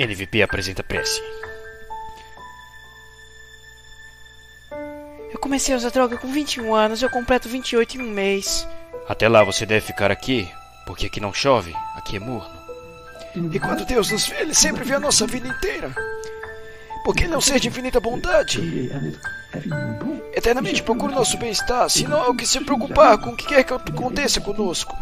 NVP 0.00 0.42
apresenta 0.42 0.82
prece. 0.82 1.22
Eu 5.30 5.38
comecei 5.38 5.74
a 5.74 5.76
usar 5.76 5.90
droga 5.90 6.16
com 6.16 6.32
21 6.32 6.74
anos, 6.74 7.02
eu 7.02 7.10
completo 7.10 7.50
28 7.50 7.98
em 7.98 8.00
um 8.00 8.10
mês. 8.10 8.66
Até 9.06 9.28
lá 9.28 9.44
você 9.44 9.66
deve 9.66 9.86
ficar 9.86 10.10
aqui, 10.10 10.50
porque 10.86 11.06
aqui 11.06 11.20
não 11.20 11.34
chove, 11.34 11.74
aqui 11.96 12.16
é 12.16 12.20
morno. 12.20 12.58
E 13.52 13.60
quando 13.60 13.84
Deus 13.84 14.10
nos 14.10 14.26
vê, 14.26 14.40
Ele 14.40 14.54
sempre 14.54 14.84
vê 14.84 14.94
a 14.94 15.00
nossa 15.00 15.26
vida 15.26 15.46
inteira. 15.46 15.94
Porque 17.04 17.24
Ele 17.24 17.34
é 17.34 17.36
um 17.36 17.40
ser 17.40 17.60
de 17.60 17.68
infinita 17.68 18.00
bondade. 18.00 18.90
Eternamente 20.32 20.82
procura 20.82 21.12
o 21.12 21.14
nosso 21.14 21.36
bem-estar, 21.36 21.90
senão 21.90 22.24
é 22.24 22.28
o 22.28 22.34
que 22.34 22.46
se 22.46 22.58
preocupar 22.60 23.18
com 23.18 23.30
o 23.30 23.36
que 23.36 23.46
quer 23.46 23.64
que 23.64 23.74
aconteça 23.74 24.40
conosco. 24.40 24.96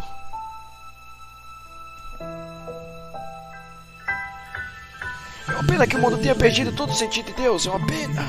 Uma 5.59 5.67
pena 5.67 5.85
que 5.85 5.97
o 5.97 5.99
mundo 5.99 6.17
tenha 6.17 6.35
perdido 6.35 6.71
todo 6.71 6.91
o 6.91 6.95
sentido 6.95 7.25
de 7.25 7.33
Deus, 7.33 7.67
é 7.67 7.69
uma 7.69 7.85
pena. 7.85 8.25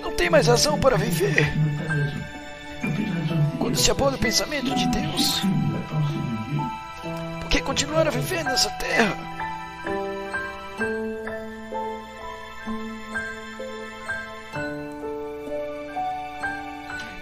Não 0.00 0.10
tem 0.12 0.30
mais 0.30 0.46
razão 0.46 0.80
para 0.80 0.96
viver. 0.96 1.52
Quando 3.58 3.76
se 3.76 3.90
abole 3.90 4.16
o 4.16 4.18
pensamento 4.18 4.74
de 4.74 4.86
Deus, 4.88 5.42
por 7.40 7.50
que 7.50 7.60
continuar 7.60 8.06
a 8.06 8.10
viver 8.10 8.42
nessa 8.42 8.70
terra? 8.70 9.18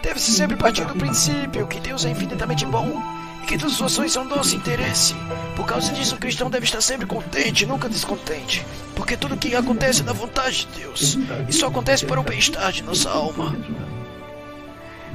Deve-se 0.01 0.31
sempre 0.31 0.57
partir 0.57 0.85
do 0.85 0.95
princípio 0.95 1.67
que 1.67 1.81
Deus 1.81 2.05
é 2.05 2.11
infinitamente 2.11 2.65
bom 2.67 3.03
e 3.43 3.47
que 3.47 3.59
todas 3.59 3.75
suas 3.75 3.93
ações 3.93 4.13
são 4.13 4.25
nosso 4.25 4.55
interesse. 4.55 5.15
Por 5.57 5.67
causa 5.67 5.93
disso, 5.93 6.15
o 6.15 6.19
cristão 6.19 6.49
deve 6.49 6.65
estar 6.65 6.81
sempre 6.81 7.07
contente, 7.07 7.67
nunca 7.67 7.89
descontente. 7.89 8.65
Porque 8.95 9.17
tudo 9.17 9.37
que 9.37 9.55
acontece 9.55 10.03
é 10.03 10.05
da 10.05 10.13
vontade 10.13 10.67
de 10.67 10.81
Deus. 10.81 11.19
Só 11.51 11.67
acontece 11.67 12.07
para 12.07 12.21
o 12.21 12.23
bem-estar 12.23 12.73
de 12.73 12.83
nossa 12.83 13.11
alma. 13.11 13.57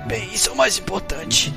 Bem, 0.08 0.30
isso 0.34 0.50
é 0.50 0.54
o 0.54 0.56
mais 0.56 0.78
importante. 0.78 1.54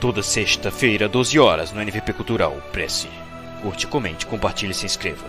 Toda 0.00 0.22
sexta-feira, 0.22 1.08
12 1.10 1.38
horas, 1.38 1.72
no 1.72 1.82
NVP 1.82 2.14
Cultural, 2.14 2.56
Prece. 2.72 3.08
Curte, 3.62 3.86
comente, 3.86 4.26
compartilhe 4.26 4.72
e 4.72 4.74
se 4.74 4.86
inscreva. 4.86 5.28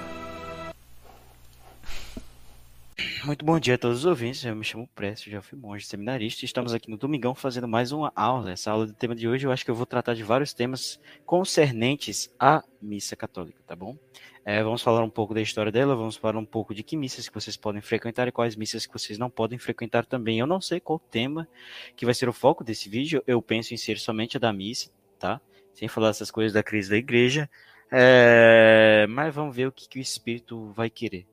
Muito 3.26 3.44
bom 3.44 3.60
dia 3.60 3.76
a 3.76 3.78
todos 3.78 4.00
os 4.00 4.06
ouvintes. 4.06 4.46
Eu 4.46 4.56
me 4.56 4.64
chamo 4.64 4.88
Précio, 4.96 5.30
já 5.30 5.42
fui 5.42 5.58
monge 5.58 5.86
seminarista 5.86 6.46
estamos 6.46 6.74
aqui 6.74 6.90
no 6.90 6.98
Domingão 6.98 7.36
fazendo 7.36 7.68
mais 7.68 7.92
uma 7.92 8.10
aula. 8.16 8.52
Essa 8.52 8.72
aula 8.72 8.88
do 8.88 8.94
tema 8.94 9.14
de 9.14 9.28
hoje 9.28 9.46
eu 9.46 9.52
acho 9.52 9.66
que 9.66 9.70
eu 9.70 9.76
vou 9.76 9.86
tratar 9.86 10.14
de 10.14 10.24
vários 10.24 10.54
temas 10.54 10.98
concernentes 11.26 12.34
à 12.40 12.64
missa 12.82 13.18
católica, 13.18 13.62
tá 13.68 13.76
bom? 13.76 13.98
É, 14.46 14.64
vamos 14.64 14.82
falar 14.82 15.04
um 15.04 15.10
pouco 15.10 15.34
da 15.34 15.42
história 15.42 15.72
dela, 15.72 15.94
vamos 15.94 16.16
falar 16.16 16.40
um 16.40 16.46
pouco 16.46 16.74
de 16.74 16.84
que 16.84 16.96
missas 16.96 17.28
que 17.28 17.36
vocês 17.36 17.58
podem 17.58 17.82
frequentar 17.82 18.30
e 18.30 18.32
quais 18.32 18.56
missas 18.56 18.86
que 18.86 18.94
vocês 18.94 19.20
não 19.20 19.30
podem 19.30 19.60
frequentar 19.60 20.06
também. 20.06 20.40
Eu 20.40 20.48
não 20.48 20.62
sei 20.62 20.80
qual 20.80 20.98
tema 20.98 21.50
que 21.98 22.06
vai 22.06 22.14
ser 22.14 22.30
o 22.30 22.34
foco 22.34 22.64
desse 22.64 22.88
vídeo, 22.88 23.22
eu 23.28 23.42
penso 23.42 23.74
em 23.74 23.78
ser 23.78 24.00
somente 24.00 24.38
a 24.38 24.40
da 24.40 24.54
missa, 24.54 24.90
tá? 25.20 25.42
Sem 25.74 25.90
falar 25.90 26.10
essas 26.10 26.32
coisas 26.32 26.54
da 26.54 26.64
crise 26.64 26.90
da 26.90 26.98
igreja, 26.98 27.50
é... 27.92 29.06
mas 29.10 29.34
vamos 29.34 29.56
ver 29.56 29.68
o 29.68 29.72
que, 29.72 29.88
que 29.88 30.00
o 30.00 30.02
Espírito 30.02 30.72
vai 30.72 30.90
querer. 30.90 31.28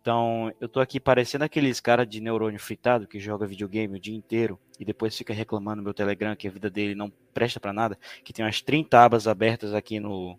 Então, 0.00 0.52
eu 0.60 0.68
tô 0.68 0.80
aqui 0.80 0.98
parecendo 0.98 1.44
aqueles 1.44 1.80
cara 1.80 2.06
de 2.06 2.20
neurônio 2.20 2.58
fritado 2.58 3.06
que 3.06 3.20
joga 3.20 3.46
videogame 3.46 3.98
o 3.98 4.00
dia 4.00 4.16
inteiro 4.16 4.58
e 4.80 4.84
depois 4.84 5.16
fica 5.16 5.34
reclamando 5.34 5.78
no 5.78 5.82
meu 5.82 5.92
Telegram 5.92 6.34
que 6.34 6.48
a 6.48 6.50
vida 6.50 6.70
dele 6.70 6.94
não 6.94 7.12
presta 7.34 7.60
para 7.60 7.72
nada, 7.72 7.98
que 8.24 8.32
tem 8.32 8.44
umas 8.44 8.62
30 8.62 8.98
abas 8.98 9.28
abertas 9.28 9.74
aqui 9.74 10.00
no, 10.00 10.38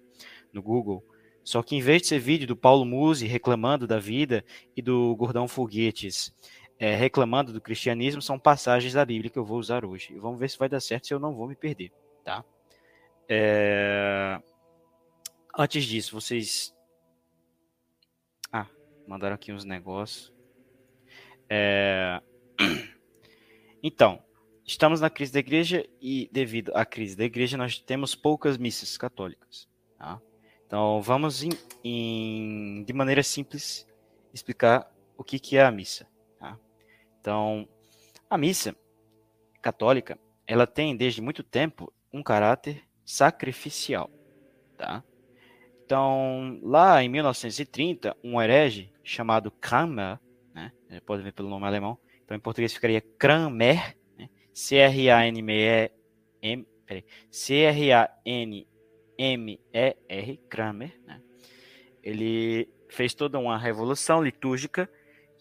no 0.51 0.61
Google 0.61 1.03
só 1.49 1.63
que 1.63 1.75
em 1.75 1.81
vez 1.81 2.03
de 2.03 2.09
ser 2.09 2.19
vídeo 2.19 2.45
do 2.45 2.55
Paulo 2.55 2.85
Musi 2.85 3.25
reclamando 3.25 3.87
da 3.87 3.97
vida 3.97 4.45
e 4.77 4.83
do 4.83 5.15
Gordão 5.15 5.47
Foguetes 5.47 6.31
é, 6.77 6.95
reclamando 6.95 7.51
do 7.51 7.59
cristianismo, 7.59 8.21
são 8.21 8.37
passagens 8.37 8.93
da 8.93 9.03
Bíblia 9.03 9.31
que 9.31 9.39
eu 9.39 9.43
vou 9.43 9.57
usar 9.57 9.83
hoje. 9.83 10.13
E 10.13 10.19
vamos 10.19 10.39
ver 10.39 10.47
se 10.47 10.59
vai 10.59 10.69
dar 10.69 10.79
certo, 10.79 11.07
se 11.07 11.13
eu 11.13 11.19
não 11.19 11.33
vou 11.33 11.47
me 11.47 11.55
perder, 11.55 11.91
tá? 12.23 12.45
É... 13.27 14.39
Antes 15.57 15.85
disso, 15.85 16.19
vocês... 16.19 16.75
Ah, 18.51 18.67
mandaram 19.07 19.35
aqui 19.35 19.51
uns 19.51 19.65
negócios. 19.65 20.33
É... 21.49 22.21
Então, 23.81 24.21
estamos 24.65 24.99
na 24.99 25.09
crise 25.09 25.31
da 25.31 25.39
igreja 25.39 25.87
e 26.01 26.29
devido 26.33 26.73
à 26.75 26.85
crise 26.85 27.15
da 27.15 27.23
igreja 27.23 27.55
nós 27.55 27.79
temos 27.79 28.13
poucas 28.13 28.57
missas 28.57 28.97
católicas, 28.97 29.69
tá? 29.97 30.21
Então, 30.67 31.01
vamos 31.01 31.41
em, 31.41 31.49
em, 31.81 32.83
de 32.83 32.91
maneira 32.91 33.23
simples 33.23 33.87
explicar 34.33 34.93
o 35.17 35.23
que, 35.23 35.39
que 35.39 35.57
é 35.57 35.63
a 35.63 35.71
missa. 35.71 36.05
Tá? 36.37 36.59
Então, 37.19 37.67
a 38.29 38.37
missa 38.37 38.75
católica, 39.61 40.19
ela 40.45 40.67
tem 40.67 40.95
desde 40.95 41.21
muito 41.21 41.41
tempo 41.41 41.91
um 42.13 42.21
caráter 42.21 42.83
sacrificial. 43.03 44.11
Tá? 44.77 45.03
Então, 45.89 46.59
lá 46.61 47.03
em 47.03 47.09
1930, 47.09 48.15
um 48.23 48.39
herege 48.39 48.93
chamado 49.03 49.49
Kramer, 49.49 50.19
né, 50.53 50.71
pode 51.03 51.23
ver 51.23 51.33
pelo 51.33 51.49
nome 51.49 51.65
alemão, 51.65 51.97
então 52.23 52.37
em 52.37 52.39
português 52.39 52.71
ficaria 52.71 53.01
Kramer, 53.01 53.97
né, 54.15 54.29
C-R-A-N-M-E-M, 54.53 55.97
C-R-A-N 57.31 58.67
M.E.R. 59.17 60.37
Kramer, 60.47 61.01
né? 61.07 61.19
ele 62.03 62.69
fez 62.87 63.15
toda 63.15 63.39
uma 63.39 63.57
revolução 63.57 64.23
litúrgica 64.23 64.87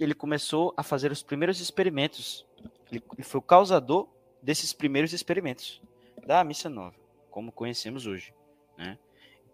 e 0.00 0.02
ele 0.02 0.14
começou 0.14 0.72
a 0.78 0.82
fazer 0.82 1.12
os 1.12 1.22
primeiros 1.22 1.60
experimentos. 1.60 2.46
Ele, 2.90 3.02
foi 3.22 3.38
o 3.38 3.42
causador 3.42 4.08
desses 4.42 4.72
primeiros 4.72 5.12
experimentos 5.12 5.82
da 6.26 6.42
missa 6.42 6.70
nova, 6.70 6.96
como 7.30 7.52
conhecemos 7.52 8.06
hoje. 8.06 8.32
Né? 8.78 8.98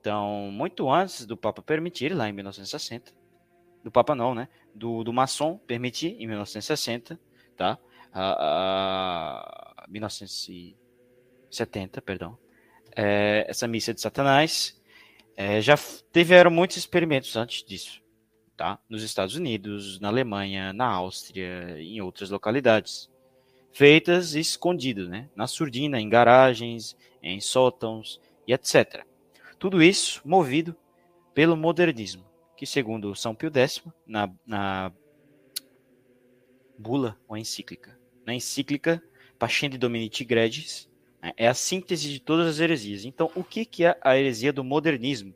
Então, 0.04 0.50
muito 0.53 0.91
antes 0.91 1.25
do 1.25 1.34
Papa 1.34 1.62
permitir, 1.62 2.15
lá 2.15 2.28
em 2.28 2.32
1960, 2.34 3.10
do 3.82 3.91
Papa 3.91 4.15
não, 4.15 4.34
né? 4.34 4.50
Do, 4.75 5.03
do 5.03 5.15
maçom 5.15 5.56
permitir, 5.56 6.15
em 6.20 6.26
1960, 6.26 7.19
tá? 7.56 7.78
A, 8.12 9.78
a 9.78 9.87
1970, 9.88 12.03
perdão 12.03 12.37
é, 12.94 13.47
essa 13.48 13.66
missa 13.66 13.94
de 13.94 14.03
Satanás. 14.03 14.78
É, 15.34 15.62
já 15.62 15.75
tiveram 16.12 16.50
muitos 16.50 16.76
experimentos 16.76 17.34
antes 17.34 17.64
disso, 17.64 18.03
tá? 18.54 18.78
Nos 18.87 19.03
Estados 19.03 19.37
Unidos, 19.37 19.98
na 20.00 20.09
Alemanha, 20.09 20.75
na 20.75 20.84
Áustria, 20.84 21.81
em 21.81 22.03
outras 22.03 22.28
localidades, 22.28 23.10
feitas 23.72 24.34
escondidas, 24.34 25.09
né? 25.09 25.31
Na 25.34 25.47
surdina, 25.47 25.98
em 25.98 26.10
garagens, 26.10 26.94
em 27.22 27.41
sótãos 27.41 28.20
e 28.47 28.53
etc. 28.53 29.06
Tudo 29.59 29.82
isso 29.82 30.20
movido 30.25 30.76
pelo 31.32 31.56
modernismo, 31.56 32.25
que 32.56 32.66
segundo 32.66 33.15
São 33.15 33.34
Pio 33.34 33.50
X, 33.54 33.82
na, 34.06 34.31
na 34.47 34.92
bula 36.78 37.19
ou 37.26 37.37
encíclica, 37.37 37.98
na 38.26 38.34
encíclica 38.34 39.03
Pascendi 39.38 39.76
Dominici 39.76 40.25
Gregis, 40.25 40.88
né? 41.25 41.32
É 41.38 41.48
a 41.48 41.54
síntese 41.54 42.10
de 42.10 42.20
todas 42.20 42.47
as 42.47 42.60
heresias. 42.60 43.06
Então, 43.06 43.31
o 43.34 43.43
que, 43.43 43.64
que 43.64 43.82
é 43.82 43.97
a 44.03 44.19
heresia 44.19 44.53
do 44.53 44.62
modernismo? 44.62 45.34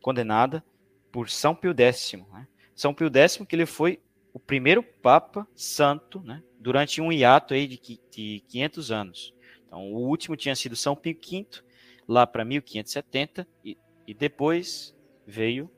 Condenada 0.00 0.64
por 1.12 1.28
São 1.28 1.54
Pio 1.54 1.74
X. 1.78 2.14
Né? 2.32 2.48
São 2.74 2.94
Pio 2.94 3.10
X, 3.14 3.36
que 3.46 3.54
ele 3.54 3.66
foi 3.66 4.00
o 4.32 4.40
primeiro 4.40 4.82
Papa 4.82 5.46
Santo 5.54 6.20
né? 6.20 6.42
durante 6.58 7.02
um 7.02 7.12
hiato 7.12 7.52
aí 7.52 7.66
de, 7.66 8.00
de 8.10 8.42
500 8.48 8.90
anos. 8.90 9.34
Então, 9.66 9.92
o 9.92 10.08
último 10.08 10.34
tinha 10.34 10.56
sido 10.56 10.74
São 10.74 10.96
Pio 10.96 11.14
V, 11.14 11.46
lá 12.08 12.26
para 12.26 12.44
1570, 12.44 13.46
e, 13.62 13.76
e 14.06 14.14
depois 14.14 14.96
veio 15.26 15.70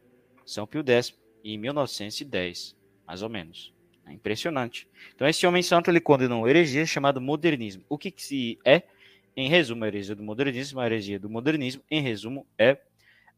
São 0.47 0.67
Pio 0.67 0.85
X, 0.87 1.19
em 1.43 1.59
1910, 1.59 2.77
mais 3.06 3.23
ou 3.23 3.29
menos. 3.29 3.75
É 4.06 4.12
impressionante. 4.12 4.88
Então, 5.15 5.27
esse 5.29 5.47
homem 5.47 5.62
santo 5.62 5.91
ele 5.91 6.00
condenou 6.00 6.49
heresia 6.49 6.87
chamada 6.87 7.21
modernismo. 7.21 7.85
O 7.88 7.99
que, 7.99 8.11
que 8.11 8.23
se 8.23 8.59
é? 8.65 8.82
Em 9.37 9.49
resumo, 9.49 9.85
a 9.85 9.88
heresia 9.88 10.15
do 10.15 10.23
modernismo, 10.23 10.81
a 10.81 10.87
heresia 10.87 11.19
do 11.19 11.31
modernismo, 11.31 11.82
em 11.91 12.00
resumo, 12.00 12.47
é, 12.59 12.79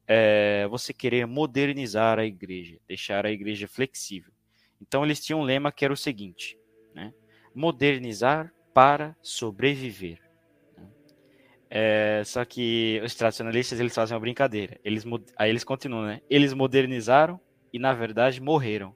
é 0.07 0.67
você 0.69 0.93
querer 0.93 1.27
modernizar 1.27 2.19
a 2.19 2.25
igreja, 2.25 2.79
deixar 2.89 3.27
a 3.27 3.31
igreja 3.31 3.69
flexível. 3.69 4.33
Então, 4.81 5.05
eles 5.05 5.21
tinham 5.25 5.41
um 5.41 5.45
lema 5.45 5.71
que 5.71 5.85
era 5.85 5.93
o 5.93 5.97
seguinte, 5.97 6.59
né? 6.95 7.13
modernizar 7.55 8.53
para 8.73 9.15
sobreviver. 9.21 10.22
É, 11.75 12.23
só 12.27 12.45
que 12.45 13.01
os 13.03 13.15
tradicionalistas 13.15 13.81
eles 13.81 13.95
fazem 13.95 14.15
uma 14.15 14.21
brincadeira. 14.21 14.79
Eles, 14.85 15.07
aí 15.35 15.49
eles 15.49 15.65
continuam, 15.65 16.05
né? 16.05 16.21
Eles 16.29 16.53
modernizaram 16.53 17.41
e, 17.73 17.79
na 17.79 17.95
verdade, 17.95 18.43
morreram. 18.43 18.95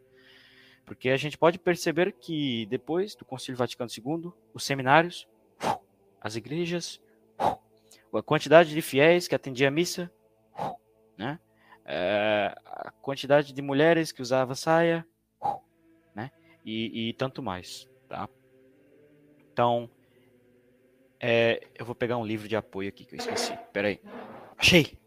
Porque 0.84 1.08
a 1.08 1.16
gente 1.16 1.38
pode 1.38 1.58
perceber 1.58 2.12
que 2.12 2.66
depois 2.66 3.14
do 3.14 3.24
Concílio 3.24 3.56
Vaticano 3.56 3.88
II, 3.90 4.30
os 4.52 4.62
seminários, 4.62 5.26
as 6.20 6.36
igrejas, 6.36 7.00
a 7.38 8.22
quantidade 8.22 8.74
de 8.74 8.82
fiéis 8.82 9.26
que 9.26 9.34
atendia 9.34 9.68
a 9.68 9.70
missa, 9.70 10.12
né? 11.16 11.40
É, 11.82 12.54
a 12.66 12.90
quantidade 13.00 13.54
de 13.54 13.62
mulheres 13.62 14.12
que 14.12 14.20
usava 14.20 14.54
saia, 14.54 15.02
né? 16.14 16.30
E, 16.62 17.08
e 17.08 17.12
tanto 17.14 17.42
mais, 17.42 17.88
tá? 18.06 18.28
Então, 19.50 19.88
é, 21.20 21.66
eu 21.74 21.84
vou 21.84 21.94
pegar 21.94 22.16
um 22.18 22.26
livro 22.26 22.48
de 22.48 22.56
apoio 22.56 22.88
aqui 22.88 23.04
que 23.04 23.14
eu 23.14 23.18
esqueci. 23.18 23.56
Pera 23.72 23.88
aí. 23.88 24.00
Achei! 24.56 24.98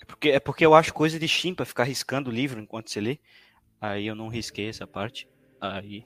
É 0.00 0.04
porque, 0.06 0.28
é 0.30 0.40
porque 0.40 0.64
eu 0.64 0.74
acho 0.74 0.94
coisa 0.94 1.18
de 1.18 1.28
chimpa 1.28 1.64
ficar 1.64 1.84
riscando 1.84 2.30
o 2.30 2.32
livro 2.32 2.60
enquanto 2.60 2.90
você 2.90 3.00
lê. 3.00 3.18
Aí 3.80 4.06
eu 4.06 4.14
não 4.14 4.28
risquei 4.28 4.68
essa 4.68 4.86
parte. 4.86 5.28
Aí 5.60 6.04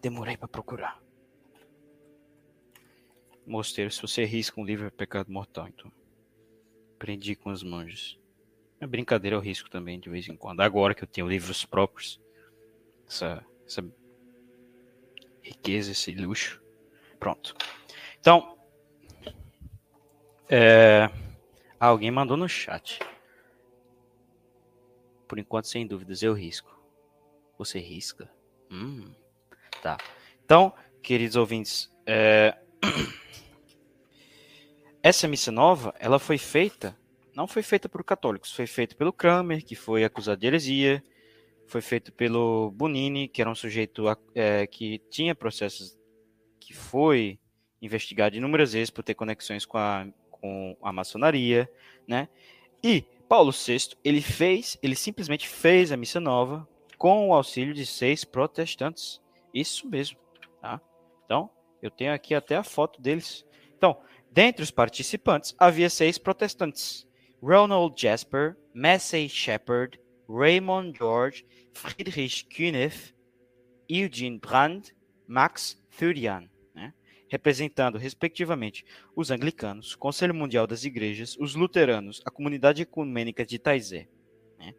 demorei 0.00 0.36
para 0.36 0.48
procurar. 0.48 1.00
Mosteiro, 3.46 3.90
se 3.90 4.00
você 4.00 4.24
risca 4.24 4.60
um 4.60 4.64
livro 4.64 4.86
é 4.86 4.90
pecado 4.90 5.32
mortal, 5.32 5.68
então. 5.68 5.90
Aprendi 6.94 7.34
com 7.34 7.50
os 7.50 7.62
manjos. 7.62 8.20
É 8.80 8.86
brincadeira, 8.86 9.36
eu 9.36 9.40
risco 9.40 9.68
também 9.70 9.98
de 9.98 10.08
vez 10.08 10.28
em 10.28 10.36
quando. 10.36 10.60
Agora 10.60 10.94
que 10.94 11.02
eu 11.02 11.08
tenho 11.08 11.28
livros 11.28 11.64
próprios, 11.64 12.20
essa, 13.06 13.44
essa 13.66 13.82
riqueza, 15.42 15.92
esse 15.92 16.12
luxo. 16.12 16.62
Pronto. 17.18 17.54
Então, 18.20 18.58
é... 20.48 21.08
alguém 21.78 22.10
mandou 22.10 22.36
no 22.36 22.48
chat. 22.48 23.00
Por 25.26 25.38
enquanto, 25.38 25.68
sem 25.68 25.86
dúvidas, 25.86 26.22
eu 26.22 26.34
risco. 26.34 26.70
Você 27.58 27.78
risca? 27.78 28.30
Hum, 28.70 29.12
tá. 29.82 29.96
Então, 30.44 30.74
queridos 31.02 31.36
ouvintes, 31.36 31.90
é... 32.06 32.56
essa 35.02 35.26
missa 35.26 35.50
nova, 35.50 35.94
ela 35.98 36.18
foi 36.18 36.38
feita, 36.38 36.96
não 37.34 37.46
foi 37.46 37.62
feita 37.62 37.88
por 37.88 38.04
católicos, 38.04 38.52
foi 38.52 38.66
feita 38.66 38.94
pelo 38.94 39.12
Kramer, 39.12 39.64
que 39.64 39.74
foi 39.74 40.04
acusado 40.04 40.40
de 40.40 40.46
heresia, 40.46 41.02
foi 41.72 41.80
feito 41.80 42.12
pelo 42.12 42.70
Bonini, 42.72 43.26
que 43.26 43.40
era 43.40 43.50
um 43.50 43.54
sujeito 43.54 44.04
é, 44.34 44.66
que 44.66 44.98
tinha 45.10 45.34
processos 45.34 45.98
que 46.60 46.74
foi 46.74 47.38
investigado 47.80 48.36
inúmeras 48.36 48.74
vezes 48.74 48.90
por 48.90 49.02
ter 49.02 49.14
conexões 49.14 49.64
com 49.64 49.78
a, 49.78 50.06
com 50.30 50.76
a 50.82 50.92
maçonaria, 50.92 51.68
né? 52.06 52.28
E 52.84 53.02
Paulo 53.26 53.50
VI, 53.52 53.96
ele 54.04 54.20
fez, 54.20 54.78
ele 54.82 54.94
simplesmente 54.94 55.48
fez 55.48 55.90
a 55.90 55.96
missa 55.96 56.20
nova 56.20 56.68
com 56.98 57.30
o 57.30 57.34
auxílio 57.34 57.72
de 57.72 57.86
seis 57.86 58.22
protestantes. 58.22 59.18
Isso 59.54 59.88
mesmo, 59.88 60.18
tá? 60.60 60.78
Então, 61.24 61.48
eu 61.80 61.90
tenho 61.90 62.12
aqui 62.12 62.34
até 62.34 62.54
a 62.54 62.62
foto 62.62 63.00
deles. 63.00 63.46
Então, 63.78 63.96
dentre 64.30 64.62
os 64.62 64.70
participantes, 64.70 65.54
havia 65.58 65.88
seis 65.88 66.18
protestantes. 66.18 67.08
Ronald 67.42 68.00
Jasper, 68.00 68.56
Massey 68.74 69.26
Shepard, 69.28 69.98
Raymond 70.28 70.96
George, 70.96 71.44
Friedrich 71.72 72.44
Kühneff, 72.46 73.14
Eugene 73.88 74.38
Brand, 74.38 74.88
Max 75.26 75.80
Thurian, 75.98 76.48
né? 76.74 76.92
representando, 77.28 77.98
respectivamente, 77.98 78.84
os 79.16 79.30
anglicanos, 79.30 79.94
o 79.94 79.98
Conselho 79.98 80.34
Mundial 80.34 80.66
das 80.66 80.84
Igrejas, 80.84 81.36
os 81.38 81.54
luteranos, 81.54 82.22
a 82.24 82.30
comunidade 82.30 82.82
ecumênica 82.82 83.44
de 83.44 83.58
Taizé. 83.58 84.08
Né? 84.58 84.74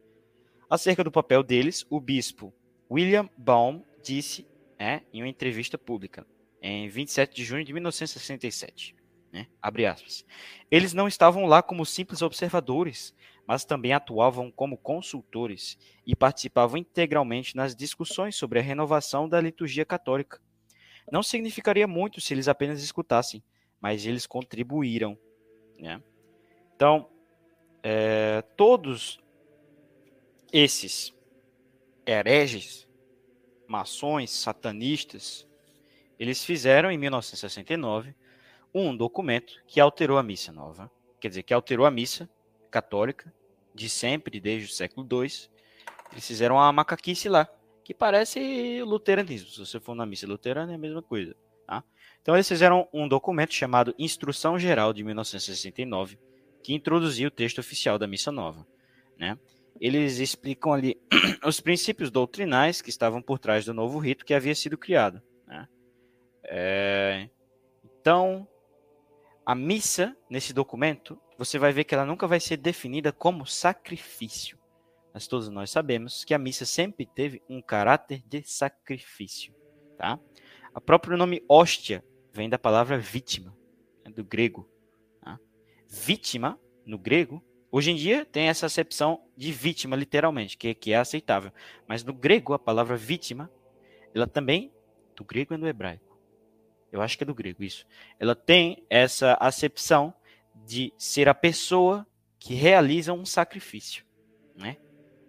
Acerca 0.69 1.03
do 1.03 1.11
papel 1.11 1.43
deles, 1.43 1.85
o 1.89 1.99
bispo 1.99 2.53
William 2.89 3.29
Baum 3.37 3.83
disse 4.03 4.45
né, 4.79 5.01
em 5.11 5.21
uma 5.21 5.29
entrevista 5.29 5.77
pública, 5.77 6.25
em 6.61 6.87
27 6.87 7.35
de 7.35 7.43
junho 7.43 7.63
de 7.63 7.73
1967. 7.73 8.95
Né? 9.33 9.47
Abre 9.59 9.87
aspas. 9.87 10.23
Eles 10.69 10.93
não 10.93 11.07
estavam 11.07 11.47
lá 11.47 11.63
como 11.63 11.87
simples 11.87 12.21
observadores, 12.21 13.15
mas 13.47 13.65
também 13.65 13.91
atuavam 13.91 14.51
como 14.51 14.77
consultores 14.77 15.75
e 16.05 16.15
participavam 16.15 16.77
integralmente 16.77 17.55
nas 17.55 17.75
discussões 17.75 18.35
sobre 18.35 18.59
a 18.59 18.61
renovação 18.61 19.27
da 19.27 19.41
liturgia 19.41 19.83
católica. 19.83 20.39
Não 21.11 21.23
significaria 21.23 21.87
muito 21.87 22.21
se 22.21 22.31
eles 22.31 22.47
apenas 22.47 22.83
escutassem, 22.83 23.43
mas 23.81 24.05
eles 24.05 24.27
contribuíram. 24.27 25.17
Né? 25.79 26.01
Então, 26.75 27.09
é, 27.81 28.43
todos 28.55 29.19
esses 30.53 31.11
hereges, 32.05 32.87
maçons, 33.67 34.29
satanistas, 34.29 35.47
eles 36.19 36.45
fizeram 36.45 36.91
em 36.91 36.99
1969 36.99 38.15
um 38.73 38.95
documento 38.95 39.53
que 39.67 39.79
alterou 39.79 40.17
a 40.17 40.23
missa 40.23 40.51
nova, 40.51 40.89
quer 41.19 41.29
dizer, 41.29 41.43
que 41.43 41.53
alterou 41.53 41.85
a 41.85 41.91
missa 41.91 42.29
católica 42.71 43.33
de 43.73 43.89
sempre, 43.89 44.39
desde 44.39 44.71
o 44.71 44.73
século 44.73 45.07
II. 45.09 45.29
Eles 46.11 46.27
fizeram 46.27 46.55
uma 46.55 46.71
macaquice 46.71 47.27
lá, 47.27 47.47
que 47.83 47.93
parece 47.93 48.81
luteranismo. 48.83 49.49
Se 49.49 49.59
você 49.59 49.79
for 49.79 49.95
na 49.95 50.05
missa 50.05 50.27
luterana, 50.27 50.71
é 50.71 50.75
a 50.75 50.79
mesma 50.79 51.01
coisa. 51.01 51.35
Tá? 51.67 51.83
Então, 52.21 52.35
eles 52.35 52.47
fizeram 52.47 52.87
um 52.93 53.07
documento 53.07 53.53
chamado 53.53 53.93
Instrução 53.97 54.57
Geral 54.57 54.93
de 54.93 55.03
1969, 55.03 56.19
que 56.61 56.73
introduziu 56.73 57.27
o 57.27 57.31
texto 57.31 57.59
oficial 57.59 57.99
da 57.99 58.07
missa 58.07 58.31
nova. 58.31 58.65
Né? 59.17 59.37
Eles 59.79 60.19
explicam 60.19 60.71
ali 60.71 61.01
os 61.45 61.59
princípios 61.59 62.09
doutrinais 62.09 62.81
que 62.81 62.89
estavam 62.89 63.21
por 63.21 63.39
trás 63.39 63.65
do 63.65 63.73
novo 63.73 63.99
rito 63.99 64.25
que 64.25 64.33
havia 64.33 64.55
sido 64.55 64.77
criado. 64.77 65.21
Né? 65.47 65.67
É... 66.45 67.29
Então, 67.99 68.47
a 69.45 69.53
missa, 69.53 70.15
nesse 70.29 70.53
documento, 70.53 71.19
você 71.37 71.59
vai 71.59 71.73
ver 71.73 71.83
que 71.83 71.93
ela 71.93 72.05
nunca 72.05 72.27
vai 72.27 72.39
ser 72.39 72.57
definida 72.57 73.11
como 73.11 73.45
sacrifício. 73.45 74.57
Mas 75.13 75.27
todos 75.27 75.49
nós 75.49 75.69
sabemos 75.69 76.23
que 76.23 76.33
a 76.33 76.39
missa 76.39 76.65
sempre 76.65 77.05
teve 77.05 77.41
um 77.49 77.61
caráter 77.61 78.23
de 78.25 78.41
sacrifício. 78.43 79.53
Tá? 79.97 80.19
O 80.73 80.81
próprio 80.81 81.17
nome 81.17 81.43
hóstia 81.47 82.03
vem 82.31 82.49
da 82.49 82.57
palavra 82.57 82.97
vítima, 82.97 83.55
né, 84.03 84.11
do 84.11 84.23
grego. 84.23 84.67
Tá? 85.21 85.39
Vítima, 85.87 86.59
no 86.85 86.97
grego, 86.97 87.43
hoje 87.71 87.91
em 87.91 87.95
dia 87.95 88.25
tem 88.25 88.47
essa 88.47 88.65
acepção 88.65 89.23
de 89.35 89.51
vítima, 89.51 89.95
literalmente, 89.95 90.57
que, 90.57 90.73
que 90.73 90.93
é 90.93 90.97
aceitável. 90.97 91.51
Mas 91.87 92.03
no 92.03 92.13
grego, 92.13 92.53
a 92.53 92.59
palavra 92.59 92.95
vítima, 92.95 93.51
ela 94.15 94.25
também, 94.25 94.71
do 95.15 95.23
grego 95.23 95.53
e 95.53 95.57
do 95.57 95.67
hebraico, 95.67 96.12
eu 96.93 97.01
acho 97.01 97.17
que 97.17 97.23
é 97.23 97.27
do 97.27 97.33
grego 97.33 97.63
isso, 97.63 97.85
ela 98.19 98.35
tem 98.35 98.85
essa 98.87 99.33
acepção 99.39 100.13
de 100.53 100.93
ser 100.95 101.27
a 101.27 101.33
pessoa 101.33 102.05
que 102.39 102.53
realiza 102.53 103.11
um 103.11 103.25
sacrifício, 103.25 104.05
né? 104.55 104.77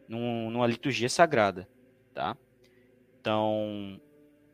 Num, 0.07 0.51
numa 0.51 0.67
liturgia 0.67 1.09
sagrada, 1.09 1.67
tá? 2.13 2.37
Então, 3.19 3.99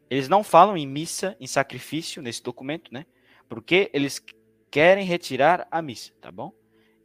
eles 0.08 0.28
não 0.28 0.44
falam 0.44 0.76
em 0.76 0.86
missa, 0.86 1.36
em 1.40 1.46
sacrifício 1.48 2.22
nesse 2.22 2.42
documento, 2.42 2.94
né? 2.94 3.04
Porque 3.48 3.90
eles 3.92 4.24
querem 4.70 5.04
retirar 5.04 5.66
a 5.68 5.82
missa, 5.82 6.12
tá 6.20 6.30
bom? 6.30 6.52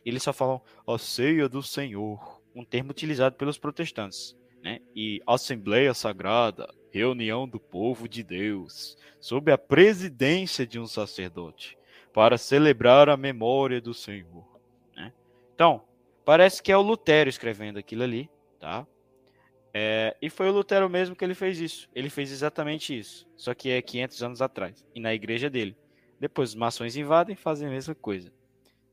Eles 0.06 0.22
só 0.22 0.32
falam 0.32 0.62
a 0.88 0.98
ceia 1.00 1.50
do 1.50 1.64
Senhor, 1.64 2.44
um 2.54 2.64
termo 2.64 2.92
utilizado 2.92 3.36
pelos 3.36 3.58
protestantes, 3.58 4.38
né? 4.62 4.82
E 4.96 5.20
Assembleia 5.26 5.96
Sagrada, 5.96 6.72
reunião 6.96 7.46
do 7.46 7.60
povo 7.60 8.08
de 8.08 8.24
Deus, 8.24 8.98
sob 9.20 9.52
a 9.52 9.58
presidência 9.58 10.66
de 10.66 10.80
um 10.80 10.88
sacerdote, 10.88 11.78
para 12.14 12.38
celebrar 12.38 13.10
a 13.10 13.18
memória 13.18 13.82
do 13.82 13.94
Senhor. 13.94 14.48
Né? 14.96 15.12
Então, 15.54 15.84
parece 16.24 16.64
que 16.64 16.72
é 16.72 16.78
o 16.78 16.82
Lutero 16.82 17.30
escrevendo 17.30 17.78
aquilo 17.78 18.04
ali, 18.04 18.30
tá? 18.62 18.88
É, 19.74 20.16
e 20.22 20.30
foi 20.30 20.50
o 20.50 20.54
Lutero 20.54 20.90
mesmo 20.90 21.18
que 21.18 21.26
ele 21.26 21.36
fez 21.36 21.60
isso. 21.60 21.90
Ele 21.94 22.10
fez 22.10 22.32
exatamente 22.32 22.98
isso, 22.98 23.28
só 23.36 23.54
que 23.54 23.70
é 23.70 23.82
500 23.82 24.24
anos 24.24 24.42
atrás, 24.42 24.86
e 24.96 25.02
na 25.02 25.14
igreja 25.14 25.50
dele. 25.50 25.76
Depois 26.18 26.52
os 26.52 26.56
maçons 26.56 26.96
invadem 26.96 27.34
e 27.34 27.38
fazem 27.38 27.68
a 27.68 27.72
mesma 27.72 27.94
coisa, 27.94 28.32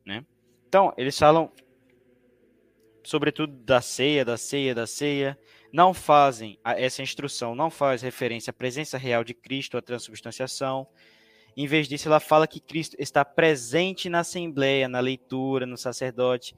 né? 0.04 0.26
Então, 0.66 0.92
eles 0.96 1.16
falam 1.16 1.52
sobretudo 3.04 3.52
da 3.64 3.80
ceia, 3.80 4.24
da 4.24 4.36
ceia, 4.36 4.74
da 4.74 4.86
ceia, 4.86 5.38
não 5.72 5.94
fazem 5.94 6.58
essa 6.64 7.02
instrução, 7.02 7.54
não 7.54 7.70
faz 7.70 8.02
referência 8.02 8.50
à 8.50 8.54
presença 8.54 8.98
real 8.98 9.24
de 9.24 9.32
Cristo, 9.32 9.78
à 9.78 9.82
transubstanciação. 9.82 10.86
Em 11.56 11.66
vez 11.66 11.88
disso, 11.88 12.08
ela 12.08 12.20
fala 12.20 12.46
que 12.46 12.60
Cristo 12.60 12.96
está 12.98 13.24
presente 13.24 14.08
na 14.08 14.20
assembleia, 14.20 14.88
na 14.88 15.00
leitura, 15.00 15.64
no 15.64 15.76
sacerdote. 15.76 16.54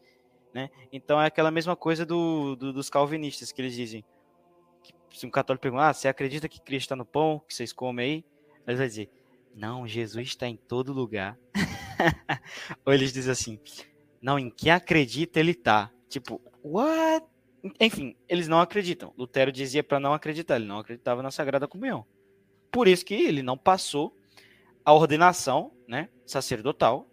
Né? 0.53 0.69
Então 0.93 1.21
é 1.21 1.27
aquela 1.27 1.51
mesma 1.51 1.77
coisa 1.77 2.05
do, 2.05 2.57
do, 2.57 2.73
dos 2.73 2.91
calvinistas 2.91 3.53
que 3.53 3.63
eles 3.63 3.75
dizem. 3.75 4.05
Que, 4.83 4.93
se 5.19 5.27
um 5.27 5.31
católico 5.31 5.63
pergunta, 5.63 5.89
ah, 5.89 5.93
você 5.93 6.09
acredita 6.09 6.49
que 6.49 6.61
Cristo 6.61 6.87
está 6.87 6.97
no 6.97 7.05
pão 7.05 7.41
que 7.47 7.55
vocês 7.55 7.73
comem 7.73 8.05
aí? 8.05 8.25
Eles 8.67 8.79
vão 8.79 8.87
dizer, 8.87 9.11
não, 9.55 9.87
Jesus 9.87 10.29
está 10.29 10.49
em 10.49 10.57
todo 10.57 10.93
lugar. 10.93 11.39
Ou 12.85 12.93
eles 12.93 13.13
dizem 13.13 13.33
assim, 13.33 13.61
não, 14.21 14.39
em 14.39 14.51
quem 14.51 14.73
acredita 14.73 15.39
ele 15.39 15.53
está. 15.53 15.91
Tipo, 16.09 16.41
what? 16.63 17.27
Enfim, 17.81 18.15
eles 18.29 18.47
não 18.47 18.61
acreditam. 18.61 19.13
Lutero 19.17 19.51
dizia 19.51 19.83
para 19.83 19.99
não 19.99 20.13
acreditar, 20.13 20.57
ele 20.57 20.67
não 20.67 20.79
acreditava 20.79 21.23
na 21.23 21.31
Sagrada 21.31 21.67
Comunhão. 21.67 22.07
Por 22.71 22.89
isso 22.89 23.05
que 23.05 23.15
ele 23.15 23.43
não 23.43 23.57
passou 23.57 24.17
a 24.85 24.93
ordenação, 24.93 25.73
né, 25.89 26.09
sacerdotal. 26.27 27.09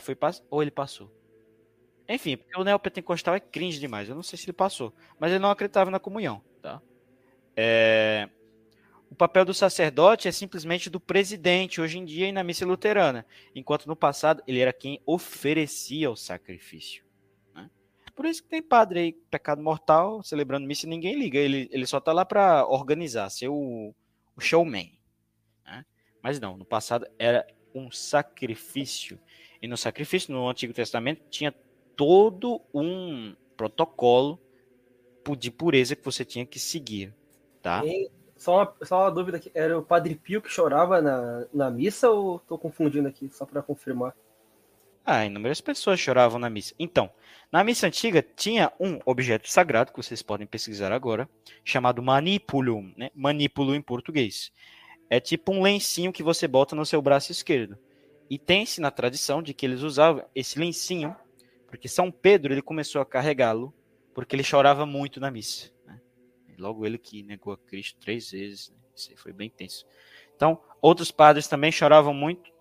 Foi 0.00 0.16
ou 0.50 0.62
ele 0.62 0.70
passou. 0.70 1.10
Enfim, 2.08 2.36
porque 2.36 2.58
o 2.58 2.64
neopentecostal 2.64 3.34
é 3.34 3.40
cringe 3.40 3.80
demais. 3.80 4.08
Eu 4.08 4.14
não 4.14 4.22
sei 4.22 4.38
se 4.38 4.46
ele 4.46 4.52
passou, 4.52 4.92
mas 5.18 5.30
ele 5.30 5.40
não 5.40 5.50
acreditava 5.50 5.90
na 5.90 5.98
comunhão, 5.98 6.42
tá? 6.62 6.80
É... 7.56 8.28
O 9.10 9.14
papel 9.14 9.44
do 9.44 9.54
sacerdote 9.54 10.26
é 10.26 10.32
simplesmente 10.32 10.90
do 10.90 11.00
presidente 11.00 11.80
hoje 11.80 11.98
em 11.98 12.04
dia 12.04 12.28
e 12.28 12.32
na 12.32 12.42
missa 12.42 12.66
luterana, 12.66 13.24
enquanto 13.54 13.86
no 13.86 13.96
passado 13.96 14.42
ele 14.46 14.58
era 14.58 14.72
quem 14.72 15.00
oferecia 15.06 16.10
o 16.10 16.16
sacrifício. 16.16 17.05
Por 18.16 18.24
isso 18.24 18.42
que 18.42 18.48
tem 18.48 18.62
padre 18.62 18.98
aí, 18.98 19.12
pecado 19.12 19.62
mortal, 19.62 20.22
celebrando 20.22 20.66
missa 20.66 20.86
ninguém 20.86 21.18
liga. 21.18 21.38
Ele, 21.38 21.68
ele 21.70 21.86
só 21.86 22.00
tá 22.00 22.14
lá 22.14 22.24
para 22.24 22.66
organizar, 22.66 23.28
ser 23.28 23.48
o, 23.48 23.94
o 24.34 24.40
showman. 24.40 24.90
Né? 25.66 25.84
Mas 26.22 26.40
não, 26.40 26.56
no 26.56 26.64
passado 26.64 27.06
era 27.18 27.46
um 27.74 27.90
sacrifício. 27.90 29.20
E 29.60 29.68
no 29.68 29.76
sacrifício, 29.76 30.32
no 30.32 30.48
Antigo 30.48 30.72
Testamento, 30.72 31.22
tinha 31.28 31.54
todo 31.94 32.62
um 32.72 33.36
protocolo 33.54 34.40
de 35.38 35.50
pureza 35.50 35.94
que 35.94 36.04
você 36.04 36.24
tinha 36.24 36.46
que 36.46 36.58
seguir, 36.58 37.12
tá? 37.60 37.84
E 37.84 38.08
só 38.36 38.58
uma, 38.58 38.74
só 38.82 39.02
uma 39.02 39.10
dúvida 39.10 39.36
aqui, 39.38 39.50
era 39.52 39.78
o 39.78 39.82
Padre 39.82 40.14
Pio 40.14 40.40
que 40.40 40.48
chorava 40.48 41.02
na, 41.02 41.46
na 41.52 41.70
missa 41.70 42.08
ou 42.08 42.38
tô 42.38 42.56
confundindo 42.56 43.08
aqui, 43.08 43.28
só 43.28 43.44
para 43.44 43.62
confirmar? 43.62 44.14
Ah, 45.08 45.24
inúmeras 45.24 45.60
pessoas 45.60 46.00
choravam 46.00 46.40
na 46.40 46.50
missa. 46.50 46.74
Então, 46.80 47.08
na 47.52 47.62
missa 47.62 47.86
antiga 47.86 48.26
tinha 48.34 48.72
um 48.80 48.98
objeto 49.06 49.48
sagrado, 49.48 49.92
que 49.92 50.02
vocês 50.02 50.20
podem 50.20 50.48
pesquisar 50.48 50.90
agora, 50.90 51.28
chamado 51.64 52.02
manipulum, 52.02 52.92
né? 52.96 53.10
Manipulo 53.14 53.72
em 53.76 53.80
português. 53.80 54.50
É 55.08 55.20
tipo 55.20 55.52
um 55.52 55.62
lencinho 55.62 56.12
que 56.12 56.24
você 56.24 56.48
bota 56.48 56.74
no 56.74 56.84
seu 56.84 57.00
braço 57.00 57.30
esquerdo. 57.30 57.78
E 58.28 58.36
tem-se 58.36 58.80
na 58.80 58.90
tradição 58.90 59.40
de 59.40 59.54
que 59.54 59.64
eles 59.64 59.82
usavam 59.82 60.24
esse 60.34 60.58
lencinho 60.58 61.14
porque 61.68 61.88
São 61.88 62.10
Pedro 62.10 62.52
ele 62.52 62.62
começou 62.62 63.00
a 63.00 63.06
carregá-lo 63.06 63.72
porque 64.12 64.34
ele 64.34 64.42
chorava 64.42 64.84
muito 64.84 65.20
na 65.20 65.30
missa. 65.30 65.70
Né? 65.84 66.00
Logo 66.58 66.84
ele 66.84 66.98
que 66.98 67.22
negou 67.22 67.52
a 67.52 67.58
Cristo 67.58 68.00
três 68.00 68.32
vezes. 68.32 68.70
Né? 68.70 68.76
Isso 68.96 69.16
foi 69.16 69.32
bem 69.32 69.50
tenso. 69.50 69.86
Então, 70.34 70.60
outros 70.82 71.12
padres 71.12 71.46
também 71.46 71.70
choravam 71.70 72.12
muito. 72.12 72.55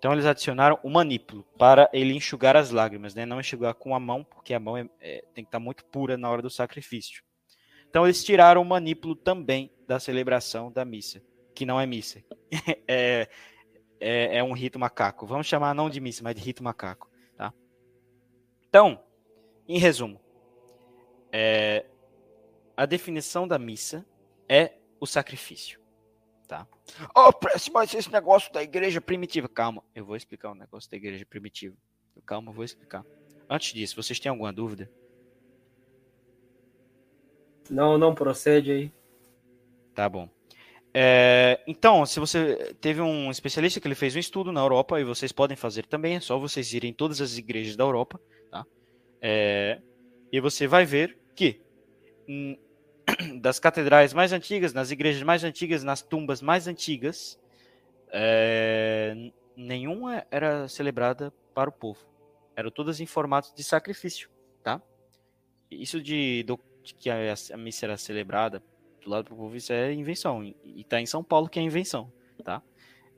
Então, 0.00 0.14
eles 0.14 0.24
adicionaram 0.24 0.80
o 0.82 0.88
manípulo 0.88 1.44
para 1.58 1.86
ele 1.92 2.14
enxugar 2.14 2.56
as 2.56 2.70
lágrimas, 2.70 3.14
né? 3.14 3.26
não 3.26 3.38
enxugar 3.38 3.74
com 3.74 3.94
a 3.94 4.00
mão, 4.00 4.24
porque 4.24 4.54
a 4.54 4.58
mão 4.58 4.74
é, 4.74 4.88
é, 4.98 5.22
tem 5.34 5.44
que 5.44 5.48
estar 5.48 5.60
muito 5.60 5.84
pura 5.84 6.16
na 6.16 6.30
hora 6.30 6.40
do 6.40 6.48
sacrifício. 6.48 7.22
Então, 7.88 8.06
eles 8.06 8.24
tiraram 8.24 8.62
o 8.62 8.64
manípulo 8.64 9.14
também 9.14 9.70
da 9.86 10.00
celebração 10.00 10.72
da 10.72 10.86
missa, 10.86 11.22
que 11.54 11.66
não 11.66 11.78
é 11.78 11.84
missa. 11.84 12.24
é, 12.88 13.28
é, 14.00 14.38
é 14.38 14.42
um 14.42 14.54
rito 14.54 14.78
macaco. 14.78 15.26
Vamos 15.26 15.46
chamar 15.46 15.74
não 15.74 15.90
de 15.90 16.00
missa, 16.00 16.22
mas 16.24 16.34
de 16.34 16.40
rito 16.40 16.64
macaco. 16.64 17.10
Então, 18.70 19.02
em 19.66 19.78
resumo, 19.78 20.20
é, 21.32 21.84
a 22.76 22.86
definição 22.86 23.46
da 23.46 23.58
missa 23.58 24.06
é 24.48 24.74
o 25.00 25.06
sacrifício. 25.06 25.79
Tá? 26.50 26.66
Oh, 27.14 27.30
mas 27.72 27.94
esse 27.94 28.10
negócio 28.10 28.52
da 28.52 28.60
igreja 28.60 29.00
primitiva. 29.00 29.48
Calma, 29.48 29.84
eu 29.94 30.04
vou 30.04 30.16
explicar 30.16 30.50
o 30.50 30.54
negócio 30.56 30.90
da 30.90 30.96
igreja 30.96 31.24
primitiva. 31.24 31.76
Calma, 32.26 32.50
eu 32.50 32.54
vou 32.54 32.64
explicar. 32.64 33.06
Antes 33.48 33.72
disso, 33.72 33.94
vocês 33.94 34.18
têm 34.18 34.30
alguma 34.30 34.52
dúvida? 34.52 34.90
Não, 37.70 37.96
não 37.96 38.16
procede 38.16 38.72
aí. 38.72 38.92
Tá 39.94 40.08
bom. 40.08 40.28
É, 40.92 41.62
então, 41.68 42.04
se 42.04 42.18
você 42.18 42.74
teve 42.80 43.00
um 43.00 43.30
especialista 43.30 43.78
que 43.80 43.86
ele 43.86 43.94
fez 43.94 44.16
um 44.16 44.18
estudo 44.18 44.50
na 44.50 44.60
Europa 44.60 45.00
e 45.00 45.04
vocês 45.04 45.30
podem 45.30 45.56
fazer 45.56 45.86
também, 45.86 46.16
é 46.16 46.20
só 46.20 46.36
vocês 46.36 46.72
irem 46.72 46.90
em 46.90 46.94
todas 46.94 47.20
as 47.20 47.38
igrejas 47.38 47.76
da 47.76 47.84
Europa 47.84 48.20
Tá? 48.50 48.66
É, 49.22 49.80
e 50.32 50.40
você 50.40 50.66
vai 50.66 50.84
ver 50.84 51.16
que 51.36 51.60
hum, 52.28 52.58
das 53.40 53.58
catedrais 53.58 54.12
mais 54.12 54.32
antigas, 54.32 54.74
nas 54.74 54.90
igrejas 54.90 55.22
mais 55.22 55.42
antigas, 55.42 55.82
nas 55.82 56.02
tumbas 56.02 56.42
mais 56.42 56.68
antigas, 56.68 57.40
é, 58.12 59.32
nenhuma 59.56 60.26
era 60.30 60.68
celebrada 60.68 61.32
para 61.54 61.70
o 61.70 61.72
povo. 61.72 61.98
Eram 62.54 62.70
todas 62.70 63.00
em 63.00 63.06
formato 63.06 63.54
de 63.56 63.64
sacrifício, 63.64 64.28
tá? 64.62 64.82
Isso 65.70 66.02
de, 66.02 66.42
do, 66.42 66.60
de 66.82 66.92
que 66.92 67.08
a, 67.08 67.16
a, 67.54 67.56
missa 67.56 67.86
era 67.86 67.96
celebrada 67.96 68.62
do 69.02 69.08
lado 69.08 69.30
do 69.30 69.34
povo, 69.36 69.56
isso 69.56 69.72
é 69.72 69.90
invenção. 69.90 70.44
E 70.44 70.54
está 70.76 71.00
em 71.00 71.06
São 71.06 71.24
Paulo 71.24 71.48
que 71.48 71.58
é 71.58 71.62
invenção, 71.62 72.12
tá? 72.44 72.62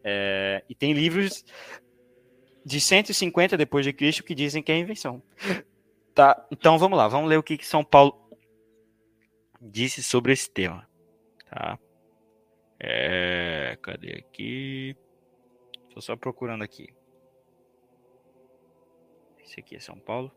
É, 0.05 0.63
e 0.69 0.75
tem 0.75 0.93
livros 0.93 1.45
de 2.65 2.81
150 2.81 3.57
depois 3.57 3.85
de 3.85 3.93
Cristo 3.93 4.23
que 4.23 4.37
dizem 4.37 4.63
que 4.63 4.71
é 4.71 4.79
invenção. 4.79 5.21
Tá, 6.15 6.47
então 6.51 6.79
vamos 6.79 6.99
lá, 6.99 7.09
vamos 7.09 7.29
ler 7.29 7.39
o 7.39 7.43
que, 7.43 7.57
que 7.57 7.67
São 7.67 7.83
Paulo 7.83 8.22
disse 9.63 10.03
sobre 10.03 10.33
esse 10.33 10.51
tema, 10.51 10.89
tá? 11.49 11.79
É, 12.81 13.79
cadê 13.81 14.15
aqui? 14.15 14.97
Tô 15.95 16.01
só 16.01 16.17
procurando 16.17 16.65
aqui. 16.65 16.93
Esse 19.39 19.61
aqui 19.61 19.77
é 19.77 19.81
São 19.81 19.99
Paulo. 19.99 20.33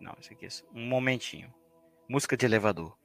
Não, 0.00 0.16
esse 0.18 0.32
aqui 0.32 0.46
é 0.46 0.48
um 0.72 0.86
momentinho. 0.86 1.52
Música 2.08 2.36
de 2.36 2.46
elevador. 2.46 2.96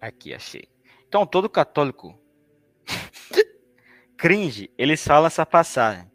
Aqui 0.00 0.34
achei. 0.34 0.68
Então 1.06 1.24
todo 1.24 1.48
católico 1.48 2.18
cringe, 4.16 4.72
eles 4.76 5.04
falam 5.06 5.26
essa 5.26 5.46
passagem. 5.46 6.10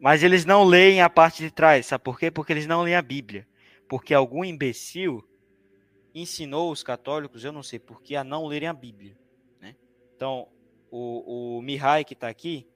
Mas 0.00 0.24
eles 0.24 0.44
não 0.44 0.64
leem 0.64 1.00
a 1.00 1.08
parte 1.08 1.44
de 1.44 1.50
trás. 1.52 1.86
Sabe 1.86 2.02
por 2.02 2.18
quê? 2.18 2.28
Porque 2.28 2.52
eles 2.52 2.66
não 2.66 2.82
leem 2.82 2.96
a 2.96 3.02
Bíblia. 3.02 3.46
Porque 3.92 4.14
algum 4.14 4.42
imbecil 4.42 5.22
ensinou 6.14 6.72
os 6.72 6.82
católicos, 6.82 7.44
eu 7.44 7.52
não 7.52 7.62
sei 7.62 7.78
porquê, 7.78 8.16
a 8.16 8.24
não 8.24 8.46
lerem 8.46 8.66
a 8.66 8.72
Bíblia. 8.72 9.18
Né? 9.60 9.76
Então, 10.16 10.48
o, 10.90 11.58
o 11.58 11.60
Mihai 11.60 12.02
que 12.02 12.14
está 12.14 12.26
aqui, 12.26 12.66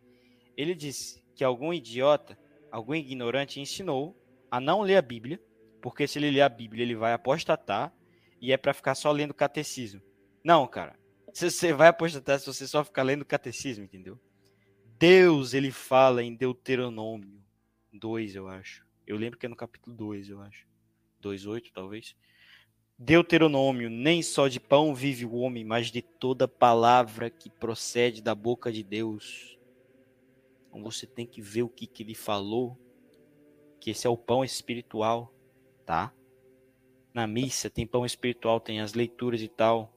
ele 0.59 0.75
disse 0.75 1.25
que 1.35 1.43
algum 1.43 1.73
idiota, 1.73 2.39
algum 2.71 2.95
ignorante 2.95 3.59
ensinou 3.59 4.15
a 4.51 4.61
não 4.61 4.83
ler 4.83 4.97
a 4.99 5.01
Bíblia, 5.01 5.41
porque 5.81 6.07
se 6.07 6.19
ele 6.19 6.31
ler 6.31 6.43
a 6.43 6.51
Bíblia 6.51 6.83
ele 6.83 6.95
vai 6.95 7.15
apostatar 7.15 7.95
e 8.39 8.53
é 8.53 8.59
para 8.59 8.75
ficar 8.75 8.95
só 8.95 9.11
lendo 9.11 9.33
catecismo. 9.33 10.03
Não, 10.45 10.67
cara. 10.67 10.99
Você 11.33 11.73
vai 11.73 11.89
apostatar 11.89 12.39
se 12.39 12.47
você 12.47 12.67
só 12.67 12.85
ficar 12.85 13.05
lendo 13.05 13.25
catecismo, 13.25 13.83
entendeu? 13.83 14.21
Deus, 14.99 15.55
ele 15.55 15.71
fala 15.71 16.23
em 16.23 16.35
Deuteronômio 16.35 17.43
2, 17.91 18.35
eu 18.35 18.49
acho. 18.49 18.87
Eu 19.07 19.17
lembro 19.17 19.39
que 19.39 19.47
é 19.47 19.49
no 19.49 19.57
capítulo 19.57 19.97
2, 19.97 20.29
eu 20.29 20.43
acho. 20.43 20.67
2:8, 21.21 21.73
talvez. 21.73 22.15
Deuteronômio, 22.99 23.91
nem 23.91 24.23
só 24.23 24.49
de 24.49 24.59
pão 24.59 24.95
vive 24.95 25.27
o 25.27 25.35
homem, 25.35 25.65
mas 25.65 25.91
de 25.91 26.01
toda 26.01 26.49
palavra 26.49 27.29
que 27.29 27.51
procede 27.51 28.23
da 28.23 28.35
boca 28.35 28.73
de 28.73 28.83
Deus. 28.83 29.59
Então 30.69 30.83
você 30.83 31.07
tem 31.07 31.27
que 31.27 31.43
ver 31.43 31.63
o 31.63 31.69
que, 31.69 31.87
que 31.87 32.03
ele 32.03 32.15
falou, 32.15 32.79
que 33.79 33.91
esse 33.91 34.07
é 34.07 34.11
o 34.11 34.17
pão 34.17 34.43
espiritual, 34.43 35.31
tá? 35.85 36.13
Na 37.13 37.27
missa 37.27 37.69
tem 37.69 37.87
pão 37.87 38.07
espiritual, 38.07 38.61
tem 38.61 38.81
as 38.81 38.95
leituras 38.95 39.43
e 39.43 39.49
tal. 39.49 39.93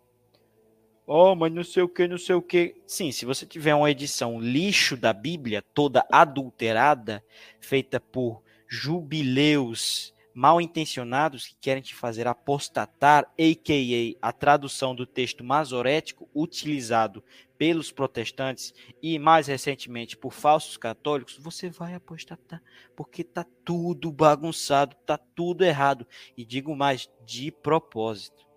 Oh, 1.07 1.35
mas 1.35 1.51
não 1.51 1.63
sei 1.63 1.83
o 1.83 1.89
que, 1.89 2.07
não 2.07 2.17
sei 2.17 2.35
o 2.35 2.41
que. 2.41 2.75
Sim, 2.85 3.11
se 3.11 3.25
você 3.25 3.45
tiver 3.45 3.73
uma 3.73 3.89
edição 3.89 4.39
lixo 4.39 4.95
da 4.95 5.11
Bíblia, 5.11 5.61
toda 5.73 6.05
adulterada, 6.11 7.25
feita 7.59 7.99
por 7.99 8.43
jubileus 8.67 10.13
mal 10.39 10.61
intencionados 10.61 11.47
que 11.47 11.55
querem 11.59 11.83
te 11.83 11.93
fazer 11.93 12.25
apostatar, 12.25 13.25
a.k.a. 13.37 14.25
a 14.25 14.31
tradução 14.31 14.95
do 14.95 15.05
texto 15.05 15.43
masorético 15.43 16.29
utilizado 16.33 17.21
pelos 17.57 17.91
protestantes 17.91 18.73
e 19.03 19.19
mais 19.19 19.47
recentemente 19.47 20.15
por 20.15 20.31
falsos 20.31 20.77
católicos, 20.77 21.37
você 21.37 21.69
vai 21.69 21.93
apostatar, 21.93 22.63
porque 22.95 23.21
tá 23.21 23.45
tudo 23.65 24.13
bagunçado, 24.13 24.95
tá 25.05 25.17
tudo 25.17 25.65
errado 25.65 26.07
e 26.37 26.45
digo 26.45 26.73
mais, 26.73 27.11
de 27.25 27.51
propósito. 27.51 28.47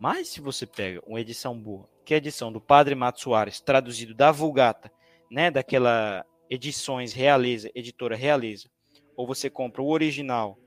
Mas 0.00 0.28
se 0.28 0.40
você 0.40 0.64
pega 0.64 1.02
uma 1.06 1.20
edição 1.20 1.60
boa, 1.60 1.90
que 2.06 2.14
é 2.14 2.16
a 2.16 2.18
edição 2.18 2.50
do 2.50 2.58
Padre 2.58 2.94
Mato 2.94 3.20
Soares, 3.20 3.60
traduzido 3.60 4.14
da 4.14 4.32
Vulgata, 4.32 4.90
né, 5.30 5.50
daquela 5.50 6.24
edições 6.48 7.12
Realeza, 7.12 7.70
editora 7.74 8.16
Realeza, 8.16 8.70
ou 9.14 9.26
você 9.26 9.50
compra 9.50 9.82
o 9.82 9.90
original 9.90 10.58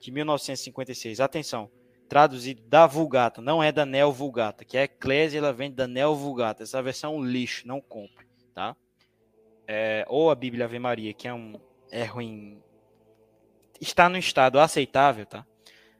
de 0.00 0.10
1956, 0.10 1.20
atenção, 1.20 1.70
traduzido 2.08 2.62
da 2.62 2.86
Vulgata, 2.86 3.42
não 3.42 3.62
é 3.62 3.70
da 3.70 3.84
Neo 3.84 4.10
Vulgata, 4.12 4.64
que 4.64 4.76
é 4.76 4.80
a 4.80 4.84
Eclésia, 4.84 5.38
ela 5.38 5.52
vem 5.52 5.70
da 5.70 5.86
Neo 5.86 6.14
Vulgata, 6.14 6.62
essa 6.62 6.82
versão 6.82 7.14
é 7.14 7.16
um 7.18 7.24
lixo, 7.24 7.66
não 7.66 7.80
compre, 7.80 8.26
tá? 8.54 8.74
É, 9.66 10.06
ou 10.08 10.30
a 10.30 10.34
Bíblia 10.34 10.64
Ave 10.64 10.78
Maria, 10.78 11.12
que 11.12 11.28
é 11.28 11.34
um 11.34 11.60
é 11.90 12.04
ruim, 12.04 12.62
está 13.80 14.08
no 14.08 14.18
estado 14.18 14.58
aceitável, 14.58 15.26
tá? 15.26 15.46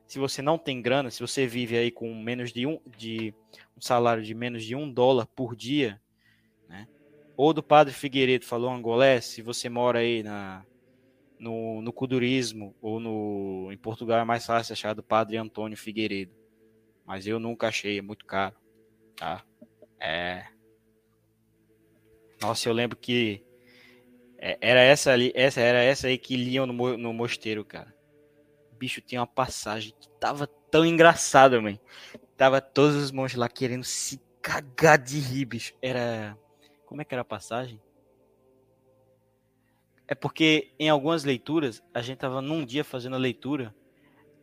Se 0.06 0.18
você 0.18 0.40
não 0.40 0.56
tem 0.56 0.80
grana, 0.80 1.10
se 1.10 1.20
você 1.20 1.46
vive 1.46 1.76
aí 1.76 1.90
com 1.90 2.14
menos 2.14 2.52
de 2.52 2.66
um, 2.66 2.80
de 2.96 3.34
um 3.76 3.80
salário 3.80 4.22
de 4.22 4.34
menos 4.34 4.64
de 4.64 4.74
um 4.74 4.90
dólar 4.90 5.26
por 5.26 5.54
dia, 5.54 6.00
né? 6.66 6.88
Ou 7.36 7.52
do 7.52 7.62
Padre 7.62 7.92
Figueiredo 7.92 8.46
falou 8.46 8.70
angolés, 8.70 9.26
se 9.26 9.42
você 9.42 9.68
mora 9.68 9.98
aí 9.98 10.22
na, 10.22 10.64
no, 11.38 11.80
no 11.80 11.92
Cudurismo 11.92 12.74
ou 12.80 12.98
no, 13.00 13.70
em 13.72 13.76
Portugal 13.76 14.18
é 14.18 14.24
mais 14.24 14.44
fácil 14.44 14.72
achar 14.72 14.94
do 14.94 15.02
Padre 15.02 15.36
Antônio 15.36 15.76
Figueiredo. 15.76 16.32
Mas 17.04 17.26
eu 17.26 17.38
nunca 17.38 17.68
achei, 17.68 17.98
é 17.98 18.02
muito 18.02 18.24
caro, 18.26 18.54
tá? 19.16 19.44
É. 20.00 20.46
Nossa, 22.40 22.68
eu 22.68 22.72
lembro 22.72 22.96
que 22.96 23.44
é, 24.38 24.56
era 24.60 24.80
essa 24.80 25.12
ali, 25.12 25.32
essa 25.34 25.60
era 25.60 25.82
essa 25.82 26.06
aí 26.06 26.16
que 26.16 26.36
liam 26.36 26.66
no, 26.66 26.96
no 26.96 27.12
mosteiro, 27.12 27.64
cara. 27.64 27.94
O 28.72 28.76
bicho 28.76 29.00
tinha 29.00 29.20
uma 29.20 29.26
passagem 29.26 29.92
que 29.98 30.08
tava 30.20 30.46
tão 30.46 30.84
engraçada, 30.84 31.60
mãe. 31.60 31.80
Tava 32.36 32.60
todos 32.60 32.94
os 32.94 33.10
monstros 33.10 33.40
lá 33.40 33.48
querendo 33.48 33.84
se 33.84 34.20
cagar 34.40 34.98
de 34.98 35.18
rir, 35.18 35.44
bicho. 35.44 35.74
Era. 35.82 36.38
Como 36.86 37.02
é 37.02 37.04
que 37.04 37.14
era 37.14 37.22
a 37.22 37.24
passagem? 37.24 37.80
É 40.08 40.14
porque 40.14 40.72
em 40.78 40.88
algumas 40.88 41.22
leituras, 41.22 41.82
a 41.94 42.00
gente 42.00 42.18
tava 42.18 42.40
num 42.40 42.64
dia 42.64 42.82
fazendo 42.82 43.14
a 43.14 43.18
leitura. 43.18 43.74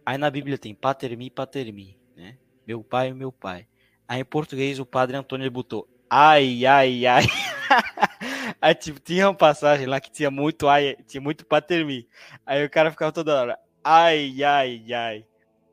Aí 0.05 0.17
na 0.17 0.29
Bíblia 0.29 0.57
tem 0.57 0.75
patermi, 0.75 1.29
patermi, 1.29 1.99
né? 2.15 2.37
Meu 2.65 2.83
pai, 2.83 3.11
meu 3.11 3.31
pai. 3.31 3.67
Aí 4.07 4.21
em 4.21 4.25
português 4.25 4.79
o 4.79 4.85
padre 4.85 5.17
Antônio 5.17 5.49
botou 5.49 5.89
ai, 6.09 6.65
ai, 6.65 7.05
ai. 7.05 7.25
Aí, 8.61 8.73
tipo, 8.75 8.99
tinha 8.99 9.27
uma 9.27 9.35
passagem 9.35 9.85
lá 9.85 9.99
que 9.99 10.11
tinha 10.11 10.31
muito 10.31 10.67
ai, 10.67 10.95
tinha 11.07 11.21
muito 11.21 11.45
patermi. 11.45 12.07
Aí 12.45 12.63
o 12.63 12.69
cara 12.69 12.91
ficava 12.91 13.11
toda 13.11 13.39
hora, 13.39 13.59
ai, 13.83 14.43
ai, 14.43 14.93
ai. 14.93 15.25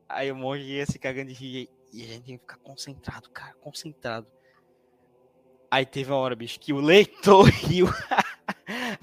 Aí 0.09 0.31
o 0.33 0.37
monge 0.37 0.65
ia 0.65 0.87
se 0.87 0.99
cagando 0.99 1.29
de 1.29 1.35
rir. 1.35 1.69
E 1.93 2.03
a 2.03 2.07
gente 2.07 2.25
tinha 2.25 2.39
que 2.39 2.45
ficar 2.45 2.57
concentrado, 2.59 3.31
cara, 3.31 3.55
concentrado. 3.61 4.27
Aí 5.71 5.87
teve 5.87 6.11
uma 6.11 6.19
hora, 6.19 6.35
bicho, 6.35 6.59
que 6.59 6.73
o 6.73 6.81
leitor 6.83 7.45
riu. 7.49 7.87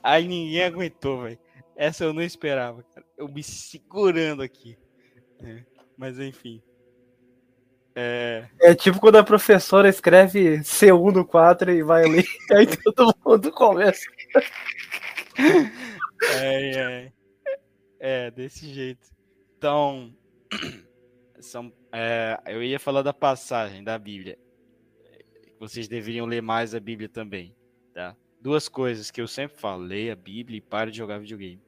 Aí 0.01 0.27
ninguém 0.27 0.63
aguentou, 0.63 1.23
velho. 1.23 1.39
Essa 1.75 2.03
eu 2.03 2.13
não 2.13 2.21
esperava, 2.21 2.83
cara. 2.83 3.05
Eu 3.17 3.27
me 3.27 3.41
segurando 3.41 4.41
aqui. 4.41 4.77
É, 5.41 5.63
mas 5.97 6.19
enfim. 6.19 6.61
É... 7.95 8.47
é 8.61 8.75
tipo 8.75 8.99
quando 8.99 9.17
a 9.17 9.23
professora 9.23 9.89
escreve 9.89 10.59
C1 10.59 11.13
no 11.13 11.25
4 11.25 11.71
e 11.71 11.83
vai 11.83 12.05
ler, 12.05 12.25
aí 12.51 12.67
todo 12.67 13.15
mundo 13.25 13.51
começa. 13.51 14.05
É, 15.37 16.71
é, 16.71 17.11
é, 17.99 18.31
desse 18.31 18.73
jeito. 18.73 19.07
Então, 19.57 20.13
são, 21.39 21.73
é, 21.91 22.39
eu 22.47 22.63
ia 22.63 22.79
falar 22.79 23.01
da 23.01 23.13
passagem 23.13 23.83
da 23.83 23.97
Bíblia. 23.97 24.37
Vocês 25.59 25.87
deveriam 25.87 26.25
ler 26.25 26.41
mais 26.41 26.73
a 26.73 26.79
Bíblia 26.79 27.09
também, 27.09 27.55
tá? 27.93 28.15
Duas 28.39 28.69
coisas 28.69 29.11
que 29.11 29.19
eu 29.21 29.27
sempre 29.27 29.57
falo: 29.57 29.83
leia 29.83 30.13
a 30.13 30.15
Bíblia 30.15 30.57
e 30.57 30.61
pare 30.61 30.91
de 30.91 30.97
jogar 30.97 31.19
videogame. 31.19 31.61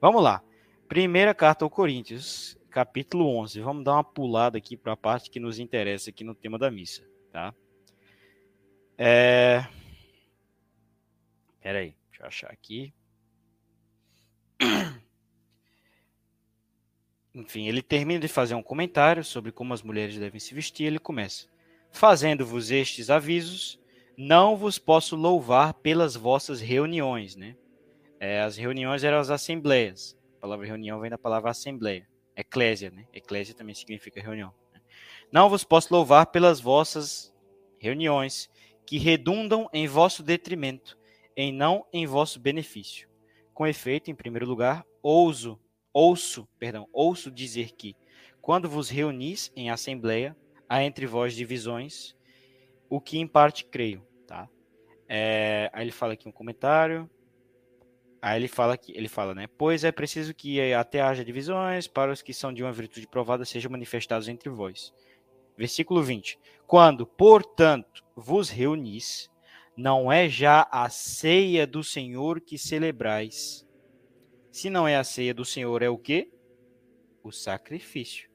Vamos 0.00 0.22
lá. 0.22 0.42
Primeira 0.88 1.34
carta 1.34 1.64
ao 1.64 1.70
Coríntios, 1.70 2.56
capítulo 2.70 3.26
11. 3.36 3.60
Vamos 3.60 3.84
dar 3.84 3.94
uma 3.94 4.04
pulada 4.04 4.58
aqui 4.58 4.76
para 4.76 4.92
a 4.92 4.96
parte 4.96 5.30
que 5.30 5.40
nos 5.40 5.58
interessa 5.58 6.10
aqui 6.10 6.24
no 6.24 6.34
tema 6.34 6.58
da 6.58 6.70
missa, 6.70 7.02
tá? 7.30 7.54
É... 8.96 9.66
Pera 11.60 11.78
aí, 11.78 11.96
deixa 12.10 12.22
eu 12.22 12.26
achar 12.26 12.50
aqui. 12.50 12.94
Enfim, 17.34 17.66
ele 17.66 17.82
termina 17.82 18.20
de 18.20 18.28
fazer 18.28 18.54
um 18.54 18.62
comentário 18.62 19.24
sobre 19.24 19.50
como 19.50 19.74
as 19.74 19.82
mulheres 19.82 20.16
devem 20.18 20.38
se 20.38 20.54
vestir. 20.54 20.86
Ele 20.86 20.98
começa: 20.98 21.48
Fazendo-vos 21.90 22.70
estes 22.70 23.10
avisos, 23.10 23.80
não 24.16 24.56
vos 24.56 24.78
posso 24.78 25.16
louvar 25.16 25.74
pelas 25.74 26.14
vossas 26.14 26.60
reuniões, 26.60 27.36
né? 27.36 27.56
É, 28.20 28.40
as 28.40 28.56
reuniões 28.56 29.04
eram 29.04 29.18
as 29.18 29.30
assembleias. 29.30 30.16
A 30.38 30.40
palavra 30.40 30.66
reunião 30.66 31.00
vem 31.00 31.10
da 31.10 31.18
palavra 31.18 31.50
assembleia. 31.50 32.08
Eclésia, 32.36 32.90
né? 32.90 33.06
Eclésia 33.12 33.54
também 33.54 33.74
significa 33.74 34.22
reunião. 34.22 34.52
Né? 34.72 34.80
Não 35.30 35.48
vos 35.48 35.64
posso 35.64 35.92
louvar 35.92 36.26
pelas 36.26 36.60
vossas 36.60 37.34
reuniões, 37.78 38.48
que 38.86 38.98
redundam 38.98 39.68
em 39.72 39.86
vosso 39.86 40.22
detrimento, 40.22 40.98
em 41.36 41.52
não 41.52 41.86
em 41.92 42.06
vosso 42.06 42.38
benefício. 42.38 43.08
Com 43.52 43.66
efeito, 43.66 44.10
em 44.10 44.14
primeiro 44.14 44.46
lugar, 44.46 44.84
ouso, 45.02 45.60
ouço, 45.92 46.48
perdão, 46.58 46.88
ouço 46.92 47.30
dizer 47.30 47.72
que, 47.72 47.96
quando 48.40 48.68
vos 48.68 48.88
reunis 48.88 49.52
em 49.54 49.70
assembleia, 49.70 50.36
há 50.68 50.82
entre 50.82 51.06
vós 51.06 51.34
divisões, 51.34 52.14
o 52.94 53.00
que 53.00 53.18
em 53.18 53.26
parte 53.26 53.64
creio, 53.64 54.06
tá? 54.24 54.48
É, 55.08 55.68
aí 55.72 55.82
ele 55.82 55.90
fala 55.90 56.12
aqui 56.12 56.28
um 56.28 56.32
comentário. 56.32 57.10
Aí 58.22 58.38
ele 58.38 58.46
fala 58.46 58.78
que 58.78 58.96
ele 58.96 59.08
fala, 59.08 59.34
né? 59.34 59.48
Pois 59.58 59.82
é 59.82 59.90
preciso 59.90 60.32
que 60.32 60.72
até 60.72 61.00
haja 61.00 61.24
divisões 61.24 61.88
para 61.88 62.12
os 62.12 62.22
que 62.22 62.32
são 62.32 62.52
de 62.52 62.62
uma 62.62 62.72
virtude 62.72 63.06
provada 63.08 63.44
sejam 63.44 63.70
manifestados 63.70 64.28
entre 64.28 64.48
vós. 64.48 64.94
Versículo 65.58 66.02
20. 66.02 66.38
Quando, 66.68 67.04
portanto, 67.04 68.04
vos 68.14 68.48
reunis, 68.48 69.28
não 69.76 70.10
é 70.10 70.28
já 70.28 70.68
a 70.70 70.88
ceia 70.88 71.66
do 71.66 71.82
Senhor 71.82 72.40
que 72.40 72.56
celebrais. 72.56 73.66
Se 74.52 74.70
não 74.70 74.86
é 74.86 74.96
a 74.96 75.04
ceia 75.04 75.34
do 75.34 75.44
Senhor, 75.44 75.82
é 75.82 75.88
o 75.88 75.98
quê? 75.98 76.30
O 77.24 77.32
sacrifício. 77.32 78.30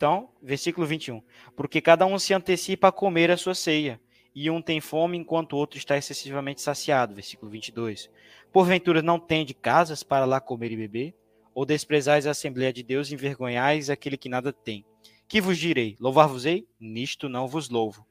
Então, 0.00 0.30
versículo 0.42 0.86
21. 0.86 1.22
Porque 1.54 1.78
cada 1.78 2.06
um 2.06 2.18
se 2.18 2.32
antecipa 2.32 2.88
a 2.88 2.92
comer 2.92 3.30
a 3.30 3.36
sua 3.36 3.54
ceia, 3.54 4.00
e 4.34 4.48
um 4.48 4.62
tem 4.62 4.80
fome 4.80 5.18
enquanto 5.18 5.52
o 5.52 5.56
outro 5.58 5.76
está 5.76 5.94
excessivamente 5.94 6.62
saciado. 6.62 7.14
Versículo 7.14 7.50
22. 7.50 8.08
Porventura 8.50 9.02
não 9.02 9.18
tende 9.18 9.52
casas 9.52 10.02
para 10.02 10.24
lá 10.24 10.40
comer 10.40 10.72
e 10.72 10.76
beber? 10.76 11.14
Ou 11.52 11.66
desprezais 11.66 12.26
a 12.26 12.30
Assembleia 12.30 12.72
de 12.72 12.82
Deus 12.82 13.10
e 13.10 13.14
envergonhais 13.14 13.90
aquele 13.90 14.16
que 14.16 14.30
nada 14.30 14.54
tem? 14.54 14.86
Que 15.28 15.38
vos 15.38 15.58
direi? 15.58 15.98
Louvar-vos-ei? 16.00 16.66
Nisto 16.80 17.28
não 17.28 17.46
vos 17.46 17.68
louvo. 17.68 18.06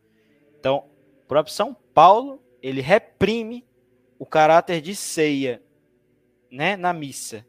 Então, 0.59 0.87
o 1.23 1.27
próprio 1.27 1.55
São 1.55 1.73
Paulo, 1.73 2.39
ele 2.61 2.81
reprime 2.81 3.65
o 4.19 4.27
caráter 4.27 4.79
de 4.79 4.95
ceia 4.95 5.59
né, 6.51 6.77
na 6.77 6.93
missa. 6.93 7.47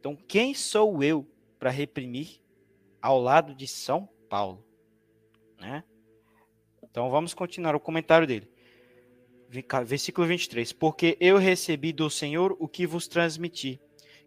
Então, 0.00 0.16
quem 0.16 0.54
sou 0.54 1.02
eu 1.02 1.28
para 1.58 1.68
reprimir 1.68 2.41
ao 3.02 3.20
lado 3.20 3.54
de 3.54 3.66
São 3.66 4.08
Paulo? 4.30 4.64
Né? 5.60 5.84
Então, 6.82 7.10
vamos 7.10 7.34
continuar 7.34 7.74
o 7.74 7.80
comentário 7.80 8.26
dele 8.26 8.52
versículo 9.84 10.26
23. 10.26 10.72
Porque 10.72 11.16
eu 11.20 11.36
recebi 11.36 11.92
do 11.92 12.08
Senhor 12.08 12.56
o 12.58 12.66
que 12.66 12.86
vos 12.86 13.06
transmiti, 13.06 13.78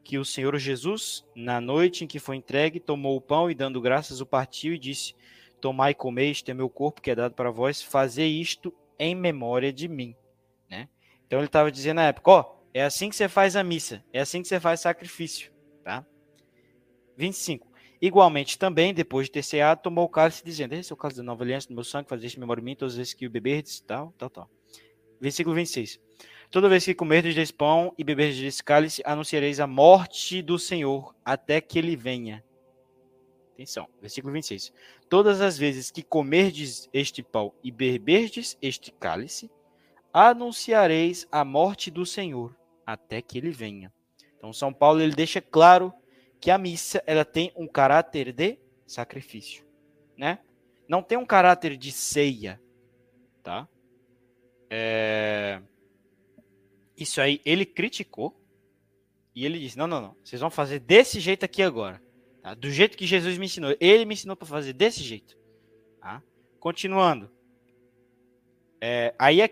que 0.04 0.18
o 0.20 0.26
Senhor 0.26 0.56
Jesus, 0.58 1.26
na 1.36 1.60
noite 1.60 2.04
em 2.04 2.08
que 2.08 2.20
foi 2.20 2.36
entregue, 2.36 2.80
tomou 2.80 3.18
o 3.18 3.22
pão 3.22 3.50
e, 3.50 3.56
dando 3.56 3.82
graças, 3.82 4.22
o 4.22 4.26
partiu 4.26 4.74
e 4.74 4.80
disse: 4.80 5.16
Tomai 5.60 5.92
e 5.92 5.96
comei, 5.96 6.30
este 6.30 6.52
é 6.52 6.54
meu 6.54 6.70
corpo 6.70 7.02
que 7.02 7.10
é 7.10 7.16
dado 7.16 7.34
para 7.34 7.50
vós, 7.50 7.82
fazei 7.82 8.40
isto 8.40 8.74
em 9.00 9.16
memória 9.16 9.74
de 9.74 9.88
mim. 9.88 10.16
Né? 10.70 10.88
Então 11.26 11.40
ele 11.40 11.48
estava 11.48 11.72
dizendo 11.72 11.98
na 11.98 12.08
época: 12.08 12.32
Ó, 12.32 12.56
é 12.74 12.84
assim 12.84 13.10
que 13.10 13.16
você 13.16 13.28
faz 13.28 13.56
a 13.56 13.64
missa, 13.64 14.04
é 14.14 14.20
assim 14.20 14.42
que 14.42 14.48
você 14.48 14.60
faz 14.60 14.82
sacrifício. 14.82 15.52
Tá? 15.84 16.06
25. 17.18 17.68
Igualmente 18.06 18.60
também, 18.60 18.94
depois 18.94 19.26
de 19.26 19.32
ter 19.32 19.42
ceado, 19.42 19.82
tomou 19.82 20.06
o 20.06 20.10
cálice, 20.10 20.46
dizendo: 20.46 20.74
Esse 20.74 20.92
é 20.92 20.94
o 20.94 20.98
cálice 20.98 21.18
da 21.18 21.24
nova 21.24 21.44
aliança 21.44 21.68
do 21.68 21.74
meu 21.74 21.84
sangue, 21.84 22.08
fazei 22.08 22.28
este 22.28 22.40
memória 22.40 22.62
de 22.62 22.66
mim 22.66 22.76
todas 22.76 22.94
as 22.94 22.98
vezes 23.00 23.14
que 23.16 23.26
o 23.26 23.32
beberdes, 23.32 23.80
tal, 23.80 24.14
tal, 24.16 24.30
tal. 24.30 24.50
Versículo 25.20 25.56
26. 25.56 26.00
Toda 26.52 26.70
vez 26.70 26.86
que 26.86 26.94
comerdes 26.94 27.34
desse 27.34 27.52
pão 27.52 27.96
e 27.98 28.04
beberdes 28.04 28.40
desse 28.40 28.64
cálice, 28.64 29.02
anunciareis 29.04 29.60
a 29.60 29.66
morte 29.66 30.44
do 30.44 30.60
Senhor 30.60 31.16
até 31.26 31.60
que 31.60 31.80
ele 31.80 31.96
venha. 31.96 32.44
Atenção, 33.56 33.88
versículo 34.00 34.34
26. 34.34 34.72
Todas 35.10 35.42
as 35.42 35.58
vezes 35.58 35.90
que 35.90 36.04
comerdes 36.04 36.88
este 36.94 37.24
pão 37.24 37.56
e 37.64 37.72
beberdes 37.72 38.56
este 38.62 38.92
cálice, 38.92 39.50
anunciareis 40.14 41.28
a 41.32 41.44
morte 41.44 41.90
do 41.90 42.06
Senhor 42.06 42.56
até 42.86 43.20
que 43.20 43.40
ele 43.40 43.50
venha. 43.50 43.92
Então, 44.38 44.54
São 44.54 44.72
Paulo 44.72 45.02
ele 45.02 45.16
deixa 45.16 45.42
claro 45.42 45.92
que 46.40 46.52
a 46.52 46.58
missa 46.58 47.04
ela 47.06 47.26
tem 47.26 47.52
um 47.56 47.68
caráter 47.68 48.32
de 48.32 48.58
sacrifício, 48.86 49.66
né? 50.18 50.40
Não 50.88 51.02
tem 51.02 51.18
um 51.18 51.26
caráter 51.26 51.76
de 51.76 51.92
ceia, 51.92 52.62
tá? 53.42 53.68
É... 54.70 55.62
Isso 56.98 57.20
aí 57.20 57.42
ele 57.44 57.66
criticou 57.66 58.40
e 59.34 59.46
ele 59.46 59.60
disse: 59.60 59.78
não, 59.78 59.88
não, 59.88 60.02
não, 60.02 60.16
vocês 60.24 60.40
vão 60.40 60.50
fazer 60.50 60.80
desse 60.80 61.20
jeito 61.20 61.44
aqui 61.44 61.62
agora, 61.62 62.02
tá? 62.42 62.54
do 62.54 62.70
jeito 62.70 62.98
que 62.98 63.06
Jesus 63.06 63.38
me 63.38 63.46
ensinou. 63.46 63.76
Ele 63.80 64.06
me 64.06 64.14
ensinou 64.14 64.36
para 64.36 64.48
fazer 64.48 64.74
desse 64.74 65.04
jeito. 65.04 65.38
Tá? 66.00 66.24
Continuando. 66.60 67.30
É, 68.80 69.16
aí, 69.18 69.42
é, 69.42 69.50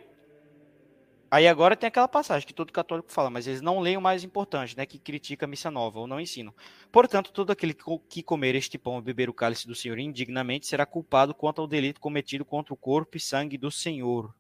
Aí 1.33 1.47
agora 1.47 1.75
tem 1.75 1.87
aquela 1.87 2.07
passagem 2.07 2.45
que 2.45 2.53
todo 2.53 2.71
católico 2.71 3.11
fala, 3.11 3.27
mas 3.27 3.47
eles 3.47 3.59
não 3.59 3.79
leem 3.79 3.97
o 3.97 4.01
mais 4.01 4.23
importante, 4.23 4.77
né? 4.77 4.85
Que 4.85 4.99
critica 4.99 5.47
a 5.47 5.49
missa 5.49 5.71
nova 5.71 5.99
ou 5.99 6.05
não 6.05 6.19
ensinam. 6.19 6.53
Portanto, 6.91 7.31
todo 7.31 7.49
aquele 7.49 7.75
que 8.07 8.21
comer 8.21 8.53
este 8.53 8.77
pão 8.77 8.99
e 8.99 9.01
beber 9.01 9.31
o 9.31 9.33
cálice 9.33 9.65
do 9.65 9.73
Senhor 9.73 9.97
indignamente 9.97 10.67
será 10.67 10.85
culpado 10.85 11.33
quanto 11.33 11.59
ao 11.59 11.67
delito 11.67 11.99
cometido 11.99 12.45
contra 12.45 12.71
o 12.71 12.77
corpo 12.77 13.17
e 13.17 13.19
sangue 13.19 13.57
do 13.57 13.71
Senhor. 13.71 14.31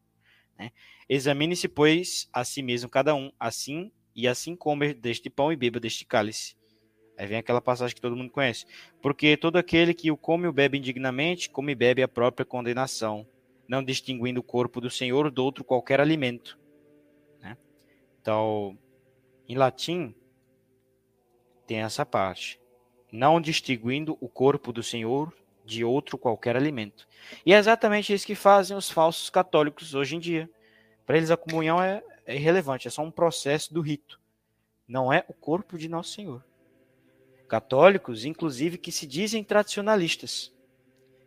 Né? 0.55 0.71
Examine-se, 1.09 1.67
pois, 1.67 2.29
a 2.31 2.43
si 2.43 2.61
mesmo 2.61 2.87
cada 2.87 3.15
um, 3.15 3.31
assim 3.39 3.91
e 4.15 4.27
assim 4.27 4.55
comer 4.55 4.93
deste 4.93 5.31
pão 5.31 5.51
e 5.51 5.55
beba 5.55 5.79
deste 5.79 6.05
cálice. 6.05 6.55
Aí 7.17 7.25
vem 7.25 7.39
aquela 7.39 7.59
passagem 7.59 7.95
que 7.95 8.01
todo 8.01 8.15
mundo 8.15 8.29
conhece. 8.29 8.67
Porque 9.01 9.35
todo 9.35 9.57
aquele 9.57 9.95
que 9.95 10.11
o 10.11 10.15
come 10.15 10.45
ou 10.45 10.53
bebe 10.53 10.77
indignamente, 10.77 11.49
come 11.49 11.71
e 11.71 11.75
bebe 11.75 12.03
a 12.03 12.07
própria 12.07 12.45
condenação, 12.45 13.25
não 13.67 13.83
distinguindo 13.83 14.41
o 14.41 14.43
corpo 14.43 14.79
do 14.79 14.91
Senhor 14.91 15.31
do 15.31 15.43
outro 15.43 15.63
qualquer 15.63 15.99
alimento. 15.99 16.61
Então, 18.23 18.75
em 19.47 19.55
latim, 19.55 20.15
tem 21.67 21.81
essa 21.81 22.03
parte. 22.03 22.59
Não 23.11 23.39
distinguindo 23.39 24.17
o 24.19 24.27
corpo 24.27 24.73
do 24.73 24.81
Senhor 24.81 25.31
de 25.63 25.85
outro 25.85 26.17
qualquer 26.17 26.55
alimento. 26.55 27.07
E 27.45 27.53
é 27.53 27.57
exatamente 27.57 28.11
isso 28.11 28.25
que 28.25 28.33
fazem 28.33 28.75
os 28.75 28.89
falsos 28.89 29.29
católicos 29.29 29.93
hoje 29.93 30.15
em 30.15 30.19
dia. 30.19 30.49
Para 31.05 31.17
eles 31.17 31.29
a 31.29 31.37
comunhão 31.37 31.79
é, 31.79 32.01
é 32.25 32.35
irrelevante, 32.35 32.87
é 32.87 32.91
só 32.91 33.03
um 33.03 33.11
processo 33.11 33.71
do 33.71 33.81
rito. 33.81 34.19
Não 34.87 35.13
é 35.13 35.23
o 35.27 35.33
corpo 35.33 35.77
de 35.77 35.87
Nosso 35.87 36.13
Senhor 36.13 36.43
católicos, 37.53 38.25
inclusive 38.25 38.79
que 38.79 38.91
se 38.91 39.05
dizem 39.05 39.43
tradicionalistas, 39.43 40.51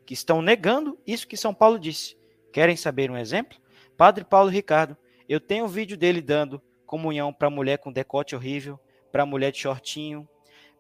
que 0.04 0.12
estão 0.12 0.42
negando 0.42 0.98
isso 1.06 1.28
que 1.28 1.36
São 1.36 1.54
Paulo 1.54 1.78
disse. 1.78 2.16
Querem 2.52 2.74
saber 2.74 3.12
um 3.12 3.16
exemplo? 3.16 3.56
Padre 3.96 4.24
Paulo 4.24 4.50
Ricardo, 4.50 4.96
eu 5.28 5.38
tenho 5.38 5.66
um 5.66 5.68
vídeo 5.68 5.96
dele 5.96 6.20
dando 6.20 6.60
comunhão 6.86 7.32
para 7.32 7.50
mulher 7.50 7.78
com 7.78 7.92
decote 7.92 8.34
horrível, 8.34 8.78
para 9.12 9.26
mulher 9.26 9.52
de 9.52 9.58
shortinho, 9.58 10.28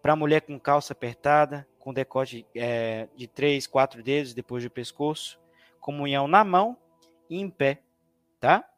para 0.00 0.16
mulher 0.16 0.40
com 0.40 0.58
calça 0.58 0.92
apertada, 0.92 1.66
com 1.78 1.92
decote 1.92 2.46
é, 2.54 3.08
de 3.16 3.26
três, 3.26 3.66
quatro 3.66 4.02
dedos 4.02 4.32
depois 4.32 4.62
do 4.62 4.70
pescoço, 4.70 5.40
comunhão 5.80 6.26
na 6.26 6.44
mão 6.44 6.76
e 7.28 7.38
em 7.38 7.50
pé, 7.50 7.82
tá? 8.40 8.68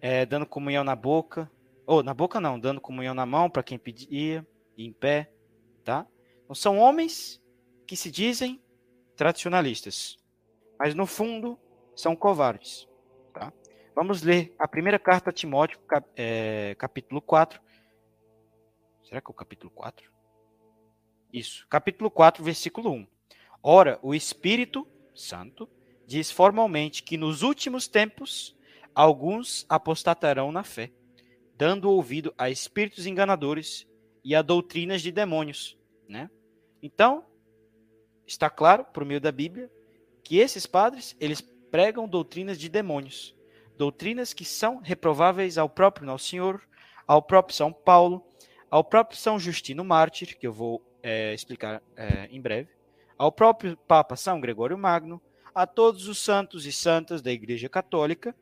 É, 0.00 0.26
dando 0.26 0.46
comunhão 0.46 0.84
na 0.84 0.94
boca, 0.94 1.50
ou 1.86 2.02
na 2.02 2.12
boca 2.12 2.40
não, 2.40 2.60
dando 2.60 2.80
comunhão 2.80 3.14
na 3.14 3.24
mão 3.24 3.48
para 3.48 3.62
quem 3.62 3.78
pedia, 3.78 4.46
em 4.76 4.92
pé, 4.92 5.30
tá? 5.84 6.06
Não 6.48 6.54
são 6.54 6.78
homens 6.78 7.42
que 7.86 7.96
se 7.96 8.10
dizem 8.10 8.62
tradicionalistas, 9.16 10.18
mas 10.78 10.94
no 10.94 11.06
fundo 11.06 11.58
são 11.94 12.14
covardes, 12.14 12.88
tá? 13.32 13.52
Vamos 13.96 14.20
ler 14.20 14.54
a 14.58 14.68
primeira 14.68 14.98
carta 14.98 15.30
a 15.30 15.32
Timóteo, 15.32 15.78
cap, 15.88 16.06
é, 16.14 16.76
capítulo 16.78 17.22
4. 17.22 17.58
Será 19.02 19.22
que 19.22 19.26
é 19.26 19.30
o 19.30 19.34
capítulo 19.34 19.70
4? 19.70 20.12
Isso, 21.32 21.66
capítulo 21.66 22.10
4, 22.10 22.44
versículo 22.44 22.90
1. 22.90 23.06
Ora, 23.62 23.98
o 24.02 24.14
Espírito 24.14 24.86
Santo 25.14 25.66
diz 26.06 26.30
formalmente 26.30 27.02
que 27.02 27.16
nos 27.16 27.40
últimos 27.40 27.88
tempos 27.88 28.54
alguns 28.94 29.64
apostatarão 29.66 30.52
na 30.52 30.62
fé, 30.62 30.92
dando 31.56 31.90
ouvido 31.90 32.34
a 32.36 32.50
espíritos 32.50 33.06
enganadores 33.06 33.88
e 34.22 34.34
a 34.34 34.42
doutrinas 34.42 35.00
de 35.00 35.10
demônios, 35.10 35.74
né? 36.06 36.30
Então, 36.82 37.24
está 38.26 38.50
claro, 38.50 38.84
por 38.84 39.06
meio 39.06 39.22
da 39.22 39.32
Bíblia, 39.32 39.72
que 40.22 40.36
esses 40.36 40.66
padres, 40.66 41.16
eles 41.18 41.40
pregam 41.40 42.06
doutrinas 42.06 42.58
de 42.58 42.68
demônios, 42.68 43.34
doutrinas 43.76 44.32
que 44.32 44.44
são 44.44 44.78
reprováveis 44.78 45.58
ao 45.58 45.68
próprio 45.68 46.06
Nosso 46.06 46.28
Senhor, 46.28 46.62
ao 47.06 47.22
próprio 47.22 47.56
São 47.56 47.72
Paulo, 47.72 48.26
ao 48.70 48.82
próprio 48.82 49.18
São 49.18 49.38
Justino 49.38 49.84
Mártir, 49.84 50.36
que 50.38 50.46
eu 50.46 50.52
vou 50.52 50.82
é, 51.02 51.32
explicar 51.34 51.82
é, 51.96 52.26
em 52.30 52.40
breve, 52.40 52.70
ao 53.16 53.30
próprio 53.30 53.76
Papa 53.76 54.16
São 54.16 54.40
Gregório 54.40 54.76
Magno, 54.76 55.20
a 55.54 55.66
todos 55.66 56.08
os 56.08 56.18
santos 56.18 56.66
e 56.66 56.72
santas 56.72 57.22
da 57.22 57.32
Igreja 57.32 57.68
Católica 57.68 58.34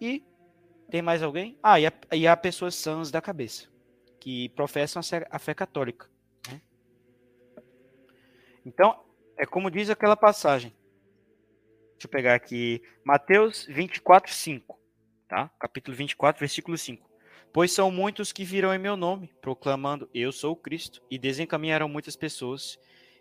e 0.00 0.22
tem 0.90 1.00
mais 1.00 1.22
alguém? 1.22 1.58
Ah, 1.62 1.80
e 1.80 1.86
a, 1.86 1.92
e 2.12 2.26
a 2.26 2.36
pessoas 2.36 2.74
sãs 2.74 3.10
da 3.10 3.20
cabeça 3.20 3.68
que 4.20 4.48
professam 4.50 5.02
a 5.30 5.38
fé 5.38 5.54
católica. 5.54 6.08
Né? 6.50 6.60
Então, 8.64 9.02
é 9.36 9.44
como 9.44 9.70
diz 9.70 9.90
aquela 9.90 10.16
passagem. 10.16 10.74
Deixa 12.04 12.08
eu 12.08 12.22
pegar 12.22 12.34
aqui 12.34 12.82
Mateus 13.02 13.64
24, 13.66 14.30
5. 14.30 14.78
Tá? 15.26 15.50
Capítulo 15.58 15.96
24, 15.96 16.38
versículo 16.38 16.76
5. 16.76 17.08
Pois 17.50 17.72
são 17.72 17.90
muitos 17.90 18.30
que 18.30 18.44
virão 18.44 18.74
em 18.74 18.78
meu 18.78 18.94
nome, 18.94 19.32
proclamando: 19.40 20.06
Eu 20.12 20.30
sou 20.30 20.52
o 20.52 20.56
Cristo, 20.56 21.00
e 21.10 21.18
desencaminharão 21.18 21.88
muitas 21.88 22.14
pessoas. 22.14 22.78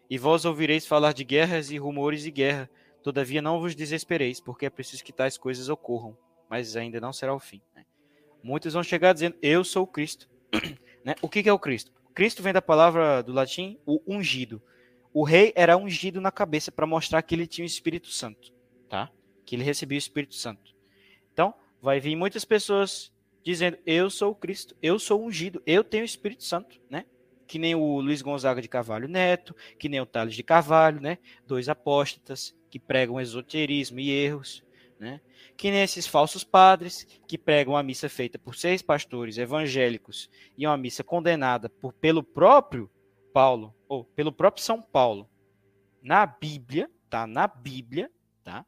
E 0.09 0.17
vós 0.17 0.43
ouvireis 0.43 0.85
falar 0.85 1.13
de 1.13 1.23
guerras 1.23 1.71
e 1.71 1.77
rumores 1.77 2.23
de 2.23 2.31
guerra. 2.31 2.69
Todavia 3.01 3.41
não 3.41 3.61
vos 3.61 3.73
desespereis, 3.73 4.41
porque 4.41 4.65
é 4.65 4.69
preciso 4.69 5.01
que 5.01 5.13
tais 5.13 5.37
coisas 5.37 5.69
ocorram, 5.69 6.17
mas 6.49 6.75
ainda 6.75 6.99
não 6.99 7.13
será 7.13 7.33
o 7.33 7.39
fim. 7.39 7.61
Né? 7.73 7.85
Muitos 8.43 8.73
vão 8.73 8.83
chegar 8.83 9.13
dizendo: 9.13 9.37
Eu 9.41 9.63
sou 9.63 9.83
o 9.83 9.87
Cristo. 9.87 10.29
Né? 11.05 11.15
O 11.21 11.27
que, 11.27 11.43
que 11.43 11.49
é 11.49 11.53
o 11.53 11.59
Cristo? 11.59 11.91
Cristo 12.15 12.41
vem 12.41 12.53
da 12.53 12.61
palavra 12.61 13.21
do 13.21 13.33
latim, 13.33 13.77
o 13.85 14.01
ungido. 14.07 14.61
O 15.13 15.23
rei 15.23 15.51
era 15.53 15.75
ungido 15.75 16.21
na 16.21 16.31
cabeça 16.31 16.71
para 16.71 16.87
mostrar 16.87 17.21
que 17.21 17.35
ele 17.35 17.45
tinha 17.45 17.65
o 17.65 17.67
Espírito 17.67 18.07
Santo, 18.07 18.52
tá? 18.93 19.09
Que 19.43 19.55
ele 19.55 19.63
recebia 19.63 19.97
o 19.97 19.97
Espírito 19.97 20.35
Santo. 20.35 20.75
Então, 21.33 21.51
vai 21.81 21.99
vir 21.99 22.15
muitas 22.15 22.45
pessoas 22.45 23.11
dizendo: 23.43 23.75
Eu 23.87 24.07
sou 24.07 24.33
o 24.33 24.35
Cristo, 24.35 24.75
eu 24.83 24.99
sou 24.99 25.25
ungido, 25.25 25.63
eu 25.65 25.83
tenho 25.83 26.03
o 26.03 26.05
Espírito 26.05 26.43
Santo, 26.43 26.79
né? 26.87 27.03
Que 27.47 27.57
nem 27.57 27.73
o 27.73 27.99
Luiz 27.99 28.21
Gonzaga 28.21 28.61
de 28.61 28.69
Carvalho 28.69 29.07
Neto, 29.07 29.55
que 29.79 29.89
nem 29.89 29.99
o 29.99 30.05
Tales 30.05 30.35
de 30.35 30.43
Carvalho, 30.43 31.01
né? 31.01 31.17
Dois 31.47 31.67
apóstatas 31.67 32.55
que 32.69 32.77
pregam 32.77 33.19
esoterismo 33.19 33.99
e 33.99 34.11
erros, 34.11 34.63
né? 34.99 35.19
que 35.57 35.69
nesses 35.69 36.07
falsos 36.07 36.43
padres 36.43 37.05
que 37.27 37.37
pregam 37.37 37.77
a 37.77 37.83
missa 37.83 38.09
feita 38.09 38.39
por 38.39 38.55
seis 38.55 38.81
pastores 38.81 39.37
evangélicos 39.37 40.29
e 40.57 40.65
uma 40.65 40.77
missa 40.77 41.03
condenada 41.03 41.69
por, 41.69 41.93
pelo 41.93 42.23
próprio 42.23 42.89
Paulo, 43.31 43.75
ou 43.87 44.03
pelo 44.03 44.31
próprio 44.31 44.63
São 44.63 44.81
Paulo, 44.81 45.29
na 46.01 46.25
Bíblia, 46.25 46.89
tá 47.07 47.27
na 47.27 47.47
Bíblia, 47.47 48.09
tá? 48.43 48.65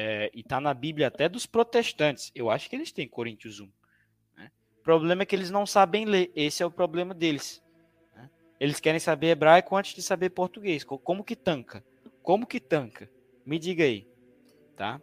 É, 0.00 0.30
e 0.32 0.44
tá 0.44 0.60
na 0.60 0.72
Bíblia 0.72 1.08
até 1.08 1.28
dos 1.28 1.44
protestantes. 1.44 2.30
Eu 2.32 2.48
acho 2.48 2.70
que 2.70 2.76
eles 2.76 2.92
têm 2.92 3.08
Coríntios 3.08 3.58
1. 3.58 3.68
Né? 4.36 4.48
O 4.78 4.82
problema 4.84 5.24
é 5.24 5.26
que 5.26 5.34
eles 5.34 5.50
não 5.50 5.66
sabem 5.66 6.04
ler. 6.04 6.30
Esse 6.36 6.62
é 6.62 6.66
o 6.66 6.70
problema 6.70 7.12
deles. 7.12 7.60
Né? 8.14 8.30
Eles 8.60 8.78
querem 8.78 9.00
saber 9.00 9.30
hebraico 9.30 9.74
antes 9.74 9.96
de 9.96 10.00
saber 10.00 10.30
português. 10.30 10.84
Como 10.84 11.24
que 11.24 11.34
tanca? 11.34 11.84
Como 12.22 12.46
que 12.46 12.60
tanca? 12.60 13.10
Me 13.44 13.58
diga 13.58 13.82
aí, 13.82 14.06
tá? 14.76 15.02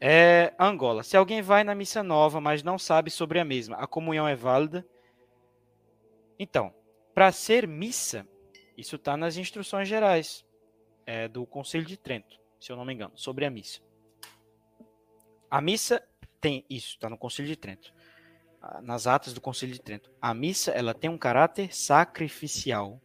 É 0.00 0.54
Angola. 0.56 1.02
Se 1.02 1.16
alguém 1.16 1.42
vai 1.42 1.64
na 1.64 1.74
missa 1.74 2.00
nova, 2.00 2.40
mas 2.40 2.62
não 2.62 2.78
sabe 2.78 3.10
sobre 3.10 3.40
a 3.40 3.44
mesma, 3.44 3.76
a 3.76 3.88
comunhão 3.88 4.28
é 4.28 4.36
válida? 4.36 4.86
Então, 6.38 6.72
para 7.12 7.32
ser 7.32 7.66
missa, 7.66 8.24
isso 8.76 8.94
está 8.94 9.16
nas 9.16 9.36
instruções 9.36 9.88
gerais 9.88 10.46
é, 11.04 11.26
do 11.26 11.44
Conselho 11.44 11.84
de 11.86 11.96
Trento, 11.96 12.38
se 12.60 12.70
eu 12.70 12.76
não 12.76 12.84
me 12.84 12.94
engano, 12.94 13.12
sobre 13.16 13.44
a 13.44 13.50
missa. 13.50 13.84
A 15.56 15.60
missa 15.62 16.06
tem 16.38 16.66
isso, 16.68 16.88
está 16.88 17.08
no 17.08 17.16
Conselho 17.16 17.48
de 17.48 17.56
Trento, 17.56 17.90
nas 18.82 19.06
atas 19.06 19.32
do 19.32 19.40
Conselho 19.40 19.72
de 19.72 19.80
Trento. 19.80 20.12
A 20.20 20.34
missa 20.34 20.70
ela 20.72 20.92
tem 20.92 21.08
um 21.08 21.16
caráter 21.16 21.74
sacrificial. 21.74 23.00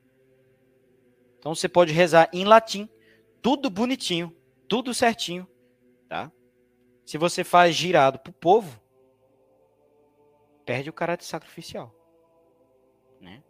Então 1.40 1.56
você 1.56 1.70
pode 1.70 1.94
rezar 1.94 2.30
em 2.34 2.44
latim, 2.44 2.90
tudo 3.42 3.70
bonitinho, 3.70 4.36
tudo 4.68 4.94
certinho, 4.94 5.48
tá? 6.10 6.30
Se 7.06 7.18
você 7.18 7.42
faz 7.46 7.74
girado 7.74 8.20
para 8.20 8.32
o 8.32 8.34
povo, 8.34 8.82
perde 10.66 10.90
o 10.90 10.94
caráter 10.94 11.24
sacrificial. 11.24 11.96
Né? 13.22 13.42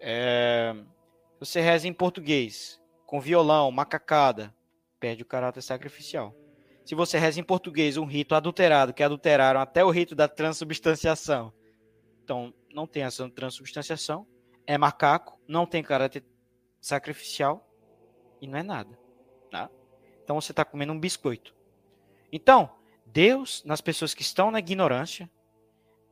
É, 0.00 0.74
você 1.38 1.60
reza 1.60 1.86
em 1.86 1.92
português, 1.92 2.82
com 3.06 3.20
violão, 3.20 3.70
macacada, 3.70 4.52
perde 4.98 5.22
o 5.22 5.26
caráter 5.26 5.62
sacrificial. 5.62 6.34
Se 6.90 6.94
você 6.96 7.20
reza 7.20 7.38
em 7.38 7.44
português 7.44 7.96
um 7.96 8.04
rito 8.04 8.34
adulterado, 8.34 8.92
que 8.92 9.00
adulteraram 9.00 9.60
até 9.60 9.84
o 9.84 9.90
rito 9.90 10.12
da 10.12 10.26
transubstanciação, 10.26 11.52
então 12.24 12.52
não 12.74 12.84
tem 12.84 13.04
essa 13.04 13.30
transubstanciação, 13.30 14.26
é 14.66 14.76
macaco, 14.76 15.38
não 15.46 15.64
tem 15.64 15.84
caráter 15.84 16.24
sacrificial 16.80 17.64
e 18.40 18.48
não 18.48 18.58
é 18.58 18.64
nada. 18.64 18.98
Tá? 19.52 19.70
Então 20.24 20.40
você 20.40 20.50
está 20.50 20.64
comendo 20.64 20.92
um 20.92 20.98
biscoito. 20.98 21.54
Então, 22.32 22.68
Deus, 23.06 23.62
nas 23.64 23.80
pessoas 23.80 24.12
que 24.12 24.22
estão 24.22 24.50
na 24.50 24.58
ignorância, 24.58 25.30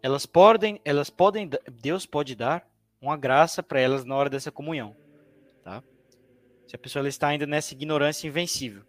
elas 0.00 0.26
podem, 0.26 0.80
elas 0.84 1.10
podem, 1.10 1.50
Deus 1.72 2.06
pode 2.06 2.36
dar 2.36 2.64
uma 3.00 3.16
graça 3.16 3.64
para 3.64 3.80
elas 3.80 4.04
na 4.04 4.14
hora 4.14 4.30
dessa 4.30 4.52
comunhão, 4.52 4.94
tá? 5.64 5.82
Se 6.68 6.76
a 6.76 6.78
pessoa 6.78 7.08
está 7.08 7.26
ainda 7.26 7.48
nessa 7.48 7.74
ignorância 7.74 8.28
invencível. 8.28 8.84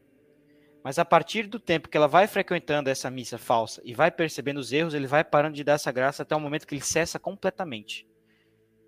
Mas 0.83 0.97
a 0.97 1.03
partir 1.03 1.47
do 1.47 1.59
tempo 1.59 1.89
que 1.89 1.97
ela 1.97 2.07
vai 2.07 2.25
frequentando 2.25 2.89
essa 2.89 3.09
missa 3.09 3.37
falsa 3.37 3.81
e 3.83 3.93
vai 3.93 4.09
percebendo 4.09 4.59
os 4.59 4.71
erros, 4.71 4.93
ele 4.93 5.07
vai 5.07 5.23
parando 5.23 5.55
de 5.55 5.63
dar 5.63 5.73
essa 5.73 5.91
graça 5.91 6.23
até 6.23 6.35
o 6.35 6.39
momento 6.39 6.65
que 6.65 6.73
ele 6.73 6.81
cessa 6.81 7.19
completamente. 7.19 8.07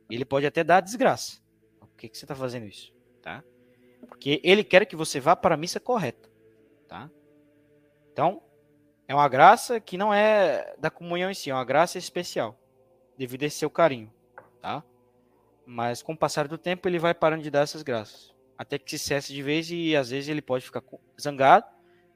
Ele 0.10 0.24
pode 0.24 0.46
até 0.46 0.64
dar 0.64 0.78
a 0.78 0.82
desgraça. 0.82 1.42
Por 1.80 1.90
que, 1.98 2.10
que 2.10 2.18
você 2.18 2.26
está 2.26 2.36
fazendo 2.36 2.66
isso? 2.66 2.94
Tá? 3.22 3.44
Porque 4.08 4.42
ele 4.44 4.64
quer 4.64 4.86
que 4.86 4.96
você 4.96 5.20
vá 5.20 5.36
para 5.36 5.56
a 5.56 5.58
missa 5.58 5.80
correta. 5.80 6.30
Tá? 6.88 7.10
Então, 8.12 8.42
é 9.08 9.14
uma 9.14 9.28
graça 9.28 9.80
que 9.80 9.98
não 9.98 10.14
é 10.14 10.74
da 10.78 10.90
comunhão 10.90 11.30
em 11.30 11.34
si, 11.34 11.50
é 11.50 11.54
uma 11.54 11.66
graça 11.66 11.98
especial, 11.98 12.58
devido 13.18 13.44
a 13.44 13.46
esse 13.48 13.58
seu 13.58 13.70
carinho. 13.70 14.12
Tá? 14.62 14.84
Mas 15.66 16.02
com 16.02 16.14
o 16.14 16.18
passar 16.18 16.48
do 16.48 16.58
tempo, 16.58 16.88
ele 16.88 17.00
vai 17.00 17.14
parando 17.14 17.44
de 17.44 17.52
dar 17.52 17.62
essas 17.62 17.84
graças. 17.84 18.34
Até 18.58 18.78
que 18.78 18.90
se 18.92 19.00
cesse 19.00 19.34
de 19.34 19.42
vez 19.42 19.70
e 19.72 19.96
às 19.96 20.10
vezes 20.10 20.30
ele 20.30 20.42
pode 20.42 20.64
ficar 20.64 20.84
zangado 21.20 21.66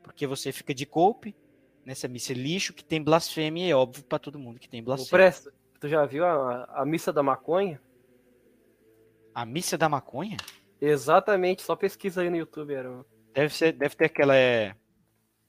porque 0.06 0.28
você 0.28 0.52
fica 0.52 0.74
de 0.74 0.86
coupe 0.86 1.36
nessa 1.84 2.08
missa 2.08 2.32
lixo 2.32 2.74
que 2.74 2.86
tem 2.86 3.04
blasfêmia, 3.04 3.72
é 3.72 3.76
óbvio 3.76 4.04
para 4.04 4.20
todo 4.20 4.39
mundo 4.39 4.60
que 4.60 4.70
tem 4.70 4.84
blasfêmia. 4.84 5.10
Presta, 5.10 5.52
tu 5.80 5.89
já 5.89 6.06
viu 6.06 6.24
a, 6.24 6.63
a 6.65 6.86
missa 6.86 7.12
da 7.12 7.24
maconha? 7.24 7.82
A 9.34 9.46
missa 9.46 9.78
da 9.78 9.89
maconha? 9.89 10.38
Exatamente, 10.80 11.63
só 11.63 11.76
pesquisa 11.76 12.22
aí 12.22 12.30
no 12.30 12.38
YouTube. 12.38 12.74
Era... 12.74 13.04
Deve, 13.34 13.54
ser, 13.54 13.74
deve 13.74 13.96
ter 13.96 14.06
aquela. 14.06 14.36
É, 14.36 14.76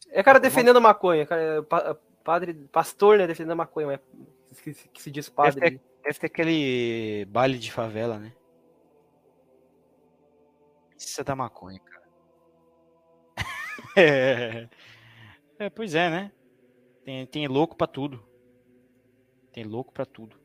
é 0.09 0.23
cara 0.23 0.41
defendendo 0.41 0.79
a 0.79 0.81
maconha, 0.81 1.27
cara, 1.27 1.43
é 1.43 1.97
padre, 2.25 2.55
pastor, 2.73 3.19
né, 3.19 3.27
defendendo 3.27 3.53
a 3.53 3.57
maconha, 3.57 4.01
mas 4.51 4.61
que, 4.61 4.73
que 4.73 5.03
se 5.03 5.11
diz 5.11 5.29
padre. 5.29 5.61
Deve 5.61 5.79
ter, 5.79 5.85
deve 6.03 6.19
ter 6.19 6.27
aquele 6.27 7.27
baile 7.27 7.59
de 7.59 7.71
favela, 7.71 8.19
né? 8.19 8.33
Missa 10.95 11.23
da 11.23 11.37
maconha, 11.37 11.79
cara. 11.79 11.96
É, 13.97 14.69
é, 15.59 15.71
pois 15.71 15.95
é, 15.95 16.11
né? 16.11 16.33
Tem, 17.05 17.27
tem 17.27 17.49
louco 17.49 17.75
para 17.75 17.87
tudo. 17.87 18.23
Tem 19.53 19.65
louco 19.65 19.93
para 19.93 20.05
tudo. 20.05 20.37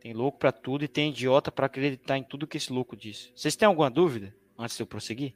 Tem 0.00 0.14
louco 0.14 0.38
para 0.38 0.52
tudo 0.52 0.84
e 0.84 0.88
tem 0.88 1.10
idiota 1.10 1.52
para 1.52 1.66
acreditar 1.66 2.16
em 2.16 2.22
tudo 2.22 2.46
que 2.46 2.56
esse 2.56 2.72
louco 2.72 2.96
diz. 2.96 3.32
Vocês 3.34 3.56
têm 3.56 3.66
alguma 3.66 3.90
dúvida 3.90 4.34
antes 4.56 4.76
de 4.76 4.82
eu 4.82 4.86
prosseguir? 4.86 5.34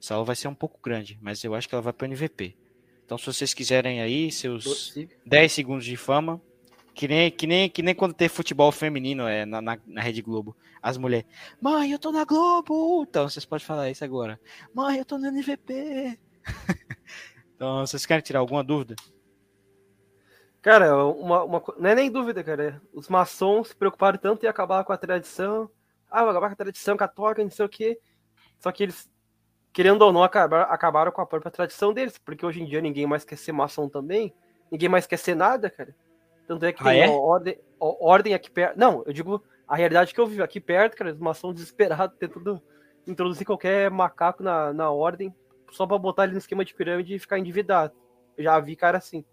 Essa 0.00 0.14
aula 0.14 0.24
vai 0.24 0.36
ser 0.36 0.48
um 0.48 0.54
pouco 0.54 0.80
grande, 0.82 1.18
mas 1.22 1.44
eu 1.44 1.54
acho 1.54 1.68
que 1.68 1.74
ela 1.74 1.82
vai 1.82 1.92
para 1.92 2.06
o 2.06 2.08
NVP. 2.08 2.56
Então, 3.04 3.18
se 3.18 3.26
vocês 3.26 3.52
quiserem 3.52 4.00
aí 4.00 4.32
seus 4.32 4.94
10 5.26 5.52
segundos 5.52 5.84
de 5.84 5.96
fama, 5.96 6.40
que 6.94 7.08
nem, 7.08 7.30
que 7.30 7.46
nem, 7.46 7.68
que 7.68 7.82
nem 7.82 7.94
quando 7.94 8.14
tem 8.14 8.28
futebol 8.28 8.70
feminino 8.70 9.26
é, 9.26 9.44
na, 9.44 9.60
na, 9.60 9.78
na, 9.84 10.00
Rede 10.00 10.22
Globo. 10.22 10.56
As 10.80 10.96
mulheres, 10.96 11.26
mãe, 11.60 11.90
eu 11.90 11.98
tô 11.98 12.12
na 12.12 12.24
Globo! 12.24 13.04
Então, 13.08 13.28
vocês 13.28 13.44
podem 13.44 13.66
falar 13.66 13.90
isso 13.90 14.04
agora. 14.04 14.40
Mãe, 14.72 14.98
eu 14.98 15.04
tô 15.04 15.18
no 15.18 15.26
NVP! 15.26 16.18
então, 17.56 17.80
vocês 17.80 18.06
querem 18.06 18.22
tirar 18.22 18.38
alguma 18.38 18.62
dúvida? 18.62 18.94
Cara, 20.62 21.04
uma, 21.04 21.42
uma, 21.42 21.62
não 21.78 21.90
é 21.90 21.94
nem 21.94 22.10
dúvida, 22.10 22.42
cara. 22.44 22.80
Os 22.92 23.08
maçons 23.08 23.68
se 23.68 23.76
preocuparam 23.76 24.16
tanto 24.16 24.46
em 24.46 24.48
acabar 24.48 24.84
com 24.84 24.92
a 24.92 24.96
tradição. 24.96 25.68
Ah, 26.08 26.22
vou 26.22 26.30
acabar 26.30 26.46
com 26.48 26.54
a 26.54 26.56
tradição 26.56 26.96
católica, 26.96 27.42
não 27.42 27.50
sei 27.50 27.66
o 27.66 27.68
quê. 27.68 28.00
Só 28.60 28.70
que 28.70 28.84
eles, 28.84 29.10
querendo 29.72 30.02
ou 30.02 30.12
não, 30.12 30.22
acabaram, 30.22 30.72
acabaram 30.72 31.12
com 31.12 31.20
a 31.20 31.26
própria 31.26 31.50
tradição 31.50 31.92
deles. 31.92 32.16
Porque 32.18 32.46
hoje 32.46 32.62
em 32.62 32.66
dia 32.66 32.80
ninguém 32.80 33.06
mais 33.06 33.24
quer 33.24 33.36
ser 33.36 33.52
maçom 33.52 33.88
também. 33.88 34.32
Ninguém 34.70 34.88
mais 34.88 35.06
quer 35.06 35.18
ser 35.18 35.34
nada, 35.34 35.68
cara. 35.68 35.94
Tanto 36.46 36.64
é 36.64 36.72
que 36.72 36.82
ah, 36.82 36.84
tem 36.84 37.02
é? 37.02 37.08
ordem, 37.08 37.58
ordem 37.78 38.34
aqui 38.34 38.50
perto. 38.50 38.78
Não, 38.78 39.02
eu 39.06 39.12
digo 39.12 39.42
a 39.66 39.76
realidade 39.76 40.12
que 40.12 40.20
eu 40.20 40.26
vivo 40.26 40.42
aqui 40.42 40.60
perto, 40.60 40.96
cara, 40.96 41.14
uma 41.14 41.30
ação 41.30 41.52
desesperada 41.52 42.14
tentando 42.18 42.62
introduzir 43.06 43.46
qualquer 43.46 43.90
macaco 43.90 44.42
na, 44.42 44.72
na 44.72 44.90
ordem 44.90 45.34
só 45.70 45.86
pra 45.86 45.98
botar 45.98 46.24
ele 46.24 46.32
no 46.32 46.38
esquema 46.38 46.64
de 46.64 46.74
pirâmide 46.74 47.14
e 47.14 47.18
ficar 47.18 47.38
endividado. 47.38 47.92
Eu 48.36 48.44
já 48.44 48.58
vi 48.60 48.76
cara 48.76 48.98
assim. 48.98 49.24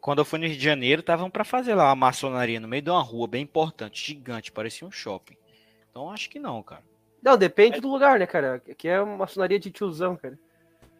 Quando 0.00 0.18
eu 0.18 0.24
fui 0.24 0.38
no 0.38 0.46
Rio 0.46 0.56
de 0.56 0.64
Janeiro, 0.64 1.00
estavam 1.00 1.30
para 1.30 1.44
fazer 1.44 1.74
lá 1.74 1.84
uma 1.84 1.96
maçonaria 1.96 2.58
no 2.58 2.66
meio 2.66 2.82
de 2.82 2.90
uma 2.90 3.02
rua 3.02 3.28
bem 3.28 3.42
importante, 3.42 4.04
gigante, 4.04 4.50
parecia 4.50 4.86
um 4.86 4.90
shopping. 4.90 5.36
Então 5.88 6.10
acho 6.10 6.28
que 6.28 6.40
não, 6.40 6.60
cara. 6.62 6.82
Não, 7.22 7.36
depende 7.38 7.78
é... 7.78 7.80
do 7.80 7.88
lugar, 7.88 8.18
né, 8.18 8.26
cara? 8.26 8.60
Aqui 8.68 8.88
é 8.88 9.00
uma 9.00 9.16
maçonaria 9.18 9.60
de 9.60 9.70
tiozão, 9.70 10.16
cara. 10.16 10.36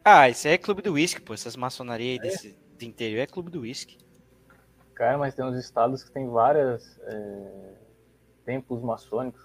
Ah, 0.05 0.29
isso 0.29 0.47
aí 0.47 0.55
é 0.55 0.59
clube 0.59 0.83
do 0.83 0.93
whisky, 0.93 1.21
pô. 1.21 1.35
Essas 1.35 1.57
maçonarias 1.57 2.19
é. 2.19 2.23
desse, 2.23 2.59
do 2.79 2.85
interior 2.85 3.21
é 3.21 3.27
clube 3.27 3.51
do 3.51 3.63
whisky. 3.63 3.99
Cara, 5.03 5.19
mas 5.19 5.35
tem 5.35 5.45
uns 5.45 5.59
estados 5.59 6.05
que 6.05 6.13
tem 6.13 6.29
várias 6.29 6.97
é, 7.01 7.75
templos 8.45 8.81
maçônicos. 8.81 9.43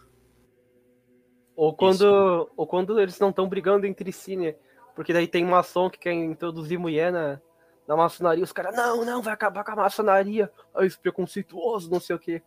Ou 1.55 1.75
quando, 1.75 2.47
ou 2.55 2.67
quando 2.67 2.99
eles 2.99 3.17
não 3.17 3.31
estão 3.31 3.49
brigando 3.49 3.87
entre 3.87 4.11
si, 4.11 4.35
né? 4.35 4.53
Porque 4.95 5.11
daí 5.11 5.27
tem 5.27 5.43
maçom 5.43 5.89
que 5.89 5.97
quer 5.97 6.13
introduzir 6.13 6.77
mulher 6.77 7.11
na, 7.11 7.41
na 7.87 7.97
maçonaria, 7.97 8.43
os 8.43 8.51
caras, 8.51 8.75
não, 8.75 9.03
não, 9.03 9.19
vai 9.19 9.33
acabar 9.33 9.63
com 9.63 9.71
a 9.71 9.75
maçonaria. 9.77 10.51
Aí, 10.75 10.85
esse 10.85 10.99
preconceituoso, 10.99 11.89
não 11.89 11.99
sei 11.99 12.15
o 12.15 12.19
que. 12.19 12.39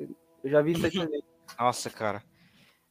Eu 0.45 0.49
já 0.49 0.63
vi 0.63 0.71
isso 0.71 0.87
aí 0.87 0.93
também. 0.93 1.25
Nossa, 1.59 1.91
cara. 1.91 2.23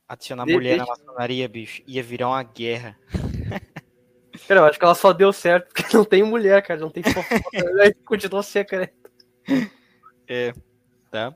Adicionar 0.06 0.44
de, 0.44 0.52
mulher 0.52 0.74
de... 0.74 0.78
na 0.80 0.86
maçonaria, 0.86 1.48
bicho, 1.48 1.82
ia 1.88 2.04
virar 2.04 2.28
uma 2.28 2.44
guerra. 2.44 3.00
Cara, 4.50 4.62
eu 4.62 4.66
acho 4.66 4.80
que 4.80 4.84
ela 4.84 4.96
só 4.96 5.14
deu 5.14 5.32
certo 5.32 5.74
porque 5.74 5.84
não 5.96 6.04
tem 6.04 6.24
mulher, 6.24 6.62
cara. 6.62 6.80
Não 6.80 6.90
tem 6.90 7.04
fofoca. 7.04 7.82
aí 7.82 7.94
continuou 7.94 8.44
secreto. 8.44 8.94
É, 10.30 10.54
tá? 11.10 11.36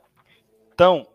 Então, 0.72 1.08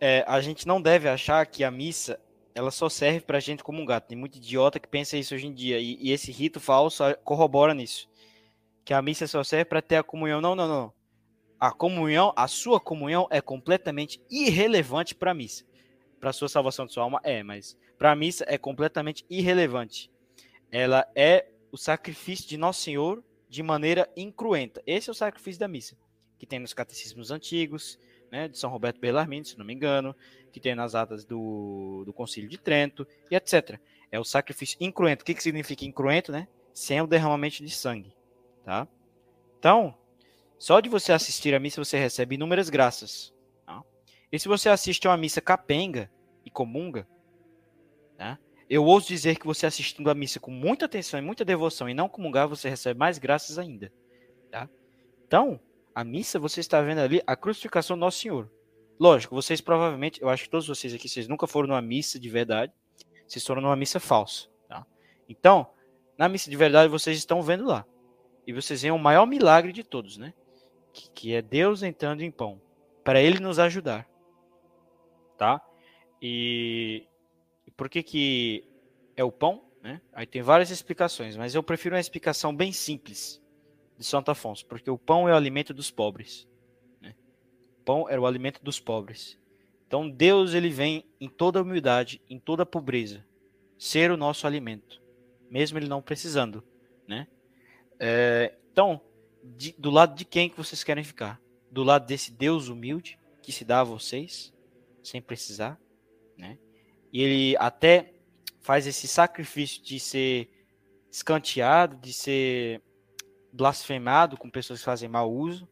é, 0.00 0.24
a 0.26 0.40
gente 0.40 0.66
não 0.66 0.80
deve 0.80 1.06
achar 1.06 1.44
que 1.44 1.62
a 1.62 1.70
missa 1.70 2.18
ela 2.54 2.70
só 2.70 2.88
serve 2.88 3.20
pra 3.20 3.38
gente 3.38 3.62
como 3.62 3.82
um 3.82 3.84
gato. 3.84 4.06
Tem 4.06 4.16
muito 4.16 4.36
idiota 4.36 4.80
que 4.80 4.88
pensa 4.88 5.18
isso 5.18 5.34
hoje 5.34 5.46
em 5.46 5.52
dia. 5.52 5.78
E, 5.78 5.98
e 6.00 6.10
esse 6.10 6.32
rito 6.32 6.58
falso 6.58 7.02
corrobora 7.22 7.74
nisso. 7.74 8.08
Que 8.82 8.94
a 8.94 9.02
missa 9.02 9.26
só 9.26 9.44
serve 9.44 9.66
para 9.66 9.82
ter 9.82 9.96
a 9.96 10.02
comunhão. 10.02 10.40
Não, 10.40 10.54
não, 10.54 10.66
não. 10.66 10.92
A 11.60 11.70
comunhão, 11.70 12.32
a 12.34 12.48
sua 12.48 12.80
comunhão 12.80 13.26
é 13.30 13.40
completamente 13.40 14.22
irrelevante 14.30 15.14
para 15.14 15.32
a 15.32 15.34
missa. 15.34 15.64
Para 16.18 16.32
sua 16.32 16.48
salvação 16.48 16.86
de 16.86 16.92
sua 16.92 17.02
alma 17.02 17.20
é, 17.22 17.42
mas 17.42 17.76
para 17.98 18.12
a 18.12 18.16
missa 18.16 18.44
é 18.48 18.56
completamente 18.56 19.24
irrelevante. 19.28 20.10
Ela 20.70 21.06
é 21.14 21.46
o 21.70 21.76
sacrifício 21.76 22.48
de 22.48 22.56
Nosso 22.56 22.80
Senhor 22.80 23.22
de 23.48 23.62
maneira 23.62 24.08
incruenta. 24.16 24.82
Esse 24.86 25.10
é 25.10 25.12
o 25.12 25.14
sacrifício 25.14 25.60
da 25.60 25.68
missa 25.68 25.96
que 26.44 26.50
tem 26.50 26.58
nos 26.58 26.74
catecismos 26.74 27.30
antigos, 27.30 27.98
né, 28.30 28.46
de 28.48 28.58
São 28.58 28.70
Roberto 28.70 29.00
Bellarmine, 29.00 29.44
se 29.46 29.58
não 29.58 29.64
me 29.64 29.72
engano, 29.72 30.14
que 30.52 30.60
tem 30.60 30.74
nas 30.74 30.94
atas 30.94 31.24
do, 31.24 32.02
do 32.04 32.12
Concílio 32.12 32.48
de 32.48 32.58
Trento, 32.58 33.06
e 33.30 33.34
etc. 33.34 33.80
É 34.12 34.20
o 34.20 34.24
sacrifício 34.24 34.76
incruento. 34.78 35.22
O 35.22 35.24
que, 35.24 35.34
que 35.34 35.42
significa 35.42 35.86
incruento, 35.86 36.30
né? 36.30 36.46
Sem 36.74 37.00
o 37.00 37.06
derramamento 37.06 37.64
de 37.64 37.70
sangue, 37.70 38.14
tá? 38.62 38.86
Então, 39.58 39.96
só 40.58 40.80
de 40.80 40.88
você 40.88 41.12
assistir 41.12 41.54
a 41.54 41.60
missa 41.60 41.82
você 41.82 41.98
recebe 41.98 42.34
inúmeras 42.34 42.68
graças. 42.68 43.32
Tá? 43.64 43.82
E 44.30 44.38
se 44.38 44.46
você 44.46 44.68
assiste 44.68 45.06
a 45.06 45.10
uma 45.10 45.16
missa 45.16 45.40
capenga 45.40 46.10
e 46.44 46.50
comunga, 46.50 47.08
tá? 48.18 48.38
eu 48.68 48.84
ouso 48.84 49.08
dizer 49.08 49.38
que 49.38 49.46
você 49.46 49.64
assistindo 49.64 50.10
a 50.10 50.14
missa 50.14 50.38
com 50.38 50.50
muita 50.50 50.84
atenção 50.84 51.18
e 51.18 51.22
muita 51.22 51.44
devoção 51.44 51.88
e 51.88 51.94
não 51.94 52.08
comungar, 52.08 52.48
você 52.48 52.68
recebe 52.68 52.98
mais 52.98 53.16
graças 53.18 53.58
ainda. 53.58 53.90
Tá? 54.50 54.68
Então, 55.26 55.58
a 55.94 56.02
missa, 56.02 56.38
você 56.38 56.60
está 56.60 56.80
vendo 56.82 56.98
ali 56.98 57.22
a 57.26 57.36
crucificação 57.36 57.96
do 57.96 58.00
Nosso 58.00 58.18
Senhor. 58.18 58.50
Lógico, 58.98 59.34
vocês 59.34 59.60
provavelmente, 59.60 60.20
eu 60.20 60.28
acho 60.28 60.44
que 60.44 60.50
todos 60.50 60.66
vocês 60.66 60.92
aqui, 60.92 61.08
vocês 61.08 61.28
nunca 61.28 61.46
foram 61.46 61.68
numa 61.68 61.82
missa 61.82 62.18
de 62.18 62.28
verdade, 62.28 62.72
vocês 63.26 63.46
foram 63.46 63.62
numa 63.62 63.76
missa 63.76 64.00
falsa. 64.00 64.48
Tá? 64.68 64.84
Então, 65.28 65.70
na 66.18 66.28
missa 66.28 66.50
de 66.50 66.56
verdade, 66.56 66.88
vocês 66.90 67.16
estão 67.16 67.42
vendo 67.42 67.64
lá. 67.64 67.86
E 68.46 68.52
vocês 68.52 68.82
veem 68.82 68.92
o 68.92 68.98
maior 68.98 69.26
milagre 69.26 69.72
de 69.72 69.82
todos, 69.82 70.18
né? 70.18 70.34
Que, 70.92 71.10
que 71.10 71.34
é 71.34 71.40
Deus 71.40 71.82
entrando 71.82 72.22
em 72.22 72.30
pão, 72.30 72.60
para 73.02 73.20
Ele 73.20 73.40
nos 73.40 73.58
ajudar. 73.58 74.08
Tá? 75.38 75.60
E, 76.20 77.06
por 77.76 77.88
que 77.88 78.02
que 78.02 78.64
é 79.16 79.24
o 79.24 79.32
pão? 79.32 79.64
Né? 79.82 80.00
Aí 80.12 80.26
tem 80.26 80.42
várias 80.42 80.70
explicações, 80.70 81.36
mas 81.36 81.54
eu 81.54 81.62
prefiro 81.62 81.94
uma 81.94 82.00
explicação 82.00 82.54
bem 82.54 82.72
simples 82.72 83.43
de 83.98 84.04
Santo 84.04 84.30
Afonso, 84.30 84.66
porque 84.66 84.90
o 84.90 84.98
pão 84.98 85.28
é 85.28 85.32
o 85.32 85.36
alimento 85.36 85.72
dos 85.72 85.90
pobres. 85.90 86.48
Né? 87.00 87.14
O 87.80 87.84
pão 87.84 88.08
era 88.08 88.20
o 88.20 88.26
alimento 88.26 88.62
dos 88.62 88.80
pobres. 88.80 89.38
Então 89.86 90.08
Deus 90.08 90.54
ele 90.54 90.70
vem 90.70 91.04
em 91.20 91.28
toda 91.28 91.62
humildade, 91.62 92.20
em 92.28 92.38
toda 92.38 92.66
pobreza, 92.66 93.24
ser 93.78 94.10
o 94.10 94.16
nosso 94.16 94.46
alimento, 94.46 95.00
mesmo 95.50 95.78
ele 95.78 95.88
não 95.88 96.02
precisando, 96.02 96.64
né? 97.06 97.28
É, 97.98 98.54
então, 98.72 99.00
de, 99.42 99.72
do 99.78 99.90
lado 99.90 100.16
de 100.16 100.24
quem 100.24 100.48
que 100.48 100.56
vocês 100.56 100.82
querem 100.82 101.04
ficar? 101.04 101.40
Do 101.70 101.84
lado 101.84 102.06
desse 102.06 102.32
Deus 102.32 102.68
humilde 102.68 103.18
que 103.42 103.52
se 103.52 103.64
dá 103.64 103.80
a 103.80 103.84
vocês, 103.84 104.52
sem 105.02 105.20
precisar, 105.20 105.78
né? 106.36 106.58
E 107.12 107.22
ele 107.22 107.56
até 107.58 108.14
faz 108.60 108.86
esse 108.86 109.06
sacrifício 109.06 109.82
de 109.82 110.00
ser 110.00 110.48
escanteado, 111.10 111.96
de 111.96 112.12
ser 112.12 112.82
blasfemado 113.54 114.36
com 114.36 114.50
pessoas 114.50 114.80
que 114.80 114.84
fazem 114.84 115.08
mau 115.08 115.32
uso, 115.32 115.68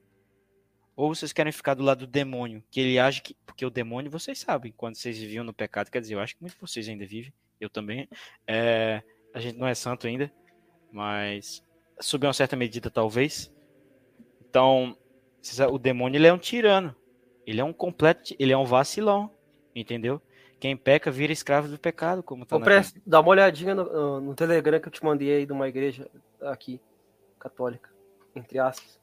Ou 0.94 1.14
vocês 1.14 1.32
querem 1.32 1.52
ficar 1.52 1.74
do 1.74 1.82
lado 1.82 2.06
do 2.06 2.10
demônio, 2.10 2.62
que 2.70 2.80
ele 2.80 2.98
age 2.98 3.22
que. 3.22 3.34
Porque 3.46 3.66
o 3.66 3.70
demônio, 3.70 4.10
vocês 4.10 4.38
sabem, 4.38 4.72
quando 4.76 4.96
vocês 4.96 5.18
viviam 5.18 5.44
no 5.44 5.52
pecado, 5.52 5.90
quer 5.90 6.00
dizer, 6.00 6.14
eu 6.14 6.20
acho 6.20 6.34
que 6.34 6.42
muitos 6.42 6.56
de 6.56 6.60
vocês 6.60 6.88
ainda 6.88 7.06
vivem, 7.06 7.32
eu 7.60 7.68
também. 7.68 8.08
É, 8.46 9.02
a 9.34 9.40
gente 9.40 9.58
não 9.58 9.66
é 9.66 9.74
santo 9.74 10.06
ainda, 10.06 10.30
mas 10.92 11.64
sob 11.98 12.26
uma 12.26 12.32
certa 12.32 12.54
medida, 12.56 12.90
talvez. 12.90 13.50
Então, 14.48 14.96
o 15.70 15.78
demônio 15.78 16.18
ele 16.18 16.26
é 16.26 16.32
um 16.32 16.38
tirano. 16.38 16.94
Ele 17.46 17.60
é 17.60 17.64
um 17.64 17.72
completo, 17.72 18.34
ele 18.38 18.52
é 18.52 18.56
um 18.56 18.64
vacilão, 18.64 19.30
entendeu? 19.74 20.20
Quem 20.60 20.76
peca 20.76 21.10
vira 21.10 21.32
escravo 21.32 21.66
do 21.66 21.78
pecado, 21.78 22.22
como 22.22 22.46
tá 22.46 22.54
Ô, 22.54 22.60
Presta, 22.60 23.00
dá 23.04 23.18
uma 23.18 23.30
olhadinha 23.30 23.74
no, 23.74 24.20
no, 24.20 24.34
Telegram 24.34 24.78
que 24.78 24.86
eu 24.86 24.92
te 24.92 25.02
mandei 25.04 25.34
aí 25.34 25.46
de 25.46 25.52
uma 25.52 25.68
igreja 25.68 26.08
aqui, 26.40 26.80
católica, 27.42 27.92
entre 28.36 28.58
aspas. 28.58 29.00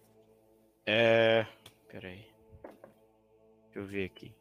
É. 0.85 1.45
Peraí. 1.89 2.25
Deixa 3.65 3.79
eu 3.79 3.85
ver 3.85 4.05
aqui. 4.05 4.33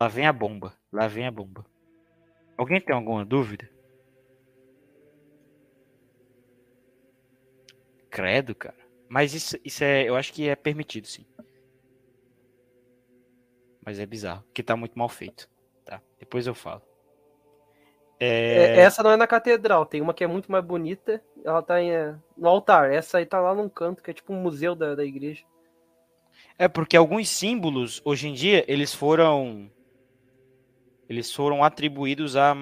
Lá 0.00 0.06
vem 0.06 0.26
a 0.26 0.32
bomba. 0.32 0.72
Lá 0.92 1.08
vem 1.08 1.26
a 1.26 1.30
bomba. 1.30 1.66
Alguém 2.56 2.80
tem 2.80 2.94
alguma 2.94 3.24
dúvida? 3.24 3.68
Credo, 8.10 8.54
cara. 8.54 8.78
Mas 9.08 9.34
isso, 9.34 9.58
isso 9.64 9.82
é. 9.82 10.08
Eu 10.08 10.16
acho 10.16 10.32
que 10.32 10.48
é 10.48 10.54
permitido, 10.54 11.06
sim. 11.06 11.26
Mas 13.84 13.98
é 13.98 14.06
bizarro. 14.06 14.44
Que 14.54 14.62
tá 14.62 14.76
muito 14.76 14.96
mal 14.98 15.08
feito. 15.08 15.48
Tá? 15.84 16.00
Depois 16.18 16.46
eu 16.46 16.54
falo. 16.54 16.82
É... 18.20 18.80
Essa 18.80 19.02
não 19.02 19.12
é 19.12 19.16
na 19.16 19.26
catedral, 19.26 19.86
tem 19.86 20.00
uma 20.00 20.12
que 20.12 20.24
é 20.24 20.26
muito 20.26 20.50
mais 20.50 20.64
bonita. 20.64 21.22
Ela 21.44 21.62
tá 21.62 21.80
em, 21.80 21.92
é, 21.92 22.14
no 22.36 22.48
altar. 22.48 22.90
Essa 22.90 23.18
aí 23.18 23.26
tá 23.26 23.40
lá 23.40 23.54
num 23.54 23.68
canto, 23.68 24.02
que 24.02 24.10
é 24.10 24.14
tipo 24.14 24.32
um 24.32 24.40
museu 24.40 24.74
da, 24.74 24.94
da 24.94 25.04
igreja. 25.04 25.44
É 26.58 26.66
porque 26.66 26.96
alguns 26.96 27.28
símbolos, 27.28 28.02
hoje 28.04 28.28
em 28.28 28.34
dia, 28.34 28.64
eles 28.66 28.92
foram. 28.92 29.70
Eles 31.08 31.32
foram 31.32 31.64
atribuídos 31.64 32.36
a, 32.36 32.54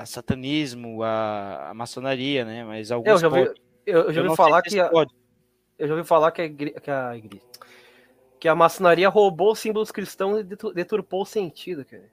a 0.00 0.06
satanismo, 0.06 1.02
a, 1.02 1.70
a, 1.70 1.74
maçonaria, 1.74 2.44
né? 2.44 2.62
Mas 2.64 2.92
alguns. 2.92 3.08
É, 3.08 3.12
eu 3.14 3.18
já 3.18 3.28
ouvi, 3.28 3.54
eu, 3.86 4.00
eu 4.02 4.12
já 4.12 4.22
ouvi 4.22 4.36
falar 4.36 4.62
que. 4.62 4.78
A, 4.78 4.90
eu 5.78 5.88
já 5.88 5.94
ouvi 5.94 6.06
falar 6.06 6.30
que 6.30 6.42
a, 6.42 6.44
igreja, 6.44 6.80
que 6.80 6.90
a 6.90 7.16
igreja. 7.16 7.44
Que 8.38 8.48
a 8.48 8.54
maçonaria 8.54 9.08
roubou 9.08 9.54
símbolos 9.54 9.90
cristãos 9.90 10.40
e 10.40 10.44
deturpou 10.74 11.22
o 11.22 11.26
sentido, 11.26 11.84
cara. 11.84 12.10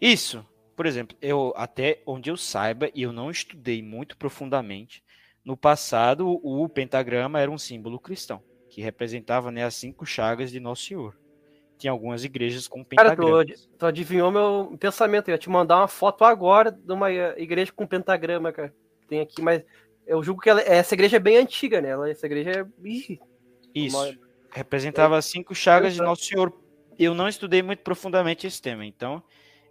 Isso. 0.00 0.44
Por 0.74 0.86
exemplo, 0.86 1.16
eu 1.22 1.52
até 1.56 2.02
onde 2.06 2.30
eu 2.30 2.36
saiba, 2.36 2.90
e 2.94 3.02
eu 3.02 3.12
não 3.12 3.30
estudei 3.30 3.82
muito 3.82 4.16
profundamente, 4.16 5.02
no 5.44 5.56
passado 5.56 6.40
o 6.42 6.68
pentagrama 6.68 7.38
era 7.38 7.50
um 7.50 7.58
símbolo 7.58 8.00
cristão, 8.00 8.42
que 8.68 8.80
representava 8.80 9.50
né, 9.50 9.64
as 9.64 9.74
cinco 9.74 10.04
chagas 10.06 10.50
de 10.50 10.58
Nosso 10.58 10.84
Senhor. 10.84 11.16
Tinha 11.76 11.90
algumas 11.90 12.24
igrejas 12.24 12.66
com 12.66 12.82
pentagrama. 12.84 13.44
Cara, 13.44 13.58
tu, 13.58 13.68
tu 13.78 13.86
adivinhou 13.86 14.30
meu 14.30 14.76
pensamento. 14.78 15.28
Eu 15.28 15.32
ia 15.32 15.38
te 15.38 15.50
mandar 15.50 15.78
uma 15.78 15.88
foto 15.88 16.24
agora 16.24 16.70
de 16.70 16.92
uma 16.92 17.10
igreja 17.12 17.72
com 17.72 17.86
pentagrama, 17.86 18.52
cara. 18.52 18.72
Tem 19.08 19.20
aqui, 19.20 19.42
mas 19.42 19.62
eu 20.06 20.22
julgo 20.22 20.40
que 20.40 20.48
ela, 20.48 20.60
essa 20.62 20.94
igreja 20.94 21.16
é 21.16 21.20
bem 21.20 21.36
antiga, 21.36 21.80
né? 21.80 21.90
Ela, 21.90 22.10
essa 22.10 22.26
igreja 22.26 22.50
é. 22.50 22.66
Ih, 22.88 23.18
Isso. 23.74 23.96
Uma... 23.96 24.16
Representava 24.50 25.18
as 25.18 25.24
cinco 25.24 25.52
chagas 25.54 25.94
de 25.94 26.00
Nosso 26.00 26.24
Senhor. 26.24 26.52
Eu 26.96 27.12
não 27.12 27.28
estudei 27.28 27.60
muito 27.60 27.80
profundamente 27.80 28.46
esse 28.46 28.62
tema, 28.62 28.86
então 28.86 29.20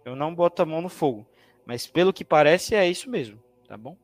eu 0.04 0.14
não 0.14 0.34
boto 0.34 0.62
a 0.62 0.66
mão 0.66 0.82
no 0.82 0.88
fogo. 0.88 1.26
Mas 1.64 1.86
pelo 1.86 2.12
que 2.12 2.24
parece, 2.24 2.74
é 2.74 2.88
isso 2.88 3.08
mesmo, 3.08 3.42
tá 3.66 3.76
bom? 3.76 3.96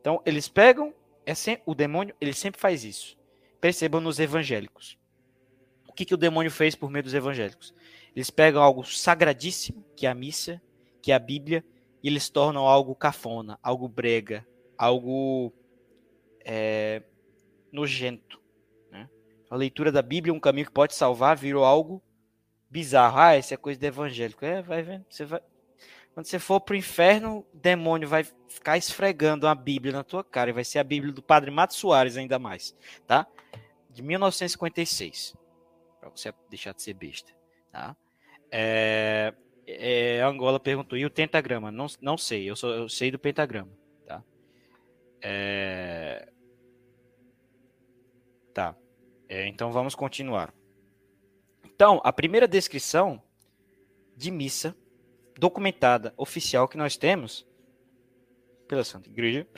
Então, 0.00 0.20
eles 0.24 0.48
pegam. 0.48 0.94
É 1.26 1.32
o 1.64 1.74
demônio, 1.74 2.14
ele 2.20 2.32
sempre 2.32 2.60
faz 2.60 2.82
isso. 2.82 3.16
Percebam 3.60 4.00
nos 4.00 4.18
evangélicos. 4.18 4.98
O 5.88 5.92
que, 5.92 6.04
que 6.04 6.14
o 6.14 6.16
demônio 6.16 6.50
fez 6.50 6.74
por 6.74 6.90
meio 6.90 7.04
dos 7.04 7.14
evangélicos? 7.14 7.72
Eles 8.16 8.30
pegam 8.30 8.60
algo 8.60 8.84
sagradíssimo, 8.84 9.84
que 9.94 10.06
é 10.06 10.10
a 10.10 10.14
missa, 10.14 10.60
que 11.00 11.12
é 11.12 11.14
a 11.14 11.18
Bíblia, 11.18 11.64
e 12.02 12.08
eles 12.08 12.28
tornam 12.28 12.66
algo 12.66 12.94
cafona, 12.94 13.58
algo 13.62 13.86
brega, 13.86 14.44
algo 14.76 15.52
é, 16.44 17.02
nojento. 17.70 18.40
Né? 18.90 19.08
A 19.48 19.56
leitura 19.56 19.92
da 19.92 20.02
Bíblia, 20.02 20.34
um 20.34 20.40
caminho 20.40 20.66
que 20.66 20.72
pode 20.72 20.94
salvar, 20.94 21.36
virou 21.36 21.64
algo 21.64 22.02
bizarro. 22.70 23.18
Ah, 23.18 23.36
isso 23.36 23.52
é 23.52 23.56
coisa 23.56 23.80
do 23.80 23.84
evangélico. 23.84 24.44
É, 24.44 24.62
vai 24.62 24.82
vendo. 24.82 25.04
Você 25.08 25.24
vai... 25.24 25.40
Quando 26.14 26.26
você 26.26 26.38
for 26.38 26.60
pro 26.60 26.76
inferno, 26.76 27.46
o 27.52 27.56
demônio 27.56 28.08
vai 28.08 28.24
ficar 28.48 28.76
esfregando 28.76 29.46
a 29.46 29.54
Bíblia 29.54 29.92
na 29.92 30.04
tua 30.04 30.24
cara. 30.24 30.50
E 30.50 30.52
vai 30.52 30.64
ser 30.64 30.78
a 30.78 30.84
Bíblia 30.84 31.12
do 31.12 31.22
Padre 31.22 31.50
Mato 31.50 31.74
Soares 31.74 32.16
ainda 32.16 32.38
mais, 32.38 32.76
tá? 33.06 33.26
De 33.88 34.02
1956. 34.02 35.36
Pra 36.00 36.10
você 36.10 36.32
deixar 36.48 36.72
de 36.72 36.82
ser 36.82 36.94
besta, 36.94 37.32
tá? 37.70 37.96
É... 38.50 39.34
É, 39.72 40.20
Angola 40.22 40.58
perguntou, 40.58 40.98
e 40.98 41.06
o 41.06 41.10
pentagrama? 41.10 41.70
Não, 41.70 41.86
não 42.00 42.18
sei, 42.18 42.50
eu, 42.50 42.56
sou, 42.56 42.70
eu 42.70 42.88
sei 42.88 43.12
do 43.12 43.20
pentagrama, 43.20 43.70
tá? 44.04 44.20
É... 45.22 46.28
Tá. 48.52 48.74
É, 49.28 49.46
então 49.46 49.70
vamos 49.70 49.94
continuar. 49.94 50.52
Então, 51.80 51.98
a 52.04 52.12
primeira 52.12 52.46
descrição 52.46 53.22
de 54.14 54.30
missa 54.30 54.76
documentada, 55.38 56.12
oficial 56.14 56.68
que 56.68 56.76
nós 56.76 56.98
temos 56.98 57.48
pela 58.68 58.84
Santa 58.84 59.08
Igreja 59.08 59.48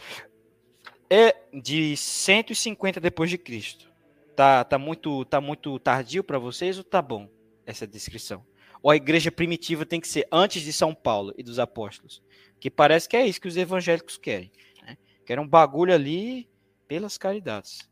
é 1.10 1.34
de 1.52 1.96
150 1.96 3.00
depois 3.00 3.28
de 3.28 3.36
Cristo. 3.36 3.92
Tá, 4.36 4.62
tá 4.62 4.78
muito, 4.78 5.24
tá 5.24 5.40
muito 5.40 5.76
tardio 5.80 6.22
para 6.22 6.38
vocês 6.38 6.78
ou 6.78 6.84
tá 6.84 7.02
bom 7.02 7.28
essa 7.66 7.88
descrição? 7.88 8.46
Ou 8.80 8.92
a 8.92 8.96
igreja 8.96 9.32
primitiva 9.32 9.84
tem 9.84 10.00
que 10.00 10.06
ser 10.06 10.28
antes 10.30 10.62
de 10.62 10.72
São 10.72 10.94
Paulo 10.94 11.34
e 11.36 11.42
dos 11.42 11.58
apóstolos? 11.58 12.22
Que 12.60 12.70
parece 12.70 13.08
que 13.08 13.16
é 13.16 13.26
isso 13.26 13.40
que 13.40 13.48
os 13.48 13.56
evangélicos 13.56 14.16
querem. 14.16 14.52
Né? 14.86 14.96
Querem 15.26 15.42
um 15.42 15.48
bagulho 15.48 15.92
ali 15.92 16.48
pelas 16.86 17.18
caridades. 17.18 17.90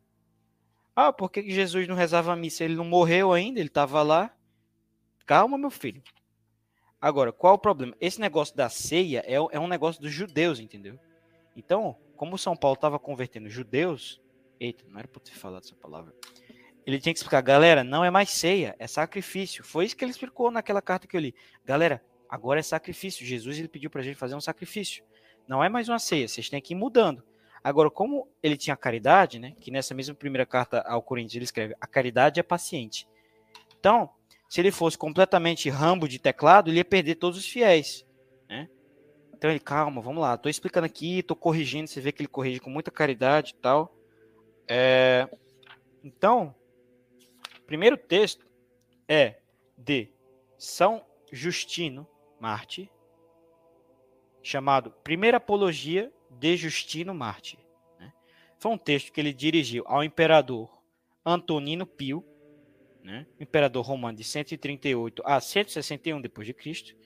Ah, 1.03 1.15
por 1.15 1.31
que 1.31 1.51
Jesus 1.51 1.89
não 1.89 1.95
rezava 1.95 2.31
a 2.31 2.37
missa? 2.37 2.63
Ele 2.63 2.75
não 2.75 2.85
morreu 2.85 3.33
ainda, 3.33 3.59
ele 3.59 3.69
estava 3.69 4.03
lá. 4.03 4.31
Calma, 5.25 5.57
meu 5.57 5.71
filho. 5.71 6.03
Agora, 7.01 7.33
qual 7.33 7.55
o 7.55 7.59
problema? 7.59 7.97
Esse 7.99 8.21
negócio 8.21 8.55
da 8.55 8.69
ceia 8.69 9.25
é, 9.27 9.37
é 9.37 9.59
um 9.59 9.67
negócio 9.67 10.03
dos 10.03 10.13
judeus, 10.13 10.61
entendeu? 10.61 11.01
Então, 11.57 11.97
como 12.17 12.37
São 12.37 12.55
Paulo 12.55 12.75
estava 12.75 12.99
convertendo 12.99 13.49
judeus, 13.49 14.21
eita, 14.61 14.85
não 14.91 14.99
era 14.99 15.09
para 15.09 15.23
ter 15.23 15.33
falado 15.33 15.65
essa 15.65 15.75
palavra. 15.75 16.15
Ele 16.85 17.01
tinha 17.01 17.15
que 17.15 17.19
explicar, 17.19 17.41
galera, 17.41 17.83
não 17.83 18.05
é 18.05 18.11
mais 18.11 18.29
ceia, 18.29 18.77
é 18.79 18.87
sacrifício. 18.87 19.65
Foi 19.65 19.87
isso 19.87 19.97
que 19.97 20.05
ele 20.05 20.13
explicou 20.13 20.51
naquela 20.51 20.83
carta 20.83 21.07
que 21.07 21.17
eu 21.17 21.21
li. 21.23 21.35
Galera, 21.65 22.05
agora 22.29 22.61
é 22.61 22.63
sacrifício. 22.63 23.25
Jesus 23.25 23.59
ele 23.59 23.69
pediu 23.69 23.89
para 23.89 24.03
a 24.03 24.05
gente 24.05 24.19
fazer 24.19 24.35
um 24.35 24.41
sacrifício. 24.41 25.03
Não 25.49 25.65
é 25.65 25.71
mais 25.71 25.89
uma 25.89 25.99
ceia, 25.99 26.29
vocês 26.29 26.51
têm 26.51 26.61
que 26.61 26.75
ir 26.75 26.77
mudando. 26.77 27.25
Agora, 27.63 27.91
como 27.91 28.29
ele 28.43 28.57
tinha 28.57 28.77
caridade, 28.77 29.39
né? 29.39 29.55
Que 29.61 29.71
nessa 29.71 29.95
mesma 29.95 30.15
primeira 30.15 30.47
carta 30.47 30.81
ao 30.81 31.03
Coríntios 31.03 31.37
ele 31.37 31.45
escreve: 31.45 31.75
a 31.81 31.87
caridade 31.87 32.41
é 32.41 32.43
paciente. 32.43 33.07
Então, 33.79 34.11
se 34.49 34.61
ele 34.61 34.71
fosse 34.71 34.99
completamente 34.99 35.69
rambo 35.71 36.09
de 36.09 36.19
teclado, 36.19 36.71
ele 36.71 36.79
ia 36.79 36.85
perder 36.85 37.15
todos 37.17 37.39
os 37.39 37.47
fiéis, 37.47 38.05
né? 38.49 38.69
Então 39.33 39.49
ele, 39.49 39.61
calma, 39.61 40.03
vamos 40.03 40.21
lá, 40.21 40.37
tô 40.37 40.49
explicando 40.49 40.87
aqui, 40.87 41.23
tô 41.23 41.35
corrigindo, 41.37 41.89
você 41.89 42.01
vê 42.01 42.13
que 42.13 42.21
ele 42.21 42.29
corrige 42.29 42.61
com 42.61 42.69
muita 42.69 42.91
caridade 42.91 43.55
e 43.57 43.61
tal. 43.61 43.95
É... 44.69 45.29
Então, 46.03 46.55
primeiro 47.67 47.97
texto 47.97 48.47
é 49.09 49.39
de 49.79 50.13
São 50.59 51.03
Justino 51.33 52.07
Marte, 52.39 52.91
chamado 54.43 54.91
Primeira 55.03 55.37
Apologia 55.37 56.13
de 56.41 56.57
Justino 56.57 57.15
Marte. 57.15 57.59
Né? 57.99 58.13
Foi 58.59 58.73
um 58.73 58.79
texto 58.79 59.13
que 59.13 59.21
ele 59.21 59.33
dirigiu 59.33 59.85
ao 59.87 60.03
imperador 60.03 60.83
Antonino 61.25 61.87
Pio, 61.87 62.25
né? 63.05 63.27
imperador 63.39 63.85
romano 63.85 64.17
de 64.17 64.25
138 64.25 65.23
a 65.25 65.39
161 65.39 66.21
depois 66.21 66.47
de 66.47 66.55
Cristo. 66.55 66.97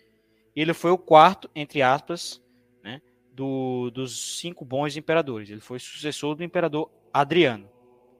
E 0.54 0.60
ele 0.60 0.72
foi 0.72 0.92
o 0.92 0.98
quarto, 0.98 1.50
entre 1.52 1.82
aspas, 1.82 2.40
né, 2.80 3.02
do, 3.32 3.90
dos 3.90 4.38
cinco 4.38 4.64
bons 4.64 4.96
imperadores. 4.96 5.50
Ele 5.50 5.60
foi 5.60 5.80
sucessor 5.80 6.36
do 6.36 6.44
imperador 6.44 6.88
Adriano, 7.12 7.68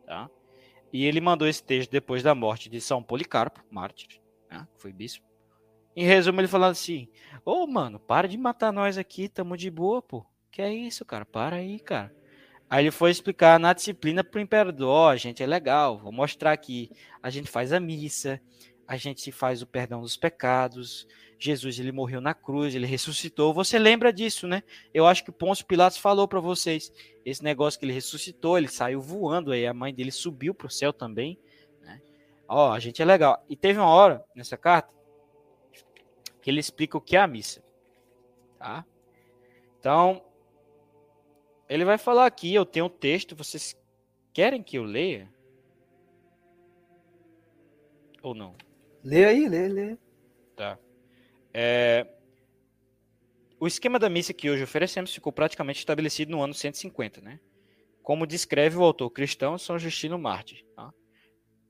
tá? 0.04 0.28
E 0.92 1.04
ele 1.04 1.20
mandou 1.20 1.46
esse 1.46 1.62
texto 1.62 1.92
depois 1.92 2.24
da 2.24 2.34
morte 2.34 2.68
de 2.68 2.80
São 2.80 3.02
Policarpo, 3.02 3.62
mártir, 3.70 4.20
né, 4.50 4.66
foi 4.76 4.92
bispo. 4.92 5.24
Em 5.94 6.04
resumo, 6.04 6.40
ele 6.40 6.48
falando 6.48 6.72
assim: 6.72 7.08
Ô, 7.44 7.62
oh, 7.62 7.66
mano, 7.68 8.00
para 8.00 8.26
de 8.26 8.36
matar 8.36 8.72
nós 8.72 8.98
aqui, 8.98 9.28
tamo 9.28 9.56
de 9.56 9.70
boa, 9.70 10.02
pô. 10.02 10.26
Que 10.54 10.62
é 10.62 10.72
isso, 10.72 11.04
cara? 11.04 11.24
Para 11.24 11.56
aí, 11.56 11.80
cara. 11.80 12.14
Aí 12.70 12.84
ele 12.84 12.92
foi 12.92 13.10
explicar 13.10 13.58
na 13.58 13.72
disciplina 13.72 14.22
pro 14.22 14.40
imperador, 14.40 14.88
ó, 14.88 15.10
oh, 15.10 15.16
gente, 15.16 15.42
é 15.42 15.46
legal, 15.46 15.98
vou 15.98 16.12
mostrar 16.12 16.52
aqui. 16.52 16.92
A 17.20 17.28
gente 17.28 17.50
faz 17.50 17.72
a 17.72 17.80
missa, 17.80 18.40
a 18.86 18.96
gente 18.96 19.32
faz 19.32 19.62
o 19.62 19.66
perdão 19.66 20.00
dos 20.00 20.16
pecados. 20.16 21.08
Jesus, 21.40 21.80
ele 21.80 21.90
morreu 21.90 22.20
na 22.20 22.34
cruz, 22.34 22.72
ele 22.72 22.86
ressuscitou. 22.86 23.52
Você 23.52 23.80
lembra 23.80 24.12
disso, 24.12 24.46
né? 24.46 24.62
Eu 24.94 25.08
acho 25.08 25.24
que 25.24 25.32
Pôncio 25.32 25.66
Pilatos 25.66 25.98
falou 25.98 26.28
para 26.28 26.38
vocês. 26.38 26.92
Esse 27.24 27.42
negócio 27.42 27.78
que 27.80 27.84
ele 27.84 27.92
ressuscitou, 27.92 28.56
ele 28.56 28.68
saiu 28.68 29.00
voando, 29.00 29.50
aí 29.50 29.66
a 29.66 29.74
mãe 29.74 29.92
dele 29.92 30.12
subiu 30.12 30.54
pro 30.54 30.70
céu 30.70 30.92
também, 30.92 31.36
né? 31.80 32.00
Ó, 32.46 32.70
a 32.70 32.78
gente 32.78 33.02
é 33.02 33.04
legal. 33.04 33.44
E 33.48 33.56
teve 33.56 33.80
uma 33.80 33.88
hora 33.88 34.24
nessa 34.36 34.56
carta 34.56 34.94
que 36.40 36.48
ele 36.48 36.60
explica 36.60 36.96
o 36.96 37.00
que 37.00 37.16
é 37.16 37.20
a 37.20 37.26
missa. 37.26 37.60
Tá? 38.56 38.86
Então, 39.80 40.22
ele 41.68 41.84
vai 41.84 41.98
falar 41.98 42.26
aqui, 42.26 42.54
eu 42.54 42.64
tenho 42.64 42.86
um 42.86 42.90
texto, 42.90 43.34
vocês 43.34 43.76
querem 44.32 44.62
que 44.62 44.78
eu 44.78 44.84
leia? 44.84 45.32
Ou 48.22 48.34
não? 48.34 48.54
Lê 49.02 49.24
aí, 49.24 49.48
lê, 49.48 49.68
lê. 49.68 49.98
Tá. 50.56 50.78
É, 51.52 52.06
o 53.60 53.66
esquema 53.66 53.98
da 53.98 54.10
missa 54.10 54.34
que 54.34 54.50
hoje 54.50 54.62
oferecemos 54.62 55.14
ficou 55.14 55.32
praticamente 55.32 55.78
estabelecido 55.78 56.30
no 56.30 56.42
ano 56.42 56.52
150, 56.52 57.20
né? 57.20 57.40
Como 58.02 58.26
descreve 58.26 58.76
o 58.76 58.82
autor 58.82 59.10
cristão 59.10 59.56
São 59.56 59.78
Justino 59.78 60.18
Marte. 60.18 60.66
Tá? 60.76 60.92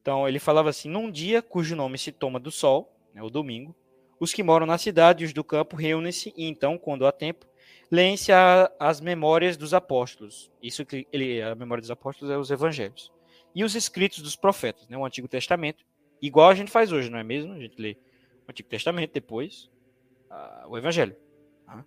Então, 0.01 0.29
ele 0.29 0.39
falava 0.39 0.71
assim: 0.71 0.89
num 0.89 1.11
dia 1.11 1.41
cujo 1.41 1.77
nome 1.77 1.99
se 1.99 2.11
toma 2.11 2.41
do 2.41 2.51
sol, 2.51 2.93
né, 3.13 3.23
o 3.23 3.31
domingo, 3.31 3.77
os 4.19 4.33
que 4.33 4.43
moram 4.43 4.67
na 4.67 4.79
cidade 4.79 5.23
e 5.23 5.27
os 5.27 5.33
do 5.33 5.45
campo 5.45 5.77
reúnem-se 5.77 6.33
e 6.37 6.49
então, 6.49 6.77
quando 6.79 7.07
há 7.07 7.13
tempo, 7.13 7.47
leem-se 7.91 8.33
as 8.79 9.01
memórias 9.01 9.57
dos 9.57 9.75
apóstolos. 9.75 10.51
Isso 10.63 10.85
que 10.85 11.07
ele, 11.13 11.41
a 11.43 11.55
memória 11.55 11.81
dos 11.81 11.91
apóstolos 11.91 12.33
é 12.33 12.39
os 12.39 12.51
evangelhos. 12.51 13.13
E 13.55 13.63
os 13.63 13.75
escritos 13.75 14.21
dos 14.21 14.35
profetas, 14.35 14.89
né, 14.89 14.97
o 14.97 15.05
Antigo 15.05 15.29
Testamento, 15.29 15.85
igual 16.21 16.51
a 16.51 16.55
gente 16.55 16.71
faz 16.71 16.91
hoje, 16.91 17.09
não 17.09 17.19
é 17.19 17.23
mesmo? 17.23 17.53
A 17.53 17.59
gente 17.59 17.81
lê 17.81 17.97
o 18.47 18.51
Antigo 18.51 18.69
Testamento, 18.69 19.13
depois 19.13 19.71
uh, 20.31 20.69
o 20.69 20.77
Evangelho. 20.77 21.17
Tá? 21.65 21.85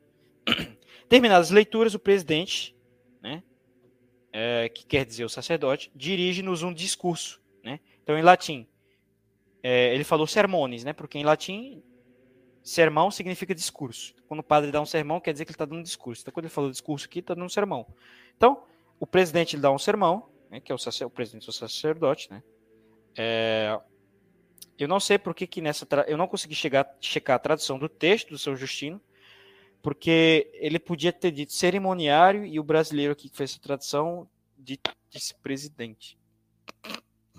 Terminadas 1.10 1.48
as 1.48 1.52
leituras, 1.52 1.94
o 1.94 2.00
presidente, 2.00 2.76
né, 3.22 3.44
é, 4.32 4.70
que 4.70 4.86
quer 4.86 5.06
dizer 5.06 5.26
o 5.26 5.30
sacerdote, 5.30 5.92
dirige-nos 5.96 6.64
um 6.64 6.74
discurso. 6.74 7.42
Né? 7.64 7.80
Então, 8.02 8.18
em 8.18 8.22
latim, 8.22 8.68
é, 9.62 9.94
ele 9.94 10.04
falou 10.04 10.28
sermones, 10.28 10.84
né, 10.84 10.94
porque 10.94 11.18
em 11.18 11.24
latim 11.24 11.84
Sermão 12.68 13.10
significa 13.10 13.56
discurso. 13.56 14.14
Quando 14.28 14.42
o 14.42 14.44
padre 14.44 14.72
dá 14.72 14.82
um 14.82 14.86
sermão, 14.86 15.22
quer 15.22 15.32
dizer 15.32 15.46
que 15.46 15.52
ele 15.52 15.56
está 15.56 15.64
dando 15.64 15.80
um 15.80 15.84
discurso. 15.84 16.22
Então, 16.22 16.34
quando 16.34 16.46
ele 16.48 16.54
falou 16.54 16.70
discurso 16.70 17.06
aqui, 17.06 17.20
está 17.20 17.34
dando 17.34 17.46
um 17.46 17.50
sermão. 17.50 17.88
Então, 18.36 18.62
o 19.00 19.08
presidente 19.08 19.56
ele 19.56 19.62
dá 19.62 19.72
um 19.72 19.80
sermão, 19.80 20.28
né, 20.50 20.60
que 20.60 20.70
é 20.70 20.76
o, 20.76 20.78
o 21.06 21.10
presidente 21.10 21.46
do 21.46 21.52
sacerdote, 21.54 22.30
né? 22.30 22.44
É, 23.16 23.80
eu 24.78 24.86
não 24.86 25.00
sei 25.00 25.18
por 25.18 25.34
que, 25.34 25.48
que 25.48 25.62
nessa. 25.62 25.88
Eu 26.08 26.18
não 26.18 26.28
consegui 26.28 26.56
chegar, 26.56 26.94
checar 27.00 27.38
a 27.38 27.40
tradução 27.40 27.80
do 27.80 27.88
texto 27.88 28.32
do 28.32 28.38
São 28.38 28.54
Justino, 28.54 29.00
porque 29.82 30.52
ele 30.56 30.78
podia 30.78 31.14
ter 31.14 31.32
dito 31.32 31.54
cerimoniário 31.54 32.46
e 32.46 32.60
o 32.60 32.64
brasileiro 32.66 33.14
aqui 33.14 33.30
que 33.30 33.38
fez 33.38 33.52
essa 33.52 33.62
tradução 33.62 34.30
disse 34.58 35.34
presidente. 35.42 36.20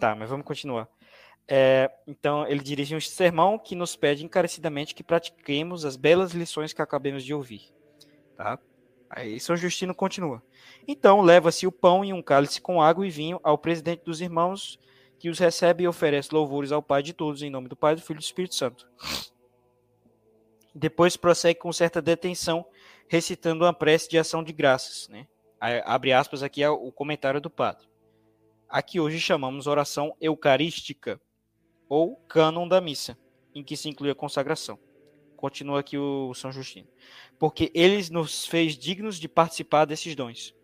Tá, 0.01 0.15
mas 0.15 0.31
vamos 0.31 0.47
continuar. 0.47 0.89
É, 1.51 1.91
então, 2.07 2.47
ele 2.47 2.61
dirige 2.61 2.95
um 2.95 3.01
sermão 3.01 3.59
que 3.59 3.75
nos 3.75 3.97
pede 3.97 4.23
encarecidamente 4.23 4.95
que 4.95 5.03
pratiquemos 5.03 5.87
as 5.87 5.97
belas 5.97 6.33
lições 6.33 6.75
que 6.75 6.83
acabamos 6.83 7.25
de 7.25 7.33
ouvir. 7.33 7.73
Tá? 8.37 8.59
Aí 9.09 9.41
São 9.41 9.57
Justino 9.57 9.95
continua. 9.95 10.43
Então, 10.87 11.23
leva-se 11.23 11.67
o 11.67 11.73
pão 11.73 12.05
e 12.05 12.13
um 12.13 12.21
cálice 12.21 12.61
com 12.61 12.83
água 12.83 13.07
e 13.07 13.11
vinho 13.11 13.41
ao 13.43 13.57
presidente 13.57 14.05
dos 14.05 14.21
irmãos, 14.21 14.79
que 15.19 15.31
os 15.31 15.39
recebe 15.39 15.85
e 15.85 15.89
oferece 15.89 16.35
louvores 16.35 16.71
ao 16.71 16.83
Pai 16.83 17.03
de 17.03 17.15
todos, 17.15 17.43
em 17.43 17.51
nome 17.51 17.67
do 17.67 17.75
Pai, 17.75 17.95
do 17.95 18.03
Filho 18.03 18.19
e 18.19 18.21
do 18.21 18.25
Espírito 18.25 18.55
Santo. 18.55 18.87
Depois 20.75 21.17
prossegue 21.17 21.59
com 21.59 21.73
certa 21.73 22.03
detenção, 22.03 22.65
recitando 23.09 23.65
uma 23.65 23.73
prece 23.73 24.09
de 24.09 24.19
ação 24.19 24.45
de 24.45 24.53
graças. 24.53 25.09
Né? 25.09 25.27
Abre 25.59 26.13
aspas 26.13 26.43
aqui 26.43 26.65
o 26.67 26.93
comentário 26.93 27.41
do 27.41 27.49
padre. 27.49 27.89
Aqui 28.69 29.01
hoje 29.01 29.19
chamamos 29.19 29.67
oração 29.67 30.15
eucarística 30.21 31.19
ou 31.89 32.17
cânon 32.29 32.69
da 32.69 32.81
missa, 32.81 33.19
em 33.55 33.63
que 33.63 33.77
se 33.77 33.89
inclui 33.89 34.11
a 34.11 34.15
consagração. 34.15 34.79
Continua 35.37 35.81
aqui 35.81 35.97
o 35.97 36.35
São 36.35 36.51
Justino. 36.51 36.89
Porque 37.39 37.71
ele 37.75 38.03
nos 38.11 38.45
fez 38.45 38.77
dignos 38.77 39.19
de 39.19 39.29
participar 39.29 39.85
desses 39.85 40.15
dons. 40.15 40.55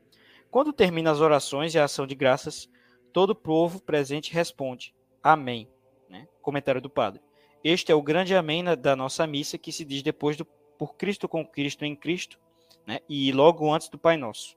Quando 0.50 0.72
termina 0.72 1.10
as 1.10 1.20
orações 1.20 1.74
e 1.74 1.78
a 1.78 1.84
ação 1.84 2.06
de 2.06 2.14
graças, 2.14 2.68
todo 3.12 3.30
o 3.30 3.36
povo 3.36 3.80
presente 3.80 4.32
responde: 4.32 4.94
Amém. 5.22 5.68
Né? 6.08 6.26
Comentário 6.42 6.80
do 6.80 6.90
padre. 6.90 7.22
Este 7.62 7.90
é 7.90 7.94
o 7.94 8.02
grande 8.02 8.34
amém 8.34 8.62
da 8.76 8.94
nossa 8.94 9.26
missa 9.26 9.56
que 9.56 9.72
se 9.72 9.84
diz 9.84 10.02
depois 10.02 10.36
do 10.36 10.44
por 10.78 10.96
Cristo 10.96 11.28
com 11.28 11.46
Cristo 11.46 11.84
em 11.84 11.94
Cristo, 11.94 12.38
né? 12.86 13.00
e 13.08 13.32
logo 13.32 13.72
antes 13.72 13.88
do 13.88 13.96
Pai 13.96 14.16
Nosso. 14.16 14.56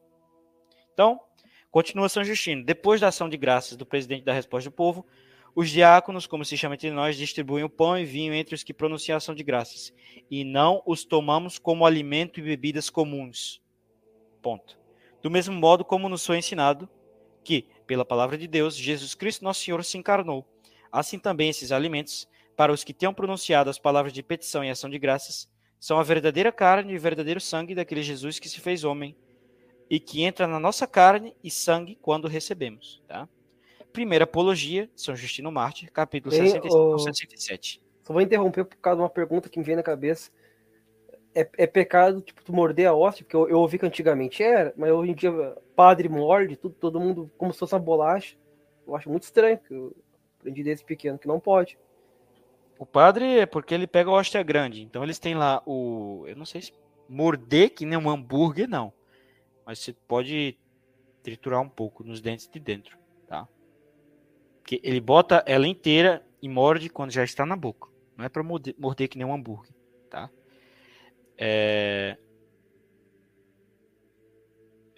Então, 0.94 1.20
continua 1.72 2.10
São 2.10 2.24
Justino. 2.24 2.66
Depois 2.66 3.00
da 3.00 3.08
ação 3.08 3.30
de 3.30 3.38
graças 3.38 3.78
do 3.78 3.86
presidente 3.86 4.24
da 4.24 4.34
resposta 4.34 4.70
do 4.70 4.76
povo, 4.76 5.06
os 5.60 5.72
diáconos, 5.72 6.28
como 6.28 6.46
se 6.46 6.56
chama 6.56 6.76
entre 6.76 6.92
nós, 6.92 7.18
distribuem 7.18 7.64
o 7.64 7.70
pão 7.70 7.98
e 7.98 8.06
vinho 8.06 8.32
entre 8.32 8.54
os 8.54 8.62
que 8.62 8.72
pronunciam 8.72 9.18
ação 9.18 9.34
de 9.34 9.42
graças, 9.42 9.92
e 10.30 10.44
não 10.44 10.84
os 10.86 11.04
tomamos 11.04 11.58
como 11.58 11.84
alimento 11.84 12.40
e 12.40 12.44
bebidas 12.44 12.92
comuns. 12.92 13.60
Ponto. 14.40 14.80
Do 15.20 15.32
mesmo 15.32 15.56
modo 15.56 15.84
como 15.84 16.08
nos 16.08 16.24
foi 16.24 16.38
ensinado 16.38 16.88
que, 17.44 17.66
pela 17.88 18.06
palavra 18.06 18.38
de 18.38 18.48
Deus, 18.48 18.76
Jesus 18.76 19.16
Cristo 19.16 19.44
nosso 19.44 19.64
Senhor 19.64 19.84
se 19.84 19.98
encarnou. 19.98 20.46
Assim 20.92 21.18
também 21.18 21.50
esses 21.50 21.72
alimentos, 21.72 22.30
para 22.56 22.72
os 22.72 22.84
que 22.84 22.94
tenham 22.94 23.12
pronunciado 23.12 23.68
as 23.68 23.80
palavras 23.80 24.14
de 24.14 24.22
petição 24.22 24.64
e 24.64 24.70
ação 24.70 24.92
de 24.92 25.00
graças, 25.00 25.50
são 25.80 26.00
a 26.00 26.04
verdadeira 26.04 26.52
carne 26.52 26.94
e 26.94 27.00
verdadeiro 27.00 27.42
sangue 27.42 27.74
daquele 27.74 28.04
Jesus 28.04 28.38
que 28.38 28.48
se 28.48 28.60
fez 28.60 28.84
homem 28.84 29.16
e 29.90 30.00
que 30.00 30.22
entra 30.22 30.46
na 30.46 30.60
nossa 30.60 30.86
carne 30.86 31.36
e 31.44 31.50
sangue 31.50 31.98
quando 32.00 32.28
recebemos, 32.28 33.02
tá? 33.08 33.28
Primeira 33.92 34.24
Apologia, 34.24 34.90
São 34.96 35.16
Justino 35.16 35.52
Mártir, 35.52 35.92
capítulo 35.92 36.36
Bem, 36.36 36.50
65 36.50 36.78
o... 36.78 37.00
67. 37.00 37.82
Só 38.04 38.14
vou 38.14 38.22
interromper 38.22 38.64
por 38.64 38.78
causa 38.78 38.98
de 38.98 39.02
uma 39.04 39.10
pergunta 39.10 39.50
que 39.50 39.60
me 39.60 39.66
vem 39.66 39.76
na 39.76 39.84
cabeça. 39.84 40.32
É, 41.36 41.48
é 41.58 41.68
pecado, 41.68 42.22
tipo, 42.22 42.44
tu 42.44 42.54
morder 42.54 42.88
a 42.88 42.94
hóstia? 42.96 43.24
Porque 43.26 43.36
eu, 43.36 43.50
eu, 43.50 43.60
ouvi 43.60 43.78
que 43.78 43.86
antigamente 43.86 44.42
era, 44.42 44.74
mas 44.78 44.92
hoje 44.92 45.12
em 45.12 45.16
dia 45.16 45.32
padre 45.76 46.08
morde, 46.08 46.56
tudo, 46.56 46.74
todo 46.76 47.00
mundo 47.00 47.32
como 47.38 47.52
se 47.52 47.60
fosse 47.60 47.74
uma 47.74 47.80
bolacha. 47.80 48.38
Eu 48.88 48.96
acho 48.96 49.10
muito 49.10 49.24
estranho, 49.24 49.58
que 49.58 49.74
eu 49.74 49.96
aprendi 50.40 50.64
desde 50.64 50.86
pequeno 50.86 51.20
que 51.20 51.28
não 51.28 51.40
pode. 51.40 51.78
O 52.80 52.86
padre 52.86 53.40
é 53.40 53.46
porque 53.46 53.74
ele 53.74 53.88
pega 53.88 54.10
a 54.10 54.14
hóstia 54.14 54.42
grande. 54.42 54.82
Então 54.82 55.04
eles 55.04 55.20
têm 55.20 55.36
lá 55.36 55.62
o. 55.66 56.24
Eu 56.28 56.36
não 56.36 56.46
sei 56.46 56.62
se 56.62 56.74
morder 57.10 57.72
que 57.72 57.86
nem 57.86 57.98
um 57.98 58.10
hambúrguer, 58.10 58.70
não. 58.70 58.94
Mas 59.66 59.80
você 59.80 59.94
pode 60.08 60.58
triturar 61.24 61.60
um 61.62 61.70
pouco 61.70 62.04
nos 62.04 62.22
dentes 62.22 62.48
de 62.48 62.60
dentro. 62.60 62.98
Que 64.68 64.82
ele 64.84 65.00
bota 65.00 65.42
ela 65.48 65.66
inteira 65.66 66.28
e 66.42 66.50
morde 66.50 66.90
quando 66.90 67.12
já 67.12 67.24
está 67.24 67.46
na 67.46 67.56
boca. 67.56 67.88
Não 68.18 68.26
é 68.26 68.30
para 68.30 68.44
morder, 68.44 68.76
morder 68.78 69.08
que 69.08 69.18
nem 69.18 69.26
um 69.26 69.34
hambúrguer, 69.34 69.74
tá? 70.10 70.30
É... 71.38 72.18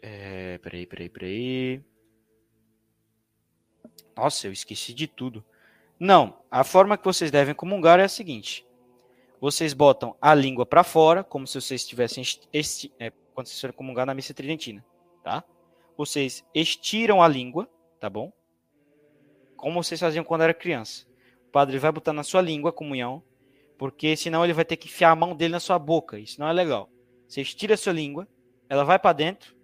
É... 0.02 0.58
Peraí, 0.58 0.88
peraí, 0.88 1.10
peraí. 1.10 1.84
Nossa, 4.18 4.48
eu 4.48 4.52
esqueci 4.52 4.92
de 4.92 5.06
tudo. 5.06 5.46
Não, 6.00 6.42
a 6.50 6.64
forma 6.64 6.98
que 6.98 7.06
vocês 7.06 7.30
devem 7.30 7.54
comungar 7.54 8.00
é 8.00 8.06
a 8.06 8.10
seguinte: 8.10 8.66
vocês 9.40 9.74
botam 9.74 10.16
a 10.20 10.34
língua 10.34 10.66
para 10.66 10.84
fora, 10.84 11.24
como 11.24 11.46
se 11.46 11.62
vocês 11.62 11.82
estivessem 11.82 12.24
esti 12.52 12.92
é, 13.00 13.12
quando 13.36 13.46
vocês 13.46 13.62
forem 13.62 13.76
comungar 13.76 14.08
na 14.08 14.16
missa 14.16 14.34
tridentina, 14.34 14.84
tá? 15.24 15.44
Vocês 15.96 16.44
estiram 16.56 17.22
a 17.22 17.28
língua, 17.28 17.70
tá 18.00 18.10
bom? 18.10 18.34
Como 19.60 19.84
vocês 19.84 20.00
faziam 20.00 20.24
quando 20.24 20.42
era 20.42 20.54
criança. 20.54 21.06
O 21.48 21.52
padre 21.52 21.78
vai 21.78 21.92
botar 21.92 22.14
na 22.14 22.24
sua 22.24 22.42
língua 22.42 22.70
a 22.70 22.74
comunhão, 22.74 23.22
porque 23.78 24.16
senão 24.16 24.44
ele 24.44 24.54
vai 24.54 24.66
ter 24.66 24.78
que 24.78 24.88
enfiar 24.88 25.12
a 25.12 25.16
mão 25.16 25.36
dele 25.36 25.54
na 25.54 25.60
sua 25.60 25.78
boca. 25.78 26.18
Isso 26.18 26.40
não 26.40 26.48
é 26.48 26.54
legal. 26.54 26.90
Você 27.28 27.42
estira 27.42 27.74
a 27.74 27.78
sua 27.78 27.94
língua, 27.94 28.28
ela 28.68 28.84
vai 28.84 28.98
para 28.98 29.14
dentro 29.14 29.56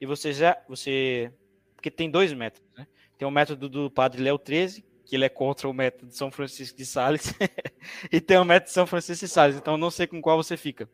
e 0.00 0.06
você 0.06 0.32
já 0.32 0.56
você 0.68 1.32
porque 1.74 1.90
tem 1.90 2.10
dois 2.10 2.32
métodos, 2.32 2.68
né? 2.76 2.86
Tem 3.16 3.26
o 3.26 3.30
método 3.30 3.68
do 3.68 3.90
padre 3.90 4.22
Léo 4.22 4.38
13, 4.38 4.84
que 5.04 5.14
ele 5.14 5.24
é 5.24 5.28
contra 5.28 5.68
o 5.68 5.72
método 5.72 6.06
de 6.08 6.16
São 6.16 6.30
Francisco 6.30 6.76
de 6.76 6.84
Sales, 6.84 7.32
e 8.10 8.20
tem 8.20 8.36
o 8.36 8.44
método 8.44 8.68
de 8.68 8.72
São 8.72 8.86
Francisco 8.86 9.24
de 9.24 9.30
Sales. 9.30 9.56
Então 9.56 9.76
não 9.76 9.90
sei 9.90 10.06
com 10.06 10.20
qual 10.20 10.36
você 10.36 10.56
fica, 10.56 10.88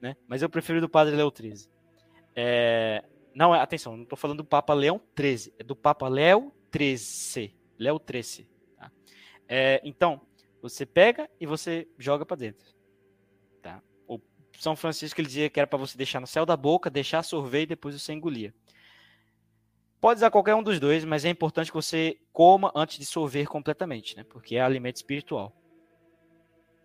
né? 0.00 0.16
Mas 0.26 0.42
eu 0.42 0.48
prefiro 0.48 0.80
do 0.80 0.88
padre 0.88 1.14
Léo 1.14 1.30
13. 1.30 1.68
É... 2.34 3.04
Não, 3.34 3.52
atenção, 3.52 3.96
não 3.96 4.04
estou 4.04 4.16
falando 4.16 4.38
do 4.38 4.44
Papa 4.44 4.72
Leão 4.74 5.00
13, 5.14 5.54
é 5.58 5.64
do 5.64 5.74
Papa 5.74 6.08
Léo 6.08 6.52
13. 6.70 7.54
Léo 7.78 7.98
Trece. 7.98 8.48
Tá? 8.76 8.90
É, 9.48 9.80
então, 9.84 10.20
você 10.62 10.86
pega 10.86 11.28
e 11.38 11.46
você 11.46 11.88
joga 11.98 12.24
para 12.24 12.36
dentro. 12.36 12.66
Tá? 13.62 13.82
O 14.06 14.20
São 14.58 14.74
Francisco 14.74 15.20
ele 15.20 15.28
dizia 15.28 15.50
que 15.50 15.60
era 15.60 15.66
para 15.66 15.78
você 15.78 15.96
deixar 15.96 16.20
no 16.20 16.26
céu 16.26 16.46
da 16.46 16.56
boca, 16.56 16.88
deixar 16.88 17.22
sorver 17.22 17.62
e 17.62 17.66
depois 17.66 18.00
você 18.00 18.12
engolia. 18.12 18.54
Pode 20.00 20.18
usar 20.18 20.30
qualquer 20.30 20.54
um 20.54 20.62
dos 20.62 20.78
dois, 20.78 21.04
mas 21.04 21.24
é 21.24 21.30
importante 21.30 21.70
que 21.70 21.76
você 21.76 22.18
coma 22.30 22.70
antes 22.74 22.98
de 22.98 23.06
sorver 23.06 23.46
completamente, 23.46 24.16
né? 24.16 24.24
Porque 24.24 24.56
é 24.56 24.60
alimento 24.60 24.96
espiritual. 24.96 25.56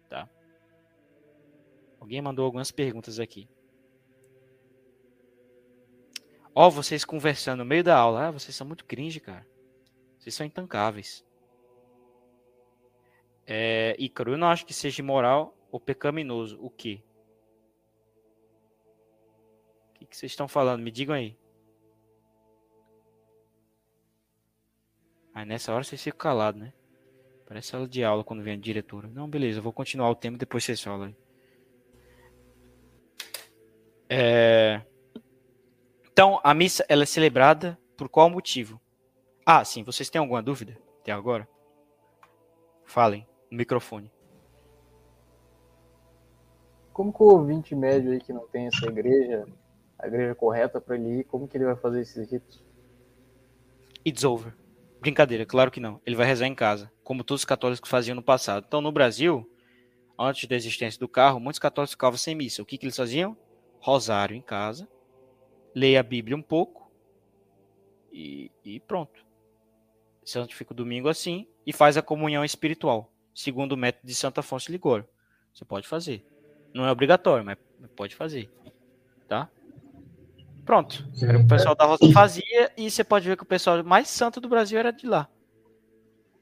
Tá? 0.08 0.30
Alguém 2.00 2.22
mandou 2.22 2.46
algumas 2.46 2.72
perguntas 2.72 3.20
aqui. 3.20 3.50
Ó, 6.56 6.68
oh, 6.68 6.72
vocês 6.72 7.06
conversando 7.06 7.60
no 7.60 7.66
meio 7.66 7.84
da 7.84 7.98
aula. 7.98 8.28
Ah, 8.28 8.32
vocês 8.32 8.56
são 8.56 8.66
muito 8.66 8.86
cringe, 8.86 9.20
cara. 9.20 9.46
Vocês 10.20 10.36
são 10.36 10.46
intancáveis. 10.46 11.26
É, 13.48 13.96
Ícaro, 13.98 14.34
eu 14.34 14.38
não 14.38 14.48
acho 14.48 14.66
que 14.66 14.74
seja 14.74 15.02
imoral 15.02 15.58
ou 15.72 15.80
pecaminoso. 15.80 16.60
O 16.62 16.70
quê? 16.70 17.02
O 19.96 20.06
que, 20.06 20.16
vocês 20.16 20.32
estão 20.32 20.48
falando? 20.48 20.84
Me 20.84 20.92
digam 20.92 21.16
aí. 21.16 21.38
Aí 25.34 25.46
nessa 25.46 25.74
hora 25.74 25.84
vocês 25.84 26.04
ficam 26.04 26.18
calados, 26.18 26.62
né? 26.62 26.74
Parece 27.48 27.70
sala 27.70 27.88
de 27.88 28.04
aula 28.04 28.24
quando 28.24 28.44
vem 28.44 28.54
a 28.54 28.58
diretora. 28.58 29.08
Não, 29.08 29.28
beleza, 29.28 29.60
eu 29.60 29.64
vou 29.64 29.74
continuar 29.74 30.10
o 30.10 30.16
tema 30.16 30.38
depois 30.38 30.64
vocês 30.64 30.82
falam 30.82 31.08
aí. 31.08 31.16
É... 34.10 34.82
Então, 36.12 36.40
a 36.44 36.54
missa 36.54 36.86
ela 36.90 37.04
é 37.04 37.06
celebrada 37.06 37.80
por 37.96 38.10
qual 38.10 38.30
motivo? 38.30 38.80
Ah, 39.52 39.66
sim, 39.66 39.82
vocês 39.82 40.12
têm 40.12 40.20
alguma 40.20 40.43
dúvida 40.43 40.78
até 41.02 41.12
agora? 41.12 41.50
Falem 42.86 43.28
no 43.50 43.58
microfone. 43.58 44.12
Como 46.93 47.12
que 47.12 47.24
o 47.24 47.30
ouvinte 47.30 47.74
médio 47.74 48.12
aí 48.12 48.20
que 48.20 48.32
não 48.32 48.47
tem 48.47 48.68
essa 48.68 48.86
igreja, 48.86 49.47
a 49.97 50.06
igreja 50.06 50.36
correta 50.36 50.80
para 50.80 50.95
ele 50.95 51.22
ir, 51.22 51.24
como 51.24 51.47
que 51.47 51.58
ele 51.58 51.66
vai 51.66 51.76
fazer 51.76 52.02
esses 52.02 52.32
ritos? 52.32 52.64
It's 54.06 54.24
over. 54.24 54.54
Brincadeira, 55.02 55.47
claro 55.47 55.72
que 55.72 55.80
não. 55.80 56.00
Ele 56.06 56.16
vai 56.16 56.28
rezar 56.28 56.45
em 56.45 56.54
casa, 56.54 56.91
como 57.04 57.24
todos 57.24 57.41
os 57.41 57.45
católicos 57.45 57.89
faziam 57.89 58.14
no 58.14 58.22
passado. 58.22 58.66
Então, 58.68 58.82
no 58.82 58.91
Brasil, 58.91 59.52
antes 60.20 60.47
da 60.47 60.56
existência 60.56 61.00
do 61.00 61.10
carro, 61.10 61.39
muitos 61.39 61.58
católicos 61.58 61.93
ficavam 61.93 62.20
sem 62.20 62.36
missa. 62.36 62.62
O 62.62 62.66
que, 62.68 62.78
que 62.78 62.86
eles 62.86 62.95
faziam? 62.95 63.36
Rosário 63.80 64.36
em 64.36 64.43
casa, 64.43 64.88
leia 65.74 66.02
a 66.02 66.04
Bíblia 66.04 66.38
um 66.38 66.41
pouco 66.43 66.91
e, 68.14 68.52
e 68.64 68.80
pronto. 68.82 69.28
Santifica 70.24 70.74
o 70.74 70.76
domingo 70.76 71.10
assim 71.10 71.48
e 71.66 71.74
faz 71.74 71.98
a 71.98 72.02
comunhão 72.02 72.44
espiritual, 72.46 73.12
segundo 73.34 73.74
o 73.74 73.78
método 73.78 74.06
de 74.08 74.14
Santo 74.16 74.40
Afonso 74.40 74.68
de 74.68 74.74
Ligório. 74.74 75.06
Você 75.54 75.66
pode 75.66 75.88
fazer. 75.88 76.26
Não 76.74 76.86
é 76.86 76.92
obrigatório, 76.92 77.44
mas 77.44 77.58
pode 77.96 78.16
fazer. 78.16 78.50
Tá? 79.28 79.50
Pronto. 80.66 81.08
Era 81.22 81.40
o 81.40 81.48
pessoal 81.48 81.76
da 81.76 81.86
Rosa 81.86 82.12
fazia 82.12 82.72
e 82.78 82.92
você 82.92 83.04
pode 83.04 83.28
ver 83.28 83.36
que 83.36 83.44
o 83.44 83.46
pessoal 83.46 83.84
mais 83.84 84.08
santo 84.08 84.40
do 84.40 84.48
Brasil 84.48 84.78
era 84.78 84.92
de 84.92 85.08
lá. 85.08 85.28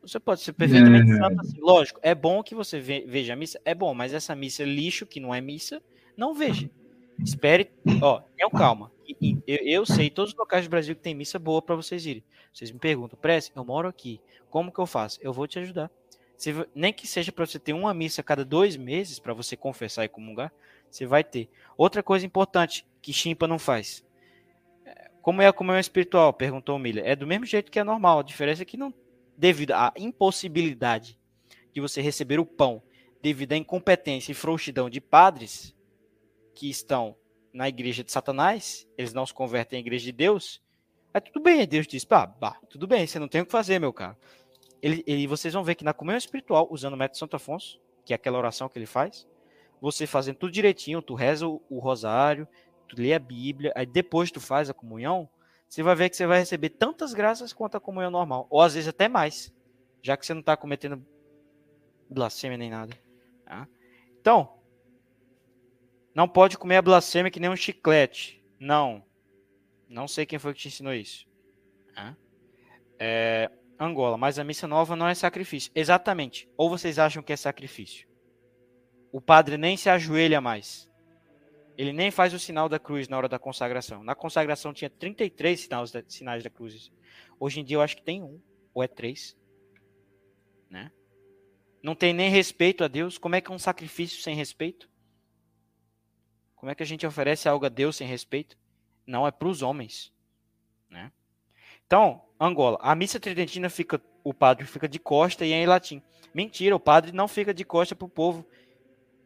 Você 0.01 0.19
pode 0.19 0.41
ser 0.41 0.53
perfeitamente 0.53 1.11
É. 1.11 1.15
santo 1.17 1.41
assim. 1.41 1.59
Lógico, 1.59 1.99
é 2.03 2.13
bom 2.13 2.43
que 2.43 2.53
você 2.55 2.79
ve- 2.79 3.05
veja 3.07 3.33
a 3.33 3.35
missa, 3.35 3.59
é 3.63 3.73
bom, 3.73 3.93
mas 3.93 4.13
essa 4.13 4.35
missa 4.35 4.63
lixo, 4.63 5.05
que 5.05 5.19
não 5.19 5.33
é 5.33 5.39
missa, 5.41 5.81
não 6.15 6.33
veja. 6.33 6.69
Espere, 7.19 7.71
ó, 8.01 8.21
tenham 8.35 8.49
calma. 8.51 8.91
Eu, 9.47 9.57
eu 9.63 9.85
sei 9.85 10.09
todos 10.09 10.33
os 10.33 10.37
locais 10.37 10.65
do 10.65 10.69
Brasil 10.69 10.95
que 10.95 11.01
tem 11.01 11.15
missa 11.15 11.39
boa 11.39 11.61
para 11.61 11.75
vocês 11.75 12.05
irem. 12.05 12.23
Vocês 12.53 12.71
me 12.71 12.79
perguntam, 12.79 13.17
Prece, 13.19 13.51
eu 13.55 13.63
moro 13.63 13.87
aqui, 13.87 14.19
como 14.49 14.71
que 14.71 14.79
eu 14.79 14.85
faço? 14.85 15.19
Eu 15.21 15.31
vou 15.31 15.47
te 15.47 15.59
ajudar. 15.59 15.91
Nem 16.75 16.93
que 16.93 17.07
seja 17.07 17.31
para 17.31 17.45
você 17.45 17.57
ter 17.57 17.73
uma 17.73 17.93
missa 17.93 18.21
cada 18.21 18.45
dois 18.45 18.75
meses 18.75 19.19
para 19.19 19.33
você 19.33 19.55
confessar 19.55 20.05
e 20.05 20.09
comungar, 20.09 20.51
você 20.89 21.05
vai 21.05 21.23
ter. 21.23 21.49
Outra 21.75 22.03
coisa 22.03 22.25
importante 22.25 22.85
que 23.01 23.13
Chimpa 23.13 23.47
não 23.47 23.57
faz. 23.57 24.05
É, 24.85 25.09
Como 25.21 25.41
é 25.41 25.47
a 25.47 25.53
comunhão 25.53 25.79
espiritual? 25.79 26.31
Perguntou 26.33 26.75
o 26.75 26.79
Miller. 26.79 27.05
É 27.05 27.15
do 27.15 27.25
mesmo 27.25 27.45
jeito 27.45 27.71
que 27.71 27.79
é 27.79 27.83
normal. 27.83 28.19
A 28.19 28.23
diferença 28.23 28.61
é 28.61 28.65
que 28.65 28.77
não, 28.77 28.93
devido 29.37 29.71
à 29.71 29.93
impossibilidade 29.97 31.17
de 31.73 31.81
você 31.81 32.01
receber 32.01 32.39
o 32.39 32.45
pão, 32.45 32.81
devido 33.21 33.53
à 33.53 33.57
incompetência 33.57 34.31
e 34.31 34.35
frouxidão 34.35 34.89
de 34.89 35.01
padres 35.01 35.75
que 36.53 36.69
estão 36.69 37.15
na 37.53 37.67
igreja 37.67 38.03
de 38.03 38.11
Satanás, 38.11 38.87
eles 38.97 39.13
não 39.13 39.25
se 39.25 39.33
convertem 39.33 39.77
à 39.77 39.79
igreja 39.79 40.05
de 40.05 40.11
Deus. 40.11 40.61
Aí 41.13 41.21
tudo 41.21 41.41
bem, 41.41 41.67
Deus 41.67 41.87
diz, 41.87 42.05
pá, 42.05 42.25
bah, 42.25 42.59
tudo 42.69 42.87
bem, 42.87 43.07
você 43.07 43.17
não 43.19 43.27
tem 43.27 43.41
o 43.41 43.45
que 43.45 43.51
fazer, 43.51 43.79
meu 43.79 43.93
cara. 43.93 44.17
Ele- 44.81 45.27
vocês 45.27 45.53
vão 45.53 45.63
ver 45.63 45.75
que 45.75 45.83
na 45.83 45.93
comunhão 45.93 46.17
espiritual, 46.17 46.67
usando 46.69 46.93
o 46.93 46.97
método 46.97 47.17
Santo 47.17 47.35
Afonso, 47.35 47.79
que 48.05 48.13
é 48.13 48.15
aquela 48.15 48.37
oração 48.37 48.69
que 48.69 48.77
ele 48.77 48.85
faz, 48.85 49.27
você 49.81 50.05
fazendo 50.05 50.37
tudo 50.37 50.51
direitinho, 50.51 51.01
tu 51.01 51.13
reza 51.15 51.47
o, 51.47 51.61
o 51.69 51.79
rosário, 51.79 52.47
tu 52.87 52.95
lê 52.99 53.13
a 53.13 53.19
Bíblia, 53.19 53.71
aí 53.75 53.85
depois 53.85 54.31
tu 54.31 54.39
faz 54.39 54.69
a 54.69 54.73
comunhão, 54.73 55.29
você 55.67 55.83
vai 55.83 55.95
ver 55.95 56.09
que 56.09 56.15
você 56.15 56.25
vai 56.25 56.39
receber 56.39 56.69
tantas 56.69 57.13
graças 57.13 57.51
quanto 57.51 57.75
a 57.75 57.79
comunhão 57.79 58.09
normal, 58.11 58.47
ou 58.49 58.61
às 58.61 58.73
vezes 58.73 58.87
até 58.87 59.09
mais, 59.09 59.53
já 60.01 60.15
que 60.15 60.25
você 60.25 60.33
não 60.33 60.41
está 60.41 60.55
cometendo 60.55 61.05
blasfêmia 62.09 62.57
nem 62.57 62.69
nada. 62.69 62.97
tá? 63.45 63.67
Então, 64.21 64.56
não 66.17 66.27
pode 66.27 66.57
comer 66.57 66.77
a 66.77 66.81
blasfêmia 66.81 67.29
que 67.29 67.39
nem 67.39 67.47
um 67.47 67.55
chiclete. 67.55 68.43
Não. 68.59 69.05
Não 69.87 70.07
sei 70.07 70.25
quem 70.25 70.39
foi 70.39 70.51
que 70.51 70.61
te 70.61 70.67
ensinou 70.67 70.91
isso. 70.91 71.27
É, 72.97 73.51
Angola, 73.79 74.17
mas 74.17 74.39
a 74.39 74.43
missa 74.43 74.67
nova 74.67 74.95
não 74.95 75.07
é 75.07 75.13
sacrifício. 75.13 75.71
Exatamente. 75.75 76.49
Ou 76.57 76.71
vocês 76.71 76.97
acham 76.97 77.21
que 77.21 77.31
é 77.31 77.37
sacrifício? 77.37 78.07
O 79.11 79.21
padre 79.21 79.59
nem 79.59 79.77
se 79.77 79.91
ajoelha 79.91 80.41
mais. 80.41 80.89
Ele 81.77 81.93
nem 81.93 82.09
faz 82.09 82.33
o 82.33 82.39
sinal 82.39 82.67
da 82.67 82.79
cruz 82.79 83.07
na 83.07 83.15
hora 83.15 83.29
da 83.29 83.37
consagração. 83.37 84.03
Na 84.03 84.15
consagração 84.15 84.73
tinha 84.73 84.89
33 84.89 85.59
sinais 85.59 85.91
da, 85.91 86.03
sinais 86.07 86.43
da 86.43 86.49
cruz. 86.49 86.91
Hoje 87.39 87.59
em 87.59 87.63
dia 87.63 87.77
eu 87.77 87.81
acho 87.81 87.95
que 87.95 88.01
tem 88.03 88.23
um, 88.23 88.41
ou 88.73 88.81
é 88.81 88.87
três. 88.87 89.37
Né? 90.67 90.91
Não 91.83 91.93
tem 91.93 92.11
nem 92.11 92.31
respeito 92.31 92.83
a 92.83 92.87
Deus. 92.87 93.19
Como 93.19 93.35
é 93.35 93.41
que 93.41 93.51
é 93.51 93.53
um 93.53 93.59
sacrifício 93.59 94.19
sem 94.23 94.33
respeito? 94.33 94.89
Como 96.67 96.73
é 96.73 96.75
que 96.75 96.83
a 96.83 96.85
gente 96.85 97.07
oferece 97.07 97.47
algo 97.47 97.65
a 97.65 97.69
Deus 97.69 97.95
sem 97.95 98.05
respeito? 98.05 98.57
Não 99.05 99.25
é 99.25 99.31
para 99.31 99.47
os 99.47 99.61
homens. 99.61 100.11
Né? 100.89 101.13
Então, 101.85 102.21
Angola, 102.37 102.77
a 102.81 102.93
missa 102.93 103.21
tridentina 103.21 103.69
fica, 103.69 104.01
o 104.21 104.33
padre 104.33 104.65
fica 104.65 104.85
de 104.85 104.99
costa 104.99 105.45
e 105.45 105.53
é 105.53 105.63
em 105.63 105.65
latim. 105.65 106.03
Mentira, 106.33 106.75
o 106.75 106.79
padre 106.79 107.13
não 107.13 107.25
fica 107.25 107.53
de 107.53 107.63
costa 107.63 107.95
para 107.95 108.05
o 108.05 108.09
povo. 108.09 108.45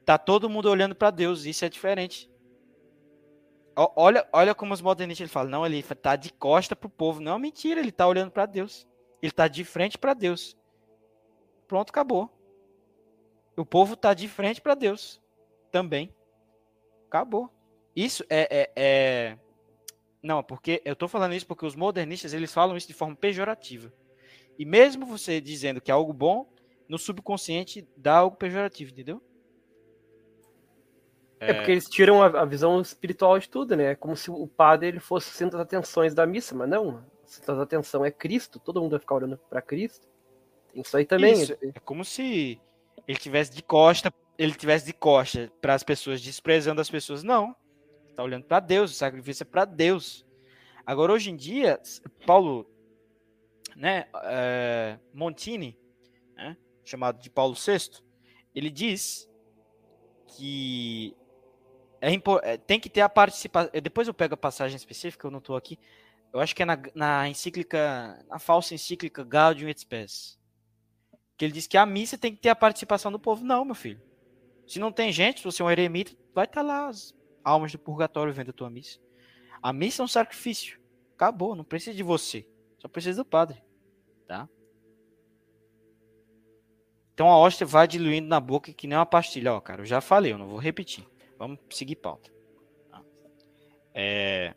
Tá 0.05 0.19
todo 0.19 0.51
mundo 0.51 0.69
olhando 0.69 0.93
para 0.93 1.09
Deus, 1.09 1.45
isso 1.45 1.65
é 1.65 1.69
diferente. 1.69 2.29
Olha, 3.75 4.29
olha 4.31 4.53
como 4.53 4.75
os 4.75 4.81
modernistas 4.81 5.25
ele 5.25 5.33
falam, 5.33 5.49
não, 5.49 5.65
ele 5.65 5.81
tá 5.81 6.15
de 6.15 6.31
costa 6.33 6.75
pro 6.75 6.89
povo. 6.89 7.19
Não, 7.19 7.39
mentira, 7.39 7.79
ele 7.79 7.91
tá 7.91 8.05
olhando 8.05 8.29
para 8.29 8.45
Deus. 8.45 8.87
Ele 9.19 9.31
tá 9.31 9.47
de 9.47 9.63
frente 9.63 9.97
para 9.97 10.13
Deus. 10.13 10.55
Pronto, 11.67 11.89
acabou. 11.89 12.31
O 13.57 13.65
povo 13.65 13.95
tá 13.95 14.13
de 14.13 14.27
frente 14.27 14.61
para 14.61 14.75
Deus 14.75 15.19
também. 15.71 16.13
Acabou. 17.12 17.49
Isso 17.93 18.24
é, 18.30 18.47
é, 18.49 18.72
é- 18.74 19.38
Não, 20.24 20.41
porque 20.41 20.82
eu 20.86 20.95
tô 20.95 21.09
falando 21.09 21.34
isso 21.34 21.45
porque 21.45 21.66
os 21.66 21.76
modernistas 21.76 22.34
eles 22.34 22.53
falam 22.53 22.78
isso 22.78 22.88
de 22.88 22.93
forma 22.93 23.18
pejorativa. 23.18 23.91
E 24.57 24.64
mesmo 24.64 25.05
você 25.05 25.41
dizendo 25.41 25.82
que 25.82 25.91
é 25.91 25.93
algo 25.93 26.14
bom, 26.14 26.47
no 26.88 26.97
subconsciente 26.97 27.86
dá 27.97 28.16
algo 28.20 28.38
pejorativo, 28.38 28.91
entendeu? 28.91 29.22
É 31.38 31.53
porque 31.53 31.72
eles 31.72 31.89
tiram 31.89 32.22
a, 32.22 32.28
a 32.28 32.45
visão 32.45 32.80
espiritual 32.80 33.38
de 33.38 33.49
tudo, 33.49 33.76
né? 33.76 33.91
É 33.91 33.95
como 33.95 34.16
se 34.16 34.32
o 34.32 34.47
padre 34.47 34.88
ele 34.88 34.99
fosse 34.99 35.32
centro 35.32 35.57
das 35.57 35.66
atenções 35.66 36.14
da 36.14 36.26
missa, 36.26 36.55
mas 36.55 36.70
não. 36.70 37.03
O 37.24 37.28
centro 37.28 37.55
das 37.55 37.64
atenção 37.64 38.05
é 38.05 38.12
Cristo, 38.12 38.57
todo 38.57 38.80
mundo 38.80 38.91
vai 38.91 38.99
ficar 38.99 39.16
olhando 39.16 39.38
para 39.49 39.62
Cristo. 39.62 40.07
Tem 40.72 40.82
isso 40.82 40.95
aí 40.95 41.03
também. 41.03 41.34
Isso, 41.34 41.57
é 41.62 41.80
como 41.84 42.05
se 42.05 42.62
ele 43.05 43.18
tivesse 43.18 43.51
de 43.51 43.64
costa, 43.64 44.14
ele 44.38 44.53
tivesse 44.53 44.86
de 44.86 44.93
costa 44.93 45.51
para 45.61 45.73
as 45.73 45.84
pessoas, 45.84 46.21
desprezando 46.21 46.82
as 46.82 46.89
pessoas. 46.89 47.23
Não. 47.23 47.55
Está 48.09 48.23
olhando 48.23 48.45
para 48.45 48.59
Deus, 48.59 48.91
o 48.91 48.95
sacrifício 48.95 49.43
é 49.43 49.45
para 49.45 49.65
Deus. 49.65 50.25
Agora, 50.86 51.13
hoje 51.13 51.32
em 51.32 51.36
dia, 51.36 51.79
Paulo, 52.25 52.69
né, 53.75 54.07
é, 54.23 54.97
Montini, 55.13 55.77
né, 56.36 56.57
chamado 56.84 57.21
de 57.21 57.29
Paulo 57.29 57.55
VI, 57.55 58.03
ele 58.53 58.69
diz 58.69 59.29
que 60.36 61.15
é, 62.01 62.13
é, 62.43 62.57
tem 62.57 62.79
que 62.79 62.89
ter 62.89 63.01
a 63.01 63.09
participação. 63.09 63.71
Depois 63.82 64.07
eu 64.07 64.13
pego 64.13 64.34
a 64.34 64.38
passagem 64.38 64.75
específica, 64.75 65.27
eu 65.27 65.32
não 65.32 65.39
estou 65.39 65.55
aqui. 65.55 65.77
Eu 66.34 66.39
acho 66.39 66.55
que 66.55 66.63
é 66.63 66.65
na, 66.65 66.77
na 66.95 67.29
encíclica, 67.29 68.23
na 68.29 68.39
falsa 68.39 68.73
encíclica 68.73 69.23
Gaudium 69.23 69.69
et 69.69 69.79
Spes. 69.79 70.39
Que 71.38 71.45
ele 71.45 71.53
diz 71.53 71.67
que 71.67 71.77
a 71.77 71.86
missa 71.86 72.17
tem 72.17 72.34
que 72.34 72.41
ter 72.41 72.49
a 72.49 72.55
participação 72.55 73.11
do 73.11 73.19
povo. 73.19 73.43
Não, 73.43 73.65
meu 73.65 73.75
filho. 73.75 74.01
Se 74.68 74.80
não 74.80 74.91
tem 74.91 75.12
gente, 75.12 75.39
se 75.39 75.45
você 75.45 75.62
é 75.62 75.66
um 75.66 75.72
eremita, 75.72 76.12
vai 76.34 76.45
estar 76.45 76.62
lá 76.62 76.88
as 76.88 77.14
almas 77.43 77.72
do 77.72 77.80
purgatório 77.80 78.34
vendo 78.34 78.49
a 78.49 78.53
tua 78.53 78.70
missa. 78.70 78.99
A 79.62 79.74
missa 79.74 80.01
é 80.01 80.05
um 80.05 80.07
sacrifício. 80.07 80.80
Acabou, 81.16 81.55
não 81.55 81.64
precisa 81.64 81.95
de 81.95 82.03
você. 82.03 82.47
Só 82.80 82.88
precisa 82.88 83.24
do 83.24 83.30
padre. 83.30 83.64
Tá? 84.28 84.49
Então 87.14 87.30
a 87.30 87.38
hóstia 87.38 87.68
vai 87.68 87.88
diluindo 87.88 88.28
na 88.28 88.39
boca 88.39 88.74
que 88.74 88.88
nem 88.88 88.97
uma 88.97 89.05
pastilha. 89.05 89.53
Ó, 89.53 89.62
cara, 89.62 89.82
eu 89.82 89.86
já 89.86 90.01
falei, 90.01 90.32
eu 90.32 90.38
não 90.38 90.47
vou 90.47 90.57
repetir. 90.57 91.07
Vamos 91.38 91.59
seguir 91.70 91.97
pauta. 91.97 92.32
Tá? 92.89 93.03
É... 93.93 94.55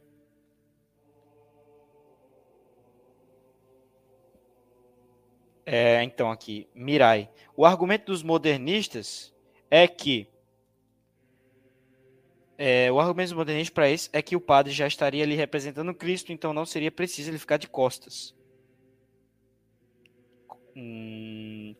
É, 5.67 6.03
então 6.03 6.31
aqui, 6.31 6.69
Mirai. 6.75 7.31
O 7.57 7.65
argumento 7.65 8.07
dos 8.07 8.23
modernistas 8.23 9.34
é 9.71 9.87
que 9.89 10.29
é, 12.57 12.91
o 12.91 13.01
argumento 13.01 13.29
dos 13.29 13.37
modernistas 13.37 13.75
para 13.75 13.91
isso 13.91 14.09
é 14.12 14.23
que 14.23 14.37
o 14.37 14.41
padre 14.41 14.73
já 14.73 14.87
estaria 14.87 15.25
ali 15.25 15.35
representando 15.35 15.95
Cristo, 15.95 16.33
então 16.33 16.53
não 16.53 16.65
seria 16.65 16.91
preciso 16.91 17.31
ele 17.31 17.39
ficar 17.39 17.57
de 17.57 17.69
costas. 17.69 18.35
Hum. 20.77 21.75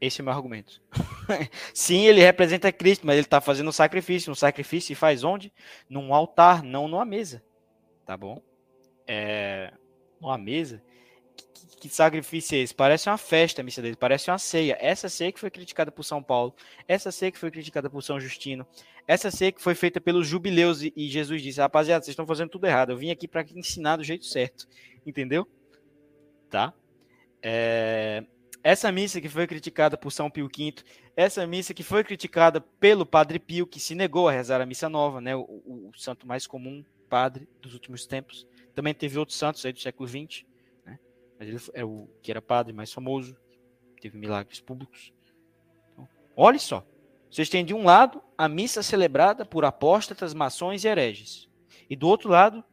Esse 0.00 0.20
é 0.20 0.22
o 0.22 0.24
meu 0.24 0.34
argumento. 0.34 0.82
Sim, 1.72 2.04
ele 2.04 2.20
representa 2.20 2.70
Cristo, 2.70 3.06
mas 3.06 3.14
ele 3.14 3.26
está 3.26 3.40
fazendo 3.40 3.68
um 3.68 3.72
sacrifício. 3.72 4.30
Um 4.30 4.34
sacrifício 4.34 4.88
se 4.88 4.94
faz 4.94 5.24
onde? 5.24 5.52
Num 5.88 6.12
altar, 6.12 6.62
não 6.62 6.86
numa 6.86 7.04
mesa. 7.04 7.42
Tá 8.04 8.16
bom? 8.16 8.42
É... 9.06 9.72
Numa 10.20 10.36
mesa. 10.36 10.82
Que, 11.78 11.88
sacrifício 11.88 12.56
é 12.56 12.60
esse? 12.60 12.74
Parece 12.74 13.08
uma 13.08 13.18
festa 13.18 13.60
a 13.60 13.64
missa 13.64 13.82
dele, 13.82 13.96
parece 13.96 14.30
uma 14.30 14.38
ceia. 14.38 14.76
Essa 14.80 15.08
ceia 15.08 15.30
que 15.30 15.38
foi 15.38 15.50
criticada 15.50 15.92
por 15.92 16.02
São 16.02 16.22
Paulo, 16.22 16.54
essa 16.88 17.12
ceia 17.12 17.30
que 17.30 17.38
foi 17.38 17.50
criticada 17.50 17.90
por 17.90 18.02
São 18.02 18.18
Justino, 18.18 18.66
essa 19.06 19.30
ceia 19.30 19.52
que 19.52 19.62
foi 19.62 19.74
feita 19.74 20.00
pelos 20.00 20.26
jubileus 20.26 20.82
e, 20.82 20.92
e 20.96 21.08
Jesus 21.08 21.42
disse: 21.42 21.60
rapaziada, 21.60 22.02
vocês 22.02 22.12
estão 22.12 22.26
fazendo 22.26 22.50
tudo 22.50 22.66
errado. 22.66 22.90
Eu 22.90 22.96
vim 22.96 23.10
aqui 23.10 23.28
para 23.28 23.44
ensinar 23.54 23.96
do 23.96 24.04
jeito 24.04 24.24
certo. 24.24 24.66
Entendeu? 25.04 25.46
Tá? 26.50 26.72
É... 27.42 28.24
Essa 28.64 28.90
missa 28.90 29.20
que 29.20 29.28
foi 29.28 29.46
criticada 29.46 29.96
por 29.96 30.10
São 30.10 30.28
Pio 30.28 30.48
V, 30.48 30.74
essa 31.16 31.46
missa 31.46 31.72
que 31.72 31.84
foi 31.84 32.02
criticada 32.02 32.60
pelo 32.60 33.06
Padre 33.06 33.38
Pio, 33.38 33.64
que 33.64 33.78
se 33.78 33.94
negou 33.94 34.28
a 34.28 34.32
rezar 34.32 34.60
a 34.60 34.66
missa 34.66 34.88
nova, 34.88 35.20
né? 35.20 35.36
o, 35.36 35.42
o, 35.42 35.90
o 35.94 35.96
santo 35.96 36.26
mais 36.26 36.48
comum, 36.48 36.84
padre 37.08 37.48
dos 37.60 37.74
últimos 37.74 38.06
tempos. 38.06 38.44
Também 38.74 38.92
teve 38.92 39.18
outros 39.18 39.38
santos 39.38 39.64
aí 39.64 39.72
do 39.72 39.78
século 39.78 40.08
XX? 40.08 40.44
Mas 41.38 41.48
ele 41.48 41.58
é 41.74 41.84
o 41.84 42.08
que 42.22 42.30
era 42.30 42.40
padre 42.42 42.72
mais 42.72 42.92
famoso, 42.92 43.36
teve 44.00 44.16
milagres 44.18 44.60
públicos. 44.60 45.12
Então, 45.92 46.08
olha 46.36 46.58
só, 46.58 46.86
vocês 47.30 47.48
têm 47.48 47.64
de 47.64 47.74
um 47.74 47.84
lado 47.84 48.22
a 48.36 48.48
missa 48.48 48.82
celebrada 48.82 49.44
por 49.44 49.64
apóstatas, 49.64 50.34
maçons 50.34 50.84
e 50.84 50.88
hereges, 50.88 51.48
e 51.88 51.96
do 51.96 52.08
outro 52.08 52.30
lado 52.30 52.64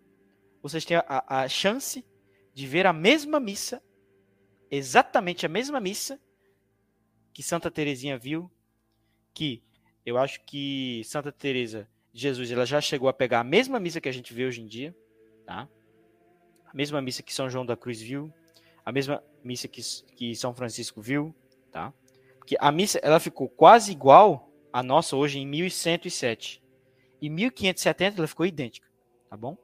vocês 0.62 0.86
têm 0.86 0.98
a, 0.98 1.24
a 1.28 1.48
chance 1.48 2.06
de 2.54 2.68
ver 2.68 2.86
a 2.86 2.94
mesma 2.94 3.40
missa 3.40 3.82
exatamente 4.72 5.46
a 5.46 5.50
mesma 5.50 5.80
missa 5.80 6.20
que 7.32 7.44
Santa 7.44 7.70
Teresinha 7.70 8.18
viu, 8.18 8.50
que 9.34 9.64
eu 10.06 10.18
acho 10.18 10.44
que 10.46 11.02
Santa 11.06 11.32
Teresa 11.32 11.88
de 12.12 12.22
Jesus 12.22 12.52
ela 12.52 12.66
já 12.66 12.80
chegou 12.80 13.10
a 13.10 13.14
pegar 13.14 13.40
a 13.40 13.44
mesma 13.44 13.80
missa 13.80 14.02
que 14.02 14.10
a 14.10 14.12
gente 14.12 14.34
vê 14.34 14.46
hoje 14.46 14.62
em 14.62 14.68
dia, 14.68 14.96
tá? 15.46 15.68
A 16.66 16.74
mesma 16.76 17.02
missa 17.02 17.24
que 17.24 17.34
São 17.34 17.50
João 17.50 17.66
da 17.66 17.78
Cruz 17.78 18.02
viu, 18.02 18.34
a 18.86 18.92
mesma 18.92 19.24
missa 19.44 19.68
que, 19.68 19.82
que 20.16 20.36
São 20.36 20.54
Francisco 20.54 21.02
viu, 21.02 21.34
tá? 21.72 21.94
Porque 22.38 22.56
a 22.60 22.72
missa 22.72 23.00
ela 23.02 23.20
ficou 23.20 23.48
quase 23.48 23.92
igual 23.92 24.50
à 24.72 24.84
nossa 24.84 25.16
hoje 25.16 25.40
em 25.40 25.48
1107. 25.48 26.62
Em 27.22 27.30
1570 27.30 28.20
ela 28.20 28.28
ficou 28.28 28.46
idêntica, 28.46 28.88
tá 29.30 29.38
bom? 29.38 29.58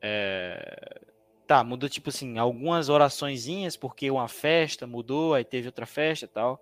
É... 0.00 1.02
Tá, 1.46 1.62
mudou 1.62 1.88
tipo 1.88 2.08
assim, 2.08 2.38
algumas 2.38 2.88
oraçõezinhas, 2.88 3.76
porque 3.76 4.10
uma 4.10 4.26
festa 4.26 4.84
mudou, 4.84 5.32
aí 5.32 5.44
teve 5.44 5.68
outra 5.68 5.86
festa 5.86 6.26
tal. 6.26 6.60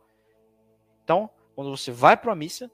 Então, 1.02 1.30
quando 1.54 1.70
você 1.70 1.90
vai 1.90 2.16
para 2.18 2.28
uma 2.28 2.36
missa 2.36 2.70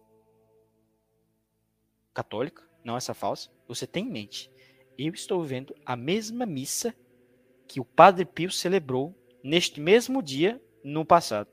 católica, 2.12 2.68
não 2.82 2.96
essa 2.96 3.14
falsa, 3.14 3.48
você 3.68 3.86
tem 3.86 4.06
em 4.06 4.10
mente, 4.10 4.50
eu 4.98 5.14
estou 5.14 5.42
vendo 5.44 5.74
a 5.86 5.94
mesma 5.94 6.44
missa 6.44 6.94
que 7.70 7.78
o 7.78 7.84
Padre 7.84 8.24
Pio 8.24 8.50
celebrou 8.50 9.16
neste 9.44 9.80
mesmo 9.80 10.20
dia 10.20 10.60
no 10.82 11.04
passado. 11.04 11.48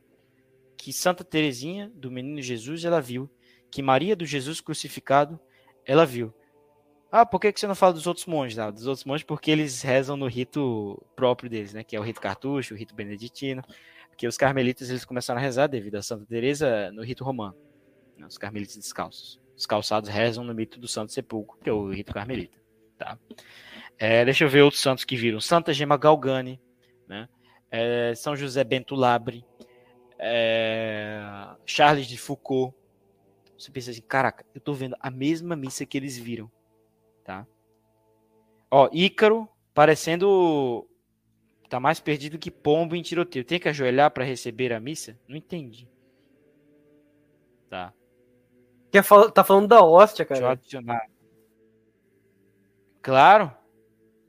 Que 0.75 0.91
Santa 0.91 1.23
Teresinha 1.23 1.91
do 1.93 2.09
Menino 2.09 2.41
Jesus 2.41 2.83
ela 2.83 2.99
viu, 2.99 3.29
que 3.69 3.83
Maria 3.83 4.15
do 4.15 4.25
Jesus 4.25 4.59
crucificado 4.59 5.39
ela 5.85 6.07
viu, 6.07 6.33
ah, 7.11 7.23
por 7.23 7.39
que, 7.39 7.53
que 7.53 7.59
você 7.59 7.67
não 7.67 7.75
fala 7.75 7.93
dos 7.93 8.07
outros 8.07 8.25
monges? 8.25 8.57
Ah, 8.57 8.71
dos 8.71 8.87
outros 8.87 9.05
monges 9.05 9.23
porque 9.23 9.51
eles 9.51 9.83
rezam 9.83 10.17
no 10.17 10.25
rito 10.25 10.99
próprio 11.15 11.51
deles, 11.51 11.71
né? 11.71 11.83
Que 11.83 11.95
é 11.95 11.99
o 11.99 12.03
rito 12.03 12.19
cartucho, 12.19 12.73
o 12.73 12.77
rito 12.77 12.95
beneditino. 12.95 13.61
Porque 14.09 14.27
os 14.27 14.37
carmelitas 14.37 14.89
eles 14.89 15.05
começaram 15.05 15.39
a 15.39 15.43
rezar 15.43 15.67
devido 15.67 15.95
a 15.97 16.01
Santa 16.01 16.25
Teresa 16.25 16.91
no 16.93 17.03
rito 17.03 17.23
romano. 17.23 17.55
Né? 18.17 18.25
Os 18.25 18.39
carmelitas 18.39 18.75
descalços. 18.75 19.39
Os 19.55 19.67
calçados 19.67 20.09
rezam 20.09 20.43
no 20.43 20.53
mito 20.53 20.79
do 20.79 20.87
Santo 20.87 21.13
Sepulcro, 21.13 21.59
que 21.59 21.69
é 21.69 21.73
o 21.73 21.91
rito 21.91 22.11
carmelita. 22.11 22.56
Tá? 22.97 23.17
É, 23.97 24.25
deixa 24.25 24.43
eu 24.43 24.49
ver 24.49 24.61
outros 24.61 24.81
santos 24.81 25.05
que 25.05 25.15
viram. 25.15 25.39
Santa 25.39 25.73
Gema 25.73 25.97
Galgani, 25.97 26.59
né? 27.07 27.27
É, 27.69 28.13
São 28.15 28.35
José 28.35 28.63
Bento 28.63 28.95
Labre, 28.95 29.45
é, 30.19 31.21
Charles 31.65 32.07
de 32.07 32.17
Foucault. 32.17 32.75
Você 33.57 33.71
pensa 33.71 33.91
assim, 33.91 34.01
caraca, 34.01 34.45
eu 34.53 34.61
tô 34.61 34.73
vendo 34.73 34.95
a 34.99 35.09
mesma 35.09 35.55
missa 35.55 35.85
que 35.85 35.97
eles 35.97 36.17
viram 36.17 36.51
tá? 37.27 37.45
Ó, 38.71 38.89
Ícaro 38.93 39.49
parecendo 39.73 40.87
tá 41.69 41.77
mais 41.77 41.99
perdido 41.99 42.39
que 42.39 42.49
pombo 42.49 42.95
em 42.95 43.01
tiroteio. 43.01 43.43
Tem 43.43 43.59
que 43.59 43.67
ajoelhar 43.67 44.09
para 44.11 44.23
receber 44.23 44.71
a 44.71 44.79
missa? 44.79 45.19
Não 45.27 45.35
entendi. 45.35 45.89
Tá. 47.69 47.93
Quer 48.89 49.03
fal 49.03 49.29
tá 49.29 49.43
falando 49.43 49.67
da 49.67 49.83
hóstia, 49.83 50.25
cara. 50.25 50.39
Deixa 50.39 50.47
eu 50.47 50.51
adicionar. 50.53 51.05
Claro. 53.07 53.55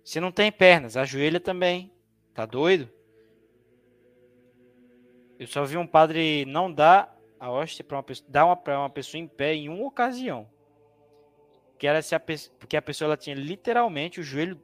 Se 0.04 0.20
não 0.20 0.30
tem 0.30 0.52
pernas, 0.52 0.96
ajoelha 0.96 1.40
também. 1.40 1.92
Tá 2.32 2.46
doido? 2.46 2.88
Eu 5.36 5.48
só 5.48 5.64
vi 5.64 5.76
um 5.76 5.86
padre 5.86 6.44
não 6.46 6.72
dar 6.72 7.12
a 7.40 7.50
hóstia 7.50 7.84
para 7.84 7.96
uma 7.96 8.04
pessoa, 8.04 8.30
dar 8.30 8.46
uma 8.46 8.56
para 8.56 8.78
uma 8.78 8.88
pessoa 8.88 9.20
em 9.20 9.26
pé 9.26 9.52
em 9.52 9.68
uma 9.68 9.84
ocasião 9.84 10.48
que 11.76 11.88
era 11.88 12.00
se 12.02 12.14
a 12.14 12.20
porque 12.20 12.76
a 12.76 12.82
pessoa 12.82 13.06
ela 13.06 13.16
tinha 13.16 13.34
literalmente 13.34 14.20
o 14.20 14.22
joelho 14.22 14.60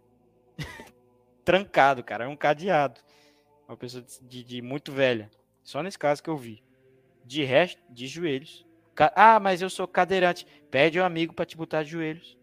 trancado, 1.45 2.05
cara, 2.05 2.29
um 2.29 2.37
cadeado. 2.37 3.01
Uma 3.67 3.77
pessoa 3.77 4.05
de, 4.23 4.45
de, 4.45 4.62
muito 4.62 4.93
velha. 4.93 5.29
Só 5.65 5.83
nesse 5.83 5.99
caso 5.99 6.23
que 6.23 6.31
eu 6.31 6.37
vi. 6.37 6.62
De 7.25 7.43
resto, 7.43 7.83
de 7.89 8.07
joelhos. 8.07 8.65
Ah, 9.17 9.41
mas 9.41 9.61
eu 9.61 9.71
sou 9.71 9.89
cadeirante. 9.89 10.47
Pede 10.71 11.01
um 11.01 11.05
amigo 11.05 11.35
para 11.35 11.47
te 11.47 11.57
botar 11.57 11.83
de 11.83 11.91
joelhos. 11.91 12.37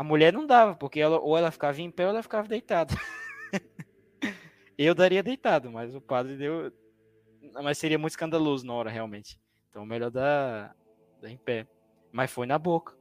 A 0.00 0.02
mulher 0.02 0.32
não 0.32 0.46
dava, 0.46 0.74
porque 0.74 0.98
ela, 0.98 1.20
ou 1.20 1.36
ela 1.36 1.50
ficava 1.50 1.78
em 1.78 1.90
pé 1.90 2.04
ou 2.04 2.08
ela 2.08 2.22
ficava 2.22 2.48
deitada. 2.48 2.94
eu 4.78 4.94
daria 4.94 5.22
deitado, 5.22 5.70
mas 5.70 5.94
o 5.94 6.00
padre 6.00 6.38
deu. 6.38 6.72
Mas 7.62 7.76
seria 7.76 7.98
muito 7.98 8.12
escandaloso 8.12 8.64
na 8.64 8.72
hora, 8.72 8.88
realmente. 8.88 9.38
Então, 9.68 9.84
melhor 9.84 10.10
dar, 10.10 10.74
dar 11.20 11.28
em 11.28 11.36
pé. 11.36 11.68
Mas 12.10 12.30
foi 12.30 12.46
na 12.46 12.58
boca. 12.58 12.96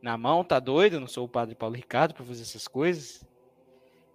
Na 0.00 0.16
mão, 0.16 0.44
tá 0.44 0.60
doido? 0.60 0.94
Eu 0.94 1.00
não 1.00 1.08
sou 1.08 1.24
o 1.24 1.28
padre 1.28 1.56
Paulo 1.56 1.74
Ricardo 1.74 2.14
para 2.14 2.24
fazer 2.24 2.42
essas 2.42 2.68
coisas. 2.68 3.26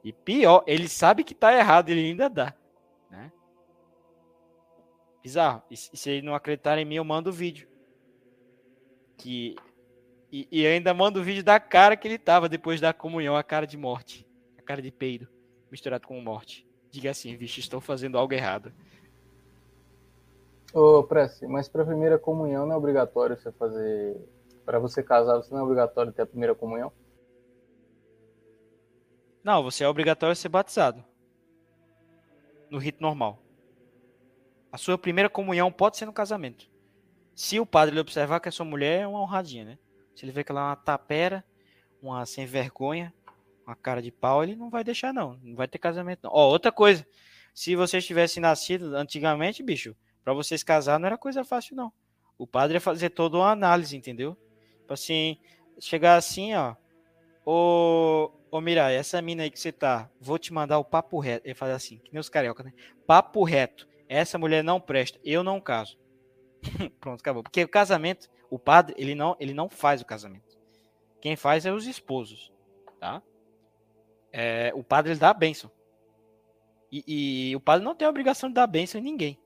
E 0.01 0.13
pior, 0.13 0.63
ele 0.65 0.87
sabe 0.87 1.25
que 1.25 1.35
tá 1.35 1.53
errado, 1.53 1.89
ele 1.89 1.99
ainda 1.99 2.29
dá. 2.29 2.55
Né? 3.11 3.29
Bizarro. 5.21 5.63
E, 5.69 5.75
se 5.75 6.09
ele 6.09 6.25
não 6.25 6.33
acreditar 6.33 6.77
em 6.77 6.85
mim, 6.85 6.95
eu 6.95 7.03
mando 7.03 7.29
o 7.29 7.33
vídeo. 7.33 7.67
Que. 9.17 9.57
E, 10.31 10.47
e 10.51 10.67
ainda 10.67 10.93
mando 10.93 11.19
o 11.19 11.23
vídeo 11.23 11.43
da 11.43 11.59
cara 11.59 11.97
que 11.97 12.07
ele 12.07 12.17
tava 12.17 12.47
depois 12.47 12.79
da 12.79 12.93
comunhão, 12.93 13.35
a 13.35 13.43
cara 13.43 13.65
de 13.65 13.77
morte. 13.77 14.27
A 14.57 14.61
cara 14.61 14.81
de 14.81 14.91
peido, 14.91 15.27
misturado 15.71 16.07
com 16.07 16.19
morte. 16.21 16.67
Diga 16.91 17.11
assim, 17.11 17.35
vixe, 17.35 17.59
estou 17.59 17.81
fazendo 17.81 18.17
algo 18.17 18.33
errado. 18.33 18.71
Ô, 20.73 21.03
Prece, 21.03 21.47
mas 21.47 21.67
para 21.67 21.81
a 21.81 21.85
primeira 21.85 22.19
comunhão 22.19 22.65
não 22.65 22.73
é 22.73 22.77
obrigatório 22.77 23.35
você 23.35 23.51
fazer. 23.51 24.17
Para 24.65 24.77
você 24.77 25.01
casar, 25.01 25.37
você 25.37 25.51
não 25.51 25.61
é 25.61 25.63
obrigatório 25.63 26.11
ter 26.11 26.21
a 26.21 26.27
primeira 26.27 26.53
comunhão? 26.53 26.91
Não, 29.43 29.63
você 29.63 29.83
é 29.83 29.87
obrigatório 29.87 30.35
ser 30.35 30.49
batizado. 30.49 31.03
No 32.69 32.77
rito 32.77 33.01
normal. 33.01 33.41
A 34.71 34.77
sua 34.77 34.95
primeira 34.95 35.27
comunhão 35.27 35.71
pode 35.71 35.97
ser 35.97 36.05
no 36.05 36.13
casamento. 36.13 36.69
Se 37.33 37.59
o 37.59 37.65
padre 37.65 37.99
observar 37.99 38.39
que 38.39 38.49
a 38.49 38.51
sua 38.51 38.65
mulher 38.65 39.01
é 39.01 39.07
uma 39.07 39.21
honradinha, 39.21 39.65
né? 39.65 39.79
Se 40.19 40.25
ele 40.25 40.33
vê 40.33 40.43
que 40.43 40.51
ela 40.51 40.59
é 40.59 40.63
uma 40.65 40.75
tapera, 40.75 41.45
uma 42.01 42.25
sem 42.25 42.45
vergonha, 42.45 43.13
uma 43.65 43.73
cara 43.73 44.01
de 44.01 44.11
pau, 44.11 44.43
ele 44.43 44.53
não 44.53 44.69
vai 44.69 44.83
deixar, 44.83 45.13
não. 45.13 45.39
Não 45.41 45.55
vai 45.55 45.65
ter 45.65 45.77
casamento, 45.77 46.19
não. 46.23 46.31
Ó, 46.33 46.49
outra 46.49 46.73
coisa. 46.73 47.07
Se 47.53 47.73
vocês 47.73 48.05
tivessem 48.05 48.41
nascido 48.41 48.97
antigamente, 48.97 49.63
bicho, 49.63 49.95
para 50.21 50.33
vocês 50.33 50.61
casar 50.61 50.99
não 50.99 51.07
era 51.07 51.17
coisa 51.17 51.45
fácil, 51.45 51.73
não. 51.73 51.93
O 52.37 52.45
padre 52.45 52.75
ia 52.75 52.81
fazer 52.81 53.11
toda 53.11 53.37
uma 53.37 53.49
análise, 53.49 53.95
entendeu? 53.95 54.35
Tipo 54.79 54.91
assim, 54.91 55.37
chegar 55.79 56.17
assim, 56.17 56.53
ó. 56.53 56.75
Ô, 57.45 58.29
ô 58.51 58.59
Mirai, 58.59 58.97
essa 58.97 59.21
mina 59.21 59.43
aí 59.43 59.49
que 59.49 59.57
você 59.57 59.71
tá, 59.71 60.09
vou 60.19 60.37
te 60.37 60.51
mandar 60.51 60.79
o 60.79 60.83
papo 60.83 61.17
reto. 61.17 61.47
Ele 61.47 61.55
faz 61.55 61.71
assim, 61.71 61.97
que 61.99 62.11
nem 62.11 62.19
os 62.19 62.27
carioca, 62.27 62.61
né? 62.61 62.73
Papo 63.07 63.41
reto. 63.45 63.87
Essa 64.09 64.37
mulher 64.37 64.65
não 64.65 64.81
presta, 64.81 65.17
eu 65.23 65.45
não 65.45 65.61
caso. 65.61 65.97
Pronto, 66.99 67.21
acabou. 67.21 67.41
Porque 67.41 67.63
o 67.63 67.69
casamento, 67.69 68.29
o 68.49 68.57
padre, 68.57 68.95
ele 68.97 69.15
não, 69.15 69.35
ele 69.39 69.53
não 69.53 69.69
faz 69.69 70.01
o 70.01 70.05
casamento. 70.05 70.57
Quem 71.21 71.35
faz 71.35 71.65
é 71.65 71.71
os 71.71 71.85
esposos, 71.85 72.51
tá? 72.99 73.21
É, 74.31 74.71
o 74.73 74.83
padre 74.83 75.11
ele 75.11 75.19
dá 75.19 75.29
a 75.29 75.33
bênção. 75.33 75.71
E, 76.91 77.51
e, 77.51 77.55
o 77.55 77.59
padre 77.59 77.85
não 77.85 77.95
tem 77.95 78.05
a 78.05 78.09
obrigação 78.09 78.49
de 78.49 78.55
dar 78.55 78.63
a 78.63 78.67
bênção 78.67 78.99
em 78.99 79.03
ninguém. 79.03 79.39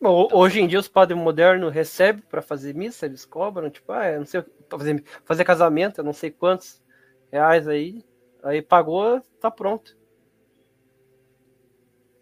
Bom, 0.00 0.28
hoje 0.32 0.60
em 0.60 0.66
dia 0.66 0.78
os 0.78 0.88
padres 0.88 1.18
modernos 1.18 1.72
recebem 1.72 2.22
para 2.22 2.42
fazer 2.42 2.74
missa, 2.74 3.06
eles 3.06 3.24
cobram, 3.24 3.70
tipo, 3.70 3.92
ah, 3.92 4.04
é, 4.04 4.18
não 4.18 4.26
sei, 4.26 4.44
fazer, 4.68 5.04
fazer 5.24 5.44
casamento, 5.44 5.98
eu 5.98 6.04
não 6.04 6.12
sei 6.12 6.30
quantos 6.30 6.82
reais 7.30 7.66
aí, 7.66 8.04
aí 8.42 8.60
pagou, 8.60 9.20
tá 9.40 9.50
pronto. 9.50 9.96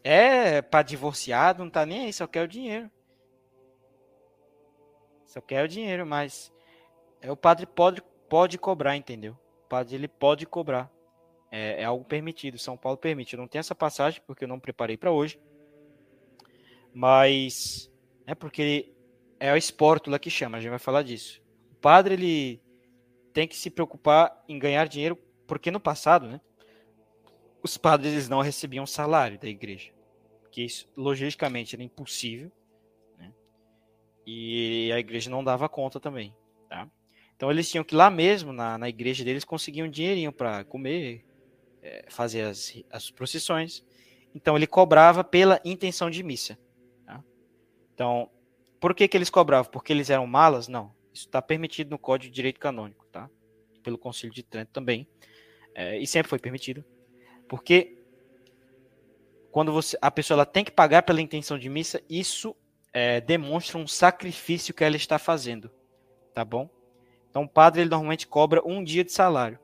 É, 0.04 0.62
pra 0.62 0.82
divorciado, 0.82 1.62
não 1.62 1.70
tá 1.70 1.86
nem 1.86 2.06
aí, 2.06 2.12
só 2.12 2.26
quer 2.26 2.42
o 2.42 2.48
dinheiro. 2.48 2.90
Só 5.32 5.40
quer 5.40 5.64
o 5.64 5.68
dinheiro, 5.68 6.04
mas 6.04 6.52
é, 7.18 7.32
o 7.32 7.36
padre 7.36 7.64
pode, 7.64 8.02
pode 8.28 8.58
cobrar, 8.58 8.98
entendeu? 8.98 9.32
O 9.64 9.68
padre 9.68 9.94
ele 9.94 10.06
pode 10.06 10.44
cobrar. 10.44 10.92
É, 11.50 11.80
é 11.80 11.84
algo 11.84 12.04
permitido, 12.04 12.58
São 12.58 12.76
Paulo 12.76 12.98
permite. 12.98 13.32
Eu 13.32 13.40
não 13.40 13.48
tenho 13.48 13.60
essa 13.60 13.74
passagem 13.74 14.20
porque 14.26 14.44
eu 14.44 14.48
não 14.48 14.60
preparei 14.60 14.94
para 14.94 15.10
hoje. 15.10 15.40
Mas 16.92 17.90
é 18.26 18.34
porque 18.34 18.92
é 19.40 19.50
o 19.50 19.56
espórtula 19.56 20.18
que 20.18 20.28
chama, 20.28 20.58
a 20.58 20.60
gente 20.60 20.68
vai 20.68 20.78
falar 20.78 21.02
disso. 21.02 21.42
O 21.70 21.76
padre 21.76 22.12
ele 22.12 22.62
tem 23.32 23.48
que 23.48 23.56
se 23.56 23.70
preocupar 23.70 24.44
em 24.46 24.58
ganhar 24.58 24.86
dinheiro, 24.86 25.16
porque 25.46 25.70
no 25.70 25.80
passado, 25.80 26.28
né, 26.28 26.42
os 27.62 27.78
padres 27.78 28.12
eles 28.12 28.28
não 28.28 28.42
recebiam 28.42 28.86
salário 28.86 29.38
da 29.38 29.48
igreja, 29.48 29.94
porque 30.42 30.62
isso 30.62 30.86
logicamente 30.94 31.74
era 31.74 31.82
impossível, 31.82 32.52
e 34.26 34.90
a 34.92 34.98
igreja 34.98 35.30
não 35.30 35.42
dava 35.42 35.68
conta 35.68 35.98
também, 35.98 36.34
tá? 36.68 36.88
Então 37.36 37.50
eles 37.50 37.68
tinham 37.68 37.82
que 37.82 37.94
lá 37.94 38.08
mesmo 38.08 38.52
na, 38.52 38.78
na 38.78 38.88
igreja 38.88 39.24
deles 39.24 39.44
conseguir 39.44 39.82
um 39.82 39.90
dinheirinho 39.90 40.32
para 40.32 40.62
comer, 40.64 41.24
é, 41.82 42.04
fazer 42.08 42.42
as, 42.42 42.72
as 42.90 43.10
procissões. 43.10 43.84
Então 44.34 44.56
ele 44.56 44.66
cobrava 44.66 45.24
pela 45.24 45.60
intenção 45.64 46.08
de 46.08 46.22
missa. 46.22 46.56
Tá? 47.04 47.22
Então, 47.92 48.30
por 48.78 48.94
que, 48.94 49.08
que 49.08 49.16
eles 49.16 49.28
cobravam? 49.28 49.70
Porque 49.72 49.92
eles 49.92 50.08
eram 50.08 50.26
malas? 50.26 50.68
Não. 50.68 50.94
Isso 51.12 51.26
está 51.26 51.42
permitido 51.42 51.90
no 51.90 51.98
Código 51.98 52.30
de 52.30 52.34
Direito 52.36 52.60
Canônico, 52.60 53.06
tá? 53.10 53.28
Pelo 53.82 53.98
Concílio 53.98 54.32
de 54.32 54.42
Trento 54.42 54.70
também. 54.72 55.06
É, 55.74 55.98
e 55.98 56.06
sempre 56.06 56.30
foi 56.30 56.38
permitido. 56.38 56.84
Porque 57.48 57.98
quando 59.50 59.72
você, 59.72 59.98
a 60.00 60.10
pessoa 60.10 60.36
ela 60.36 60.46
tem 60.46 60.64
que 60.64 60.70
pagar 60.70 61.02
pela 61.02 61.20
intenção 61.20 61.58
de 61.58 61.68
missa, 61.68 62.00
isso 62.08 62.56
é, 62.92 63.20
demonstra 63.20 63.78
um 63.78 63.86
sacrifício 63.86 64.74
que 64.74 64.84
ela 64.84 64.96
está 64.96 65.18
fazendo, 65.18 65.70
tá 66.34 66.44
bom? 66.44 66.68
Então 67.30 67.44
o 67.44 67.48
padre 67.48 67.80
ele 67.80 67.90
normalmente 67.90 68.26
cobra 68.26 68.62
um 68.64 68.84
dia 68.84 69.02
de 69.02 69.12
salário, 69.12 69.58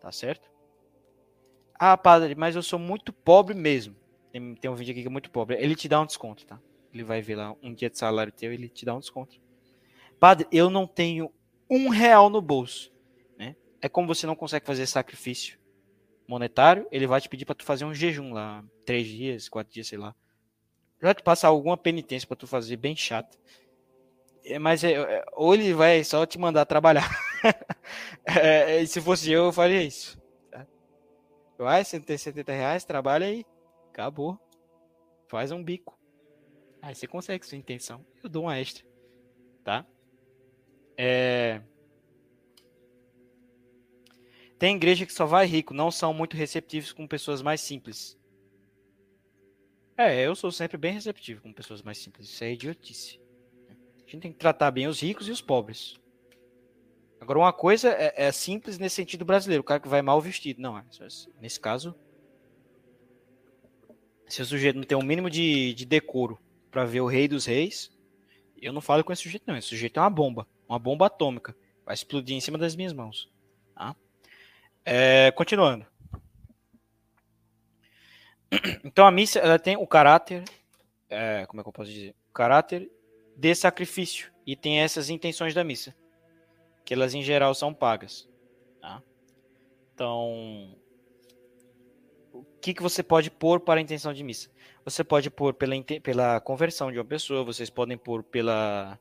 tá 0.00 0.10
certo? 0.10 0.50
Ah, 1.78 1.96
padre, 1.96 2.34
mas 2.34 2.56
eu 2.56 2.62
sou 2.62 2.78
muito 2.78 3.12
pobre 3.12 3.54
mesmo. 3.54 3.94
Tem, 4.32 4.54
tem 4.54 4.70
um 4.70 4.74
vídeo 4.74 4.92
aqui 4.92 5.02
que 5.02 5.08
é 5.08 5.10
muito 5.10 5.30
pobre. 5.30 5.56
Ele 5.56 5.76
te 5.76 5.88
dá 5.88 6.00
um 6.00 6.06
desconto, 6.06 6.44
tá? 6.44 6.60
Ele 6.92 7.04
vai 7.04 7.20
ver 7.20 7.36
lá 7.36 7.54
um 7.62 7.72
dia 7.72 7.90
de 7.90 7.98
salário 7.98 8.32
teu, 8.32 8.52
ele 8.52 8.68
te 8.68 8.84
dá 8.84 8.94
um 8.94 8.98
desconto. 8.98 9.38
Padre, 10.18 10.48
eu 10.50 10.70
não 10.70 10.86
tenho 10.86 11.30
um 11.70 11.88
real 11.88 12.30
no 12.30 12.40
bolso. 12.40 12.92
Né? 13.38 13.54
É 13.80 13.88
como 13.88 14.08
você 14.08 14.26
não 14.26 14.34
consegue 14.34 14.66
fazer 14.66 14.86
sacrifício 14.86 15.58
monetário, 16.26 16.88
ele 16.90 17.06
vai 17.06 17.20
te 17.20 17.28
pedir 17.28 17.44
para 17.44 17.54
tu 17.54 17.64
fazer 17.64 17.84
um 17.84 17.94
jejum 17.94 18.32
lá, 18.32 18.64
três 18.84 19.06
dias, 19.06 19.48
quatro 19.48 19.72
dias, 19.72 19.86
sei 19.86 19.98
lá. 19.98 20.14
Já 21.02 21.14
te 21.14 21.22
passar 21.22 21.48
alguma 21.48 21.76
penitência 21.76 22.26
para 22.26 22.36
tu 22.36 22.46
fazer 22.46 22.76
bem 22.76 22.96
chato. 22.96 23.38
É, 24.44 24.58
mas 24.58 24.84
é, 24.84 24.92
é, 24.92 25.24
ou 25.32 25.54
ele 25.54 25.74
vai 25.74 26.02
só 26.04 26.24
te 26.24 26.38
mandar 26.38 26.64
trabalhar. 26.64 27.08
é, 28.24 28.84
se 28.86 29.00
fosse 29.00 29.30
eu, 29.30 29.46
eu 29.46 29.52
faria 29.52 29.82
isso. 29.82 30.18
Vai, 31.58 31.84
você 31.84 31.98
tem 31.98 32.18
70 32.18 32.52
reais, 32.52 32.84
trabalha 32.84 33.26
aí. 33.26 33.44
Acabou. 33.90 34.38
Faz 35.28 35.50
um 35.50 35.62
bico. 35.62 35.98
Aí 36.82 36.94
você 36.94 37.06
consegue 37.06 37.46
sua 37.46 37.58
intenção. 37.58 38.04
Eu 38.22 38.28
dou 38.28 38.44
uma 38.44 38.58
extra. 38.58 38.84
Tá? 39.64 39.84
É... 40.96 41.60
Tem 44.58 44.76
igreja 44.76 45.04
que 45.04 45.12
só 45.12 45.26
vai 45.26 45.46
rico, 45.46 45.74
não 45.74 45.90
são 45.90 46.14
muito 46.14 46.36
receptivos 46.36 46.92
com 46.92 47.06
pessoas 47.06 47.42
mais 47.42 47.60
simples. 47.60 48.18
É, 49.96 50.26
eu 50.26 50.34
sou 50.34 50.52
sempre 50.52 50.76
bem 50.76 50.92
receptivo 50.92 51.40
com 51.40 51.52
pessoas 51.52 51.82
mais 51.82 51.98
simples. 51.98 52.28
Isso 52.28 52.44
é 52.44 52.52
idiotice. 52.52 53.18
A 53.96 54.10
gente 54.10 54.20
tem 54.20 54.32
que 54.32 54.38
tratar 54.38 54.70
bem 54.70 54.86
os 54.86 55.00
ricos 55.00 55.26
e 55.26 55.30
os 55.30 55.40
pobres. 55.40 55.96
Agora, 57.18 57.38
uma 57.38 57.52
coisa 57.52 57.88
é, 57.88 58.26
é, 58.26 58.32
simples 58.32 58.78
nesse 58.78 58.96
sentido 58.96 59.24
brasileiro, 59.24 59.62
o 59.62 59.64
cara 59.64 59.80
que 59.80 59.88
vai 59.88 60.02
mal 60.02 60.20
vestido. 60.20 60.60
Não, 60.60 60.78
é, 60.78 60.84
nesse 61.40 61.58
caso, 61.58 61.94
se 64.28 64.42
o 64.42 64.46
sujeito 64.46 64.76
não 64.76 64.84
tem 64.84 64.98
um 64.98 65.02
mínimo 65.02 65.30
de, 65.30 65.72
de 65.72 65.86
decoro 65.86 66.38
para 66.70 66.84
ver 66.84 67.00
o 67.00 67.06
rei 67.06 67.26
dos 67.26 67.46
reis, 67.46 67.90
eu 68.60 68.72
não 68.72 68.80
falo 68.82 69.02
com 69.02 69.12
esse 69.12 69.22
sujeito, 69.22 69.44
não. 69.46 69.56
Esse 69.56 69.68
sujeito 69.68 69.98
é 69.98 70.02
uma 70.02 70.10
bomba, 70.10 70.46
uma 70.68 70.78
bomba 70.78 71.06
atômica. 71.06 71.56
Vai 71.84 71.94
explodir 71.94 72.36
em 72.36 72.40
cima 72.40 72.58
das 72.58 72.76
minhas 72.76 72.92
mãos. 72.92 73.30
Tá? 73.74 73.96
É, 74.84 75.30
continuando. 75.32 75.86
Então 78.84 79.06
a 79.06 79.10
missa 79.10 79.38
ela 79.38 79.58
tem 79.58 79.76
o 79.76 79.86
caráter, 79.86 80.44
é, 81.08 81.44
como 81.46 81.60
é 81.60 81.62
que 81.62 81.68
eu 81.68 81.72
posso 81.72 81.90
dizer? 81.90 82.14
O 82.28 82.32
caráter 82.32 82.90
de 83.36 83.54
sacrifício 83.54 84.32
e 84.46 84.56
tem 84.56 84.80
essas 84.80 85.10
intenções 85.10 85.54
da 85.54 85.64
missa 85.64 85.94
que 86.86 86.94
elas 86.94 87.12
em 87.14 87.22
geral 87.22 87.52
são 87.52 87.74
pagas. 87.74 88.28
Tá? 88.80 89.02
Então, 89.92 90.78
o 92.32 92.44
que, 92.60 92.72
que 92.72 92.82
você 92.82 93.02
pode 93.02 93.28
pôr 93.28 93.58
para 93.58 93.80
a 93.80 93.82
intenção 93.82 94.14
de 94.14 94.22
missa? 94.22 94.48
Você 94.84 95.02
pode 95.02 95.28
pôr 95.28 95.52
pela, 95.52 95.74
pela 96.00 96.40
conversão 96.40 96.92
de 96.92 96.98
uma 96.98 97.04
pessoa, 97.04 97.44
vocês 97.44 97.68
podem 97.68 97.98
pôr 97.98 98.22
pela 98.22 98.98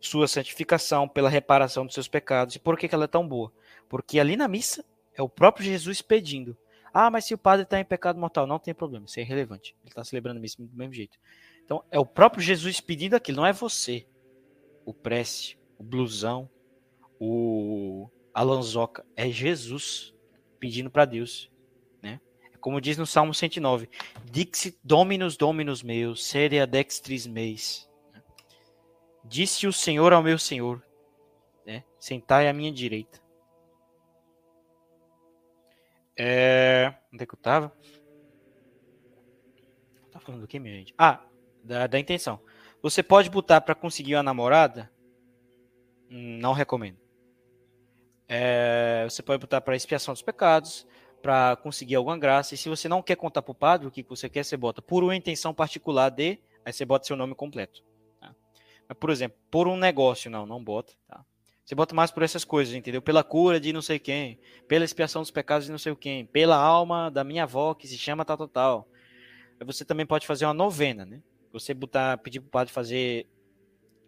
sua 0.00 0.28
santificação, 0.28 1.08
pela 1.08 1.28
reparação 1.28 1.84
dos 1.84 1.94
seus 1.94 2.06
pecados. 2.06 2.54
E 2.54 2.60
por 2.60 2.78
que, 2.78 2.86
que 2.86 2.94
ela 2.94 3.04
é 3.04 3.08
tão 3.08 3.26
boa? 3.26 3.52
Porque 3.88 4.20
ali 4.20 4.36
na 4.36 4.46
missa 4.46 4.84
é 5.12 5.20
o 5.20 5.28
próprio 5.28 5.66
Jesus 5.66 6.00
pedindo. 6.00 6.56
Ah, 6.98 7.10
mas 7.10 7.26
se 7.26 7.34
o 7.34 7.38
padre 7.38 7.64
está 7.64 7.78
em 7.78 7.84
pecado 7.84 8.18
mortal, 8.18 8.46
não 8.46 8.58
tem 8.58 8.72
problema, 8.72 9.04
isso 9.04 9.20
é 9.20 9.22
irrelevante. 9.22 9.76
Ele 9.82 9.90
está 9.90 10.02
celebrando 10.02 10.40
missa 10.40 10.56
do 10.58 10.74
mesmo 10.74 10.94
jeito. 10.94 11.18
Então, 11.62 11.84
é 11.90 11.98
o 11.98 12.06
próprio 12.06 12.42
Jesus 12.42 12.80
pedindo 12.80 13.14
aquilo, 13.14 13.36
não 13.36 13.44
é 13.44 13.52
você. 13.52 14.06
O 14.82 14.94
prece, 14.94 15.58
o 15.78 15.84
blusão, 15.84 16.48
o 17.20 18.08
Alanzoca 18.32 19.04
é 19.14 19.28
Jesus 19.28 20.14
pedindo 20.58 20.90
para 20.90 21.04
Deus, 21.04 21.52
né? 22.00 22.18
É 22.54 22.56
como 22.56 22.80
diz 22.80 22.96
no 22.96 23.04
Salmo 23.04 23.34
109, 23.34 23.90
Dixit 24.32 24.78
Dominus 24.82 25.36
Dominus 25.36 25.82
meus, 25.82 26.24
seria 26.24 26.66
dextris 26.66 27.26
meis. 27.26 27.86
Disse 29.22 29.66
o 29.66 29.72
Senhor 29.72 30.14
ao 30.14 30.22
meu 30.22 30.38
Senhor, 30.38 30.82
né? 31.66 31.84
Sentai 32.00 32.48
à 32.48 32.54
minha 32.54 32.72
direita. 32.72 33.25
É... 36.16 36.94
Onde 37.12 37.22
é 37.22 37.26
que 37.26 37.34
eu 37.34 37.38
tava? 37.38 37.72
Tá 40.10 40.20
falando 40.20 40.40
do 40.40 40.48
que, 40.48 40.58
minha 40.58 40.74
gente? 40.76 40.94
Ah, 40.96 41.20
da, 41.62 41.86
da 41.86 41.98
intenção. 41.98 42.40
Você 42.82 43.02
pode 43.02 43.28
botar 43.28 43.60
para 43.60 43.74
conseguir 43.74 44.14
uma 44.14 44.22
namorada? 44.22 44.90
Não 46.08 46.52
recomendo. 46.52 46.98
É, 48.28 49.04
você 49.08 49.22
pode 49.22 49.40
botar 49.40 49.60
para 49.60 49.76
expiação 49.76 50.14
dos 50.14 50.22
pecados, 50.22 50.86
para 51.22 51.56
conseguir 51.56 51.96
alguma 51.96 52.18
graça. 52.18 52.54
E 52.54 52.58
se 52.58 52.68
você 52.68 52.88
não 52.88 53.02
quer 53.02 53.16
contar 53.16 53.42
para 53.42 53.52
o 53.52 53.54
padre 53.54 53.86
o 53.86 53.90
que 53.90 54.02
você 54.02 54.28
quer, 54.28 54.44
você 54.44 54.56
bota 54.56 54.80
por 54.80 55.02
uma 55.02 55.16
intenção 55.16 55.52
particular 55.52 56.10
de, 56.10 56.38
aí 56.64 56.72
você 56.72 56.84
bota 56.84 57.06
seu 57.06 57.16
nome 57.16 57.34
completo. 57.34 57.84
Tá? 58.20 58.34
Mas, 58.88 58.98
por 58.98 59.10
exemplo, 59.10 59.38
por 59.50 59.68
um 59.68 59.76
negócio, 59.76 60.30
não, 60.30 60.46
não 60.46 60.62
bota. 60.62 60.92
Tá? 61.08 61.24
Você 61.66 61.74
bota 61.74 61.96
mais 61.96 62.12
por 62.12 62.22
essas 62.22 62.44
coisas, 62.44 62.72
entendeu? 62.72 63.02
Pela 63.02 63.24
cura 63.24 63.58
de 63.58 63.72
não 63.72 63.82
sei 63.82 63.98
quem, 63.98 64.38
pela 64.68 64.84
expiação 64.84 65.20
dos 65.20 65.32
pecados 65.32 65.66
de 65.66 65.72
não 65.72 65.78
sei 65.78 65.92
quem, 65.96 66.24
pela 66.24 66.56
alma 66.56 67.10
da 67.10 67.24
minha 67.24 67.42
avó 67.42 67.74
que 67.74 67.88
se 67.88 67.98
chama 67.98 68.24
tal, 68.24 68.36
tal, 68.36 68.48
tal. 68.48 68.88
Você 69.64 69.84
também 69.84 70.06
pode 70.06 70.28
fazer 70.28 70.44
uma 70.44 70.54
novena, 70.54 71.04
né? 71.04 71.20
Você 71.52 71.74
botar, 71.74 72.18
pedir 72.18 72.38
para 72.38 72.46
o 72.46 72.50
padre 72.50 72.72
fazer 72.72 73.26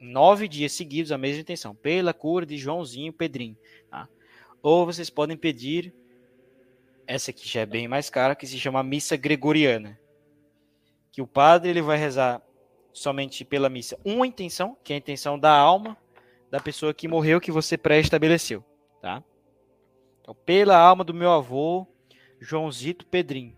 nove 0.01 0.47
dias 0.47 0.71
seguidos 0.71 1.11
a 1.11 1.19
mesma 1.19 1.41
intenção, 1.41 1.75
pela 1.75 2.15
cura 2.15 2.47
de 2.47 2.57
Joãozinho 2.57 3.13
Pedrinho. 3.13 3.57
Tá? 3.91 4.09
Ou 4.63 4.87
vocês 4.87 5.11
podem 5.11 5.37
pedir 5.37 5.93
essa 7.09 7.33
aqui 7.33 7.49
já 7.49 7.63
é 7.63 7.67
bem 7.67 7.89
mais 7.89 8.09
cara, 8.09 8.37
que 8.37 8.47
se 8.47 8.61
chama 8.61 8.85
missa 8.85 9.17
gregoriana, 9.17 9.99
que 11.11 11.21
o 11.21 11.27
padre 11.27 11.71
ele 11.71 11.83
vai 11.83 11.99
rezar 11.99 12.41
somente 12.93 13.45
pela 13.45 13.69
missa 13.69 13.99
uma 14.05 14.29
intenção, 14.29 14.77
que 14.85 14.93
é 14.93 14.97
a 14.97 14.99
intenção 14.99 15.37
da 15.37 15.51
alma 15.51 15.97
da 16.51 16.61
pessoa 16.61 16.95
que 16.95 17.09
morreu 17.09 17.41
que 17.41 17.53
você 17.53 17.77
pré-estabeleceu, 17.77 18.65
tá? 19.01 19.23
Então, 20.21 20.35
pela 20.35 20.79
alma 20.79 21.05
do 21.05 21.15
meu 21.15 21.31
avô 21.31 21.87
Joãozito 22.41 23.07
Pedrinho 23.07 23.57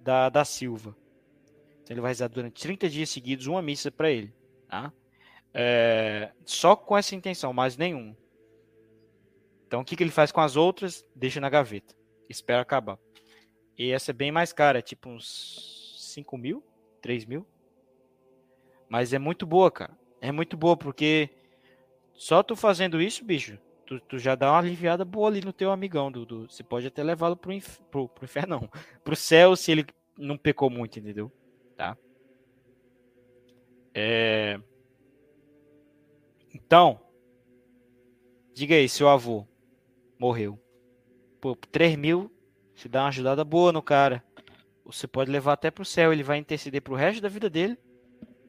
da, 0.00 0.28
da 0.28 0.44
Silva. 0.44 0.96
Então, 1.82 1.94
ele 1.94 2.00
vai 2.00 2.10
rezar 2.10 2.28
durante 2.28 2.60
30 2.62 2.88
dias 2.88 3.10
seguidos 3.10 3.46
uma 3.46 3.62
missa 3.62 3.90
para 3.90 4.10
ele, 4.10 4.34
tá? 4.68 4.92
É, 5.52 6.32
só 6.44 6.76
com 6.76 6.96
essa 6.96 7.14
intenção, 7.14 7.52
mais 7.52 7.76
nenhum. 7.76 8.14
Então, 9.66 9.80
o 9.80 9.84
que, 9.84 9.96
que 9.96 10.02
ele 10.02 10.10
faz 10.10 10.32
com 10.32 10.40
as 10.40 10.56
outras? 10.56 11.06
Deixa 11.14 11.40
na 11.40 11.50
gaveta. 11.50 11.94
Espera 12.28 12.62
acabar. 12.62 12.98
E 13.76 13.90
essa 13.90 14.10
é 14.10 14.14
bem 14.14 14.32
mais 14.32 14.52
cara, 14.52 14.78
é 14.78 14.82
tipo 14.82 15.08
uns 15.08 15.98
5 16.14 16.36
mil, 16.36 16.64
3 17.00 17.24
mil. 17.24 17.46
Mas 18.88 19.12
é 19.12 19.18
muito 19.18 19.46
boa, 19.46 19.70
cara. 19.70 19.96
É 20.20 20.32
muito 20.32 20.56
boa, 20.56 20.76
porque 20.76 21.30
só 22.18 22.42
tu 22.42 22.56
fazendo 22.56 23.00
isso, 23.00 23.24
bicho, 23.24 23.56
tu, 23.86 24.00
tu 24.00 24.18
já 24.18 24.34
dá 24.34 24.50
uma 24.50 24.58
aliviada 24.58 25.04
boa 25.04 25.28
ali 25.28 25.40
no 25.40 25.52
teu 25.52 25.70
amigão. 25.70 26.10
Do 26.10 26.48
você 26.50 26.64
pode 26.64 26.84
até 26.88 27.00
levá-lo 27.00 27.36
pro, 27.36 27.52
inf, 27.52 27.78
pro, 27.92 28.08
pro 28.08 28.24
inferno, 28.24 28.60
não. 28.60 28.70
Pro 29.04 29.14
céu, 29.14 29.54
se 29.54 29.70
ele 29.70 29.86
não 30.18 30.36
pecou 30.36 30.68
muito, 30.68 30.98
entendeu? 30.98 31.30
Tá? 31.76 31.96
É... 33.94 34.60
Então, 36.52 37.00
diga 38.52 38.74
aí, 38.74 38.88
seu 38.88 39.08
avô 39.08 39.46
morreu. 40.18 40.58
Pô, 41.40 41.54
3 41.54 41.94
mil, 41.94 42.32
se 42.74 42.88
dá 42.88 43.02
uma 43.02 43.08
ajudada 43.10 43.44
boa 43.44 43.70
no 43.70 43.80
cara. 43.80 44.24
Você 44.84 45.06
pode 45.06 45.30
levar 45.30 45.52
até 45.52 45.70
pro 45.70 45.84
céu, 45.84 46.12
ele 46.12 46.24
vai 46.24 46.38
interceder 46.38 46.82
pro 46.82 46.96
resto 46.96 47.22
da 47.22 47.28
vida 47.28 47.48
dele 47.48 47.78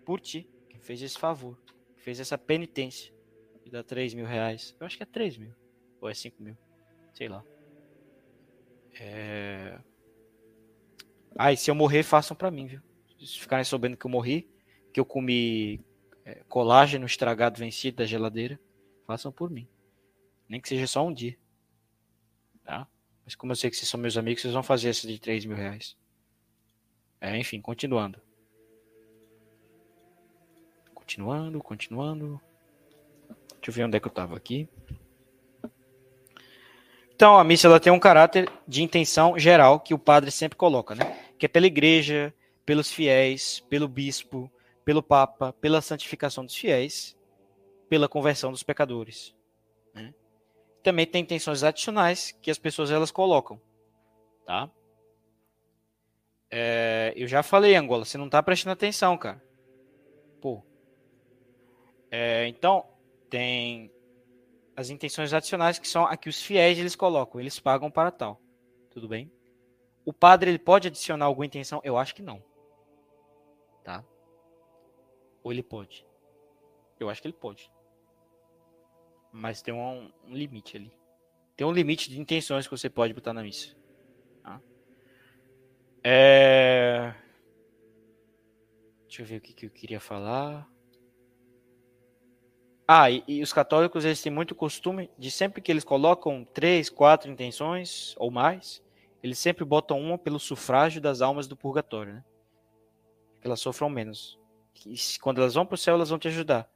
por 0.04 0.20
ti, 0.20 0.50
que 0.68 0.80
fez 0.80 1.04
esse 1.04 1.20
favor, 1.20 1.56
que 1.94 2.02
fez 2.02 2.20
essa 2.20 2.36
penitência. 2.36 3.19
Dá 3.72 3.84
3 3.84 4.14
mil 4.14 4.26
reais. 4.26 4.76
Eu 4.80 4.86
acho 4.86 4.98
que 4.98 5.04
é 5.04 5.06
3 5.06 5.38
mil. 5.38 5.54
Ou 6.02 6.10
é 6.10 6.14
5 6.14 6.42
mil. 6.42 6.58
Sei 7.14 7.28
lá. 7.28 7.44
É... 9.00 9.80
Ah, 11.38 11.54
e 11.54 11.58
se 11.58 11.70
eu 11.70 11.76
morrer, 11.76 12.04
façam 12.04 12.36
para 12.36 12.52
mim, 12.52 12.68
viu? 12.68 12.82
Se 13.20 13.40
ficarem 13.40 13.64
sabendo 13.64 13.96
que 13.96 14.06
eu 14.06 14.10
morri, 14.10 14.50
que 14.92 15.00
eu 15.00 15.06
comi 15.06 15.84
é, 16.26 16.44
colágeno 16.48 17.06
estragado 17.06 17.60
vencido 17.60 17.98
da 17.98 18.06
geladeira, 18.06 18.60
façam 19.06 19.32
por 19.32 19.50
mim. 19.50 19.68
Nem 20.48 20.60
que 20.60 20.68
seja 20.68 20.88
só 20.88 21.06
um 21.06 21.14
dia. 21.14 21.38
Tá? 22.64 22.88
Mas 23.24 23.36
como 23.36 23.52
eu 23.52 23.56
sei 23.56 23.70
que 23.70 23.76
vocês 23.76 23.88
são 23.88 24.00
meus 24.00 24.18
amigos, 24.18 24.42
vocês 24.42 24.54
vão 24.54 24.64
fazer 24.64 24.90
essa 24.90 25.08
de 25.08 25.20
3 25.20 25.46
mil 25.46 25.56
reais. 25.56 25.96
É, 27.22 27.38
enfim, 27.38 27.62
continuando. 27.62 28.22
Continuando, 30.94 31.62
continuando. 31.62 32.42
Deixa 33.62 33.70
eu 33.70 33.74
ver 33.74 33.84
onde 33.86 33.98
é 33.98 34.00
que 34.00 34.08
eu 34.08 34.12
tava 34.12 34.36
aqui. 34.36 34.68
Então, 37.14 37.38
a 37.38 37.44
missa 37.44 37.68
ela 37.68 37.80
tem 37.80 37.92
um 37.92 38.00
caráter 38.00 38.50
de 38.66 38.82
intenção 38.82 39.38
geral 39.38 39.80
que 39.80 39.94
o 39.94 40.00
padre 40.00 40.32
sempre 40.32 40.58
coloca, 40.58 40.96
né? 40.96 41.20
Que 41.38 41.46
é 41.46 41.50
pela 41.50 41.68
igreja, 41.68 42.34
pelos 42.66 42.90
fiéis, 42.92 43.60
pelo 43.70 43.90
bispo, 43.90 44.50
pelo 44.86 45.04
papa, 45.04 45.52
pela 45.54 45.82
santificação 45.82 46.46
dos 46.46 46.56
fiéis, 46.56 47.18
pela 47.90 48.08
conversão 48.08 48.52
dos 48.52 48.64
pecadores. 48.64 49.36
Né? 49.94 50.14
Também 50.82 51.06
tem 51.06 51.22
intenções 51.22 51.62
adicionais 51.62 52.32
que 52.42 52.50
as 52.50 52.58
pessoas 52.58 52.90
elas 52.90 53.12
colocam, 53.12 53.60
tá? 54.46 54.70
É, 56.50 57.14
eu 57.16 57.28
já 57.28 57.44
falei, 57.44 57.76
Angola, 57.76 58.06
você 58.06 58.18
não 58.18 58.30
tá 58.30 58.42
prestando 58.42 58.74
atenção, 58.74 59.18
cara. 59.18 59.44
Pô. 60.40 60.64
É, 62.10 62.48
então, 62.48 62.86
tem 63.30 63.92
as 64.76 64.90
intenções 64.90 65.34
adicionais 65.34 65.78
que 65.78 65.88
são 65.88 66.06
aqui 66.06 66.30
os 66.30 66.42
fiéis 66.42 66.78
eles 66.78 66.96
colocam, 66.96 67.40
eles 67.40 67.60
pagam 67.60 67.92
para 67.92 68.12
tal. 68.12 68.42
Tudo 68.90 69.08
bem? 69.08 69.32
O 70.06 70.14
padre 70.14 70.50
ele 70.50 70.60
pode 70.60 70.88
adicionar 70.88 71.26
alguma 71.26 71.46
intenção? 71.46 71.82
Eu 71.84 71.98
acho 71.98 72.16
que 72.16 72.22
não. 72.22 72.44
Tá? 73.84 74.04
Ou 75.44 75.52
ele 75.52 75.64
pode? 75.64 76.06
Eu 77.00 77.10
acho 77.10 77.22
que 77.22 77.28
ele 77.28 77.36
pode. 77.36 77.72
Mas 79.32 79.62
tem 79.62 79.74
um, 79.74 80.12
um 80.26 80.34
limite 80.34 80.78
ali. 80.78 80.92
Tem 81.56 81.68
um 81.68 81.72
limite 81.72 82.10
de 82.10 82.20
intenções 82.20 82.66
que 82.66 82.72
você 82.72 82.90
pode 82.90 83.14
botar 83.14 83.34
na 83.34 83.44
missa. 83.44 83.76
Tá? 84.42 84.62
É... 86.04 87.14
Deixa 89.04 89.22
eu 89.22 89.26
ver 89.26 89.38
o 89.38 89.42
que, 89.42 89.54
que 89.54 89.66
eu 89.66 89.70
queria 89.70 90.00
falar. 90.00 90.68
Ah, 92.92 93.12
e, 93.12 93.24
e, 93.28 93.44
os 93.44 93.54
católicos 93.54 94.04
eles 94.04 94.20
têm 94.20 94.32
muito 94.32 94.56
costume 94.56 95.12
de 95.16 95.30
sempre 95.30 95.62
que 95.62 95.72
eles 95.72 95.84
colocam 95.84 96.44
três, 96.44 96.90
quatro 96.90 97.30
intenções 97.30 98.16
ou 98.18 98.32
mais, 98.32 98.82
eles 99.22 99.38
sempre 99.38 99.64
botam 99.64 100.02
uma 100.02 100.18
pelo 100.18 100.40
sufrágio 100.40 101.00
das 101.00 101.22
almas 101.22 101.48
do 101.48 101.56
purgatório, 101.56 102.16
né? 102.16 102.24
Que 103.40 103.46
elas 103.46 103.60
sofram 103.60 103.92
menos. 103.92 104.40
E 104.88 104.98
quando 105.22 105.40
elas 105.40 105.54
vão 105.54 105.68
para 105.68 105.76
o 105.76 105.78
céu, 105.78 105.94
elas 105.94 106.10
vão 106.10 106.18
te 106.18 106.30
ajudar. 106.30 106.68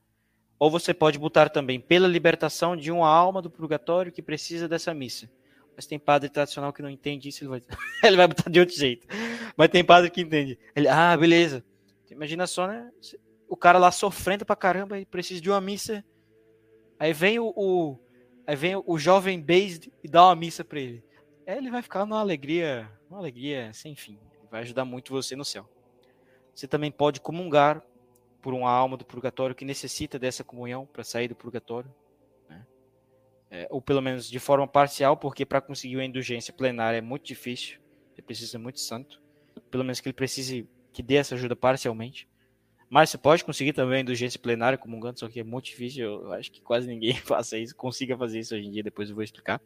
Ou 0.59 0.69
você 0.69 0.93
pode 0.93 1.17
botar 1.17 1.49
também 1.49 1.79
pela 1.79 2.07
libertação 2.07 2.77
de 2.77 2.91
uma 2.91 3.09
alma 3.09 3.41
do 3.41 3.49
purgatório 3.49 4.11
que 4.11 4.21
precisa 4.21 4.67
dessa 4.67 4.93
missa. 4.93 5.27
Mas 5.75 5.87
tem 5.87 5.97
padre 5.97 6.29
tradicional 6.29 6.71
que 6.71 6.83
não 6.83 6.91
entende 6.91 7.29
isso, 7.29 7.43
ele 7.43 7.49
vai, 7.49 7.61
ele 8.05 8.17
vai 8.17 8.27
botar 8.27 8.51
de 8.51 8.59
outro 8.59 8.75
jeito. 8.75 9.07
Mas 9.57 9.69
tem 9.69 9.83
padre 9.83 10.11
que 10.11 10.21
entende. 10.21 10.59
Ele, 10.75 10.87
ah, 10.87 11.17
beleza. 11.17 11.65
Imagina 12.11 12.45
só, 12.45 12.67
né? 12.67 12.91
O 13.47 13.55
cara 13.55 13.77
lá 13.77 13.91
sofrendo 13.91 14.45
pra 14.45 14.55
caramba 14.55 14.99
e 14.99 15.05
precisa 15.05 15.41
de 15.41 15.49
uma 15.49 15.61
missa. 15.61 16.03
Aí 16.99 17.13
vem 17.13 17.39
o, 17.39 17.53
o 17.55 17.99
aí 18.45 18.55
vem 18.55 18.75
o 18.75 18.97
jovem 18.97 19.41
based 19.41 19.91
e 20.03 20.07
dá 20.07 20.25
uma 20.25 20.35
missa 20.35 20.63
para 20.63 20.79
ele. 20.79 21.03
Aí 21.47 21.57
ele 21.57 21.69
vai 21.69 21.81
ficar 21.81 22.05
numa 22.05 22.19
alegria, 22.19 22.89
uma 23.09 23.19
alegria 23.19 23.71
sem 23.73 23.95
fim. 23.95 24.19
Vai 24.49 24.61
ajudar 24.61 24.85
muito 24.85 25.11
você 25.11 25.35
no 25.35 25.43
céu. 25.43 25.67
Você 26.53 26.67
também 26.67 26.91
pode 26.91 27.19
comungar 27.19 27.83
por 28.41 28.53
uma 28.53 28.69
alma 28.69 28.97
do 28.97 29.05
purgatório 29.05 29.55
que 29.55 29.65
necessita 29.65 30.19
dessa 30.19 30.43
comunhão 30.43 30.85
para 30.85 31.03
sair 31.03 31.27
do 31.27 31.35
purgatório, 31.35 31.93
né? 32.49 32.65
é, 33.49 33.67
ou 33.69 33.81
pelo 33.81 34.01
menos 34.01 34.29
de 34.29 34.39
forma 34.39 34.67
parcial, 34.67 35.15
porque 35.17 35.45
para 35.45 35.61
conseguir 35.61 35.95
uma 35.95 36.05
indulgência 36.05 36.53
plenária 36.53 36.97
é 36.97 37.01
muito 37.01 37.25
difícil. 37.25 37.79
Ele 38.13 38.21
precisa 38.21 38.51
ser 38.51 38.57
muito 38.57 38.79
santo. 38.79 39.21
Pelo 39.71 39.83
menos 39.83 39.99
que 39.99 40.07
ele 40.07 40.13
precise 40.13 40.69
que 40.91 41.01
dê 41.01 41.15
essa 41.15 41.35
ajuda 41.35 41.55
parcialmente. 41.55 42.27
Mas 42.93 43.09
você 43.09 43.17
pode 43.17 43.43
conseguir 43.43 43.73
também 43.73 44.01
indulgência 44.01 44.39
plenária 44.39 44.77
comungando, 44.77 45.17
só 45.17 45.27
que 45.27 45.39
é 45.39 45.43
muito 45.43 45.65
difícil. 45.65 46.05
Eu 46.05 46.31
acho 46.33 46.51
que 46.51 46.61
quase 46.61 46.85
ninguém 46.85 47.15
faça 47.25 47.57
isso, 47.57 47.75
consiga 47.75 48.15
fazer 48.15 48.37
isso 48.37 48.53
hoje 48.53 48.67
em 48.67 48.69
dia, 48.71 48.83
depois 48.83 49.09
eu 49.09 49.15
vou 49.15 49.23
explicar. 49.23 49.59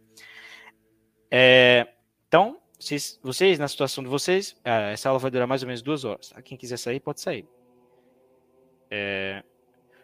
É, 1.29 1.85
então, 2.25 2.57
vocês, 2.79 3.19
vocês, 3.21 3.59
na 3.59 3.67
situação 3.67 4.01
de 4.01 4.09
vocês, 4.09 4.55
é, 4.63 4.93
essa 4.93 5.09
aula 5.09 5.19
vai 5.19 5.29
durar 5.29 5.45
mais 5.45 5.61
ou 5.61 5.67
menos 5.67 5.81
duas 5.81 6.05
horas. 6.05 6.29
Tá? 6.29 6.41
Quem 6.41 6.57
quiser 6.57 6.77
sair, 6.77 7.01
pode 7.01 7.19
sair. 7.19 7.45
É, 8.89 9.43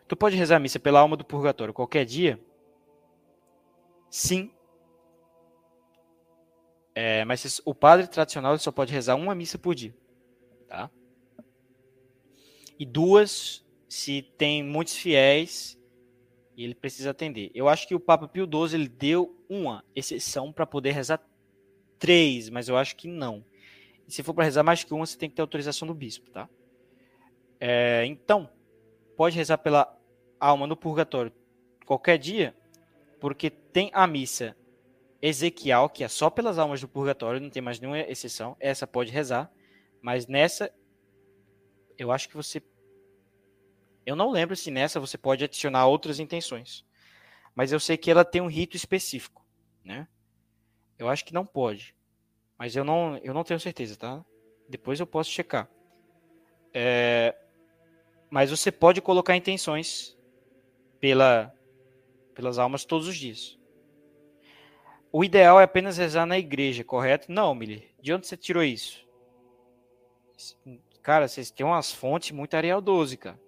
tu 0.05 0.17
pode 0.17 0.36
rezar 0.36 0.57
a 0.57 0.59
missa 0.59 0.78
pela 0.78 0.99
alma 0.99 1.15
do 1.15 1.24
purgatório 1.24 1.74
qualquer 1.74 2.03
dia? 2.03 2.38
Sim. 4.09 4.51
É, 6.93 7.24
mas 7.24 7.61
o 7.63 7.74
padre 7.74 8.05
tradicional 8.05 8.57
só 8.57 8.69
pode 8.69 8.91
rezar 8.91 9.15
uma 9.15 9.34
missa 9.34 9.57
por 9.57 9.74
dia. 9.74 9.95
Tá? 10.67 10.91
E 12.84 12.86
duas 12.86 13.65
se 13.88 14.21
tem 14.38 14.61
muitos 14.61 14.93
fiéis 14.93 15.79
e 16.57 16.65
ele 16.65 16.75
precisa 16.75 17.11
atender. 17.11 17.49
Eu 17.55 17.69
acho 17.69 17.88
que 17.88 17.95
o 17.95 17.99
Papa 17.99 18.27
Pio 18.27 18.45
XII 18.45 18.77
ele 18.77 18.89
deu 18.89 19.41
uma 19.47 19.86
exceção 19.95 20.51
para 20.51 20.65
poder 20.65 20.91
rezar 20.91 21.25
três, 21.97 22.49
mas 22.49 22.67
eu 22.67 22.75
acho 22.75 22.97
que 22.97 23.07
não. 23.07 23.45
E 24.05 24.11
se 24.11 24.21
for 24.21 24.34
para 24.34 24.43
rezar 24.43 24.63
mais 24.63 24.84
que 24.84 24.93
uma, 24.93 25.05
você 25.05 25.17
tem 25.17 25.29
que 25.29 25.36
ter 25.38 25.41
autorização 25.41 25.88
do 25.88 25.93
bispo, 25.93 26.29
tá? 26.29 26.49
É, 27.57 28.03
então, 28.05 28.49
pode 29.15 29.38
rezar 29.38 29.59
pela 29.59 29.97
alma 30.38 30.67
no 30.67 30.75
purgatório 30.75 31.31
qualquer 31.86 32.17
dia, 32.17 32.53
porque 33.17 33.49
tem 33.49 33.89
a 33.93 34.05
missa 34.05 34.57
Ezequiel, 35.21 35.88
que 35.88 36.03
é 36.03 36.09
só 36.09 36.29
pelas 36.29 36.59
almas 36.59 36.81
do 36.81 36.89
purgatório, 36.89 37.39
não 37.39 37.49
tem 37.49 37.61
mais 37.61 37.79
nenhuma 37.79 38.01
exceção. 38.01 38.57
Essa 38.59 38.86
pode 38.86 39.09
rezar, 39.09 39.49
mas 40.01 40.27
nessa 40.27 40.69
eu 41.97 42.11
acho 42.11 42.29
que 42.29 42.36
você. 42.36 42.61
Eu 44.06 44.16
não 44.16 44.32
lembro 44.32 44.56
se 44.56 44.70
nessa 44.70 44.99
você 44.99 45.18
pode 45.18 45.43
adicionar 45.43 45.88
outras 45.88 46.20
intenções. 46.20 46.86
Mas 47.56 47.72
eu 47.72 47.80
sei 47.80 47.97
que 47.97 48.10
ela 48.10 48.26
tem 48.26 48.41
um 48.41 48.47
rito 48.47 48.76
específico, 48.76 49.45
né? 49.84 50.08
Eu 50.97 51.08
acho 51.10 51.24
que 51.24 51.34
não 51.34 51.45
pode. 51.45 51.95
Mas 52.58 52.76
eu 52.76 52.84
não, 52.84 53.18
eu 53.18 53.34
não 53.34 53.43
tenho 53.43 53.60
certeza, 53.60 53.95
tá? 53.95 54.26
Depois 54.68 54.99
eu 54.99 55.08
posso 55.08 55.30
checar. 55.30 55.70
É, 56.74 57.36
mas 58.30 58.49
você 58.49 58.72
pode 58.72 59.01
colocar 59.01 59.36
intenções 59.36 60.18
pela, 60.99 61.54
pelas 62.34 62.58
almas 62.58 62.86
todos 62.86 63.08
os 63.08 63.16
dias. 63.16 63.60
O 65.12 65.24
ideal 65.24 65.60
é 65.60 65.64
apenas 65.64 65.97
rezar 65.97 66.26
na 66.26 66.39
igreja, 66.39 66.84
correto? 66.84 67.32
Não, 67.32 67.54
Mili. 67.54 67.88
De 68.01 68.12
onde 68.12 68.26
você 68.26 68.36
tirou 68.36 68.64
isso? 68.64 69.08
Cara, 71.04 71.28
vocês 71.28 71.51
têm 71.51 71.66
umas 71.66 71.91
fontes 71.91 72.32
muito 72.32 72.56
Arial 72.56 72.82
12, 72.82 73.18
cara. 73.18 73.39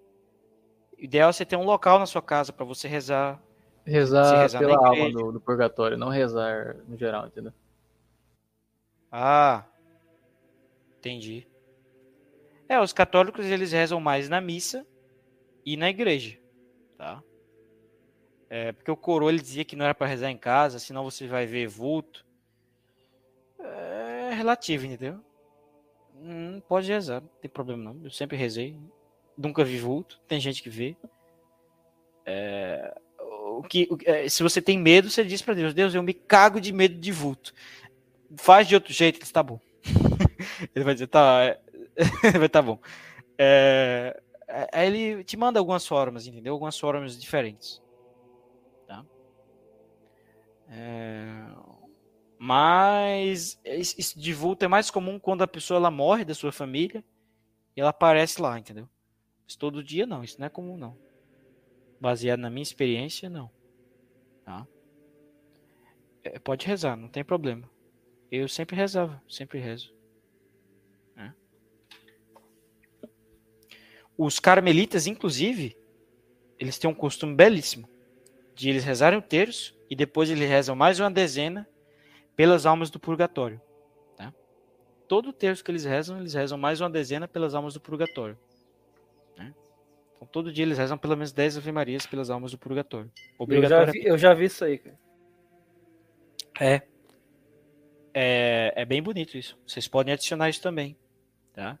O 0.98 1.04
ideal 1.04 1.30
é 1.30 1.32
você 1.32 1.44
ter 1.44 1.56
um 1.56 1.64
local 1.64 1.98
na 1.98 2.06
sua 2.06 2.22
casa 2.22 2.52
para 2.52 2.64
você 2.64 2.88
rezar. 2.88 3.42
Rezar, 3.84 4.42
rezar 4.42 4.58
pela 4.58 4.76
alma 4.76 5.10
do, 5.10 5.32
do, 5.32 5.40
purgatório, 5.40 5.96
não 5.96 6.08
rezar 6.08 6.76
no 6.88 6.96
geral, 6.96 7.26
entendeu? 7.26 7.52
Ah, 9.12 9.64
entendi. 10.98 11.46
É, 12.68 12.80
os 12.80 12.92
católicos 12.92 13.46
eles 13.46 13.70
rezam 13.70 14.00
mais 14.00 14.28
na 14.28 14.40
missa 14.40 14.84
e 15.64 15.76
na 15.76 15.88
igreja, 15.88 16.36
tá? 16.98 17.22
É, 18.50 18.72
porque 18.72 18.90
o 18.90 18.96
coroa 18.96 19.30
ele 19.30 19.40
dizia 19.40 19.64
que 19.64 19.76
não 19.76 19.84
era 19.84 19.94
para 19.94 20.06
rezar 20.06 20.30
em 20.30 20.38
casa, 20.38 20.78
senão 20.78 21.04
você 21.04 21.26
vai 21.26 21.46
ver 21.46 21.68
vulto. 21.68 22.24
É 23.58 24.32
relativo, 24.34 24.86
entendeu? 24.86 25.20
Hum, 26.14 26.60
pode 26.68 26.90
rezar, 26.90 27.20
não 27.20 27.28
tem 27.40 27.50
problema 27.50 27.92
não. 27.92 28.04
Eu 28.04 28.10
sempre 28.10 28.36
rezei. 28.36 28.78
Nunca 29.36 29.64
vi 29.64 29.78
vulto. 29.78 30.20
Tem 30.26 30.40
gente 30.40 30.62
que 30.62 30.70
vê. 30.70 30.96
É, 32.24 32.94
o 33.18 33.62
que, 33.62 33.88
o, 33.90 33.98
é, 34.04 34.28
se 34.28 34.42
você 34.42 34.60
tem 34.60 34.78
medo, 34.78 35.10
você 35.10 35.24
diz 35.24 35.42
para 35.42 35.54
Deus: 35.54 35.74
Deus, 35.74 35.94
eu 35.94 36.02
me 36.02 36.14
cago 36.14 36.60
de 36.60 36.72
medo 36.72 36.98
de 36.98 37.12
vulto. 37.12 37.52
Faz 38.36 38.66
de 38.66 38.74
outro 38.74 38.92
jeito, 38.92 39.32
tá 39.32 39.42
bom. 39.42 39.60
ele 40.74 40.84
vai 40.84 40.94
dizer: 40.94 41.06
tá, 41.06 41.42
é, 41.44 41.60
vai 42.38 42.48
tá 42.48 42.60
bom. 42.60 42.78
É, 43.38 44.20
é, 44.48 44.68
aí 44.72 44.86
ele 44.86 45.24
te 45.24 45.36
manda 45.36 45.58
algumas 45.58 45.86
formas, 45.86 46.26
entendeu? 46.26 46.52
Algumas 46.52 46.78
formas 46.78 47.20
diferentes. 47.20 47.82
Tá? 48.86 49.04
É, 50.68 51.46
mas 52.38 53.58
esse 53.64 54.18
de 54.18 54.32
vulto 54.32 54.64
é 54.64 54.68
mais 54.68 54.90
comum 54.90 55.18
quando 55.18 55.42
a 55.42 55.48
pessoa 55.48 55.78
ela 55.78 55.90
morre 55.90 56.24
da 56.24 56.34
sua 56.34 56.52
família 56.52 57.04
e 57.76 57.80
ela 57.80 57.90
aparece 57.90 58.40
lá, 58.40 58.58
entendeu? 58.58 58.88
Mas 59.46 59.54
todo 59.54 59.82
dia 59.82 60.06
não, 60.06 60.24
isso 60.24 60.38
não 60.40 60.46
é 60.46 60.50
comum 60.50 60.76
não. 60.76 60.98
Baseado 62.00 62.40
na 62.40 62.50
minha 62.50 62.62
experiência, 62.62 63.30
não. 63.30 63.50
Tá? 64.44 64.66
É, 66.24 66.38
pode 66.38 66.66
rezar, 66.66 66.96
não 66.96 67.08
tem 67.08 67.24
problema. 67.24 67.70
Eu 68.30 68.48
sempre 68.48 68.74
rezava, 68.74 69.22
sempre 69.28 69.60
rezo. 69.60 69.94
É. 71.16 71.32
Os 74.18 74.40
carmelitas, 74.40 75.06
inclusive, 75.06 75.76
eles 76.58 76.78
têm 76.78 76.90
um 76.90 76.94
costume 76.94 77.34
belíssimo 77.34 77.88
de 78.54 78.68
eles 78.68 78.84
rezarem 78.84 79.18
o 79.18 79.22
terço 79.22 79.78
e 79.88 79.94
depois 79.94 80.28
eles 80.28 80.48
rezam 80.48 80.74
mais 80.74 80.98
uma 80.98 81.10
dezena 81.10 81.68
pelas 82.34 82.66
almas 82.66 82.90
do 82.90 82.98
purgatório. 82.98 83.60
Tá? 84.16 84.34
Todo 85.06 85.28
o 85.28 85.32
terço 85.32 85.62
que 85.62 85.70
eles 85.70 85.84
rezam, 85.84 86.18
eles 86.18 86.34
rezam 86.34 86.58
mais 86.58 86.80
uma 86.80 86.90
dezena 86.90 87.28
pelas 87.28 87.54
almas 87.54 87.74
do 87.74 87.80
purgatório. 87.80 88.36
Então, 90.16 90.26
todo 90.26 90.52
dia 90.52 90.64
eles 90.64 90.78
rezam 90.78 90.98
pelo 90.98 91.16
menos 91.16 91.32
10 91.32 91.58
Ave 91.58 91.72
Marias 91.72 92.06
pelas 92.06 92.30
almas 92.30 92.52
do 92.52 92.58
purgatório. 92.58 93.10
Eu 93.38 93.68
já, 93.68 93.84
vi, 93.84 94.04
eu 94.04 94.18
já 94.18 94.34
vi 94.34 94.44
isso 94.46 94.64
aí, 94.64 94.78
cara. 94.78 94.98
É. 96.58 96.82
é. 98.14 98.72
É 98.76 98.84
bem 98.84 99.02
bonito 99.02 99.36
isso. 99.36 99.58
Vocês 99.66 99.86
podem 99.86 100.14
adicionar 100.14 100.48
isso 100.48 100.62
também. 100.62 100.96
Tá? 101.52 101.78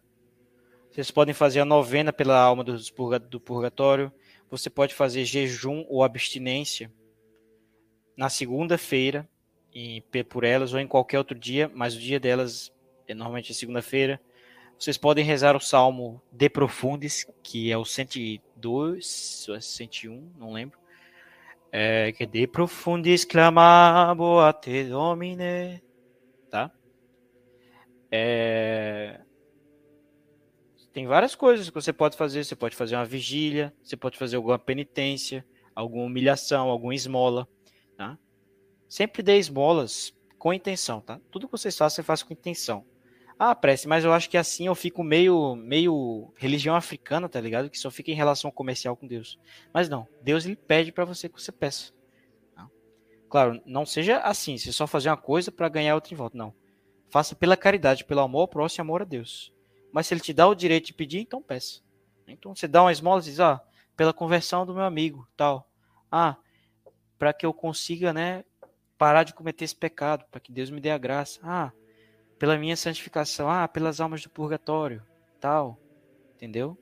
Vocês 0.90 1.10
podem 1.10 1.34
fazer 1.34 1.60
a 1.60 1.64
novena 1.64 2.12
pela 2.12 2.38
alma 2.38 2.62
do, 2.62 2.76
do 3.20 3.40
purgatório. 3.40 4.12
Você 4.50 4.70
pode 4.70 4.94
fazer 4.94 5.24
jejum 5.24 5.84
ou 5.88 6.04
abstinência 6.04 6.92
na 8.16 8.28
segunda-feira 8.28 9.28
por 10.28 10.44
elas 10.44 10.72
ou 10.72 10.80
em 10.80 10.86
qualquer 10.86 11.18
outro 11.18 11.38
dia, 11.38 11.70
mas 11.74 11.94
o 11.94 12.00
dia 12.00 12.18
delas 12.18 12.72
é 13.06 13.14
normalmente 13.14 13.52
segunda-feira. 13.52 14.20
Vocês 14.78 14.98
podem 14.98 15.24
rezar 15.24 15.56
o 15.56 15.60
Salmo 15.60 16.20
De 16.30 16.50
Profundis, 16.50 17.26
que 17.42 17.72
é 17.72 17.78
o 17.78 17.84
102 17.84 19.46
ou 19.48 19.60
101, 19.60 20.32
não 20.38 20.52
lembro. 20.52 20.78
É, 21.72 22.12
que 22.12 22.24
é 22.24 22.26
De 22.26 22.46
Profundis 22.46 23.24
clamabo 23.24 24.38
a 24.40 24.52
te 24.52 24.84
domine. 24.84 25.82
Tá? 26.50 26.70
É... 28.10 29.20
Tem 30.92 31.06
várias 31.06 31.34
coisas 31.34 31.68
que 31.68 31.74
você 31.74 31.92
pode 31.92 32.16
fazer. 32.16 32.44
Você 32.44 32.56
pode 32.56 32.76
fazer 32.76 32.96
uma 32.96 33.04
vigília, 33.04 33.74
você 33.82 33.96
pode 33.96 34.18
fazer 34.18 34.36
alguma 34.36 34.58
penitência, 34.58 35.44
alguma 35.74 36.04
humilhação, 36.04 36.68
alguma 36.68 36.94
esmola. 36.94 37.48
Tá? 37.96 38.18
Sempre 38.88 39.22
dê 39.22 39.38
esmolas 39.38 40.14
com 40.38 40.52
intenção, 40.52 41.00
tá? 41.00 41.20
Tudo 41.30 41.46
que 41.46 41.52
vocês 41.52 41.76
fazem, 41.76 41.96
você 41.96 42.02
faz 42.02 42.22
com 42.22 42.32
intenção. 42.32 42.84
Ah, 43.38 43.54
prece, 43.54 43.86
mas 43.86 44.02
eu 44.02 44.14
acho 44.14 44.30
que 44.30 44.38
assim 44.38 44.66
eu 44.66 44.74
fico 44.74 45.04
meio, 45.04 45.54
meio 45.56 46.32
religião 46.36 46.74
africana, 46.74 47.28
tá 47.28 47.38
ligado? 47.38 47.68
Que 47.68 47.78
só 47.78 47.90
fica 47.90 48.10
em 48.10 48.14
relação 48.14 48.50
comercial 48.50 48.96
com 48.96 49.06
Deus. 49.06 49.38
Mas 49.74 49.90
não, 49.90 50.08
Deus 50.22 50.46
ele 50.46 50.56
pede 50.56 50.90
para 50.90 51.04
você 51.04 51.28
que 51.28 51.40
você 51.40 51.52
peça. 51.52 51.92
Tá? 52.54 52.66
Claro, 53.28 53.60
não 53.66 53.84
seja 53.84 54.18
assim, 54.20 54.56
você 54.56 54.72
só 54.72 54.86
fazer 54.86 55.10
uma 55.10 55.18
coisa 55.18 55.52
para 55.52 55.68
ganhar 55.68 55.94
outra 55.94 56.14
em 56.14 56.16
volta, 56.16 56.38
não. 56.38 56.54
Faça 57.10 57.36
pela 57.36 57.58
caridade, 57.58 58.04
pelo 58.06 58.20
amor 58.20 58.40
ao 58.40 58.48
próximo 58.48 58.82
amor 58.82 59.02
a 59.02 59.04
Deus. 59.04 59.52
Mas 59.92 60.06
se 60.06 60.14
ele 60.14 60.20
te 60.22 60.32
dá 60.32 60.48
o 60.48 60.54
direito 60.54 60.86
de 60.86 60.94
pedir, 60.94 61.20
então 61.20 61.42
peça. 61.42 61.80
Então 62.26 62.54
você 62.54 62.66
dá 62.66 62.82
uma 62.82 62.92
esmola 62.92 63.20
e 63.20 63.24
diz, 63.24 63.38
ah, 63.38 63.62
pela 63.94 64.14
conversão 64.14 64.64
do 64.64 64.74
meu 64.74 64.82
amigo, 64.82 65.28
tal. 65.36 65.70
Ah, 66.10 66.36
para 67.18 67.34
que 67.34 67.44
eu 67.44 67.52
consiga, 67.52 68.12
né, 68.12 68.44
parar 68.96 69.24
de 69.24 69.34
cometer 69.34 69.64
esse 69.64 69.76
pecado, 69.76 70.24
para 70.30 70.40
que 70.40 70.52
Deus 70.52 70.70
me 70.70 70.80
dê 70.80 70.90
a 70.90 70.98
graça. 70.98 71.38
Ah, 71.42 71.70
pela 72.38 72.58
minha 72.58 72.76
santificação, 72.76 73.50
ah, 73.50 73.66
pelas 73.66 74.00
almas 74.00 74.22
do 74.22 74.30
purgatório, 74.30 75.02
tal. 75.40 75.78
Entendeu? 76.34 76.76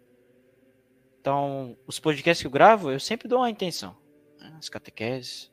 Então, 1.20 1.76
os 1.86 1.98
podcasts 1.98 2.42
que 2.42 2.46
eu 2.46 2.50
gravo, 2.50 2.90
eu 2.90 3.00
sempre 3.00 3.28
dou 3.28 3.38
uma 3.38 3.50
intenção. 3.50 3.96
Né? 4.38 4.54
As 4.58 4.68
catequeses. 4.68 5.50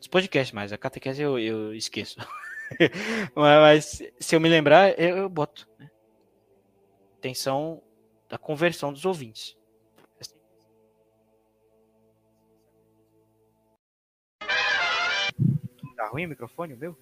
Os 0.00 0.08
podcasts, 0.08 0.52
mas 0.52 0.72
a 0.72 0.78
catequese 0.78 1.22
eu, 1.22 1.38
eu 1.38 1.74
esqueço. 1.74 2.16
mas, 3.34 4.02
se 4.18 4.34
eu 4.34 4.40
me 4.40 4.48
lembrar, 4.48 4.98
eu, 4.98 5.16
eu 5.16 5.28
boto. 5.28 5.68
Né? 5.78 5.90
Intenção 7.18 7.82
da 8.28 8.36
conversão 8.36 8.92
dos 8.92 9.04
ouvintes. 9.04 9.56
Tá 15.96 16.08
ruim 16.08 16.24
o 16.24 16.28
microfone, 16.30 16.74
meu? 16.74 16.96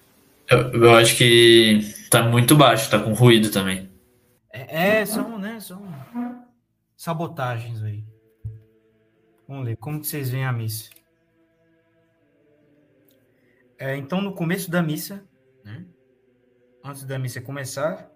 Eu, 0.50 0.82
eu, 0.82 0.96
acho 0.96 1.16
que 1.16 1.80
tá 2.10 2.22
muito 2.22 2.56
baixo, 2.56 2.90
tá 2.90 2.98
com 2.98 3.12
ruído 3.12 3.50
também. 3.50 3.90
É, 4.50 5.00
é, 5.00 5.06
são, 5.06 5.38
né, 5.38 5.60
são 5.60 5.82
sabotagens 6.96 7.82
aí. 7.82 8.04
Vamos 9.46 9.64
ler, 9.64 9.76
como 9.76 10.00
que 10.00 10.06
vocês 10.06 10.30
veem 10.30 10.44
a 10.44 10.52
missa? 10.52 10.90
É, 13.78 13.96
então, 13.96 14.20
no 14.20 14.34
começo 14.34 14.70
da 14.70 14.82
missa, 14.82 15.24
né, 15.64 15.84
antes 16.84 17.04
da 17.04 17.18
missa 17.18 17.40
começar, 17.40 18.10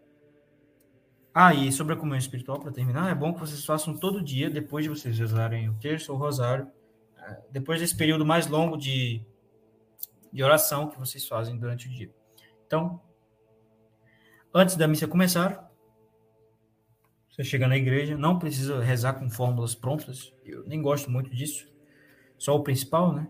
ah, 1.35 1.55
e 1.55 1.71
sobre 1.73 1.95
a 1.95 1.97
comunhão 1.97 2.19
espiritual, 2.19 2.59
para 2.59 2.73
terminar, 2.73 3.11
é 3.11 3.15
bom 3.15 3.33
que 3.33 3.41
vocês 3.41 3.65
façam 3.65 3.97
todo 3.97 4.23
dia, 4.23 4.51
depois 4.51 4.85
de 4.85 4.91
vocês 4.91 5.19
rezarem 5.19 5.69
o 5.69 5.75
terço 5.75 6.13
ou 6.13 6.19
o 6.19 6.21
rosário, 6.21 6.67
é, 7.19 7.41
depois 7.51 7.81
desse 7.81 7.97
período 7.97 8.27
mais 8.27 8.47
longo 8.47 8.77
de 8.77 9.25
de 10.33 10.43
oração 10.43 10.89
que 10.89 10.99
vocês 10.99 11.29
fazem 11.29 11.57
durante 11.57 11.87
o 11.87 11.91
dia. 11.91 12.11
Então, 12.73 12.99
antes 14.55 14.77
da 14.77 14.89
missa 14.89 15.07
começar, 15.07 15.71
você 17.29 17.45
chega 17.45 17.69
na 17.69 17.77
igreja, 17.77 18.17
não 18.17 18.39
precisa 18.39 18.83
rezar 18.83 19.13
com 19.13 19.29
fórmulas 19.29 19.75
prontas, 19.75 20.33
eu 20.43 20.65
nem 20.67 20.81
gosto 20.81 21.11
muito 21.11 21.29
disso, 21.29 21.71
só 22.39 22.57
o 22.57 22.63
principal, 22.63 23.13
né? 23.13 23.29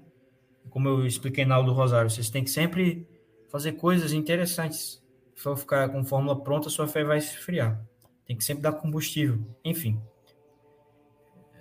Como 0.70 0.88
eu 0.88 1.04
expliquei 1.04 1.44
na 1.44 1.56
aula 1.56 1.66
do 1.66 1.72
Rosário, 1.72 2.08
vocês 2.08 2.30
têm 2.30 2.44
que 2.44 2.50
sempre 2.50 3.04
fazer 3.50 3.72
coisas 3.72 4.12
interessantes. 4.12 5.04
Se 5.34 5.42
for 5.42 5.56
ficar 5.56 5.88
com 5.88 6.04
fórmula 6.04 6.40
pronta, 6.40 6.70
sua 6.70 6.86
fé 6.86 7.02
vai 7.02 7.18
esfriar. 7.18 7.84
Tem 8.24 8.36
que 8.36 8.44
sempre 8.44 8.62
dar 8.62 8.74
combustível. 8.74 9.44
Enfim. 9.64 10.00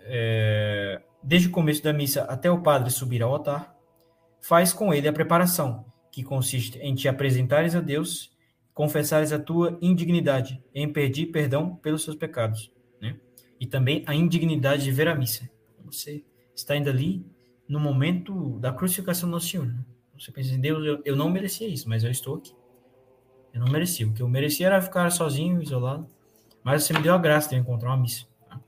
É... 0.04 1.02
Desde 1.24 1.48
o 1.48 1.52
começo 1.52 1.82
da 1.84 1.92
missa 1.92 2.26
até 2.26 2.52
o 2.52 2.62
padre 2.62 2.92
subir 2.92 3.24
ao 3.24 3.34
altar, 3.34 3.76
faz 4.40 4.72
com 4.72 4.94
ele 4.94 5.08
a 5.08 5.14
preparação, 5.14 5.91
que 6.12 6.24
consiste 6.24 6.78
em 6.80 6.94
te 6.94 7.08
apresentares 7.08 7.76
a 7.76 7.82
Deus, 7.82 8.32
confessares 8.74 9.32
a 9.32 9.40
tua 9.40 9.78
indignidade, 9.82 10.62
em 10.74 10.92
pedir 10.92 11.28
perdão 11.28 11.76
pelos 11.76 12.04
seus 12.04 12.16
pecados, 12.16 12.72
né? 13.00 13.16
E 13.60 13.66
também 13.66 14.04
a 14.06 14.14
indignidade 14.14 14.84
de 14.84 14.92
ver 14.92 15.08
a 15.08 15.16
missa. 15.16 15.50
Você 15.86 16.24
está 16.56 16.74
ainda 16.74 16.90
ali 16.90 17.26
no 17.68 17.80
momento 17.80 18.60
da 18.60 18.74
crucificação 18.74 19.30
do 19.30 19.34
Nosso 19.34 19.48
Senhor. 19.48 19.68
Né? 19.68 19.86
Você 20.18 20.32
pensa, 20.32 20.58
Deus, 20.58 20.86
eu, 20.86 21.02
eu 21.06 21.16
não 21.16 21.30
merecia 21.30 21.68
isso, 21.68 21.88
mas 21.88 22.04
eu 22.04 22.12
estou 22.12 22.36
aqui. 22.36 22.54
Eu 23.54 23.60
não 23.60 23.72
merecia. 23.72 24.08
O 24.08 24.14
que 24.14 24.22
eu 24.22 24.28
merecia 24.28 24.68
era 24.68 24.82
ficar 24.82 25.10
sozinho, 25.12 25.62
isolado. 25.62 26.08
Mas 26.64 26.84
você 26.84 26.94
me 26.94 27.02
deu 27.02 27.14
a 27.14 27.18
graça 27.18 27.50
de 27.50 27.56
encontrar 27.56 27.90
uma 27.90 27.98
missa. 27.98 28.26
Tá? 28.48 28.60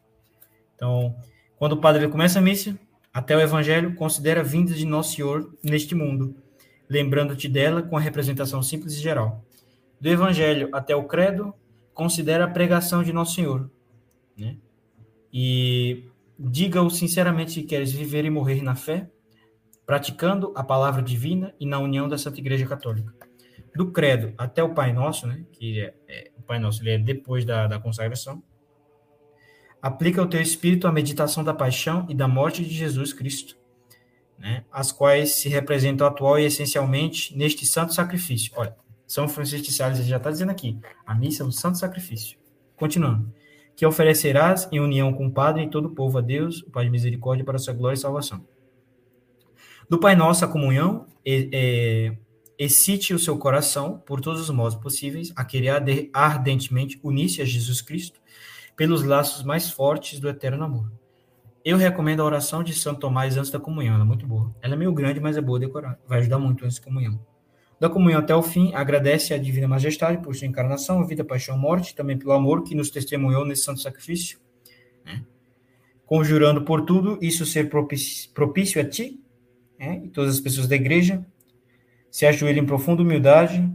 Então, 0.75 1.15
quando 1.57 1.73
o 1.73 1.77
padre 1.77 2.07
começa 2.07 2.39
a 2.39 2.41
missa, 2.41 2.77
até 3.13 3.35
o 3.35 3.39
Evangelho, 3.39 3.95
considera 3.95 4.41
a 4.41 4.43
vinda 4.43 4.73
de 4.73 4.85
Nosso 4.85 5.15
Senhor 5.15 5.53
neste 5.63 5.93
mundo, 5.93 6.35
lembrando-te 6.93 7.49
dela 7.49 7.81
com 7.81 7.97
a 7.97 7.99
representação 7.99 8.61
simples 8.61 8.93
e 8.93 9.01
geral. 9.01 9.43
Do 9.99 10.07
Evangelho 10.07 10.69
até 10.71 10.95
o 10.95 11.05
Credo, 11.05 11.51
considera 11.91 12.45
a 12.45 12.47
pregação 12.47 13.03
de 13.03 13.11
Nosso 13.11 13.33
Senhor. 13.33 13.69
Né? 14.37 14.57
E 15.33 16.05
diga-o 16.37 16.89
sinceramente 16.91 17.51
se 17.51 17.63
queres 17.63 17.91
viver 17.91 18.25
e 18.25 18.29
morrer 18.29 18.61
na 18.61 18.75
fé, 18.75 19.09
praticando 19.87 20.53
a 20.55 20.63
palavra 20.63 21.01
divina 21.01 21.53
e 21.59 21.65
na 21.65 21.79
união 21.79 22.07
da 22.07 22.17
Santa 22.17 22.39
Igreja 22.39 22.67
Católica. 22.67 23.11
Do 23.75 23.91
Credo 23.91 24.33
até 24.37 24.61
o 24.61 24.75
Pai 24.75 24.93
Nosso, 24.93 25.25
né, 25.25 25.43
que 25.51 25.81
é, 25.81 25.93
é 26.07 26.31
o 26.37 26.43
Pai 26.43 26.59
Nosso 26.59 26.83
ele 26.83 26.91
é 26.91 26.97
depois 26.99 27.43
da, 27.43 27.65
da 27.65 27.79
consagração, 27.79 28.43
aplica 29.81 30.21
o 30.21 30.27
teu 30.27 30.39
espírito 30.39 30.87
à 30.87 30.91
meditação 30.91 31.43
da 31.43 31.55
paixão 31.55 32.05
e 32.07 32.13
da 32.13 32.27
morte 32.27 32.63
de 32.63 32.69
Jesus 32.69 33.13
Cristo, 33.13 33.57
né, 34.37 34.63
as 34.71 34.91
quais 34.91 35.35
se 35.35 35.49
representam 35.49 36.05
atual 36.05 36.39
e 36.39 36.45
essencialmente 36.45 37.35
neste 37.37 37.65
santo 37.65 37.93
sacrifício. 37.93 38.51
Olha, 38.55 38.75
São 39.07 39.27
Francisco 39.27 39.67
de 39.67 39.73
Sales 39.73 40.05
já 40.05 40.17
está 40.17 40.29
dizendo 40.29 40.51
aqui, 40.51 40.77
a 41.05 41.15
missa 41.15 41.43
é 41.43 41.45
um 41.45 41.51
santo 41.51 41.77
sacrifício. 41.77 42.37
Continuando. 42.75 43.31
Que 43.75 43.85
oferecerás 43.85 44.67
em 44.71 44.79
união 44.79 45.13
com 45.13 45.27
o 45.27 45.31
Padre 45.31 45.63
e 45.63 45.69
todo 45.69 45.85
o 45.87 45.95
povo 45.95 46.19
a 46.19 46.21
Deus, 46.21 46.61
o 46.61 46.69
Pai 46.69 46.85
de 46.85 46.91
misericórdia, 46.91 47.43
para 47.43 47.55
a 47.55 47.59
sua 47.59 47.73
glória 47.73 47.95
e 47.95 47.99
salvação. 47.99 48.45
Do 49.89 49.99
Pai 49.99 50.15
Nosso, 50.15 50.45
a 50.45 50.47
comunhão, 50.47 51.07
é, 51.25 51.49
é, 51.51 52.17
excite 52.57 53.13
o 53.13 53.19
seu 53.19 53.37
coração, 53.37 54.01
por 54.05 54.21
todos 54.21 54.41
os 54.41 54.49
modos 54.49 54.75
possíveis, 54.75 55.31
a 55.35 55.43
querer 55.43 56.09
ardentemente 56.13 56.99
unir-se 57.03 57.41
a 57.41 57.45
Jesus 57.45 57.81
Cristo, 57.81 58.19
pelos 58.75 59.03
laços 59.03 59.43
mais 59.43 59.69
fortes 59.69 60.19
do 60.19 60.29
eterno 60.29 60.63
amor. 60.63 60.91
Eu 61.65 61.77
recomendo 61.77 62.21
a 62.21 62.25
oração 62.25 62.61
de 62.61 62.73
Santo 62.73 62.99
Tomás 62.99 63.37
antes 63.37 63.49
da 63.49 63.57
comunhão, 63.57 63.95
ela 63.95 64.03
é 64.03 64.07
muito 64.07 64.27
boa. 64.27 64.53
Ela 64.61 64.73
é 64.73 64.77
meio 64.77 64.91
grande, 64.91 65.21
mas 65.21 65.37
é 65.37 65.41
boa 65.41 65.57
decorar, 65.57 65.97
vai 66.05 66.19
ajudar 66.19 66.37
muito 66.37 66.65
antes 66.65 66.77
da 66.77 66.83
comunhão. 66.83 67.17
Da 67.79 67.89
comunhão 67.89 68.19
até 68.19 68.35
o 68.35 68.43
fim, 68.43 68.73
agradece 68.73 69.33
à 69.33 69.37
Divina 69.37 69.67
Majestade 69.67 70.21
por 70.21 70.35
sua 70.35 70.45
encarnação, 70.45 71.07
vida, 71.07 71.23
paixão, 71.23 71.57
morte, 71.57 71.95
também 71.95 72.17
pelo 72.17 72.33
amor 72.33 72.63
que 72.63 72.75
nos 72.75 72.89
testemunhou 72.89 73.45
nesse 73.45 73.63
santo 73.63 73.79
sacrifício, 73.79 74.39
né? 75.05 75.23
conjurando 76.05 76.63
por 76.63 76.81
tudo 76.81 77.17
isso 77.21 77.45
ser 77.45 77.69
propício, 77.69 78.29
propício 78.31 78.81
a 78.81 78.83
ti 78.83 79.21
né? 79.79 80.01
e 80.03 80.09
todas 80.09 80.35
as 80.35 80.41
pessoas 80.41 80.67
da 80.67 80.75
igreja, 80.75 81.25
se 82.11 82.25
ajoelhe 82.25 82.59
em 82.59 82.65
profunda 82.65 83.01
humildade 83.01 83.69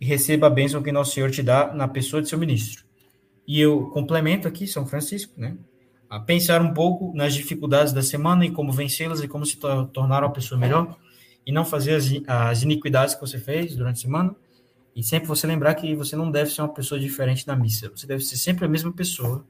e 0.00 0.04
receba 0.04 0.48
a 0.48 0.50
bênção 0.50 0.82
que 0.82 0.90
Nosso 0.90 1.14
Senhor 1.14 1.30
te 1.30 1.44
dá 1.44 1.72
na 1.72 1.86
pessoa 1.86 2.20
de 2.20 2.28
seu 2.28 2.38
ministro. 2.38 2.84
E 3.46 3.60
eu 3.60 3.88
complemento 3.90 4.48
aqui, 4.48 4.66
São 4.66 4.84
Francisco, 4.84 5.40
né? 5.40 5.56
A 6.10 6.18
pensar 6.18 6.60
um 6.60 6.74
pouco 6.74 7.14
nas 7.14 7.32
dificuldades 7.32 7.92
da 7.92 8.02
semana 8.02 8.44
e 8.44 8.50
como 8.50 8.72
vencê-las 8.72 9.22
e 9.22 9.28
como 9.28 9.46
se 9.46 9.56
to 9.56 9.86
tornar 9.86 10.24
uma 10.24 10.32
pessoa 10.32 10.60
melhor 10.60 10.96
e 11.46 11.52
não 11.52 11.64
fazer 11.64 11.94
as, 11.94 12.10
as 12.26 12.62
iniquidades 12.62 13.14
que 13.14 13.20
você 13.20 13.38
fez 13.38 13.76
durante 13.76 13.98
a 13.98 14.00
semana. 14.00 14.36
E 14.94 15.04
sempre 15.04 15.28
você 15.28 15.46
lembrar 15.46 15.74
que 15.76 15.94
você 15.94 16.16
não 16.16 16.30
deve 16.30 16.50
ser 16.50 16.62
uma 16.62 16.74
pessoa 16.74 17.00
diferente 17.00 17.46
na 17.46 17.54
missa. 17.54 17.88
Você 17.94 18.08
deve 18.08 18.24
ser 18.24 18.36
sempre 18.36 18.64
a 18.64 18.68
mesma 18.68 18.92
pessoa. 18.92 19.46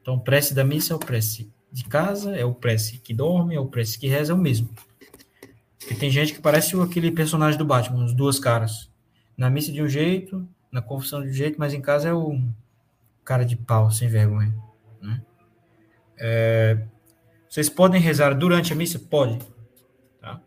Então, 0.00 0.18
prece 0.20 0.54
da 0.54 0.62
missa 0.62 0.92
é 0.92 0.96
o 0.96 1.00
prece 1.00 1.50
de 1.72 1.84
casa, 1.84 2.36
é 2.36 2.44
o 2.44 2.54
prece 2.54 2.98
que 2.98 3.12
dorme, 3.12 3.56
é 3.56 3.60
o 3.60 3.66
prece 3.66 3.98
que 3.98 4.06
reza, 4.06 4.32
é 4.32 4.36
o 4.36 4.38
mesmo. 4.38 4.70
Porque 5.80 5.94
tem 5.96 6.10
gente 6.10 6.32
que 6.32 6.40
parece 6.40 6.80
aquele 6.80 7.10
personagem 7.10 7.58
do 7.58 7.64
Batman, 7.64 8.04
os 8.04 8.14
duas 8.14 8.38
caras. 8.38 8.88
Na 9.36 9.50
missa 9.50 9.72
de 9.72 9.82
um 9.82 9.88
jeito, 9.88 10.48
na 10.70 10.80
confissão 10.80 11.22
de 11.22 11.28
um 11.28 11.32
jeito, 11.32 11.58
mas 11.58 11.74
em 11.74 11.80
casa 11.80 12.08
é 12.08 12.14
o 12.14 12.40
cara 13.24 13.44
de 13.44 13.56
pau, 13.56 13.90
sem 13.90 14.08
vergonha. 14.08 14.54
Né? 15.02 15.20
É, 16.18 16.78
vocês 17.48 17.68
podem 17.68 18.00
rezar 18.00 18.34
durante 18.34 18.72
a 18.72 18.76
missa? 18.76 18.98
Pode. 18.98 19.38
Tá? 20.20 20.40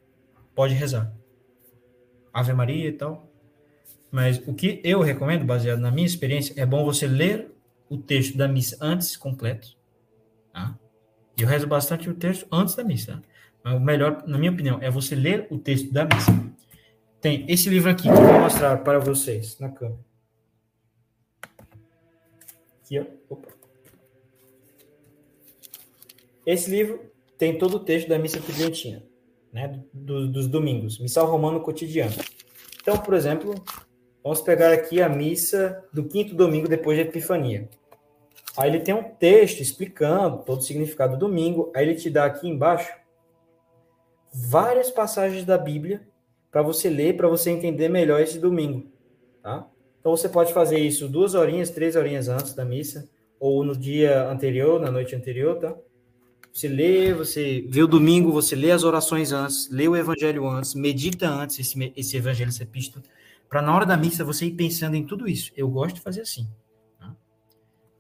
Pode 0.54 0.74
rezar. 0.74 1.14
Ave 2.34 2.54
Maria 2.54 2.90
e 2.90 2.94
tal. 2.94 3.28
Mas 4.12 4.42
o 4.48 4.54
que 4.54 4.82
eu 4.84 5.02
recomendo, 5.02 5.46
baseado 5.46 5.80
na 5.80 5.92
minha 5.92 6.06
experiência, 6.08 6.54
é 6.60 6.66
bom 6.66 6.84
você 6.84 7.08
ler 7.08 7.52
o 7.90 7.98
texto 7.98 8.38
da 8.38 8.48
missa 8.48 8.78
antes 8.82 9.16
completo. 9.16 9.78
Tá? 10.52 10.78
Eu 11.38 11.48
rezo 11.48 11.68
bastante 11.68 12.10
o 12.10 12.14
texto 12.14 12.48
antes 12.52 12.76
da 12.76 12.84
missa. 12.84 13.14
Tá? 13.14 13.22
Mas 13.64 13.76
o 13.76 13.80
melhor, 13.80 14.24
na 14.28 14.38
minha 14.38 14.52
opinião, 14.52 14.80
é 14.82 14.90
você 14.90 15.16
ler 15.16 15.48
o 15.50 15.58
texto 15.58 15.92
da 15.92 16.06
missa. 16.06 16.32
Tem 17.22 17.46
esse 17.50 17.70
livro 17.70 17.90
aqui 17.90 18.04
que 18.04 18.10
eu 18.10 18.16
vou 18.16 18.40
mostrar 18.40 18.78
para 18.78 19.00
vocês 19.00 19.60
na 19.60 19.70
câmera. 19.70 20.00
Aqui, 22.82 23.00
ó. 23.00 23.06
Opa. 23.30 23.49
Esse 26.50 26.68
livro 26.68 27.00
tem 27.38 27.60
todo 27.60 27.76
o 27.76 27.80
texto 27.80 28.10
da 28.10 28.18
missa 28.18 28.42
tridentina, 28.42 29.04
né, 29.54 29.84
do, 29.94 30.28
dos 30.28 30.48
domingos, 30.48 30.98
missal 30.98 31.28
romano 31.28 31.62
cotidiano. 31.62 32.16
Então, 32.82 32.98
por 32.98 33.14
exemplo, 33.14 33.54
vamos 34.24 34.42
pegar 34.42 34.74
aqui 34.74 35.00
a 35.00 35.08
missa 35.08 35.86
do 35.94 36.06
quinto 36.06 36.34
domingo 36.34 36.68
depois 36.68 36.98
da 36.98 37.04
Epifania. 37.04 37.70
Aí 38.58 38.68
ele 38.68 38.80
tem 38.80 38.96
um 38.96 39.04
texto 39.04 39.60
explicando 39.60 40.40
todo 40.40 40.58
o 40.58 40.64
significado 40.64 41.14
do 41.16 41.28
domingo. 41.28 41.72
Aí 41.76 41.86
ele 41.86 41.94
te 41.94 42.10
dá 42.10 42.26
aqui 42.26 42.50
embaixo 42.50 42.92
várias 44.34 44.90
passagens 44.90 45.46
da 45.46 45.56
Bíblia 45.56 46.02
para 46.50 46.64
você 46.64 46.90
ler, 46.90 47.16
para 47.16 47.28
você 47.28 47.52
entender 47.52 47.90
melhor 47.90 48.20
esse 48.22 48.40
domingo, 48.40 48.92
tá? 49.44 49.70
Então 50.00 50.18
você 50.18 50.28
pode 50.28 50.52
fazer 50.52 50.80
isso 50.80 51.08
duas 51.08 51.36
horinhas, 51.36 51.70
três 51.70 51.96
horinhas 51.96 52.28
antes 52.28 52.56
da 52.56 52.66
missa, 52.66 53.08
ou 53.40 53.64
no 53.64 53.78
dia 53.78 54.28
anterior, 54.28 54.80
na 54.80 54.90
noite 54.90 55.16
anterior, 55.16 55.60
tá? 55.60 55.78
Você 56.52 56.68
lê, 56.68 57.14
você 57.14 57.66
vê 57.70 57.84
o 57.84 57.88
domingo, 57.88 58.32
você 58.32 58.56
lê 58.56 58.72
as 58.72 58.84
orações 58.84 59.32
antes, 59.32 59.70
lê 59.70 59.88
o 59.88 59.96
evangelho 59.96 60.48
antes, 60.48 60.74
medita 60.74 61.30
antes 61.30 61.60
esse, 61.60 61.94
esse 61.96 62.18
evangelho, 62.18 62.50
essa 62.50 62.64
epístola, 62.64 63.04
para 63.48 63.62
na 63.62 63.74
hora 63.74 63.86
da 63.86 63.96
missa 63.96 64.24
você 64.24 64.46
ir 64.46 64.52
pensando 64.52 64.96
em 64.96 65.06
tudo 65.06 65.28
isso. 65.28 65.52
Eu 65.56 65.70
gosto 65.70 65.96
de 65.96 66.02
fazer 66.02 66.22
assim. 66.22 66.48
Tá? 66.98 67.16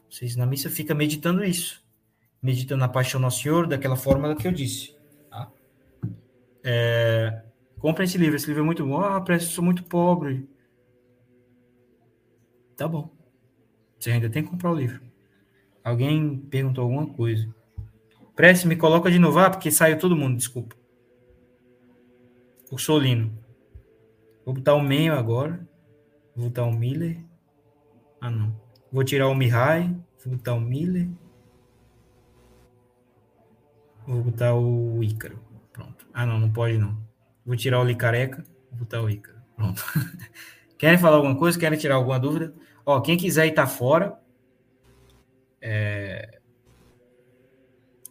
Vocês 0.09 0.35
na 0.35 0.45
missa 0.45 0.69
fica 0.69 0.93
meditando 0.93 1.43
isso. 1.43 1.83
Meditando 2.41 2.79
na 2.79 2.89
paixão 2.89 3.19
do 3.19 3.23
Nosso 3.23 3.43
Senhor, 3.43 3.67
daquela 3.67 3.95
forma 3.95 4.35
que 4.35 4.47
eu 4.47 4.51
disse. 4.51 4.95
Tá? 5.29 5.51
É, 6.63 7.41
esse 8.01 8.17
livro, 8.17 8.35
esse 8.35 8.47
livro 8.47 8.63
é 8.63 8.65
muito 8.65 8.85
bom. 8.85 8.99
Ah, 8.99 9.21
parece 9.21 9.47
que 9.47 9.53
sou 9.53 9.63
muito 9.63 9.83
pobre. 9.83 10.47
Tá 12.75 12.87
bom. 12.87 13.09
Você 13.97 14.11
ainda 14.11 14.29
tem 14.29 14.43
que 14.43 14.49
comprar 14.49 14.71
o 14.71 14.75
livro. 14.75 15.01
Alguém 15.83 16.37
perguntou 16.37 16.83
alguma 16.83 17.07
coisa. 17.07 17.53
Prece, 18.39 18.65
me 18.65 18.77
coloca 18.77 19.11
de 19.11 19.19
novo. 19.19 19.37
Ah, 19.37 19.49
porque 19.49 19.69
saiu 19.69 19.99
todo 19.99 20.15
mundo, 20.15 20.37
desculpa. 20.37 20.73
O 22.71 22.77
Solino. 22.77 23.37
Vou 24.45 24.53
botar 24.53 24.75
o 24.75 24.81
meio 24.81 25.13
agora. 25.13 25.67
Vou 26.33 26.47
botar 26.47 26.63
o 26.63 26.71
Miller. 26.71 27.21
Ah, 28.21 28.31
não. 28.31 28.55
Vou 28.89 29.03
tirar 29.03 29.27
o 29.27 29.35
Mihai. 29.35 29.93
Vou 30.23 30.37
botar 30.37 30.53
o 30.53 30.61
Miller. 30.61 31.09
Vou 34.07 34.23
botar 34.23 34.55
o 34.55 35.03
Ícaro. 35.03 35.37
Pronto. 35.73 36.07
Ah, 36.13 36.25
não, 36.25 36.39
não 36.39 36.49
pode 36.49 36.77
não. 36.77 36.97
Vou 37.45 37.57
tirar 37.57 37.81
o 37.81 37.83
Licareca. 37.83 38.45
Vou 38.69 38.79
botar 38.79 39.01
o 39.01 39.09
Ícaro. 39.09 39.37
Pronto. 39.57 39.83
Querem 40.79 40.97
falar 40.97 41.17
alguma 41.17 41.37
coisa? 41.37 41.59
Querem 41.59 41.77
tirar 41.77 41.95
alguma 41.95 42.17
dúvida? 42.17 42.53
Ó, 42.85 43.01
quem 43.01 43.17
quiser 43.17 43.47
ir 43.47 43.51
tá 43.51 43.67
fora, 43.67 44.17
é... 45.61 46.38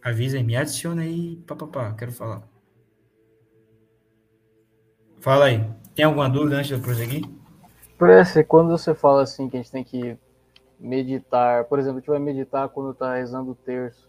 avisa 0.03 0.37
aí, 0.37 0.45
me 0.45 0.57
adiciona 0.57 1.03
aí, 1.03 1.37
papapá, 1.47 1.93
quero 1.95 2.13
falar. 2.13 2.43
Fala 5.21 5.47
aí. 5.47 5.65
Tem 5.95 6.05
alguma 6.05 6.29
dúvida 6.29 6.57
antes 6.57 6.69
de 6.69 6.75
eu 6.75 6.81
prosseguir? 6.81 7.25
Parece, 7.99 8.45
quando 8.45 8.71
você 8.71 8.95
fala 8.95 9.23
assim 9.23 9.49
que 9.49 9.57
a 9.57 9.61
gente 9.61 9.73
tem 9.73 9.83
que 9.83 10.17
meditar, 10.79 11.65
por 11.65 11.79
exemplo, 11.79 11.99
a 11.99 12.01
gente 12.01 12.11
vai 12.11 12.21
meditar 12.21 12.69
quando 12.69 12.93
está 12.93 13.17
rezando 13.17 13.51
o 13.51 13.55
terço, 13.55 14.09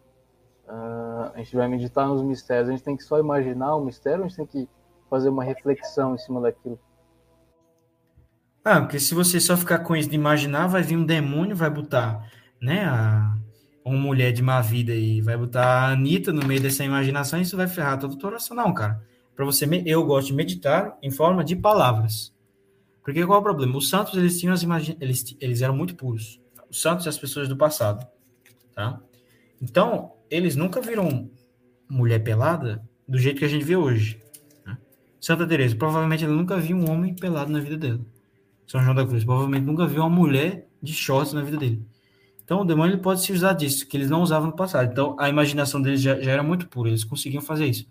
uh, 0.68 1.32
a 1.34 1.38
gente 1.38 1.56
vai 1.56 1.68
meditar 1.68 2.08
nos 2.08 2.22
mistérios, 2.22 2.70
a 2.70 2.72
gente 2.72 2.84
tem 2.84 2.96
que 2.96 3.04
só 3.04 3.18
imaginar 3.18 3.76
o 3.76 3.84
mistério 3.84 4.20
ou 4.20 4.26
a 4.26 4.28
gente 4.28 4.38
tem 4.38 4.46
que 4.46 4.70
fazer 5.10 5.30
uma 5.30 5.44
reflexão 5.44 6.14
em 6.14 6.18
cima 6.20 6.40
daquilo? 6.40 6.80
Ah, 8.64 8.82
porque 8.82 9.00
se 9.00 9.16
você 9.16 9.40
só 9.40 9.58
ficar 9.58 9.80
com 9.80 9.96
isso 9.96 10.10
de 10.10 10.16
imaginar, 10.16 10.68
vai 10.68 10.84
vir 10.84 10.96
um 10.96 11.06
demônio, 11.06 11.56
vai 11.56 11.72
botar, 11.72 12.30
né, 12.62 12.86
a, 12.86 13.36
uma 13.90 14.00
mulher 14.00 14.32
de 14.32 14.42
má 14.42 14.62
vida 14.62 14.94
e 14.94 15.22
vai 15.22 15.38
botar 15.38 15.66
a 15.66 15.92
Anitta 15.92 16.32
no 16.32 16.46
meio 16.46 16.62
dessa 16.62 16.84
imaginação 16.84 17.42
isso 17.42 17.58
vai 17.58 17.68
ferrar 17.68 18.00
toda 18.00 18.14
a 18.14 18.18
tua 18.18 18.32
oração. 18.32 18.56
Não, 18.56 18.74
cara. 18.74 19.02
Para 19.36 19.46
você, 19.46 19.66
eu 19.86 20.06
gosto 20.06 20.28
de 20.28 20.34
meditar 20.34 20.98
em 21.02 21.12
forma 21.12 21.44
de 21.44 21.56
palavras. 21.56 22.34
Porque 23.04 23.26
qual 23.26 23.38
é 23.38 23.40
o 23.40 23.44
problema? 23.44 23.78
Os 23.78 23.90
santos, 23.90 24.18
eles 24.18 24.40
tinham 24.40 24.54
as 24.54 24.62
imagi 24.62 24.98
eles, 25.00 25.36
eles 25.40 25.62
eram 25.62 25.76
muito 25.76 25.96
puros. 25.96 26.42
Os 26.70 26.82
santos 26.82 27.06
e 27.06 27.10
as 27.10 27.18
pessoas 27.18 27.48
do 27.48 27.58
passado, 27.58 28.06
tá? 28.76 29.00
Então, 29.62 30.14
eles 30.30 30.56
nunca 30.56 30.80
viram 30.82 31.30
mulher 31.90 32.20
pelada 32.20 32.88
do 33.08 33.18
jeito 33.18 33.40
que 33.40 33.46
a 33.46 33.48
gente 33.48 33.66
vê 33.66 33.76
hoje. 33.76 34.22
Né? 34.66 34.78
Santa 35.20 35.48
Teresa, 35.48 35.76
provavelmente 35.76 36.24
ela 36.24 36.34
nunca 36.34 36.58
viu 36.58 36.78
um 36.78 36.90
homem 36.90 37.16
pelado 37.16 37.52
na 37.52 37.60
vida 37.60 37.78
dela. 37.78 38.02
São 38.68 38.82
João 38.84 38.94
da 38.94 39.06
Cruz, 39.06 39.24
provavelmente 39.24 39.66
nunca 39.66 39.88
viu 39.88 40.02
uma 40.02 40.10
mulher 40.10 40.68
de 40.82 40.94
shorts 40.94 41.34
na 41.34 41.42
vida 41.42 41.58
dele. 41.58 41.84
Então, 42.50 42.62
o 42.62 42.66
demônio 42.66 42.96
ele 42.96 43.02
pode 43.04 43.22
se 43.22 43.32
usar 43.32 43.54
disso, 43.54 43.88
que 43.88 43.96
eles 43.96 44.10
não 44.10 44.24
usavam 44.24 44.48
no 44.48 44.56
passado. 44.56 44.92
Então, 44.92 45.16
a 45.20 45.30
imaginação 45.30 45.80
deles 45.80 46.02
já, 46.02 46.20
já 46.20 46.32
era 46.32 46.42
muito 46.42 46.68
pura, 46.68 46.90
eles 46.90 47.04
conseguiam 47.04 47.44
fazer 47.44 47.68
isso. 47.68 47.88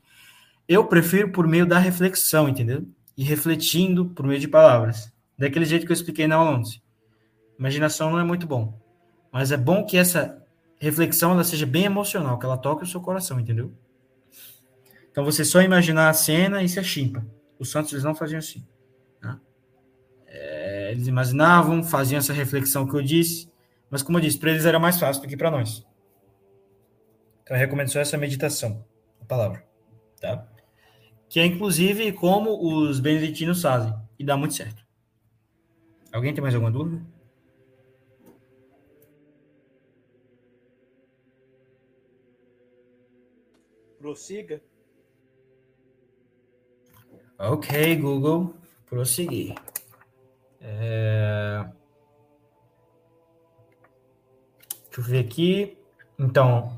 Eu 0.66 0.84
prefiro 0.84 1.30
por 1.30 1.46
meio 1.46 1.64
da 1.64 1.78
reflexão, 1.78 2.48
entendeu? 2.48 2.84
E 3.16 3.22
refletindo 3.22 4.06
por 4.06 4.26
meio 4.26 4.40
de 4.40 4.48
palavras. 4.48 5.12
Daquele 5.38 5.64
jeito 5.64 5.86
que 5.86 5.92
eu 5.92 5.94
expliquei 5.94 6.26
na 6.26 6.34
aula 6.34 6.58
11. 6.58 6.82
Imaginação 7.56 8.10
não 8.10 8.18
é 8.18 8.24
muito 8.24 8.48
bom. 8.48 8.76
Mas 9.30 9.52
é 9.52 9.56
bom 9.56 9.86
que 9.86 9.96
essa 9.96 10.42
reflexão 10.80 11.30
ela 11.30 11.44
seja 11.44 11.64
bem 11.64 11.84
emocional, 11.84 12.36
que 12.36 12.44
ela 12.44 12.58
toque 12.58 12.82
o 12.82 12.86
seu 12.86 13.00
coração, 13.00 13.38
entendeu? 13.38 13.72
Então, 15.12 15.24
você 15.24 15.44
só 15.44 15.62
imaginar 15.62 16.08
a 16.08 16.12
cena 16.12 16.64
e 16.64 16.68
se 16.68 16.80
achimpa. 16.80 17.24
Os 17.60 17.70
santos 17.70 17.92
eles 17.92 18.02
não 18.02 18.12
faziam 18.12 18.40
assim. 18.40 18.66
É, 20.26 20.90
eles 20.90 21.06
imaginavam, 21.06 21.80
faziam 21.84 22.18
essa 22.18 22.32
reflexão 22.32 22.88
que 22.88 22.96
eu 22.96 23.02
disse, 23.02 23.48
mas 23.90 24.02
como 24.02 24.18
eu 24.18 24.22
disse, 24.22 24.38
para 24.38 24.50
eles 24.50 24.66
era 24.66 24.78
mais 24.78 24.98
fácil 24.98 25.22
do 25.22 25.28
que 25.28 25.36
para 25.36 25.50
nós. 25.50 25.86
Então 27.42 27.56
eu 27.56 27.60
recomendo 27.60 27.90
só 27.90 28.00
essa 28.00 28.18
meditação, 28.18 28.84
a 29.20 29.24
palavra, 29.24 29.66
tá? 30.20 30.46
Que 31.28 31.40
é 31.40 31.46
inclusive 31.46 32.12
como 32.12 32.58
os 32.62 33.00
beneditinos 33.00 33.62
fazem, 33.62 33.94
e 34.18 34.24
dá 34.24 34.36
muito 34.36 34.54
certo. 34.54 34.86
Alguém 36.12 36.32
tem 36.32 36.42
mais 36.42 36.54
alguma 36.54 36.70
dúvida? 36.70 37.04
Prossiga. 43.98 44.62
Ok, 47.38 47.96
Google, 47.96 48.54
prosseguir. 48.86 49.54
É... 50.60 51.27
Deixa 54.88 55.00
eu 55.00 55.04
ver 55.04 55.20
aqui. 55.20 55.78
Então, 56.18 56.76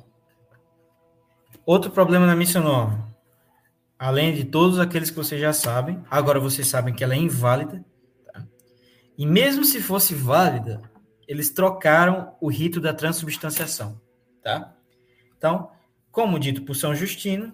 outro 1.65 1.91
problema 1.91 2.27
na 2.27 2.37
missa 2.37 2.61
nova. 2.61 3.09
Além 3.99 4.35
de 4.35 4.45
todos 4.45 4.79
aqueles 4.79 5.11
que 5.11 5.17
vocês 5.17 5.41
já 5.41 5.53
sabem, 5.53 6.03
agora 6.11 6.41
vocês 6.41 6.67
sabem 6.67 6.95
que 6.95 7.05
ela 7.05 7.15
é 7.15 7.19
inválida. 7.19 7.85
Tá? 8.33 8.45
E 9.17 9.27
mesmo 9.27 9.65
se 9.65 9.81
fosse 9.81 10.15
válida, 10.15 10.83
eles 11.29 11.51
trocaram 11.51 12.35
o 12.41 12.49
rito 12.49 12.81
da 12.81 12.95
transubstanciação. 12.95 14.01
Tá? 14.43 14.75
Então, 15.37 15.71
como 16.11 16.39
dito 16.39 16.63
por 16.63 16.75
São 16.75 16.95
Justino, 16.95 17.53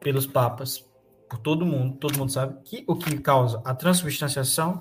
pelos 0.00 0.26
papas, 0.26 0.84
por 1.28 1.38
todo 1.38 1.66
mundo, 1.66 1.96
todo 1.98 2.18
mundo 2.18 2.32
sabe 2.32 2.60
que 2.64 2.84
o 2.86 2.96
que 2.96 3.18
causa 3.18 3.60
a 3.64 3.74
transubstanciação 3.74 4.80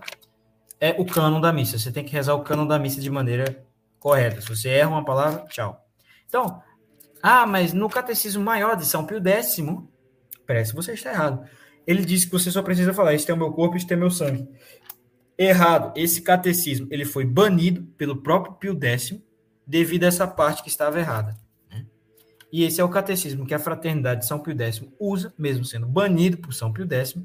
é 0.80 0.92
o 1.00 1.06
cânon 1.06 1.42
da 1.42 1.52
missa. 1.52 1.78
Você 1.78 1.92
tem 1.92 2.04
que 2.04 2.14
rezar 2.14 2.34
o 2.36 2.44
cânon 2.44 2.66
da 2.66 2.80
missa 2.80 3.02
de 3.02 3.10
maneira 3.10 3.67
correta. 4.00 4.42
Se 4.42 4.50
você 4.50 4.70
erra 4.70 4.90
uma 4.90 5.06
palavra, 5.06 5.46
tchau. 5.50 5.80
Então, 6.28 6.62
ah, 7.22 7.46
mas 7.46 7.74
no 7.74 7.90
catecismo 7.90 8.44
maior 8.44 8.76
de 8.76 8.86
São 8.86 9.06
Pio 9.06 9.22
X, 9.26 9.58
parece 10.46 10.72
que 10.72 10.76
você 10.76 10.94
está 10.94 11.12
errado. 11.12 11.48
Ele 11.86 12.04
disse 12.04 12.26
que 12.26 12.34
você 12.34 12.52
só 12.52 12.62
precisa 12.62 12.94
falar: 12.94 13.14
este 13.14 13.32
é 13.32 13.34
o 13.34 13.38
meu 13.38 13.52
corpo, 13.52 13.78
este 13.78 13.94
é 13.94 13.96
meu 13.96 14.12
sangue. 14.12 14.48
Errado. 15.38 15.94
Esse 15.96 16.22
catecismo 16.22 16.88
ele 16.92 17.06
foi 17.06 17.26
banido 17.26 17.84
pelo 17.98 18.18
próprio 18.18 18.56
Pio 18.56 18.80
X 18.82 19.20
devido 19.66 20.04
a 20.04 20.08
essa 20.08 20.28
parte 20.28 20.64
que 20.64 20.70
estava 20.70 21.00
errada. 21.00 21.38
Né? 21.70 21.86
E 22.52 22.64
esse 22.64 22.82
é 22.82 22.84
o 22.84 22.90
catecismo 22.90 23.46
que 23.46 23.54
a 23.54 23.60
Fraternidade 23.60 24.22
de 24.22 24.28
São 24.28 24.40
Pio 24.40 24.60
X 24.60 24.84
usa, 25.00 25.34
mesmo 25.38 25.64
sendo 25.64 25.88
banido 25.88 26.38
por 26.38 26.54
São 26.54 26.74
Pio 26.74 26.88
X, 26.92 27.16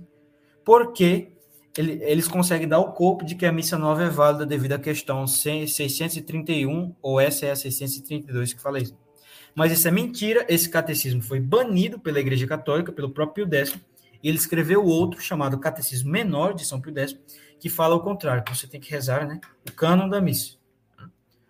porque 0.65 1.32
ele, 1.77 2.03
eles 2.03 2.29
conseguem 2.29 2.69
dar 2.69 2.79
o 2.79 2.93
corpo 2.93 3.25
de 3.25 3.35
que 3.35 3.47
a 3.47 3.53
missa 3.53 3.79
nova 3.79 4.05
é 4.05 4.09
válida 4.09 4.45
devido 4.45 4.73
à 4.73 4.79
questão 4.79 5.27
631 5.27 6.95
ou 7.01 7.21
SE 7.31 7.57
632 7.57 8.53
que 8.53 8.61
falei. 8.61 8.93
Mas 9.55 9.73
isso 9.73 9.87
é 9.87 9.91
mentira, 9.91 10.47
esse 10.49 10.69
catecismo 10.69 11.23
foi 11.23 11.41
banido 11.41 11.99
pela 11.99 12.21
Igreja 12.21 12.47
Católica, 12.47 12.93
pelo 12.93 13.11
próprio 13.11 13.47
Pio 13.49 13.59
X, 13.59 13.79
e 14.23 14.29
ele 14.29 14.39
escreveu 14.39 14.85
outro 14.85 15.21
chamado 15.21 15.59
Catecismo 15.59 16.11
Menor 16.11 16.55
de 16.55 16.65
São 16.65 16.81
Pio 16.81 16.97
X, 16.99 17.19
que 17.59 17.69
fala 17.69 17.95
o 17.95 18.01
contrário, 18.01 18.43
que 18.43 18.57
você 18.57 18.67
tem 18.67 18.81
que 18.81 18.91
rezar 18.91 19.27
né, 19.27 19.41
o 19.69 19.73
cânon 19.73 20.09
da 20.09 20.21
missa. 20.21 20.57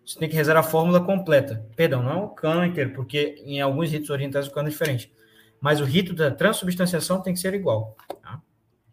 Você 0.05 0.19
tem 0.19 0.29
que 0.29 0.35
rezar 0.35 0.57
a 0.57 0.63
fórmula 0.63 1.01
completa. 1.01 1.65
Perdão, 1.77 2.03
não 2.03 2.25
o 2.25 2.29
cânon 2.31 2.65
inteiro, 2.65 2.93
porque 2.93 3.41
em 3.47 3.61
alguns 3.61 3.91
ritos 3.91 4.11
orientais 4.11 4.49
o 4.49 4.51
cânon 4.51 4.67
é 4.67 4.71
diferente. 4.71 5.13
Mas 5.61 5.81
o 5.81 5.85
rito 5.85 6.13
da 6.13 6.31
transubstanciação 6.31 7.23
tem 7.23 7.33
que 7.33 7.41
ser 7.41 7.55
igual. 7.55 7.97
Tá? 8.21 8.41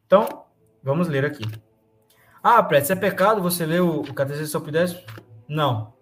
Então, 0.05 0.45
Vamos 0.83 1.07
ler 1.07 1.25
aqui. 1.25 1.43
Ah, 2.41 2.63
Preto, 2.63 2.91
é 2.91 2.95
pecado 2.95 3.41
você 3.41 3.65
ler 3.65 3.81
o, 3.81 4.01
o 4.01 4.13
Catecismo 4.13 4.61
Pio 4.61 4.77
X? 4.77 5.03
Não. 5.47 5.93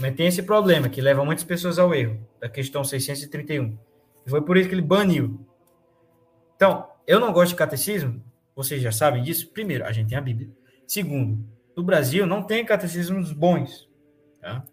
Mas 0.00 0.14
tem 0.14 0.26
esse 0.26 0.42
problema 0.42 0.88
que 0.88 1.00
leva 1.00 1.24
muitas 1.24 1.44
pessoas 1.44 1.78
ao 1.78 1.94
erro, 1.94 2.18
da 2.40 2.48
questão 2.48 2.84
631. 2.84 3.78
E 4.26 4.30
foi 4.30 4.42
por 4.42 4.56
isso 4.56 4.68
que 4.68 4.74
ele 4.74 4.82
baniu. 4.82 5.40
Então, 6.56 6.88
eu 7.06 7.20
não 7.20 7.32
gosto 7.32 7.50
de 7.50 7.56
catecismo, 7.56 8.22
vocês 8.54 8.82
já 8.82 8.90
sabem 8.90 9.22
disso. 9.22 9.48
Primeiro, 9.52 9.84
a 9.84 9.92
gente 9.92 10.08
tem 10.08 10.18
a 10.18 10.20
Bíblia. 10.20 10.50
Segundo, 10.86 11.46
no 11.76 11.82
Brasil 11.82 12.26
não 12.26 12.42
tem 12.42 12.64
catecismos 12.64 13.32
bons. 13.32 13.88
Tá? 14.40 14.64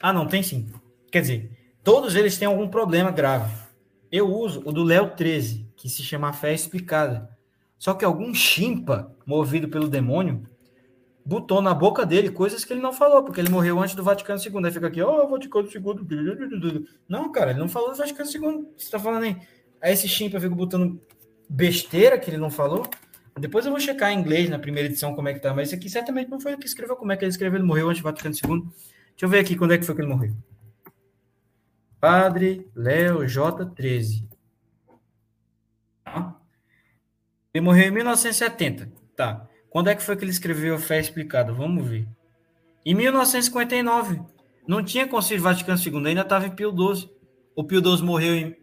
Ah, 0.00 0.12
não 0.12 0.26
tem 0.26 0.42
sim. 0.42 0.70
Quer 1.10 1.22
dizer, 1.22 1.50
todos 1.82 2.14
eles 2.14 2.38
têm 2.38 2.46
algum 2.46 2.68
problema 2.68 3.10
grave. 3.10 3.52
Eu 4.12 4.28
uso 4.28 4.62
o 4.64 4.72
do 4.72 4.84
Léo 4.84 5.10
13, 5.16 5.68
que 5.76 5.88
se 5.88 6.02
chama 6.02 6.32
Fé 6.32 6.54
Explicada. 6.54 7.35
Só 7.78 7.94
que 7.94 8.04
algum 8.04 8.32
chimpa, 8.32 9.14
movido 9.24 9.68
pelo 9.68 9.88
demônio, 9.88 10.48
botou 11.24 11.60
na 11.60 11.74
boca 11.74 12.06
dele 12.06 12.30
coisas 12.30 12.64
que 12.64 12.72
ele 12.72 12.80
não 12.80 12.92
falou, 12.92 13.22
porque 13.24 13.40
ele 13.40 13.50
morreu 13.50 13.80
antes 13.80 13.94
do 13.94 14.02
Vaticano 14.02 14.40
II. 14.40 14.64
Aí 14.64 14.72
fica 14.72 14.86
aqui, 14.86 15.02
ó, 15.02 15.24
oh, 15.24 15.28
Vaticano 15.28 15.68
II. 15.68 16.86
Não, 17.08 17.30
cara, 17.32 17.50
ele 17.50 17.58
não 17.58 17.68
falou 17.68 17.90
do 17.90 17.96
Vaticano 17.96 18.30
II. 18.30 18.68
Você 18.76 18.90
tá 18.90 18.98
falando 18.98 19.24
aí? 19.24 19.36
Aí 19.82 19.92
esse 19.92 20.08
chimpa 20.08 20.40
fica 20.40 20.54
botando 20.54 21.00
besteira 21.48 22.18
que 22.18 22.30
ele 22.30 22.38
não 22.38 22.50
falou. 22.50 22.86
Depois 23.38 23.66
eu 23.66 23.72
vou 23.72 23.80
checar 23.80 24.12
em 24.12 24.18
inglês 24.18 24.48
na 24.48 24.58
primeira 24.58 24.88
edição 24.88 25.14
como 25.14 25.28
é 25.28 25.34
que 25.34 25.40
tá, 25.40 25.52
mas 25.52 25.68
esse 25.68 25.74
aqui 25.74 25.90
certamente 25.90 26.30
não 26.30 26.40
foi 26.40 26.52
ele 26.52 26.60
que 26.60 26.66
escreveu. 26.66 26.96
Como 26.96 27.12
é 27.12 27.16
que 27.16 27.24
ele 27.24 27.30
escreveu? 27.30 27.58
Ele 27.58 27.66
morreu 27.66 27.88
antes 27.88 28.00
do 28.00 28.04
Vaticano 28.04 28.34
II. 28.34 28.62
Deixa 28.62 29.24
eu 29.24 29.28
ver 29.28 29.40
aqui 29.40 29.56
quando 29.56 29.74
é 29.74 29.78
que 29.78 29.84
foi 29.84 29.94
que 29.94 30.00
ele 30.00 30.08
morreu. 30.08 30.34
Padre 32.00 32.70
Léo 32.74 33.20
J13. 33.20 34.26
Ah. 36.04 36.36
Ele 37.56 37.64
morreu 37.64 37.88
em 37.88 37.90
1970. 37.90 38.92
Tá. 39.16 39.48
Quando 39.70 39.88
é 39.88 39.94
que 39.94 40.02
foi 40.02 40.14
que 40.14 40.22
ele 40.22 40.30
escreveu 40.30 40.74
a 40.74 40.78
Fé 40.78 41.00
Explicada? 41.00 41.54
Vamos 41.54 41.88
ver. 41.88 42.06
Em 42.84 42.94
1959. 42.94 44.20
Não 44.68 44.84
tinha 44.84 45.08
Concílio 45.08 45.42
Vaticano 45.42 45.78
II, 45.78 46.06
ainda 46.06 46.20
estava 46.20 46.46
em 46.46 46.50
Pio 46.50 46.70
XII. 46.70 47.10
O 47.54 47.64
Pio 47.64 47.80
XII 47.80 48.04
morreu 48.04 48.34
em. 48.34 48.56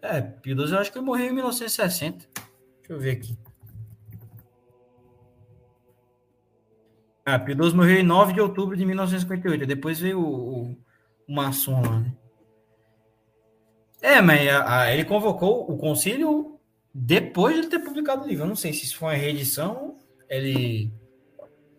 É, 0.00 0.22
Pio 0.22 0.56
XII 0.56 0.72
eu 0.72 0.78
acho 0.80 0.90
que 0.90 0.96
ele 0.96 1.04
morreu 1.04 1.26
em 1.26 1.34
1960. 1.34 2.26
Deixa 2.34 2.92
eu 2.94 2.98
ver 2.98 3.10
aqui. 3.10 3.36
Ah, 7.26 7.38
Pio 7.38 7.62
XII 7.62 7.76
morreu 7.76 7.98
em 7.98 8.02
9 8.02 8.32
de 8.32 8.40
outubro 8.40 8.74
de 8.74 8.86
1958. 8.86 9.66
Depois 9.66 10.00
veio 10.00 10.18
o, 10.18 10.62
o, 10.62 10.78
o 11.28 11.34
maçom 11.34 11.82
lá, 11.82 12.00
né? 12.00 12.16
É, 14.00 14.22
mas 14.22 14.48
a, 14.48 14.78
a, 14.78 14.94
ele 14.94 15.04
convocou 15.04 15.70
o 15.70 15.76
concílio 15.76 16.57
depois 17.00 17.54
de 17.54 17.60
ele 17.60 17.68
ter 17.68 17.78
publicado 17.78 18.24
o 18.24 18.26
livro. 18.26 18.44
Eu 18.44 18.48
não 18.48 18.56
sei 18.56 18.72
se 18.72 18.84
isso 18.84 18.96
foi 18.96 19.08
uma 19.08 19.14
reedição, 19.14 19.96
ele 20.28 20.90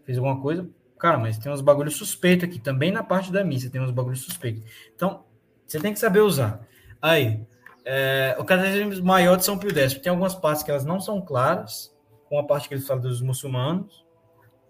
fez 0.05 0.17
alguma 0.17 0.41
coisa. 0.41 0.67
Cara, 0.97 1.17
mas 1.17 1.37
tem 1.37 1.51
uns 1.51 1.61
bagulhos 1.61 1.95
suspeitos 1.95 2.47
aqui, 2.47 2.59
também 2.59 2.91
na 2.91 3.03
parte 3.03 3.31
da 3.31 3.43
missa 3.43 3.69
tem 3.69 3.81
uns 3.81 3.91
bagulhos 3.91 4.21
suspeitos. 4.21 4.63
Então, 4.95 5.25
você 5.67 5.79
tem 5.79 5.93
que 5.93 5.99
saber 5.99 6.21
usar. 6.21 6.65
Aí, 7.01 7.41
é, 7.85 8.35
o 8.39 8.45
catecismo 8.45 9.05
maior 9.05 9.35
de 9.35 9.45
São 9.45 9.57
Pio 9.57 9.77
X 9.77 9.95
tem 9.95 10.09
algumas 10.09 10.35
partes 10.35 10.63
que 10.63 10.71
elas 10.71 10.85
não 10.85 10.99
são 10.99 11.21
claras, 11.21 11.93
com 12.29 12.39
a 12.39 12.43
parte 12.43 12.67
que 12.67 12.75
ele 12.75 12.81
fala 12.81 13.01
dos 13.01 13.21
muçulmanos, 13.21 14.05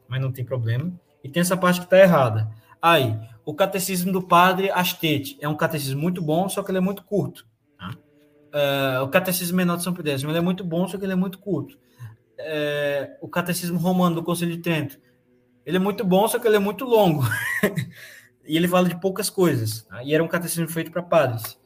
mas 0.08 0.22
não 0.22 0.32
tem 0.32 0.44
problema. 0.44 0.92
E 1.24 1.30
tem 1.30 1.42
essa 1.42 1.58
parte 1.58 1.80
que 1.80 1.86
está 1.86 2.00
errada. 2.00 2.50
Aí, 2.82 3.20
o 3.46 3.54
catecismo 3.54 4.12
do 4.12 4.22
padre 4.22 4.72
Astete 4.72 5.38
é 5.42 5.48
um 5.48 5.56
catecismo 5.56 6.02
muito 6.02 6.22
bom, 6.22 6.48
só 6.48 6.64
que 6.64 6.72
ele 6.72 6.78
é 6.78 6.82
muito 6.82 7.04
curto. 7.04 7.49
Uh, 8.50 9.04
o 9.04 9.10
Catecismo 9.10 9.58
Menor 9.58 9.78
de 9.78 9.84
São 9.84 9.94
Pedro, 9.94 10.12
ele 10.12 10.38
é 10.38 10.42
muito 10.42 10.64
bom, 10.64 10.88
só 10.88 10.98
que 10.98 11.06
ele 11.06 11.14
é 11.14 11.16
muito 11.16 11.38
curto. 11.40 11.78
Uh, 12.40 13.16
o 13.22 13.28
Catecismo 13.28 13.78
Romano 13.78 14.16
do 14.16 14.24
Conselho 14.24 14.52
de 14.52 14.62
Trento, 14.62 15.00
ele 15.66 15.78
é 15.78 15.80
muito 15.80 16.04
bom, 16.04 16.28
só 16.28 16.40
que 16.40 16.48
ele 16.48 16.56
é 16.56 16.60
muito 16.60 16.86
longo. 16.86 17.24
e 18.46 18.58
ele 18.58 18.68
fala 18.68 18.90
de 18.90 19.00
poucas 19.00 19.30
coisas. 19.30 19.84
Tá? 19.84 20.04
E 20.04 20.14
era 20.14 20.24
um 20.24 20.28
catecismo 20.28 20.68
feito 20.68 20.92
para 20.92 21.04
padres. 21.04 21.60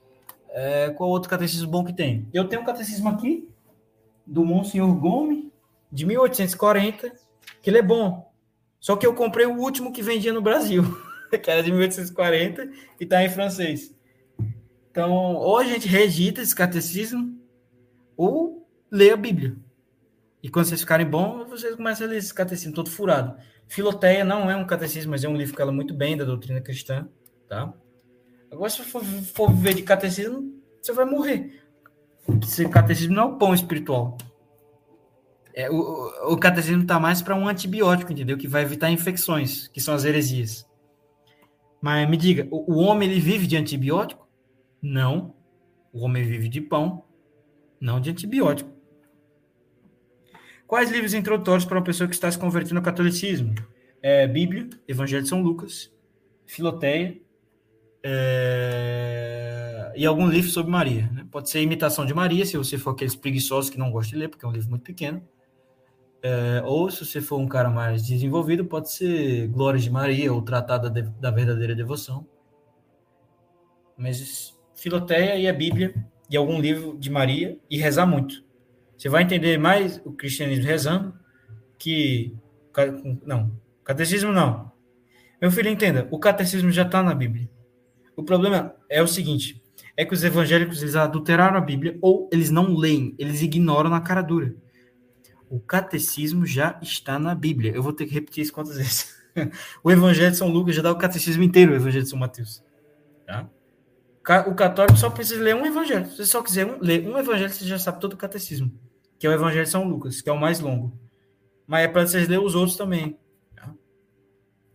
Uh, 0.49 0.93
qual 0.95 1.09
outro 1.09 1.29
catecismo 1.29 1.69
bom 1.69 1.83
que 1.83 1.93
tem? 1.93 2.27
Eu 2.33 2.47
tenho 2.47 2.61
um 2.61 2.65
catecismo 2.65 3.09
aqui, 3.09 3.47
do 4.25 4.43
Monsenhor 4.43 4.93
Gomes, 4.95 5.45
de 5.91 6.05
1840, 6.05 7.11
que 7.61 7.69
ele 7.69 7.77
é 7.77 7.81
bom. 7.81 8.31
Só 8.79 8.95
que 8.95 9.05
eu 9.05 9.13
comprei 9.13 9.45
o 9.45 9.57
último 9.57 9.93
que 9.93 10.01
vendia 10.01 10.33
no 10.33 10.41
Brasil, 10.41 10.83
que 11.41 11.49
era 11.49 11.63
de 11.63 11.71
1840 11.71 12.69
e 12.99 13.03
está 13.03 13.23
em 13.23 13.29
francês. 13.29 13.95
Então, 14.93 15.11
ou 15.11 15.57
a 15.57 15.63
gente 15.63 15.87
reedita 15.87 16.39
esse 16.39 16.55
catecismo, 16.55 17.35
ou 18.15 18.69
lê 18.91 19.09
a 19.09 19.17
Bíblia. 19.17 19.57
E 20.43 20.49
quando 20.49 20.67
vocês 20.67 20.81
ficarem 20.81 21.09
bons, 21.09 21.49
vocês 21.49 21.75
começam 21.75 22.05
a 22.05 22.11
ler 22.11 22.17
esse 22.17 22.31
catecismo 22.31 22.75
todo 22.75 22.91
furado. 22.91 23.35
Filoteia 23.67 24.23
não 24.23 24.51
é 24.51 24.55
um 24.55 24.67
catecismo, 24.67 25.09
mas 25.09 25.23
é 25.23 25.27
um 25.27 25.35
livro 25.35 25.53
que 25.53 25.59
fala 25.59 25.71
muito 25.71 25.95
bem 25.95 26.15
da 26.15 26.23
doutrina 26.23 26.61
cristã, 26.61 27.07
tá? 27.49 27.73
Agora, 28.51 28.69
se 28.69 28.83
for, 28.83 29.03
for 29.03 29.51
viver 29.51 29.73
de 29.73 29.81
catecismo, 29.81 30.61
você 30.79 30.93
vai 30.93 31.05
morrer. 31.05 31.59
Esse 32.43 32.69
catecismo 32.69 33.15
não 33.15 33.23
é 33.23 33.25
o 33.25 33.37
pão 33.39 33.51
espiritual. 33.51 34.15
É, 35.55 35.71
o, 35.71 36.33
o 36.33 36.37
catecismo 36.37 36.83
está 36.83 36.99
mais 36.99 37.19
para 37.19 37.33
um 37.33 37.47
antibiótico, 37.47 38.13
entendeu? 38.13 38.37
Que 38.37 38.47
vai 38.47 38.61
evitar 38.61 38.91
infecções, 38.91 39.69
que 39.69 39.81
são 39.81 39.95
as 39.95 40.05
heresias. 40.05 40.69
Mas 41.81 42.07
me 42.07 42.15
diga, 42.15 42.47
o, 42.51 42.75
o 42.75 42.77
homem 42.77 43.09
ele 43.09 43.19
vive 43.19 43.47
de 43.47 43.57
antibiótico? 43.57 44.22
Não. 44.83 45.33
O 45.93 46.03
homem 46.03 46.23
vive 46.23 46.49
de 46.49 46.59
pão, 46.59 47.05
não 47.79 48.01
de 48.01 48.09
antibiótico. 48.09 48.69
Quais 50.67 50.91
livros 50.91 51.13
introdutórios 51.13 51.65
para 51.65 51.77
uma 51.77 51.83
pessoa 51.83 52.07
que 52.07 52.15
está 52.15 52.29
se 52.29 52.37
convertendo 52.37 52.79
ao 52.79 52.83
catolicismo? 52.83 53.55
É, 54.01 54.27
Bíblia, 54.27 54.69
Evangelho 54.87 55.23
de 55.23 55.29
São 55.29 55.41
Lucas, 55.41 55.93
Filoteia 56.45 57.21
é, 58.03 59.93
e 59.95 60.05
algum 60.05 60.27
livro 60.27 60.49
sobre 60.49 60.71
Maria. 60.71 61.09
Né? 61.13 61.25
Pode 61.31 61.49
ser 61.49 61.61
Imitação 61.61 62.05
de 62.05 62.13
Maria, 62.13 62.45
se 62.45 62.57
você 62.57 62.77
for 62.77 62.89
aqueles 62.89 63.15
preguiçosos 63.15 63.69
que 63.69 63.77
não 63.77 63.91
gostam 63.91 64.17
de 64.17 64.23
ler, 64.23 64.29
porque 64.29 64.45
é 64.45 64.47
um 64.47 64.51
livro 64.51 64.69
muito 64.69 64.83
pequeno. 64.83 65.25
É, 66.21 66.61
ou 66.65 66.89
se 66.89 67.05
você 67.05 67.21
for 67.21 67.37
um 67.37 67.47
cara 67.47 67.69
mais 67.69 68.05
desenvolvido, 68.05 68.65
pode 68.65 68.91
ser 68.91 69.47
Glórias 69.47 69.83
de 69.83 69.89
Maria 69.89 70.33
ou 70.33 70.41
Tratado 70.41 70.89
da 70.89 71.31
Verdadeira 71.31 71.75
Devoção. 71.75 72.27
Mas 73.97 74.52
Filoteia 74.83 75.37
e 75.37 75.47
a 75.47 75.53
Bíblia 75.53 75.95
e 76.29 76.35
algum 76.35 76.59
livro 76.59 76.97
de 76.99 77.09
Maria 77.09 77.57
e 77.69 77.77
rezar 77.77 78.05
muito. 78.05 78.43
Você 78.97 79.07
vai 79.07 79.23
entender 79.23 79.57
mais 79.57 80.01
o 80.03 80.11
cristianismo 80.11 80.65
rezando 80.65 81.13
que 81.79 82.35
não, 83.25 83.57
catecismo 83.81 84.33
não. 84.33 84.73
Meu 85.41 85.49
filho, 85.49 85.69
entenda, 85.69 86.05
o 86.11 86.19
catecismo 86.19 86.69
já 86.69 86.81
está 86.81 87.01
na 87.01 87.15
Bíblia. 87.15 87.49
O 88.13 88.23
problema 88.23 88.75
é 88.89 89.01
o 89.01 89.07
seguinte, 89.07 89.63
é 89.95 90.03
que 90.03 90.13
os 90.13 90.21
evangélicos 90.21 90.81
eles 90.81 90.97
adulteraram 90.97 91.57
a 91.57 91.61
Bíblia 91.61 91.97
ou 92.01 92.29
eles 92.29 92.49
não 92.49 92.75
leem, 92.75 93.15
eles 93.17 93.41
ignoram 93.41 93.89
na 93.89 94.01
cara 94.01 94.21
dura. 94.21 94.53
O 95.49 95.61
catecismo 95.61 96.45
já 96.45 96.77
está 96.81 97.17
na 97.17 97.33
Bíblia. 97.33 97.71
Eu 97.71 97.81
vou 97.81 97.93
ter 97.93 98.05
que 98.05 98.13
repetir 98.13 98.43
isso 98.43 98.51
quantas 98.51 98.75
vezes. 98.75 99.15
o 99.81 99.89
Evangelho 99.89 100.31
de 100.31 100.37
São 100.37 100.49
Lucas 100.49 100.75
já 100.75 100.81
dá 100.81 100.91
o 100.91 100.97
catecismo 100.97 101.41
inteiro, 101.41 101.71
o 101.71 101.75
Evangelho 101.75 102.03
de 102.03 102.09
São 102.09 102.19
Mateus. 102.19 102.61
Tá? 103.25 103.49
O 104.47 104.55
católico 104.55 104.97
só 104.97 105.09
precisa 105.09 105.43
ler 105.43 105.53
um 105.53 105.65
evangelho. 105.65 106.05
Se 106.05 106.15
você 106.15 106.25
só 106.25 106.41
quiser 106.41 106.65
um, 106.65 106.79
ler 106.79 107.05
um 107.05 107.17
evangelho, 107.17 107.49
você 107.49 107.65
já 107.65 107.77
sabe 107.77 107.99
todo 107.99 108.13
o 108.13 108.17
catecismo. 108.17 108.71
Que 109.19 109.27
é 109.27 109.29
o 109.29 109.33
Evangelho 109.33 109.65
de 109.65 109.69
São 109.69 109.83
Lucas, 109.83 110.21
que 110.21 110.29
é 110.29 110.33
o 110.33 110.39
mais 110.39 110.61
longo. 110.61 110.97
Mas 111.67 111.85
é 111.85 111.87
para 111.87 112.07
vocês 112.07 112.27
ler 112.27 112.39
os 112.39 112.55
outros 112.55 112.77
também. 112.77 113.19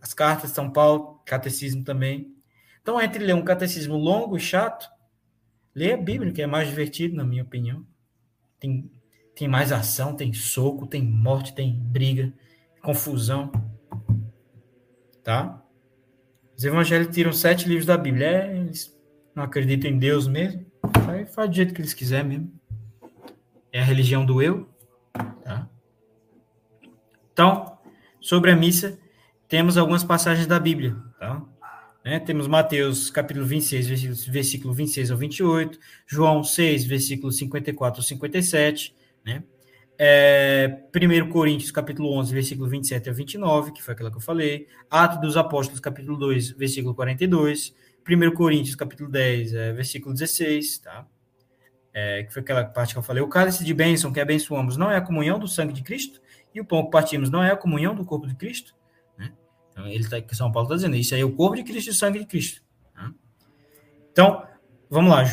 As 0.01 0.13
cartas 0.13 0.51
de 0.51 0.55
São 0.55 0.71
Paulo, 0.71 1.21
catecismo 1.25 1.83
também. 1.83 2.33
Então, 2.81 3.01
entre 3.01 3.23
ler 3.23 3.33
um 3.33 3.43
catecismo 3.43 3.97
longo 3.97 4.37
e 4.37 4.39
chato, 4.39 4.89
ler 5.75 5.93
a 5.93 5.97
Bíblia, 5.97 6.31
que 6.31 6.41
é 6.41 6.47
mais 6.47 6.67
divertido, 6.67 7.15
na 7.15 7.23
minha 7.23 7.43
opinião. 7.43 7.85
Tem, 8.59 8.89
tem 9.35 9.47
mais 9.47 9.71
ação, 9.71 10.15
tem 10.15 10.31
soco, 10.31 10.87
tem 10.87 11.03
morte, 11.03 11.53
tem 11.53 11.73
briga, 11.73 12.31
confusão. 12.81 13.51
Tá? 15.23 15.63
Os 16.55 16.63
evangelhos 16.63 17.13
tiram 17.13 17.33
sete 17.33 17.67
livros 17.67 17.85
da 17.85 17.97
Bíblia. 17.97 18.27
É, 18.27 18.57
eles 18.57 18.98
não 19.39 19.45
acreditam 19.45 19.89
em 19.89 19.97
Deus 19.97 20.27
mesmo. 20.27 20.65
Faz, 21.05 21.33
faz 21.33 21.49
do 21.49 21.55
jeito 21.55 21.73
que 21.73 21.81
eles 21.81 21.93
quiserem 21.93 22.27
mesmo. 22.27 22.51
É 23.71 23.79
a 23.79 23.83
religião 23.83 24.25
do 24.25 24.41
eu. 24.41 24.67
Tá? 25.43 25.67
Então, 27.31 27.77
sobre 28.19 28.51
a 28.51 28.55
missa, 28.55 28.99
temos 29.47 29.77
algumas 29.77 30.03
passagens 30.03 30.45
da 30.45 30.59
Bíblia. 30.59 30.97
Tá? 31.17 31.41
Né? 32.03 32.19
Temos 32.19 32.47
Mateus 32.47 33.09
capítulo 33.09 33.45
26, 33.45 33.87
versículo, 33.87 34.31
versículo 34.31 34.73
26 34.73 35.11
ao 35.11 35.17
28, 35.17 35.79
João 36.05 36.43
6, 36.43 36.85
versículo 36.85 37.31
54 37.31 38.01
ao 38.01 38.03
57, 38.03 38.95
né? 39.25 39.43
É, 40.01 40.83
1 40.95 41.29
Coríntios 41.29 41.71
capítulo 41.71 42.13
11, 42.13 42.33
versículo 42.33 42.69
27 42.69 43.09
ao 43.09 43.15
29, 43.15 43.73
que 43.73 43.83
foi 43.83 43.93
aquela 43.93 44.09
que 44.09 44.15
eu 44.15 44.21
falei, 44.21 44.65
Atos 44.89 45.19
dos 45.19 45.35
Apóstolos 45.35 45.81
capítulo 45.81 46.17
2, 46.17 46.51
versículo 46.51 46.95
42, 46.95 47.75
1 48.15 48.33
Coríntios 48.33 48.75
capítulo 48.75 49.09
10, 49.09 49.53
é, 49.53 49.73
versículo 49.73 50.13
16, 50.13 50.79
tá? 50.79 51.05
É, 51.93 52.23
que 52.23 52.31
foi 52.31 52.41
aquela 52.41 52.63
parte 52.65 52.93
que 52.93 52.99
eu 52.99 53.03
falei, 53.03 53.21
o 53.21 53.27
cálice 53.27 53.63
de 53.63 53.73
bênção 53.73 54.11
que 54.11 54.19
abençoamos 54.19 54.77
não 54.77 54.91
é 54.91 54.97
a 54.97 55.01
comunhão 55.01 55.39
do 55.39 55.47
sangue 55.47 55.73
de 55.73 55.83
Cristo, 55.83 56.21
e 56.53 56.61
o 56.61 56.65
pão 56.65 56.85
que 56.85 56.91
partimos 56.91 57.29
não 57.29 57.43
é 57.43 57.51
a 57.51 57.57
comunhão 57.57 57.95
do 57.95 58.05
corpo 58.05 58.27
de 58.27 58.35
Cristo, 58.35 58.75
então, 59.79 59.87
ele 59.87 60.07
tá, 60.07 60.35
São 60.35 60.51
Paulo 60.51 60.67
está 60.67 60.75
dizendo, 60.75 60.95
isso 60.95 61.15
aí 61.15 61.21
é 61.21 61.25
o 61.25 61.31
corpo 61.31 61.55
de 61.55 61.63
Cristo 61.63 61.87
e 61.87 61.91
o 61.91 61.93
sangue 61.93 62.19
de 62.19 62.25
Cristo. 62.25 62.61
Né? 62.95 63.13
Então, 64.11 64.45
vamos 64.89 65.11
lá. 65.11 65.23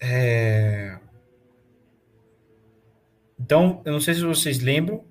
É... 0.00 0.98
Então, 3.38 3.82
eu 3.84 3.92
não 3.92 4.00
sei 4.00 4.14
se 4.14 4.22
vocês 4.22 4.60
lembram, 4.60 5.04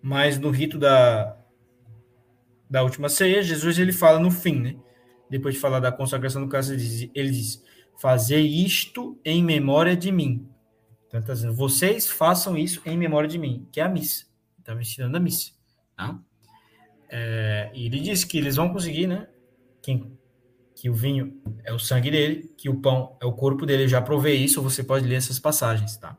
mas 0.00 0.38
no 0.38 0.50
rito 0.50 0.78
da, 0.78 1.36
da 2.70 2.82
última 2.82 3.08
ceia, 3.08 3.42
Jesus 3.42 3.78
ele 3.78 3.92
fala 3.92 4.20
no 4.20 4.30
fim, 4.30 4.60
né? 4.60 4.76
Depois 5.32 5.54
de 5.54 5.60
falar 5.62 5.80
da 5.80 5.90
consagração 5.90 6.42
do 6.42 6.48
caso, 6.48 6.74
ele 6.74 6.82
diz, 6.82 7.10
diz 7.10 7.64
fazer 7.98 8.40
isto 8.40 9.18
em 9.24 9.42
memória 9.42 9.96
de 9.96 10.12
mim. 10.12 10.46
Então, 11.06 11.18
ele 11.18 11.20
está 11.20 11.32
dizendo, 11.32 11.54
vocês 11.54 12.10
façam 12.10 12.54
isso 12.54 12.82
em 12.84 12.98
memória 12.98 13.26
de 13.26 13.38
mim, 13.38 13.66
que 13.72 13.80
é 13.80 13.82
a 13.82 13.88
missa. 13.88 14.26
Estava 14.58 14.82
ensinando 14.82 15.16
a 15.16 15.20
missa. 15.20 15.52
Tá? 15.96 16.20
É, 17.08 17.70
e 17.72 17.86
ele 17.86 18.00
disse 18.00 18.26
que 18.26 18.36
eles 18.36 18.56
vão 18.56 18.70
conseguir, 18.70 19.06
né? 19.06 19.26
Que, 19.80 20.06
que 20.74 20.90
o 20.90 20.94
vinho 20.94 21.40
é 21.64 21.72
o 21.72 21.78
sangue 21.78 22.10
dele, 22.10 22.52
que 22.58 22.68
o 22.68 22.78
pão 22.78 23.16
é 23.18 23.24
o 23.24 23.32
corpo 23.32 23.64
dele. 23.64 23.84
Eu 23.84 23.88
já 23.88 24.02
provei 24.02 24.36
isso, 24.36 24.60
você 24.60 24.84
pode 24.84 25.08
ler 25.08 25.14
essas 25.14 25.38
passagens, 25.38 25.96
tá? 25.96 26.14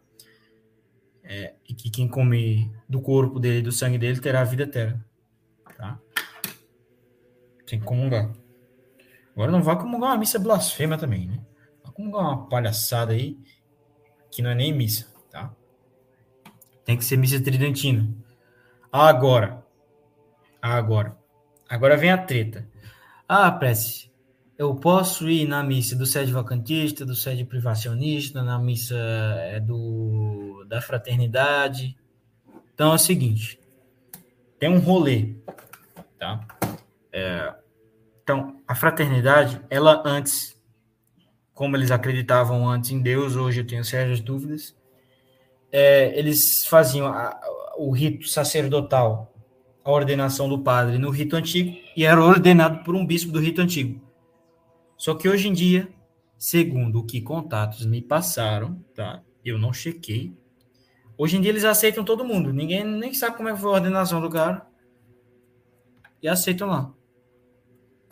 É, 1.23 1.53
e 1.69 1.75
que 1.75 1.91
quem 1.91 2.07
come 2.07 2.71
do 2.89 2.99
corpo 2.99 3.39
dele 3.39 3.61
do 3.61 3.71
sangue 3.71 3.99
dele 3.99 4.19
terá 4.19 4.41
a 4.41 4.43
vida 4.43 4.63
eterna, 4.63 5.05
tá? 5.77 5.99
Tem 7.67 7.79
que 7.79 7.85
comungar. 7.85 8.33
Agora 9.33 9.51
não 9.51 9.63
vá 9.63 9.75
comungar 9.75 10.11
uma 10.11 10.17
missa 10.17 10.37
blasfema 10.39 10.97
também, 10.97 11.27
né? 11.27 11.39
Vá 11.83 11.91
comungar 11.91 12.21
uma 12.21 12.47
palhaçada 12.47 13.13
aí, 13.13 13.37
que 14.31 14.41
não 14.41 14.51
é 14.51 14.55
nem 14.55 14.73
missa, 14.73 15.07
tá? 15.29 15.51
Tem 16.85 16.97
que 16.97 17.05
ser 17.05 17.17
missa 17.17 17.41
tridentina. 17.41 18.07
Agora, 18.91 19.65
agora. 20.61 21.17
Agora 21.67 21.97
vem 21.97 22.11
a 22.11 22.17
treta. 22.17 22.67
Ah, 23.27 23.51
prece, 23.51 24.11
eu 24.57 24.75
posso 24.75 25.27
ir 25.29 25.47
na 25.47 25.63
missa 25.63 25.95
do 25.95 26.05
sede 26.05 26.31
vacantista, 26.31 27.05
do 27.05 27.15
sede 27.15 27.43
privacionista, 27.43 28.43
na 28.43 28.59
missa 28.59 28.95
é, 28.95 29.59
do, 29.59 30.63
da 30.67 30.81
fraternidade. 30.81 31.97
Então 32.73 32.91
é 32.91 32.95
o 32.95 32.99
seguinte, 32.99 33.59
tem 34.59 34.69
um 34.69 34.79
rolê, 34.79 35.35
tá? 36.19 36.45
É, 37.11 37.53
então, 38.23 38.61
a 38.65 38.73
fraternidade, 38.73 39.61
ela 39.69 40.01
antes, 40.05 40.57
como 41.53 41.75
eles 41.75 41.91
acreditavam 41.91 42.67
antes 42.67 42.91
em 42.91 43.01
Deus, 43.01 43.35
hoje 43.35 43.59
eu 43.59 43.67
tenho 43.67 43.83
sérias 43.83 44.21
dúvidas, 44.21 44.75
é, 45.71 46.17
eles 46.17 46.65
faziam 46.65 47.07
a, 47.07 47.37
o 47.77 47.91
rito 47.91 48.27
sacerdotal 48.27 49.33
a 49.83 49.91
ordenação 49.91 50.47
do 50.47 50.59
padre 50.59 50.97
no 50.97 51.09
rito 51.09 51.35
antigo 51.35 51.77
e 51.95 52.05
era 52.05 52.23
ordenado 52.23 52.83
por 52.83 52.95
um 52.95 53.05
bispo 53.05 53.31
do 53.31 53.39
rito 53.39 53.61
antigo. 53.61 54.01
Só 54.95 55.13
que 55.13 55.27
hoje 55.27 55.49
em 55.49 55.53
dia, 55.53 55.89
segundo 56.37 56.99
o 56.99 57.05
que 57.05 57.21
contatos 57.21 57.85
me 57.85 58.01
passaram, 58.01 58.81
tá? 58.95 59.21
Eu 59.43 59.57
não 59.57 59.73
chequei. 59.73 60.33
Hoje 61.17 61.35
em 61.35 61.41
dia 61.41 61.51
eles 61.51 61.65
aceitam 61.65 62.05
todo 62.05 62.23
mundo. 62.23 62.53
Ninguém 62.53 62.85
nem 62.85 63.13
sabe 63.13 63.35
como 63.35 63.49
é 63.49 63.57
foi 63.57 63.71
a 63.71 63.73
ordenação 63.73 64.21
do 64.21 64.29
cara. 64.29 64.65
E 66.21 66.29
aceitam 66.29 66.69
lá. 66.69 66.93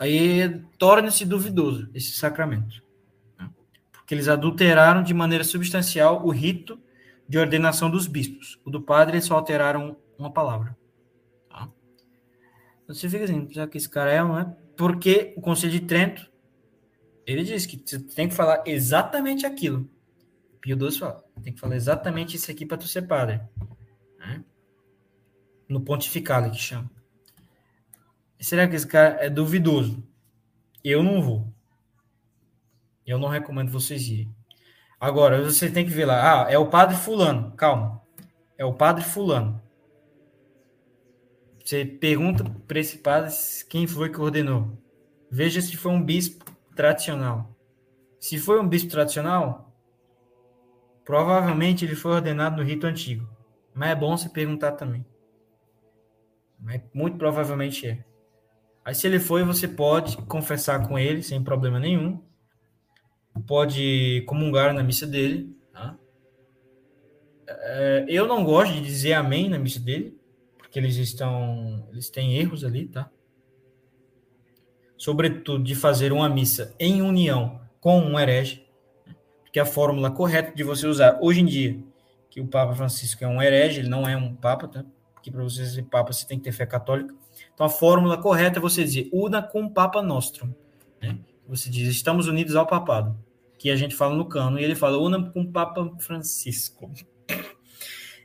Aí 0.02 0.60
torna-se 0.78 1.24
duvidoso 1.24 1.88
esse 1.94 2.10
sacramento. 2.10 2.82
Né? 3.38 3.48
Porque 3.92 4.12
eles 4.12 4.26
adulteraram 4.26 5.00
de 5.00 5.14
maneira 5.14 5.44
substancial 5.44 6.26
o 6.26 6.30
rito 6.30 6.76
de 7.28 7.38
ordenação 7.38 7.88
dos 7.88 8.08
bispos. 8.08 8.58
O 8.64 8.70
do 8.70 8.82
padre 8.82 9.14
eles 9.14 9.26
só 9.26 9.36
alteraram 9.36 9.96
uma 10.18 10.32
palavra. 10.32 10.76
Você 12.88 13.08
fica 13.08 13.22
assim, 13.22 13.46
já 13.48 13.64
que 13.68 13.78
esse 13.78 13.88
cara 13.88 14.10
é, 14.10 14.20
não 14.20 14.36
é? 14.36 14.44
Porque 14.76 15.34
o 15.36 15.40
Conselho 15.40 15.70
de 15.70 15.80
Trento, 15.82 16.28
ele 17.24 17.44
diz 17.44 17.64
que 17.64 17.80
você 17.80 18.00
tem 18.00 18.28
que 18.28 18.34
falar 18.34 18.64
exatamente 18.66 19.46
aquilo. 19.46 19.88
Pio 20.60 20.76
XII 20.76 20.98
fala, 20.98 21.24
tem 21.44 21.52
que 21.52 21.60
falar 21.60 21.76
exatamente 21.76 22.36
isso 22.36 22.50
aqui 22.50 22.66
para 22.66 22.76
tu 22.76 22.88
ser 22.88 23.02
padre. 23.02 23.40
Né? 24.18 24.44
No 25.68 25.80
pontificado 25.80 26.50
que 26.50 26.58
chama. 26.58 26.90
Será 28.42 28.66
que 28.66 28.74
esse 28.74 28.86
cara 28.86 29.24
é 29.24 29.30
duvidoso? 29.30 30.02
Eu 30.82 31.00
não 31.00 31.22
vou. 31.22 31.54
Eu 33.06 33.16
não 33.16 33.28
recomendo 33.28 33.70
vocês 33.70 34.08
irem. 34.08 34.34
Agora, 34.98 35.40
você 35.40 35.70
tem 35.70 35.84
que 35.84 35.92
ver 35.92 36.06
lá. 36.06 36.42
Ah, 36.42 36.50
é 36.50 36.58
o 36.58 36.68
padre 36.68 36.96
fulano. 36.96 37.52
Calma. 37.52 38.02
É 38.58 38.64
o 38.64 38.74
padre 38.74 39.04
fulano. 39.04 39.62
Você 41.64 41.84
pergunta 41.84 42.42
para 42.66 42.80
esse 42.80 42.98
padre 42.98 43.32
quem 43.68 43.86
foi 43.86 44.10
que 44.10 44.20
ordenou. 44.20 44.76
Veja 45.30 45.60
se 45.60 45.76
foi 45.76 45.92
um 45.92 46.02
bispo 46.02 46.44
tradicional. 46.74 47.56
Se 48.18 48.38
foi 48.38 48.60
um 48.60 48.68
bispo 48.68 48.90
tradicional, 48.90 49.72
provavelmente 51.04 51.84
ele 51.84 51.94
foi 51.94 52.10
ordenado 52.10 52.56
no 52.56 52.64
rito 52.64 52.88
antigo. 52.88 53.28
Mas 53.72 53.90
é 53.90 53.94
bom 53.94 54.16
você 54.16 54.28
perguntar 54.28 54.72
também. 54.72 55.06
Mas 56.58 56.82
muito 56.92 57.16
provavelmente 57.16 57.86
é. 57.86 58.11
Aí 58.84 58.94
se 58.94 59.06
ele 59.06 59.20
foi, 59.20 59.44
você 59.44 59.68
pode 59.68 60.16
confessar 60.16 60.86
com 60.86 60.98
ele 60.98 61.22
sem 61.22 61.42
problema 61.42 61.78
nenhum. 61.78 62.20
Pode 63.46 64.22
comungar 64.26 64.74
na 64.74 64.82
missa 64.82 65.06
dele. 65.06 65.56
Tá? 65.72 65.96
É, 67.48 68.04
eu 68.08 68.26
não 68.26 68.44
gosto 68.44 68.74
de 68.74 68.80
dizer 68.80 69.14
amém 69.14 69.48
na 69.48 69.58
missa 69.58 69.80
dele 69.80 70.20
que 70.72 70.78
eles 70.78 70.96
estão, 70.96 71.86
eles 71.92 72.08
têm 72.08 72.34
erros 72.38 72.64
ali, 72.64 72.88
tá? 72.88 73.10
Sobretudo 74.96 75.62
de 75.62 75.74
fazer 75.74 76.12
uma 76.12 76.30
missa 76.30 76.74
em 76.80 77.02
união 77.02 77.60
com 77.78 78.00
um 78.00 78.18
herege, 78.18 78.66
que 79.52 79.58
é 79.58 79.62
a 79.62 79.66
fórmula 79.66 80.10
correta 80.10 80.56
de 80.56 80.64
você 80.64 80.86
usar 80.86 81.18
hoje 81.20 81.40
em 81.40 81.44
dia, 81.44 81.78
que 82.30 82.40
o 82.40 82.46
Papa 82.46 82.74
Francisco 82.74 83.22
é 83.22 83.28
um 83.28 83.42
herege, 83.42 83.80
ele 83.80 83.88
não 83.90 84.08
é 84.08 84.16
um 84.16 84.34
papa, 84.34 84.66
tá? 84.66 84.84
Porque 85.12 85.30
para 85.30 85.42
você 85.42 85.66
ser 85.66 85.82
papa 85.82 86.10
você 86.10 86.26
tem 86.26 86.38
que 86.38 86.44
ter 86.44 86.52
fé 86.52 86.64
católica. 86.64 87.14
Então 87.54 87.66
a 87.66 87.70
fórmula 87.70 88.16
correta 88.16 88.58
é 88.58 88.62
você 88.62 88.84
dizer 88.84 89.08
una 89.12 89.42
com 89.42 89.64
o 89.64 89.70
Papa 89.70 90.02
Nostrum, 90.02 90.52
né? 91.00 91.18
Você 91.48 91.68
diz 91.68 91.88
estamos 91.88 92.26
unidos 92.28 92.56
ao 92.56 92.66
papado, 92.66 93.16
que 93.58 93.70
a 93.70 93.76
gente 93.76 93.94
fala 93.94 94.14
no 94.14 94.24
cano 94.24 94.58
e 94.58 94.64
ele 94.64 94.74
fala 94.74 94.98
una 94.98 95.30
com 95.30 95.42
o 95.42 95.52
Papa 95.52 95.92
Francisco 95.98 96.90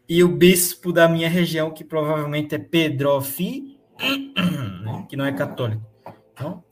e 0.10 0.24
o 0.24 0.30
bispo 0.30 0.94
da 0.94 1.08
minha 1.08 1.30
região, 1.30 1.72
que 1.72 1.84
provavelmente 1.84 2.56
é 2.56 2.58
Pedrofi, 2.58 3.78
né, 4.82 5.06
que 5.10 5.18
não 5.18 5.26
é 5.26 5.34
católico, 5.34 5.84
Então, 6.34 6.64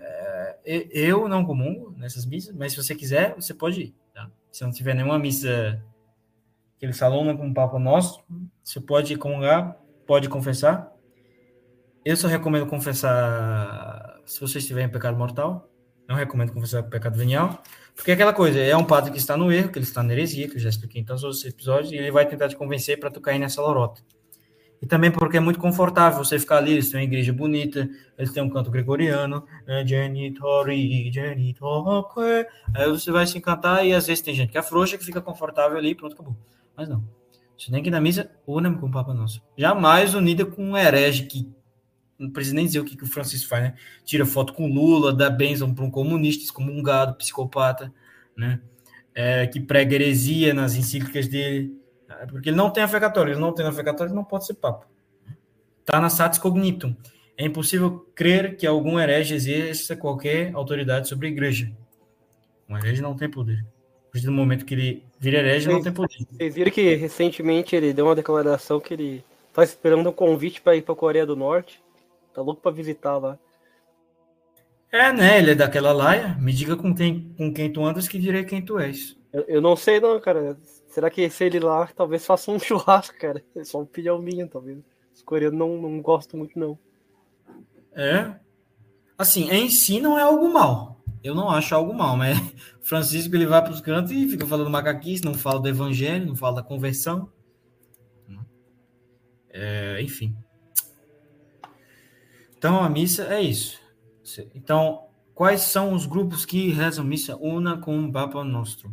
é, 0.00 0.58
eu 0.64 1.28
não 1.28 1.44
comungo 1.44 1.92
nessas 1.96 2.24
missas, 2.24 2.54
mas 2.54 2.72
se 2.72 2.82
você 2.82 2.94
quiser, 2.94 3.34
você 3.34 3.52
pode 3.52 3.80
ir. 3.80 3.94
Tá? 4.14 4.30
Se 4.52 4.62
não 4.62 4.70
tiver 4.70 4.94
nenhuma 4.94 5.18
missa 5.18 5.82
que 6.78 6.86
eles 6.86 6.98
falam 6.98 7.24
né, 7.24 7.34
com 7.34 7.48
o 7.48 7.54
Papa 7.54 7.78
Nosso, 7.78 8.22
você 8.62 8.80
pode 8.80 9.16
comungar, 9.16 9.76
pode 10.06 10.28
confessar. 10.28 10.92
Eu 12.08 12.16
só 12.16 12.26
recomendo 12.26 12.64
confessar 12.64 14.18
se 14.24 14.40
você 14.40 14.56
estiver 14.56 14.82
em 14.82 14.88
pecado 14.88 15.14
mortal. 15.18 15.68
Não 16.08 16.16
recomendo 16.16 16.54
confessar 16.54 16.82
pecado 16.84 17.18
venial. 17.18 17.62
Porque 17.94 18.10
é 18.10 18.14
aquela 18.14 18.32
coisa, 18.32 18.58
é 18.58 18.74
um 18.74 18.82
padre 18.82 19.10
que 19.10 19.18
está 19.18 19.36
no 19.36 19.52
erro, 19.52 19.70
que 19.70 19.78
ele 19.78 19.84
está 19.84 20.02
na 20.02 20.14
heresia, 20.14 20.48
que 20.48 20.56
eu 20.56 20.58
já 20.58 20.70
expliquei 20.70 21.02
em 21.02 21.04
todos 21.04 21.22
os 21.22 21.44
episódios, 21.44 21.92
e 21.92 21.96
ele 21.96 22.10
vai 22.10 22.24
tentar 22.24 22.48
te 22.48 22.56
convencer 22.56 22.98
para 22.98 23.10
tu 23.10 23.20
cair 23.20 23.38
nessa 23.38 23.60
lorota. 23.60 24.00
E 24.80 24.86
também 24.86 25.10
porque 25.10 25.36
é 25.36 25.40
muito 25.40 25.58
confortável 25.60 26.24
você 26.24 26.38
ficar 26.38 26.56
ali, 26.56 26.72
eles 26.72 26.90
têm 26.90 26.98
uma 26.98 27.04
igreja 27.04 27.30
bonita, 27.30 27.86
eles 28.16 28.32
têm 28.32 28.42
um 28.42 28.48
canto 28.48 28.70
gregoriano, 28.70 29.44
né, 29.66 29.86
Genitori, 29.86 31.12
Genitoque. 31.12 32.46
Aí 32.74 32.88
você 32.88 33.12
vai 33.12 33.26
se 33.26 33.36
encantar 33.36 33.84
e 33.84 33.92
às 33.92 34.06
vezes 34.06 34.22
tem 34.22 34.34
gente 34.34 34.50
que 34.50 34.56
é 34.56 34.62
frouxa, 34.62 34.96
que 34.96 35.04
fica 35.04 35.20
confortável 35.20 35.76
ali 35.76 35.90
e 35.90 35.94
pronto, 35.94 36.14
acabou. 36.14 36.34
Mas 36.74 36.88
não. 36.88 37.04
Você 37.58 37.70
tem 37.70 37.82
que 37.82 37.90
ir 37.90 37.92
na 37.92 38.00
missa, 38.00 38.30
una 38.46 38.72
com 38.72 38.86
o 38.86 38.90
Papa 38.90 39.12
Nosso. 39.12 39.42
Jamais 39.58 40.14
unida 40.14 40.46
com 40.46 40.70
um 40.70 40.74
herege 40.74 41.24
que 41.24 41.57
não 42.18 42.30
precisa 42.30 42.56
nem 42.56 42.66
dizer 42.66 42.80
o 42.80 42.84
que, 42.84 42.96
que 42.96 43.04
o 43.04 43.06
Francisco 43.06 43.48
faz, 43.48 43.62
né? 43.62 43.74
Tira 44.04 44.26
foto 44.26 44.52
com 44.52 44.66
Lula, 44.66 45.12
dá 45.12 45.30
bênção 45.30 45.72
para 45.72 45.84
um 45.84 45.90
comunista, 45.90 46.44
excomungado, 46.44 47.14
psicopata, 47.14 47.92
né? 48.36 48.60
É, 49.14 49.46
que 49.46 49.60
prega 49.60 49.94
heresia 49.94 50.52
nas 50.52 50.74
encíclicas 50.74 51.28
dele. 51.28 51.76
É, 52.08 52.26
Porque 52.26 52.48
ele 52.50 52.56
não 52.56 52.70
tem 52.70 52.82
a 52.82 52.88
fé 52.88 52.98
católica, 52.98 53.32
ele 53.32 53.40
não 53.40 53.52
tem 53.52 53.64
a 53.64 53.72
fé 53.72 53.84
católica, 53.84 54.14
não 54.14 54.24
pode 54.24 54.46
ser 54.46 54.54
papa. 54.54 54.86
Está 55.80 56.00
na 56.00 56.10
Satis 56.10 56.38
Cognitum. 56.38 56.94
É 57.36 57.44
impossível 57.44 58.06
crer 58.14 58.56
que 58.56 58.66
algum 58.66 58.98
herege 58.98 59.34
exerça 59.34 59.96
qualquer 59.96 60.52
autoridade 60.54 61.08
sobre 61.08 61.28
a 61.28 61.30
igreja. 61.30 61.72
Um 62.68 62.76
herege 62.76 63.00
não 63.00 63.14
tem 63.14 63.30
poder. 63.30 63.64
A 64.14 64.18
do 64.18 64.32
momento 64.32 64.64
que 64.64 64.74
ele 64.74 65.04
vira 65.20 65.38
herege, 65.38 65.68
não 65.68 65.82
tem 65.82 65.92
poder. 65.92 66.26
Vocês 66.30 66.54
viram 66.54 66.72
que 66.72 66.94
recentemente 66.94 67.76
ele 67.76 67.92
deu 67.92 68.06
uma 68.06 68.16
declaração 68.16 68.80
que 68.80 68.94
ele 68.94 69.24
tá 69.52 69.62
esperando 69.62 70.08
um 70.08 70.12
convite 70.12 70.60
para 70.60 70.74
ir 70.76 70.82
para 70.82 70.94
Coreia 70.94 71.24
do 71.24 71.36
Norte. 71.36 71.80
Tá 72.38 72.42
louco 72.42 72.62
para 72.62 72.70
visitar 72.70 73.18
lá. 73.18 73.36
É, 74.92 75.12
né? 75.12 75.40
Ele 75.40 75.50
é 75.50 75.54
daquela 75.56 75.90
laia. 75.90 76.36
Me 76.38 76.52
diga 76.52 76.76
com 76.76 76.94
quem, 76.94 77.34
com 77.36 77.52
quem 77.52 77.72
tu 77.72 77.84
andas 77.84 78.06
que 78.06 78.16
direi 78.16 78.44
quem 78.44 78.64
tu 78.64 78.78
és. 78.78 79.16
Eu, 79.32 79.42
eu 79.48 79.60
não 79.60 79.74
sei 79.74 79.98
não, 79.98 80.20
cara. 80.20 80.56
Será 80.86 81.10
que 81.10 81.28
se 81.28 81.42
ele 81.42 81.58
lá 81.58 81.88
talvez 81.88 82.24
faça 82.24 82.52
um 82.52 82.58
churrasco, 82.60 83.18
cara? 83.18 83.42
É 83.56 83.64
só 83.64 83.78
uma 83.78 83.84
opinião 83.84 84.22
minha, 84.22 84.46
talvez. 84.46 84.78
Os 85.12 85.20
coreanos 85.20 85.58
não, 85.58 85.82
não 85.82 86.00
gostam 86.00 86.38
muito, 86.38 86.56
não. 86.56 86.78
É. 87.92 88.36
Assim, 89.18 89.50
em 89.50 89.68
si 89.68 90.00
não 90.00 90.16
é 90.16 90.22
algo 90.22 90.48
mal. 90.52 91.00
Eu 91.24 91.34
não 91.34 91.50
acho 91.50 91.74
algo 91.74 91.92
mal, 91.92 92.16
mas 92.16 92.38
Francisco 92.80 93.34
ele 93.34 93.46
vai 93.46 93.60
para 93.60 93.72
os 93.72 93.80
cantos 93.80 94.12
e 94.12 94.28
fica 94.28 94.46
falando 94.46 94.70
macaquice, 94.70 95.24
não 95.24 95.34
fala 95.34 95.58
do 95.58 95.68
evangelho, 95.68 96.24
não 96.24 96.36
fala 96.36 96.54
da 96.54 96.62
conversão. 96.62 97.28
É, 99.50 100.00
enfim. 100.00 100.36
Então 102.58 102.82
a 102.82 102.90
missa 102.90 103.22
é 103.32 103.40
isso. 103.40 103.78
Então, 104.52 105.06
quais 105.32 105.60
são 105.62 105.94
os 105.94 106.04
grupos 106.04 106.44
que 106.44 106.70
rezam 106.70 107.04
missa 107.04 107.36
una 107.36 107.78
com 107.78 108.04
o 108.04 108.12
Papa 108.12 108.42
Nostro? 108.42 108.92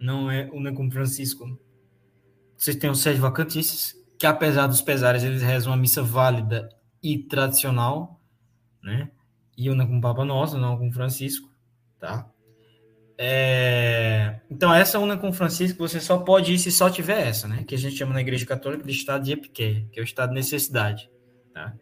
Não 0.00 0.28
é 0.28 0.50
una 0.52 0.72
com 0.72 0.90
Francisco. 0.90 1.58
Vocês 2.56 2.76
têm 2.76 2.90
os 2.90 2.98
sete 2.98 3.20
vacantistas, 3.20 3.94
que 4.18 4.26
apesar 4.26 4.66
dos 4.66 4.82
pesares, 4.82 5.22
eles 5.22 5.42
rezam 5.42 5.72
uma 5.72 5.78
missa 5.78 6.02
válida 6.02 6.68
e 7.00 7.18
tradicional, 7.18 8.20
né? 8.82 9.10
E 9.56 9.70
una 9.70 9.86
com 9.86 9.98
o 9.98 10.00
Papa 10.00 10.24
Nosso, 10.24 10.58
não 10.58 10.76
com 10.76 10.90
Francisco, 10.90 11.48
tá? 12.00 12.28
É... 13.16 14.40
Então, 14.50 14.74
essa 14.74 14.98
una 14.98 15.16
com 15.16 15.32
Francisco, 15.32 15.78
você 15.78 16.00
só 16.00 16.18
pode 16.18 16.52
ir 16.52 16.58
se 16.58 16.72
só 16.72 16.90
tiver 16.90 17.28
essa, 17.28 17.46
né? 17.46 17.62
Que 17.62 17.76
a 17.76 17.78
gente 17.78 17.96
chama 17.96 18.12
na 18.12 18.20
Igreja 18.20 18.44
Católica 18.44 18.82
de 18.82 18.90
estado 18.90 19.24
de 19.24 19.32
epiqueia, 19.32 19.86
que 19.92 20.00
é 20.00 20.02
o 20.02 20.04
estado 20.04 20.30
de 20.30 20.34
necessidade, 20.34 21.08
tá? 21.54 21.72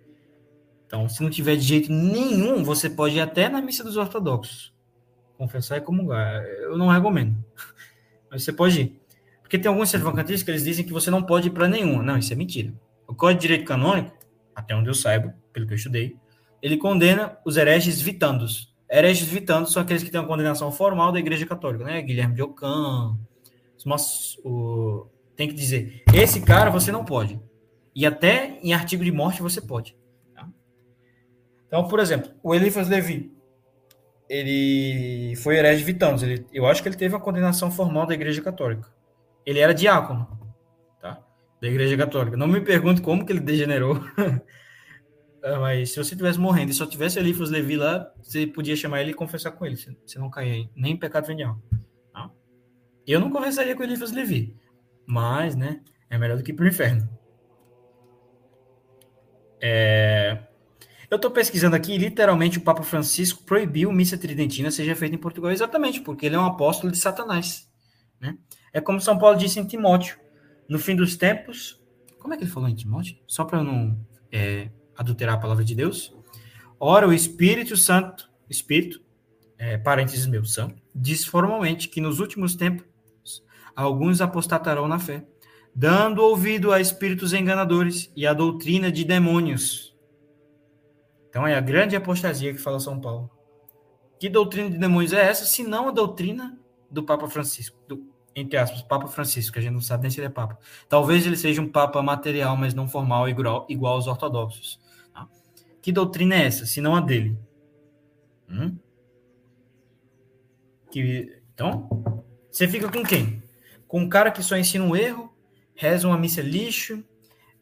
Então, 0.90 1.08
se 1.08 1.22
não 1.22 1.30
tiver 1.30 1.54
de 1.54 1.62
jeito 1.62 1.92
nenhum, 1.92 2.64
você 2.64 2.90
pode 2.90 3.14
ir 3.14 3.20
até 3.20 3.48
na 3.48 3.62
missa 3.62 3.84
dos 3.84 3.96
ortodoxos. 3.96 4.74
Confessar 5.38 5.76
e 5.76 5.80
comungar. 5.80 6.42
Eu 6.42 6.76
não 6.76 6.88
recomendo. 6.88 7.36
Mas 8.28 8.42
você 8.42 8.52
pode 8.52 8.80
ir. 8.80 9.00
Porque 9.40 9.56
tem 9.56 9.68
alguns 9.68 9.88
servancantistas 9.88 10.42
que 10.42 10.50
eles 10.50 10.64
dizem 10.64 10.84
que 10.84 10.92
você 10.92 11.08
não 11.08 11.22
pode 11.22 11.46
ir 11.46 11.52
para 11.52 11.68
nenhuma. 11.68 12.02
Não, 12.02 12.18
isso 12.18 12.32
é 12.32 12.36
mentira. 12.36 12.74
O 13.06 13.14
Código 13.14 13.40
de 13.40 13.46
Direito 13.46 13.68
Canônico, 13.68 14.12
até 14.52 14.74
onde 14.74 14.90
eu 14.90 14.94
saiba, 14.94 15.32
pelo 15.52 15.64
que 15.64 15.74
eu 15.74 15.76
estudei, 15.76 16.16
ele 16.60 16.76
condena 16.76 17.38
os 17.44 17.56
hereges 17.56 18.00
vitandos. 18.00 18.74
Hereges 18.90 19.28
vitandos 19.28 19.72
são 19.72 19.80
aqueles 19.80 20.02
que 20.02 20.10
têm 20.10 20.18
uma 20.18 20.26
condenação 20.26 20.72
formal 20.72 21.12
da 21.12 21.20
Igreja 21.20 21.46
Católica, 21.46 21.84
né? 21.84 22.02
Guilherme 22.02 22.34
de 22.34 22.42
Ockham. 22.42 23.16
Mas, 23.86 24.36
o... 24.44 25.06
Tem 25.36 25.46
que 25.46 25.54
dizer, 25.54 26.02
esse 26.12 26.40
cara 26.40 26.68
você 26.68 26.90
não 26.90 27.04
pode. 27.04 27.40
E 27.94 28.04
até 28.04 28.58
em 28.60 28.74
artigo 28.74 29.04
de 29.04 29.12
morte 29.12 29.40
você 29.40 29.60
pode. 29.60 29.99
Então, 31.70 31.86
por 31.86 32.00
exemplo, 32.00 32.32
o 32.42 32.52
Eliphas 32.52 32.88
Levi, 32.88 33.32
ele 34.28 35.36
foi 35.36 35.56
herege 35.56 35.84
vitandos. 35.84 36.24
Ele, 36.24 36.44
eu 36.52 36.66
acho 36.66 36.82
que 36.82 36.88
ele 36.88 36.96
teve 36.96 37.14
uma 37.14 37.20
condenação 37.20 37.70
formal 37.70 38.06
da 38.06 38.14
Igreja 38.14 38.42
Católica. 38.42 38.92
Ele 39.46 39.60
era 39.60 39.72
diácono, 39.72 40.26
tá? 41.00 41.24
Da 41.62 41.68
Igreja 41.68 41.96
Católica. 41.96 42.36
Não 42.36 42.48
me 42.48 42.60
pergunte 42.60 43.00
como 43.00 43.24
que 43.24 43.32
ele 43.32 43.40
degenerou. 43.40 44.00
Ah, 45.42 45.58
Mas 45.58 45.92
se 45.92 45.96
você 45.96 46.14
tivesse 46.14 46.38
morrendo 46.38 46.70
e 46.70 46.74
só 46.74 46.84
tivesse 46.84 47.18
Eliphas 47.18 47.48
Levi 47.48 47.74
lá, 47.74 48.12
você 48.22 48.46
podia 48.46 48.76
chamar 48.76 49.00
ele 49.00 49.12
e 49.12 49.14
confessar 49.14 49.52
com 49.52 49.64
ele. 49.64 49.74
Você 49.74 50.18
não 50.18 50.28
caía 50.28 50.68
nem 50.76 50.92
em 50.92 50.96
pecado 50.98 51.26
venial. 51.26 51.58
tá? 52.12 52.30
Eu 53.06 53.18
não 53.20 53.30
conversaria 53.30 53.74
com 53.74 53.82
Eliphas 53.82 54.12
Levi. 54.12 54.54
Mas, 55.06 55.56
né? 55.56 55.80
É 56.10 56.18
melhor 56.18 56.36
do 56.36 56.42
que 56.42 56.50
ir 56.52 56.54
pro 56.54 56.68
inferno. 56.68 57.08
É... 59.62 60.42
Eu 61.10 61.16
estou 61.16 61.30
pesquisando 61.30 61.74
aqui, 61.74 61.98
literalmente 61.98 62.58
o 62.58 62.60
Papa 62.60 62.84
Francisco 62.84 63.42
proibiu 63.42 63.90
missa 63.90 64.16
tridentina 64.16 64.70
seja 64.70 64.94
feita 64.94 65.16
em 65.16 65.18
Portugal, 65.18 65.50
exatamente, 65.50 66.00
porque 66.00 66.26
ele 66.26 66.36
é 66.36 66.38
um 66.38 66.46
apóstolo 66.46 66.92
de 66.92 66.98
Satanás. 66.98 67.68
Né? 68.20 68.38
É 68.72 68.80
como 68.80 69.00
São 69.00 69.18
Paulo 69.18 69.36
disse 69.36 69.58
em 69.58 69.66
Timóteo, 69.66 70.16
no 70.68 70.78
fim 70.78 70.94
dos 70.94 71.16
tempos. 71.16 71.82
Como 72.20 72.32
é 72.32 72.36
que 72.36 72.44
ele 72.44 72.50
falou 72.50 72.68
em 72.68 72.76
Timóteo? 72.76 73.16
Só 73.26 73.44
para 73.44 73.58
eu 73.58 73.64
não 73.64 73.98
é, 74.30 74.70
adulterar 74.96 75.34
a 75.34 75.38
palavra 75.38 75.64
de 75.64 75.74
Deus. 75.74 76.14
Ora, 76.78 77.08
o 77.08 77.12
Espírito 77.12 77.76
Santo, 77.76 78.30
Espírito, 78.48 79.02
é, 79.58 79.76
parênteses 79.76 80.26
meu, 80.26 80.44
santo, 80.44 80.80
diz 80.94 81.24
formalmente 81.24 81.88
que 81.88 82.00
nos 82.00 82.20
últimos 82.20 82.54
tempos 82.54 82.86
alguns 83.74 84.20
apostatarão 84.20 84.86
na 84.86 85.00
fé, 85.00 85.24
dando 85.74 86.22
ouvido 86.22 86.72
a 86.72 86.80
espíritos 86.80 87.32
enganadores 87.32 88.12
e 88.14 88.26
a 88.26 88.32
doutrina 88.32 88.92
de 88.92 89.04
demônios. 89.04 89.89
Então 91.30 91.46
é 91.46 91.54
a 91.54 91.60
grande 91.60 91.96
apostasia 91.96 92.52
que 92.52 92.58
fala 92.58 92.80
São 92.80 93.00
Paulo. 93.00 93.30
Que 94.18 94.28
doutrina 94.28 94.68
de 94.68 94.76
demônios 94.76 95.12
é 95.12 95.24
essa, 95.24 95.46
se 95.46 95.62
não 95.62 95.88
a 95.88 95.92
doutrina 95.92 96.58
do 96.90 97.02
Papa 97.02 97.28
Francisco, 97.28 97.78
do, 97.88 98.04
entre 98.34 98.58
aspas, 98.58 98.82
Papa 98.82 99.06
Francisco, 99.06 99.52
que 99.52 99.60
a 99.60 99.62
gente 99.62 99.72
não 99.72 99.80
sabe 99.80 100.02
nem 100.02 100.10
se 100.10 100.18
ele 100.18 100.26
é 100.26 100.30
Papa. 100.30 100.58
Talvez 100.88 101.24
ele 101.24 101.36
seja 101.36 101.62
um 101.62 101.68
Papa 101.68 102.02
material, 102.02 102.56
mas 102.56 102.74
não 102.74 102.88
formal, 102.88 103.28
igual, 103.28 103.64
igual 103.68 103.94
aos 103.94 104.08
ortodoxos. 104.08 104.80
tá? 105.14 105.26
Que 105.80 105.92
doutrina 105.92 106.34
é 106.34 106.46
essa, 106.46 106.66
se 106.66 106.80
não 106.80 106.94
a 106.94 107.00
dele? 107.00 107.38
Hum? 108.48 108.76
Que, 110.90 111.40
então, 111.54 111.88
você 112.50 112.66
fica 112.66 112.90
com 112.90 113.04
quem? 113.04 113.42
Com 113.86 114.00
um 114.00 114.08
cara 114.08 114.30
que 114.30 114.42
só 114.42 114.56
ensina 114.56 114.84
um 114.84 114.96
erro, 114.96 115.32
reza 115.74 116.08
uma 116.08 116.18
missa 116.18 116.42
lixo, 116.42 117.04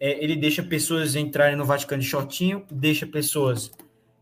é, 0.00 0.22
ele 0.22 0.36
deixa 0.36 0.62
pessoas 0.62 1.14
entrarem 1.16 1.56
no 1.56 1.64
Vaticano 1.64 2.02
de 2.02 2.08
shortinho, 2.08 2.64
deixa 2.70 3.06
pessoas 3.06 3.70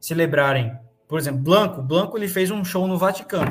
celebrarem. 0.00 0.78
Por 1.08 1.18
exemplo, 1.18 1.40
Blanco. 1.40 1.82
Blanco 1.82 2.16
ele 2.16 2.28
fez 2.28 2.50
um 2.50 2.64
show 2.64 2.86
no 2.86 2.98
Vaticano. 2.98 3.50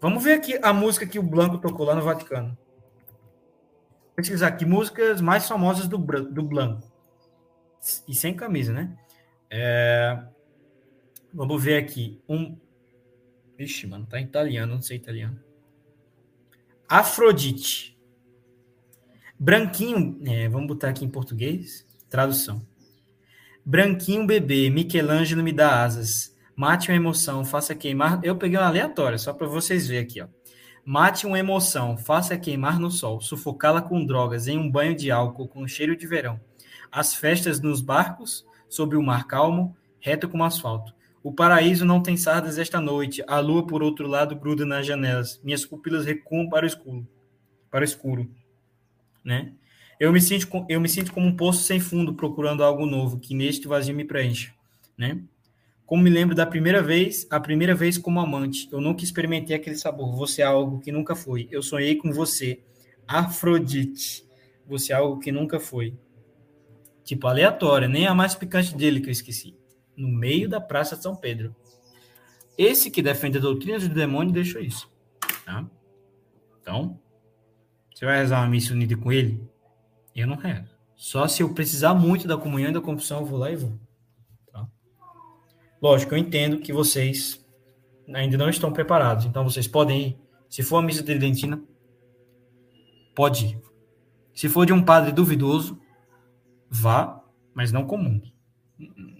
Vamos 0.00 0.24
ver 0.24 0.34
aqui 0.34 0.58
a 0.62 0.72
música 0.72 1.06
que 1.06 1.18
o 1.18 1.22
Blanco 1.22 1.58
tocou 1.58 1.86
lá 1.86 1.94
no 1.94 2.02
Vaticano. 2.02 2.48
Vou 2.48 4.16
pesquisar 4.16 4.48
aqui 4.48 4.64
músicas 4.64 5.20
mais 5.20 5.46
famosas 5.46 5.86
do, 5.86 5.98
do 5.98 6.42
Blanco. 6.42 6.90
E 8.06 8.14
sem 8.14 8.34
camisa, 8.34 8.72
né? 8.72 8.96
É, 9.48 10.18
Vamos 11.32 11.62
ver 11.62 11.76
aqui. 11.76 12.20
Um. 12.28 12.56
Ixi, 13.58 13.86
mano, 13.86 14.06
tá 14.06 14.20
em 14.20 14.24
italiano, 14.24 14.74
não 14.74 14.82
sei 14.82 14.96
italiano. 14.96 15.38
Afrodite. 16.88 17.96
Branquinho, 19.42 20.20
é, 20.26 20.50
vamos 20.50 20.66
botar 20.66 20.90
aqui 20.90 21.02
em 21.02 21.08
português, 21.08 21.86
tradução. 22.10 22.60
Branquinho 23.64 24.26
bebê, 24.26 24.68
Michelangelo 24.68 25.42
me 25.42 25.50
dá 25.50 25.82
asas. 25.82 26.36
Mate 26.54 26.90
uma 26.90 26.96
emoção, 26.96 27.42
faça 27.42 27.74
queimar. 27.74 28.20
Eu 28.22 28.36
peguei 28.36 28.58
uma 28.58 28.66
aleatória, 28.66 29.16
só 29.16 29.32
para 29.32 29.46
vocês 29.46 29.88
verem 29.88 30.04
aqui, 30.04 30.20
ó. 30.20 30.26
Mate 30.84 31.26
uma 31.26 31.38
emoção, 31.38 31.96
faça 31.96 32.36
queimar 32.36 32.78
no 32.78 32.90
sol, 32.90 33.18
sufocá-la 33.22 33.80
com 33.80 34.04
drogas, 34.04 34.46
em 34.46 34.58
um 34.58 34.70
banho 34.70 34.94
de 34.94 35.10
álcool 35.10 35.48
com 35.48 35.66
cheiro 35.66 35.96
de 35.96 36.06
verão. 36.06 36.38
As 36.92 37.14
festas 37.14 37.62
nos 37.62 37.80
barcos, 37.80 38.44
sobre 38.68 38.98
o 38.98 39.02
mar 39.02 39.26
calmo, 39.26 39.74
reto 40.00 40.28
como 40.28 40.44
asfalto. 40.44 40.94
O 41.22 41.32
paraíso 41.32 41.86
não 41.86 42.02
tem 42.02 42.14
sardas 42.14 42.58
esta 42.58 42.78
noite. 42.78 43.24
A 43.26 43.40
lua, 43.40 43.66
por 43.66 43.82
outro 43.82 44.06
lado, 44.06 44.36
gruda 44.36 44.66
nas 44.66 44.84
janelas. 44.84 45.40
Minhas 45.42 45.64
pupilas 45.64 46.04
recuam 46.04 46.46
para 46.46 46.64
o 46.64 46.68
escuro. 46.68 47.08
Para 47.70 47.80
o 47.80 47.84
escuro. 47.84 48.30
Né? 49.24 49.52
Eu 49.98 50.12
me, 50.12 50.20
sinto, 50.20 50.48
eu 50.68 50.80
me 50.80 50.88
sinto 50.88 51.12
como 51.12 51.26
um 51.26 51.36
poço 51.36 51.62
sem 51.62 51.78
fundo, 51.78 52.14
procurando 52.14 52.64
algo 52.64 52.86
novo, 52.86 53.18
que 53.18 53.34
neste 53.34 53.68
vazio 53.68 53.94
me 53.94 54.04
preencha. 54.04 54.52
Né? 54.96 55.22
Como 55.84 56.02
me 56.02 56.08
lembro 56.08 56.36
da 56.36 56.46
primeira 56.46 56.82
vez, 56.82 57.26
a 57.30 57.40
primeira 57.40 57.74
vez 57.74 57.98
como 57.98 58.20
amante. 58.20 58.68
Eu 58.70 58.80
nunca 58.80 59.02
experimentei 59.02 59.56
aquele 59.56 59.76
sabor. 59.76 60.14
Você 60.14 60.40
é 60.40 60.44
algo 60.44 60.78
que 60.78 60.92
nunca 60.92 61.16
foi. 61.16 61.48
Eu 61.50 61.62
sonhei 61.62 61.96
com 61.96 62.12
você. 62.12 62.62
Afrodite. 63.08 64.24
Você 64.68 64.92
é 64.92 64.96
algo 64.96 65.18
que 65.18 65.32
nunca 65.32 65.58
foi. 65.58 65.98
Tipo, 67.02 67.26
aleatória. 67.26 67.88
Nem 67.88 68.06
a 68.06 68.14
mais 68.14 68.36
picante 68.36 68.76
dele 68.76 69.00
que 69.00 69.08
eu 69.08 69.12
esqueci. 69.12 69.56
No 69.96 70.06
meio 70.06 70.48
da 70.48 70.60
Praça 70.60 70.96
de 70.96 71.02
São 71.02 71.16
Pedro. 71.16 71.56
Esse 72.56 72.88
que 72.88 73.02
defende 73.02 73.38
a 73.38 73.40
doutrina 73.40 73.78
do 73.80 73.88
demônio 73.88 74.32
deixou 74.32 74.60
isso. 74.60 74.88
Tá? 75.44 75.68
Então, 76.62 77.00
você 78.00 78.06
vai 78.06 78.16
rezar 78.16 78.40
uma 78.40 78.48
missa 78.48 78.72
unida 78.72 78.96
com 78.96 79.12
ele? 79.12 79.46
Eu 80.16 80.26
não 80.26 80.34
rezo. 80.34 80.74
Só 80.96 81.28
se 81.28 81.42
eu 81.42 81.52
precisar 81.52 81.92
muito 81.92 82.26
da 82.26 82.34
comunhão 82.34 82.70
e 82.70 82.72
da 82.72 82.80
confissão, 82.80 83.20
eu 83.20 83.26
vou 83.26 83.38
lá 83.38 83.50
e 83.50 83.56
vou. 83.56 83.78
Tá? 84.50 84.66
Lógico, 85.82 86.14
eu 86.14 86.18
entendo 86.18 86.60
que 86.60 86.72
vocês 86.72 87.46
ainda 88.10 88.38
não 88.38 88.48
estão 88.48 88.72
preparados. 88.72 89.26
Então, 89.26 89.44
vocês 89.44 89.68
podem 89.68 90.00
ir. 90.00 90.18
Se 90.48 90.62
for 90.62 90.78
a 90.78 90.82
missa 90.82 91.02
tridentina, 91.02 91.62
pode 93.14 93.48
ir. 93.48 93.62
Se 94.32 94.48
for 94.48 94.64
de 94.64 94.72
um 94.72 94.82
padre 94.82 95.12
duvidoso, 95.12 95.78
vá, 96.70 97.22
mas 97.52 97.70
não 97.70 97.84
comum. 97.84 98.18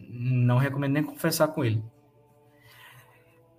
Não 0.09 0.57
recomendo 0.57 0.95
nem 0.95 1.03
confessar 1.03 1.49
com 1.49 1.63
ele. 1.63 1.85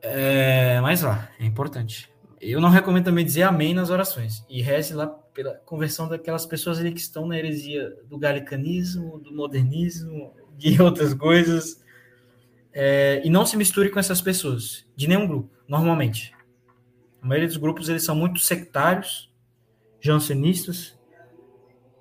É, 0.01 0.81
mas 0.81 1.03
vá, 1.03 1.29
é 1.37 1.45
importante. 1.45 2.10
Eu 2.41 2.59
não 2.59 2.69
recomendo 2.69 3.05
também 3.05 3.23
dizer 3.23 3.43
amém 3.43 3.73
nas 3.73 3.91
orações. 3.91 4.43
E 4.49 4.63
reze 4.63 4.95
lá 4.95 5.05
pela 5.05 5.53
conversão 5.53 6.09
daquelas 6.09 6.45
pessoas 6.45 6.79
ali 6.79 6.91
que 6.91 6.99
estão 6.99 7.27
na 7.27 7.37
heresia 7.37 7.95
do 8.09 8.17
galicanismo, 8.17 9.19
do 9.19 9.31
modernismo, 9.31 10.33
de 10.57 10.79
outras 10.81 11.13
coisas. 11.13 11.79
É, 12.73 13.21
e 13.23 13.29
não 13.29 13.45
se 13.45 13.55
misture 13.55 13.89
com 13.89 13.99
essas 13.99 14.21
pessoas, 14.21 14.85
de 14.95 15.07
nenhum 15.07 15.27
grupo, 15.27 15.49
normalmente. 15.67 16.33
A 17.21 17.27
maioria 17.27 17.47
dos 17.47 17.57
grupos 17.57 17.89
eles 17.89 18.03
são 18.03 18.15
muito 18.15 18.39
sectários, 18.39 19.31
jansenistas, 19.99 20.97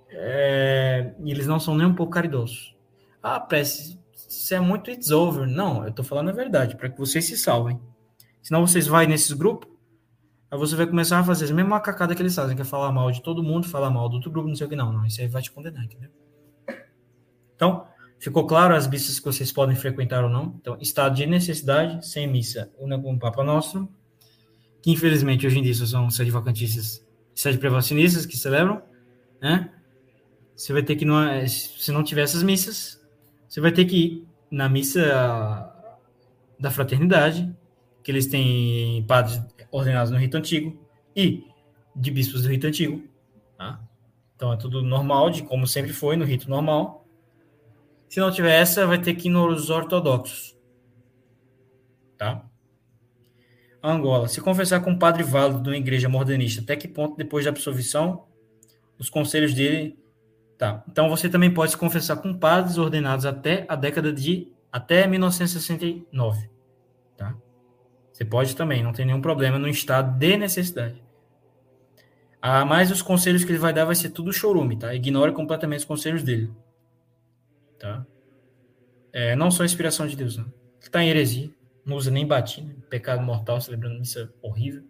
é, 0.08 1.12
e 1.22 1.30
eles 1.30 1.46
não 1.46 1.60
são 1.60 1.76
nem 1.76 1.86
um 1.86 1.94
pouco 1.94 2.12
caridosos. 2.12 2.74
Ah, 3.22 3.38
prece, 3.38 4.00
isso 4.14 4.54
é 4.54 4.60
muito 4.60 4.90
it's 4.90 5.10
over. 5.10 5.46
Não, 5.46 5.82
eu 5.82 5.90
estou 5.90 6.04
falando 6.04 6.30
a 6.30 6.32
verdade, 6.32 6.76
para 6.76 6.88
que 6.88 6.98
vocês 6.98 7.26
se 7.26 7.36
salvem. 7.36 7.78
Senão 8.40 8.66
vocês 8.66 8.86
vão 8.86 9.04
nesses 9.04 9.32
grupos, 9.32 9.69
Aí 10.50 10.58
você 10.58 10.74
vai 10.74 10.86
começar 10.86 11.18
a 11.18 11.24
fazer 11.24 11.44
a 11.50 11.54
mesma 11.54 11.70
macacada 11.70 12.14
que 12.14 12.22
eles 12.22 12.34
fazem, 12.34 12.56
que 12.56 12.62
é 12.62 12.64
falar 12.64 12.90
mal 12.90 13.10
de 13.10 13.22
todo 13.22 13.42
mundo, 13.42 13.68
falar 13.68 13.90
mal 13.90 14.08
do 14.08 14.16
outro 14.16 14.30
grupo, 14.30 14.48
não 14.48 14.56
sei 14.56 14.66
o 14.66 14.70
que, 14.70 14.74
não. 14.74 14.92
Não, 14.92 15.06
isso 15.06 15.20
aí 15.20 15.28
vai 15.28 15.42
te 15.42 15.50
condenar, 15.50 15.84
entendeu? 15.84 16.10
Então, 17.54 17.86
ficou 18.18 18.46
claro 18.46 18.74
as 18.74 18.88
missas 18.88 19.20
que 19.20 19.26
vocês 19.26 19.52
podem 19.52 19.76
frequentar 19.76 20.24
ou 20.24 20.30
não? 20.30 20.56
Então, 20.60 20.76
estado 20.80 21.14
de 21.14 21.26
necessidade, 21.26 22.04
sem 22.06 22.26
missa, 22.26 22.70
o 22.78 23.18
Papa 23.18 23.44
Nosso, 23.44 23.88
que 24.82 24.90
infelizmente 24.90 25.46
hoje 25.46 25.58
em 25.58 25.62
dia 25.62 25.74
são 25.74 26.10
sede 26.10 26.30
vacantistas 26.30 27.06
sede 27.34 27.58
prevacionistas 27.58 28.26
que 28.26 28.36
celebram, 28.36 28.82
né? 29.40 29.70
Você 30.54 30.72
vai 30.72 30.82
ter 30.82 30.96
que, 30.96 31.06
se 31.48 31.90
não 31.90 32.04
tiver 32.04 32.22
essas 32.22 32.42
missas, 32.42 33.00
você 33.48 33.60
vai 33.60 33.72
ter 33.72 33.86
que 33.86 33.96
ir 33.96 34.28
na 34.50 34.68
missa 34.68 35.00
da 36.58 36.70
fraternidade, 36.70 37.50
que 38.02 38.10
eles 38.10 38.26
têm 38.26 39.02
padres 39.04 39.40
ordenados 39.70 40.10
no 40.10 40.18
rito 40.18 40.36
antigo 40.36 40.78
e 41.14 41.44
de 41.94 42.10
bispos 42.10 42.42
do 42.42 42.48
rito 42.48 42.66
antigo. 42.66 43.02
Tá? 43.56 43.80
Então 44.36 44.52
é 44.52 44.56
tudo 44.56 44.82
normal, 44.82 45.30
de 45.30 45.42
como 45.42 45.66
sempre 45.66 45.92
foi 45.92 46.16
no 46.16 46.24
rito 46.24 46.48
normal. 46.48 47.06
Se 48.08 48.18
não 48.18 48.30
tiver 48.30 48.60
essa, 48.60 48.86
vai 48.86 49.00
ter 49.00 49.14
que 49.14 49.28
ir 49.28 49.30
nos 49.30 49.70
ortodoxos. 49.70 50.58
Tá? 52.16 52.44
Angola. 53.82 54.28
Se 54.28 54.40
confessar 54.40 54.80
com 54.80 54.90
um 54.90 54.98
padre 54.98 55.22
válido 55.22 55.62
de 55.62 55.68
uma 55.70 55.76
igreja 55.76 56.08
modernista, 56.08 56.60
até 56.60 56.76
que 56.76 56.88
ponto 56.88 57.16
depois 57.16 57.44
da 57.44 57.50
absolvição, 57.50 58.26
os 58.98 59.08
conselhos 59.08 59.54
dele. 59.54 59.98
Tá. 60.58 60.84
Então 60.88 61.08
você 61.08 61.28
também 61.28 61.52
pode 61.52 61.70
se 61.70 61.78
confessar 61.78 62.16
com 62.16 62.36
padres 62.36 62.76
ordenados 62.76 63.24
até 63.24 63.64
a 63.68 63.74
década 63.74 64.12
de. 64.12 64.52
até 64.70 65.06
1969. 65.06 66.49
Tá? 68.20 68.24
Você 68.24 68.24
pode 68.24 68.54
também, 68.54 68.82
não 68.82 68.92
tem 68.92 69.06
nenhum 69.06 69.22
problema 69.22 69.58
no 69.58 69.66
estado 69.66 70.18
de 70.18 70.36
necessidade. 70.36 71.02
Ah, 72.42 72.64
mas 72.64 72.90
os 72.90 73.02
conselhos 73.02 73.44
que 73.44 73.50
ele 73.50 73.58
vai 73.58 73.72
dar 73.72 73.84
vai 73.84 73.94
ser 73.94 74.10
tudo 74.10 74.32
chorume, 74.32 74.76
tá? 74.76 74.94
Ignore 74.94 75.32
completamente 75.32 75.80
os 75.80 75.84
conselhos 75.86 76.22
dele. 76.22 76.50
Tá? 77.78 78.06
É, 79.12 79.34
não 79.34 79.50
só 79.50 79.64
inspiração 79.64 80.06
de 80.06 80.16
Deus, 80.16 80.36
não. 80.36 80.44
Ele 80.44 80.52
está 80.82 81.02
em 81.02 81.08
heresia, 81.08 81.50
não 81.84 81.96
usa 81.96 82.10
nem 82.10 82.26
batina, 82.26 82.74
pecado 82.88 83.22
mortal, 83.22 83.60
celebrando 83.60 83.98
missa 83.98 84.32
horrível. 84.42 84.84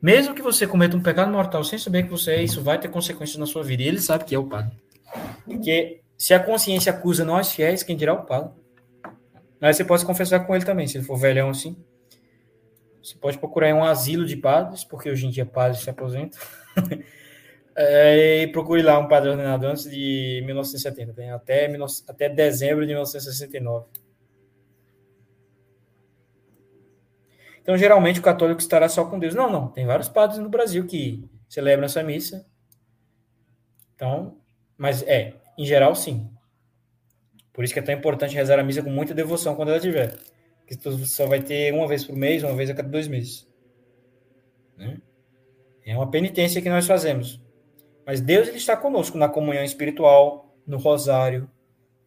Mesmo 0.00 0.34
que 0.34 0.42
você 0.42 0.66
cometa 0.66 0.96
um 0.96 1.02
pecado 1.02 1.30
mortal 1.30 1.64
sem 1.64 1.78
saber 1.78 2.04
que 2.04 2.10
você 2.10 2.32
é, 2.32 2.42
isso 2.42 2.62
vai 2.62 2.78
ter 2.78 2.88
consequências 2.88 3.38
na 3.38 3.46
sua 3.46 3.62
vida. 3.62 3.82
E 3.82 3.88
ele 3.88 4.00
sabe 4.00 4.24
que 4.24 4.34
é 4.34 4.38
o 4.38 4.46
padre. 4.46 4.76
Porque 5.44 6.00
se 6.16 6.34
a 6.34 6.40
consciência 6.40 6.92
acusa 6.92 7.24
nós 7.24 7.52
fiéis, 7.52 7.82
quem 7.82 7.96
dirá 7.96 8.12
o 8.14 8.24
padre? 8.24 8.52
Mas 9.60 9.76
você 9.76 9.84
pode 9.84 10.04
confessar 10.04 10.40
com 10.40 10.54
ele 10.54 10.64
também, 10.64 10.86
se 10.86 10.98
ele 10.98 11.04
for 11.04 11.16
velhão 11.16 11.50
assim. 11.50 11.76
Você 13.08 13.16
pode 13.16 13.38
procurar 13.38 13.74
um 13.74 13.82
asilo 13.82 14.26
de 14.26 14.36
padres, 14.36 14.84
porque 14.84 15.08
hoje 15.08 15.26
em 15.26 15.30
dia 15.30 15.46
padres 15.46 15.80
se 15.80 15.88
aposentam. 15.88 16.38
é, 17.74 18.42
e 18.42 18.48
procure 18.48 18.82
lá 18.82 18.98
um 18.98 19.08
padre 19.08 19.30
ordenado 19.30 19.66
antes 19.66 19.90
de 19.90 20.42
1970, 20.44 21.14
tem 21.14 21.30
até, 21.30 21.74
até 22.06 22.28
dezembro 22.28 22.82
de 22.82 22.88
1969. 22.88 23.86
Então, 27.62 27.78
geralmente, 27.78 28.20
o 28.20 28.22
católico 28.22 28.60
estará 28.60 28.88
só 28.90 29.06
com 29.06 29.18
Deus. 29.18 29.34
Não, 29.34 29.50
não. 29.50 29.68
Tem 29.68 29.86
vários 29.86 30.08
padres 30.08 30.38
no 30.38 30.48
Brasil 30.50 30.86
que 30.86 31.26
celebram 31.48 31.86
essa 31.86 32.02
missa. 32.02 32.46
Então, 33.94 34.36
mas 34.76 35.02
é, 35.02 35.34
em 35.56 35.64
geral, 35.64 35.94
sim. 35.94 36.30
Por 37.54 37.64
isso 37.64 37.72
que 37.72 37.80
é 37.80 37.82
tão 37.82 37.94
importante 37.94 38.34
rezar 38.34 38.58
a 38.58 38.62
missa 38.62 38.82
com 38.82 38.90
muita 38.90 39.14
devoção 39.14 39.54
quando 39.54 39.70
ela 39.70 39.80
tiver 39.80 40.14
que 40.68 40.76
tu 40.76 40.98
só 41.06 41.26
vai 41.26 41.40
ter 41.40 41.72
uma 41.72 41.88
vez 41.88 42.04
por 42.04 42.14
mês, 42.14 42.42
uma 42.42 42.54
vez 42.54 42.68
a 42.68 42.74
cada 42.74 42.90
dois 42.90 43.08
meses. 43.08 43.48
Né? 44.76 45.00
É 45.84 45.96
uma 45.96 46.10
penitência 46.10 46.60
que 46.60 46.68
nós 46.68 46.86
fazemos. 46.86 47.40
Mas 48.04 48.20
Deus 48.20 48.48
ele 48.48 48.58
está 48.58 48.76
conosco 48.76 49.16
na 49.16 49.30
comunhão 49.30 49.64
espiritual, 49.64 50.54
no 50.66 50.76
rosário, 50.76 51.50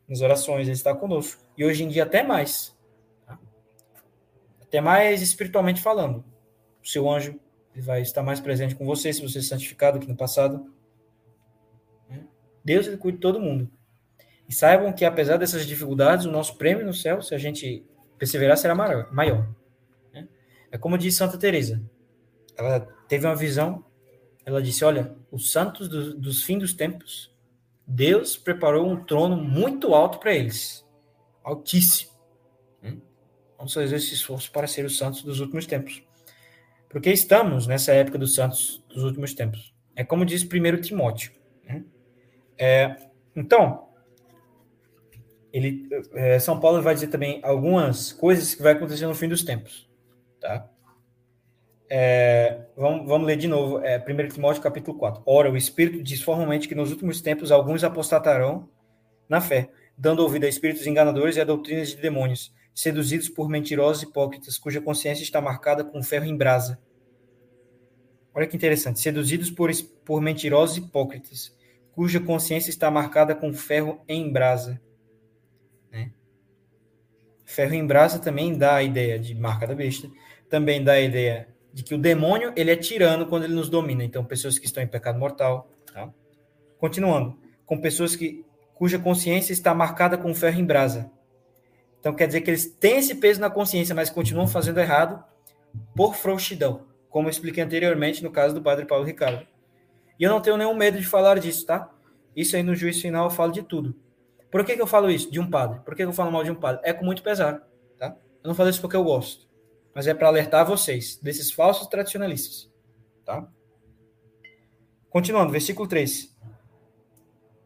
nas 0.07 0.21
orações, 0.21 0.67
ele 0.67 0.75
está 0.75 0.93
conosco. 0.95 1.43
E 1.57 1.65
hoje 1.65 1.83
em 1.83 1.87
dia 1.87 2.03
até 2.03 2.21
mais. 2.21 2.77
Tá? 3.25 3.39
Até 4.61 4.79
mais 4.79 5.23
espiritualmente 5.23 5.81
falando. 5.81 6.23
O 6.83 6.87
seu 6.87 7.09
anjo 7.09 7.39
ele 7.73 7.83
vai 7.83 8.03
estar 8.03 8.21
mais 8.21 8.39
presente 8.39 8.75
com 8.75 8.85
você, 8.85 9.11
se 9.11 9.23
você 9.23 9.39
é 9.39 9.41
santificado 9.41 9.97
aqui 9.97 10.07
no 10.07 10.15
passado. 10.15 10.71
Né? 12.07 12.27
Deus 12.63 12.85
ele 12.85 12.97
cuida 12.97 13.17
de 13.17 13.21
todo 13.21 13.39
mundo. 13.39 13.71
E 14.47 14.53
saibam 14.53 14.93
que 14.93 15.03
apesar 15.03 15.37
dessas 15.37 15.65
dificuldades, 15.65 16.27
o 16.27 16.31
nosso 16.31 16.57
prêmio 16.57 16.85
no 16.85 16.93
céu, 16.93 17.23
se 17.23 17.33
a 17.33 17.39
gente 17.39 17.89
perseverar 18.21 18.55
será 18.55 18.75
maior. 18.75 19.49
né? 20.13 20.27
É 20.71 20.77
como 20.77 20.95
diz 20.95 21.17
Santa 21.17 21.39
Teresa. 21.39 21.81
Ela 22.55 22.81
teve 23.07 23.25
uma 23.25 23.35
visão. 23.35 23.83
Ela 24.45 24.61
disse: 24.61 24.85
Olha, 24.85 25.15
os 25.31 25.51
santos 25.51 25.89
do, 25.89 26.13
dos 26.13 26.43
fins 26.43 26.59
dos 26.59 26.73
tempos, 26.75 27.35
Deus 27.87 28.37
preparou 28.37 28.87
um 28.87 29.03
trono 29.03 29.35
muito 29.35 29.95
alto 29.95 30.19
para 30.19 30.35
eles, 30.35 30.87
altíssimo. 31.43 32.11
Né? 32.79 32.97
Vamos 33.57 33.73
fazer 33.73 33.95
esse 33.95 34.13
esforço 34.13 34.51
para 34.51 34.67
ser 34.67 34.85
os 34.85 34.99
santos 34.99 35.23
dos 35.23 35.39
últimos 35.39 35.65
tempos, 35.65 36.03
porque 36.89 37.09
estamos 37.09 37.65
nessa 37.65 37.91
época 37.91 38.19
dos 38.19 38.35
santos 38.35 38.85
dos 38.87 39.03
últimos 39.03 39.33
tempos. 39.33 39.73
É 39.95 40.03
como 40.03 40.23
diz 40.23 40.43
1 40.43 40.81
Timóteo. 40.81 41.31
Né? 41.65 41.83
É, 42.55 42.95
então, 43.35 43.90
ele, 45.53 45.87
é, 46.13 46.39
São 46.39 46.59
Paulo 46.59 46.81
vai 46.81 46.93
dizer 46.93 47.07
também 47.07 47.39
algumas 47.43 48.11
coisas 48.11 48.55
que 48.55 48.63
vai 48.63 48.73
acontecer 48.73 49.05
no 49.05 49.15
fim 49.15 49.27
dos 49.27 49.43
tempos, 49.43 49.89
tá? 50.39 50.69
É, 51.89 52.67
vamos, 52.75 53.05
vamos 53.05 53.27
ler 53.27 53.35
de 53.35 53.49
novo, 53.49 53.79
é, 53.83 53.97
1 53.97 54.29
Timóteo 54.29 54.61
capítulo 54.61 54.97
4. 54.97 55.23
Ora, 55.25 55.51
o 55.51 55.57
Espírito 55.57 56.01
diz 56.01 56.21
formalmente 56.21 56.67
que 56.67 56.75
nos 56.75 56.89
últimos 56.89 57.19
tempos 57.19 57.51
alguns 57.51 57.83
apostatarão 57.83 58.69
na 59.27 59.41
fé, 59.41 59.69
dando 59.97 60.21
ouvido 60.21 60.45
a 60.45 60.49
espíritos 60.49 60.87
enganadores 60.87 61.35
e 61.35 61.41
a 61.41 61.43
doutrinas 61.43 61.89
de 61.89 61.97
demônios, 61.97 62.53
seduzidos 62.73 63.27
por 63.27 63.49
mentirosos 63.49 64.03
hipócritas, 64.03 64.57
cuja 64.57 64.79
consciência 64.79 65.23
está 65.23 65.41
marcada 65.41 65.83
com 65.83 66.01
ferro 66.01 66.25
em 66.25 66.37
brasa. 66.37 66.79
Olha 68.33 68.47
que 68.47 68.55
interessante, 68.55 69.01
seduzidos 69.01 69.51
por, 69.51 69.69
por 70.05 70.21
mentirosos 70.21 70.77
hipócritas, 70.77 71.53
cuja 71.91 72.21
consciência 72.21 72.69
está 72.69 72.89
marcada 72.89 73.35
com 73.35 73.53
ferro 73.53 74.01
em 74.07 74.31
brasa 74.31 74.79
Ferro 77.51 77.73
em 77.73 77.85
brasa 77.85 78.17
também 78.17 78.57
dá 78.57 78.75
a 78.75 78.83
ideia 78.83 79.19
de 79.19 79.35
marca 79.35 79.67
da 79.67 79.75
besta, 79.75 80.09
também 80.49 80.81
dá 80.81 80.93
a 80.93 81.01
ideia 81.01 81.49
de 81.73 81.83
que 81.83 81.93
o 81.93 81.97
demônio 81.97 82.53
ele 82.55 82.71
é 82.71 82.77
tirano 82.77 83.25
quando 83.25 83.43
ele 83.43 83.53
nos 83.53 83.69
domina. 83.69 84.05
Então, 84.05 84.23
pessoas 84.23 84.57
que 84.57 84.65
estão 84.65 84.81
em 84.81 84.87
pecado 84.87 85.19
mortal. 85.19 85.69
Tá? 85.93 86.09
Continuando, 86.77 87.37
com 87.65 87.77
pessoas 87.77 88.15
que 88.15 88.45
cuja 88.73 88.97
consciência 88.97 89.51
está 89.51 89.73
marcada 89.73 90.17
com 90.17 90.33
ferro 90.33 90.61
em 90.61 90.65
brasa. 90.65 91.11
Então, 91.99 92.13
quer 92.13 92.27
dizer 92.27 92.39
que 92.39 92.49
eles 92.49 92.65
têm 92.65 92.99
esse 92.99 93.15
peso 93.15 93.41
na 93.41 93.49
consciência, 93.49 93.93
mas 93.93 94.09
continuam 94.09 94.47
fazendo 94.47 94.79
errado 94.79 95.21
por 95.93 96.15
frouxidão, 96.15 96.85
como 97.09 97.27
eu 97.27 97.31
expliquei 97.31 97.61
anteriormente 97.61 98.23
no 98.23 98.31
caso 98.31 98.55
do 98.55 98.61
padre 98.61 98.85
Paulo 98.85 99.03
Ricardo. 99.03 99.45
E 100.17 100.23
eu 100.23 100.31
não 100.31 100.39
tenho 100.39 100.55
nenhum 100.55 100.73
medo 100.73 100.97
de 100.97 101.05
falar 101.05 101.37
disso, 101.37 101.65
tá? 101.65 101.89
Isso 102.33 102.55
aí 102.55 102.63
no 102.63 102.75
juízo 102.75 103.01
final 103.01 103.25
eu 103.25 103.29
falo 103.29 103.51
de 103.51 103.61
tudo. 103.61 103.93
Por 104.51 104.65
que, 104.65 104.75
que 104.75 104.81
eu 104.81 104.87
falo 104.87 105.09
isso? 105.09 105.31
De 105.31 105.39
um 105.39 105.49
padre. 105.49 105.79
Por 105.79 105.95
que, 105.95 106.03
que 106.03 106.09
eu 106.09 106.13
falo 106.13 106.31
mal 106.31 106.43
de 106.43 106.51
um 106.51 106.55
padre? 106.55 106.81
É 106.83 106.91
com 106.91 107.05
muito 107.05 107.23
pesar, 107.23 107.65
tá? 107.97 108.17
Eu 108.43 108.49
não 108.49 108.55
falo 108.55 108.69
isso 108.69 108.81
porque 108.81 108.95
eu 108.95 109.03
gosto, 109.03 109.47
mas 109.95 110.07
é 110.07 110.13
para 110.13 110.27
alertar 110.27 110.65
vocês 110.65 111.17
desses 111.17 111.51
falsos 111.51 111.87
tradicionalistas, 111.87 112.69
tá? 113.25 113.47
Continuando, 115.09 115.51
versículo 115.51 115.87
3. 115.87 116.35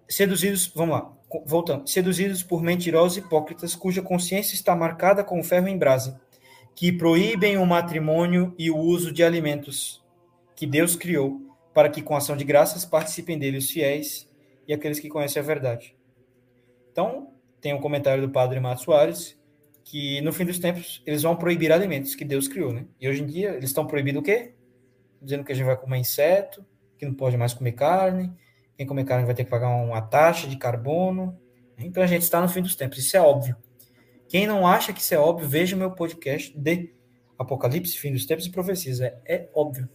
Seduzidos, 0.08 0.68
vamos 0.76 0.96
lá, 0.96 1.14
voltando. 1.46 1.88
Seduzidos 1.88 2.44
por 2.44 2.62
mentirosos 2.62 3.18
hipócritas 3.18 3.76
cuja 3.76 4.02
consciência 4.02 4.54
está 4.54 4.76
marcada 4.76 5.24
com 5.24 5.44
ferro 5.44 5.68
em 5.68 5.78
brasa, 5.78 6.22
que 6.76 6.92
proíbem 6.92 7.58
o 7.58 7.66
matrimônio 7.66 8.54
e 8.60 8.70
o 8.70 8.78
uso 8.78 9.12
de 9.12 9.24
alimentos 9.24 10.04
que 10.56 10.68
Deus 10.68 10.96
criou, 10.96 11.42
para 11.74 11.90
que 11.90 12.02
com 12.02 12.16
ação 12.16 12.38
de 12.38 12.44
graças 12.44 12.86
participem 12.86 13.38
dele 13.38 13.58
os 13.58 13.70
fiéis 13.70 14.30
e 14.68 14.74
aqueles 14.74 15.00
que 15.00 15.10
conhecem 15.10 15.42
a 15.42 15.46
verdade. 15.46 15.96
Então, 16.96 17.34
tem 17.60 17.74
um 17.74 17.82
comentário 17.82 18.26
do 18.26 18.32
padre 18.32 18.58
Mato 18.58 18.82
Soares, 18.82 19.38
que 19.84 20.22
no 20.22 20.32
fim 20.32 20.46
dos 20.46 20.60
tempos 20.60 21.04
eles 21.06 21.24
vão 21.24 21.36
proibir 21.36 21.70
alimentos 21.70 22.16
que 22.16 22.24
Deus 22.24 22.48
criou, 22.48 22.72
né? 22.72 22.86
E 23.02 23.10
hoje 23.10 23.22
em 23.22 23.26
dia 23.26 23.50
eles 23.50 23.66
estão 23.66 23.86
proibindo 23.86 24.20
o 24.20 24.24
quê? 24.24 24.54
Dizendo 25.22 25.44
que 25.44 25.52
a 25.52 25.56
gente 25.56 25.66
vai 25.66 25.76
comer 25.76 25.98
inseto, 25.98 26.66
que 26.98 27.06
não 27.06 27.14
pode 27.14 27.36
mais 27.36 27.54
comer 27.54 27.74
carne, 27.74 28.32
quem 28.78 28.86
comer 28.88 29.04
carne 29.04 29.26
vai 29.26 29.36
ter 29.36 29.44
que 29.44 29.50
pagar 29.50 29.68
uma 29.76 30.02
taxa 30.02 30.48
de 30.48 30.56
carbono. 30.56 31.38
Então 31.78 32.02
a 32.02 32.08
gente 32.08 32.22
está 32.22 32.40
no 32.40 32.48
fim 32.48 32.62
dos 32.62 32.78
tempos, 32.78 32.98
isso 32.98 33.18
é 33.18 33.20
óbvio. 33.20 33.58
Quem 34.30 34.48
não 34.48 34.66
acha 34.66 34.94
que 34.94 35.02
isso 35.02 35.14
é 35.14 35.20
óbvio, 35.20 35.50
veja 35.50 35.76
o 35.76 35.80
meu 35.80 35.92
podcast 35.92 36.58
de 36.58 36.96
Apocalipse, 37.38 37.98
Fim 37.98 38.14
dos 38.14 38.26
Tempos 38.26 38.46
e 38.46 38.52
Profecias. 38.52 39.02
É, 39.02 39.20
é 39.26 39.50
óbvio. 39.54 39.90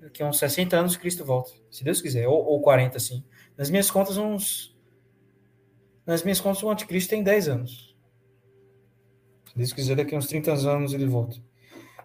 Daqui 0.00 0.20
a 0.20 0.26
uns 0.26 0.40
60 0.40 0.76
anos 0.76 0.96
Cristo 0.96 1.24
volta, 1.24 1.52
se 1.70 1.84
Deus 1.84 2.02
quiser, 2.02 2.26
ou, 2.26 2.44
ou 2.44 2.60
40, 2.60 2.96
assim. 2.96 3.24
Nas 3.56 3.70
minhas 3.70 3.88
contas, 3.88 4.16
uns 4.16 4.73
nas 6.06 6.22
minhas 6.22 6.40
contas, 6.40 6.62
o 6.62 6.70
anticristo 6.70 7.10
tem 7.10 7.22
10 7.22 7.48
anos. 7.48 7.96
Se 9.46 9.56
Deus 9.56 9.72
quiser, 9.72 9.96
daqui 9.96 10.14
a 10.14 10.18
uns 10.18 10.26
30 10.26 10.52
anos 10.52 10.92
ele 10.92 11.06
volta. 11.06 11.36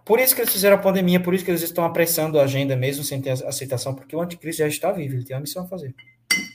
Por 0.06 0.20
isso 0.20 0.34
que 0.34 0.42
eles 0.42 0.52
fizeram 0.52 0.78
a 0.78 0.80
pandemia, 0.80 1.20
por 1.20 1.34
isso 1.34 1.46
que 1.46 1.52
eles 1.52 1.62
estão 1.62 1.84
apressando 1.84 2.40
a 2.40 2.44
agenda 2.44 2.76
mesmo 2.76 3.04
sem 3.04 3.22
ter 3.22 3.32
aceitação, 3.46 3.94
porque 3.94 4.16
o 4.16 4.22
anticristo 4.22 4.64
já 4.64 4.68
está 4.68 4.92
vivo, 4.92 5.16
ele 5.16 5.24
tem 5.24 5.36
uma 5.36 5.42
missão 5.42 5.64
a 5.64 5.68
fazer. 5.68 5.94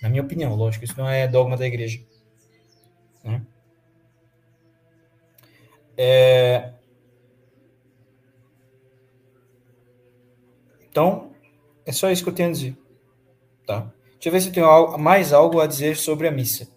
Na 0.03 0.09
minha 0.09 0.23
opinião, 0.23 0.55
lógico, 0.55 0.85
isso 0.85 0.99
não 0.99 1.09
é 1.09 1.29
dogma 1.29 1.57
da 1.57 1.67
igreja. 1.67 2.01
Né? 3.23 3.43
É... 5.97 6.73
Então, 10.91 11.33
é 11.87 11.93
só 11.93 12.11
isso 12.11 12.23
que 12.25 12.31
eu 12.31 12.35
tenho 12.35 12.49
a 12.49 12.53
dizer. 12.53 12.77
Tá? 13.67 13.93
Deixa 14.15 14.29
eu 14.29 14.33
ver 14.33 14.41
se 14.41 14.49
eu 14.49 14.53
tenho 14.53 14.99
mais 14.99 15.33
algo 15.33 15.61
a 15.61 15.67
dizer 15.67 15.97
sobre 15.97 16.27
a 16.27 16.31
missa. 16.31 16.74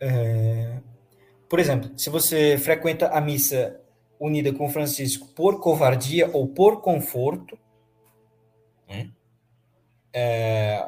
É, 0.00 0.80
por 1.48 1.58
exemplo, 1.58 1.90
se 1.96 2.08
você 2.08 2.56
frequenta 2.58 3.08
a 3.08 3.20
missa 3.20 3.80
unida 4.18 4.52
com 4.52 4.68
Francisco 4.70 5.28
por 5.34 5.60
covardia 5.60 6.30
ou 6.32 6.48
por 6.48 6.80
conforto, 6.80 7.58
né, 8.88 9.10
é, 10.12 10.86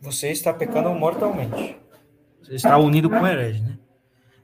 você 0.00 0.30
está 0.30 0.52
pecando 0.52 0.90
mortalmente. 0.90 1.78
Você 2.42 2.54
está 2.54 2.78
unido 2.78 3.08
com 3.08 3.20
o 3.20 3.26
herege, 3.26 3.60
né? 3.60 3.78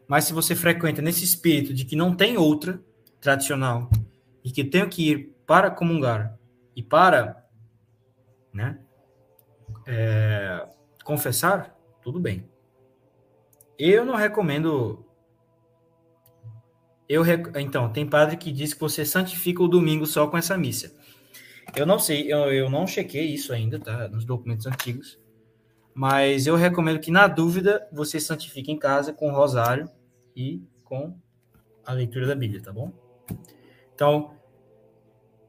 Mas 0.07 0.25
se 0.25 0.33
você 0.33 0.55
frequenta 0.55 1.03
nesse 1.03 1.25
espírito 1.25 1.75
de 1.75 1.85
que 1.85 1.97
não 1.97 2.15
tem 2.15 2.37
outra 2.37 2.81
tradicional 3.21 3.91
e 4.45 4.51
que 4.51 4.63
tenho 4.63 4.89
que 4.89 5.11
ir 5.11 5.37
para 5.47 5.71
comungar 5.71 6.39
e 6.77 6.83
para 6.83 7.45
né, 8.53 8.79
é, 9.87 10.69
confessar, 11.03 11.77
tudo 12.03 12.21
bem. 12.21 12.49
Eu 13.79 14.05
não 14.05 14.15
recomendo. 14.15 15.05
Eu 17.09 17.23
rec... 17.23 17.49
Então, 17.57 17.93
tem 17.93 18.07
padre 18.07 18.37
que 18.37 18.51
diz 18.51 18.75
que 18.75 18.81
você 18.81 19.05
santifica 19.05 19.63
o 19.63 19.69
domingo 19.69 20.07
só 20.07 20.27
com 20.27 20.37
essa 20.37 20.57
missa. 20.57 20.93
Eu 21.75 21.87
não 21.87 21.99
sei, 21.99 22.33
eu, 22.33 22.53
eu 22.53 22.71
não 22.71 22.87
chequei 22.87 23.27
isso 23.27 23.53
ainda, 23.53 23.79
tá? 23.79 24.09
Nos 24.09 24.25
documentos 24.25 24.67
antigos. 24.67 25.19
Mas 25.95 26.47
eu 26.47 26.57
recomendo 26.57 27.01
que, 27.01 27.11
na 27.11 27.27
dúvida, 27.27 27.87
você 27.93 28.19
santifique 28.19 28.71
em 28.71 28.79
casa 28.79 29.13
com 29.13 29.31
o 29.31 29.35
rosário 29.35 29.89
e 30.35 30.63
com 30.85 31.19
a 31.85 31.93
leitura 31.93 32.27
da 32.27 32.35
Bíblia, 32.35 32.63
tá 32.63 32.73
bom? 32.73 32.93
Então, 33.95 34.35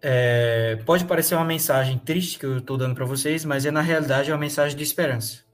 é, 0.02 0.78
pode 0.86 1.06
parecer 1.06 1.36
uma 1.36 1.44
mensagem 1.44 1.98
triste 1.98 2.40
que 2.40 2.46
eu 2.46 2.60
estou 2.60 2.78
dando 2.78 2.96
para 2.96 3.06
vocês, 3.06 3.44
mas 3.44 3.66
é 3.66 3.72
na 3.72 3.82
realidade 3.82 4.32
uma 4.32 4.38
mensagem 4.38 4.78
de 4.78 4.84
esperança 4.84 5.47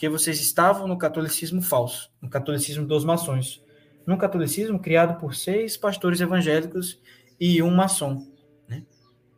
porque 0.00 0.08
vocês 0.08 0.40
estavam 0.40 0.88
no 0.88 0.96
catolicismo 0.96 1.60
falso, 1.60 2.10
no 2.22 2.30
catolicismo 2.30 2.86
dos 2.86 3.04
maçons, 3.04 3.62
num 4.06 4.16
catolicismo 4.16 4.78
criado 4.78 5.20
por 5.20 5.34
seis 5.34 5.76
pastores 5.76 6.22
evangélicos 6.22 6.98
e 7.38 7.62
um 7.62 7.70
maçom, 7.70 8.26
né? 8.66 8.82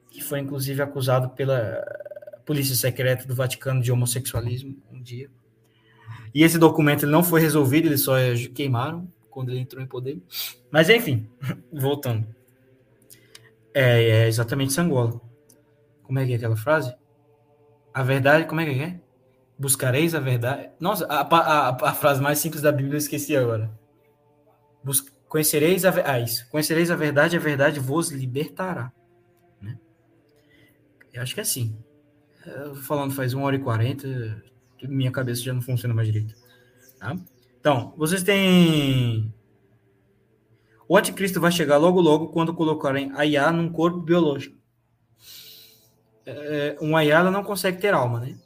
que 0.08 0.22
foi 0.22 0.38
inclusive 0.38 0.80
acusado 0.80 1.30
pela 1.30 1.84
polícia 2.46 2.76
secreta 2.76 3.26
do 3.26 3.34
Vaticano 3.34 3.82
de 3.82 3.90
homossexualismo 3.90 4.80
um 4.92 5.02
dia. 5.02 5.28
E 6.32 6.44
esse 6.44 6.58
documento 6.58 7.08
não 7.08 7.24
foi 7.24 7.40
resolvido, 7.40 7.88
eles 7.88 8.02
só 8.02 8.14
queimaram 8.54 9.12
quando 9.30 9.50
ele 9.50 9.58
entrou 9.58 9.82
em 9.82 9.86
poder. 9.88 10.22
Mas 10.70 10.88
enfim, 10.88 11.28
voltando. 11.72 12.24
É, 13.74 14.10
é 14.10 14.28
exatamente 14.28 14.72
Sangola. 14.72 15.20
Como 16.04 16.20
é 16.20 16.24
que 16.24 16.34
é 16.34 16.36
aquela 16.36 16.56
frase? 16.56 16.94
A 17.92 18.04
verdade, 18.04 18.46
como 18.46 18.60
é 18.60 18.64
que 18.64 18.80
é? 18.80 19.01
Buscareis 19.62 20.12
a 20.12 20.18
verdade. 20.18 20.70
Nossa, 20.80 21.06
a, 21.06 21.20
a, 21.20 21.90
a, 21.90 21.94
frase 21.94 22.20
mais 22.20 22.40
simples 22.40 22.60
da 22.60 22.72
Bíblia 22.72 22.94
eu 22.94 22.98
esqueci 22.98 23.36
agora. 23.36 23.70
Bus... 24.82 25.06
Conhecereis 25.28 25.84
a 25.84 25.92
ah, 26.04 26.18
isso. 26.18 26.50
Conhecereis 26.50 26.90
a 26.90 26.96
verdade, 26.96 27.36
a 27.36 27.38
verdade 27.38 27.78
vos 27.78 28.10
libertará. 28.10 28.92
Né? 29.60 29.78
Eu 31.12 31.22
acho 31.22 31.32
que 31.32 31.38
é 31.38 31.44
assim. 31.44 31.78
Eu 32.44 32.74
falando 32.74 33.14
faz 33.14 33.34
uma 33.34 33.44
hora 33.44 33.54
e 33.54 33.60
quarenta, 33.60 34.42
minha 34.82 35.12
cabeça 35.12 35.42
já 35.42 35.52
não 35.52 35.62
funciona 35.62 35.94
mais 35.94 36.08
direito. 36.08 36.34
Tá? 36.98 37.16
Então, 37.60 37.94
vocês 37.96 38.24
têm. 38.24 39.32
O 40.88 40.98
anticristo 40.98 41.40
vai 41.40 41.52
chegar 41.52 41.76
logo 41.76 42.00
logo 42.00 42.30
quando 42.30 42.52
colocarem 42.52 43.12
a 43.14 43.24
IA 43.24 43.52
num 43.52 43.70
corpo 43.70 44.00
biológico. 44.00 44.56
É, 46.26 46.76
um 46.80 47.00
IA 47.00 47.22
não 47.30 47.44
consegue 47.44 47.78
ter 47.78 47.94
alma, 47.94 48.18
né? 48.18 48.36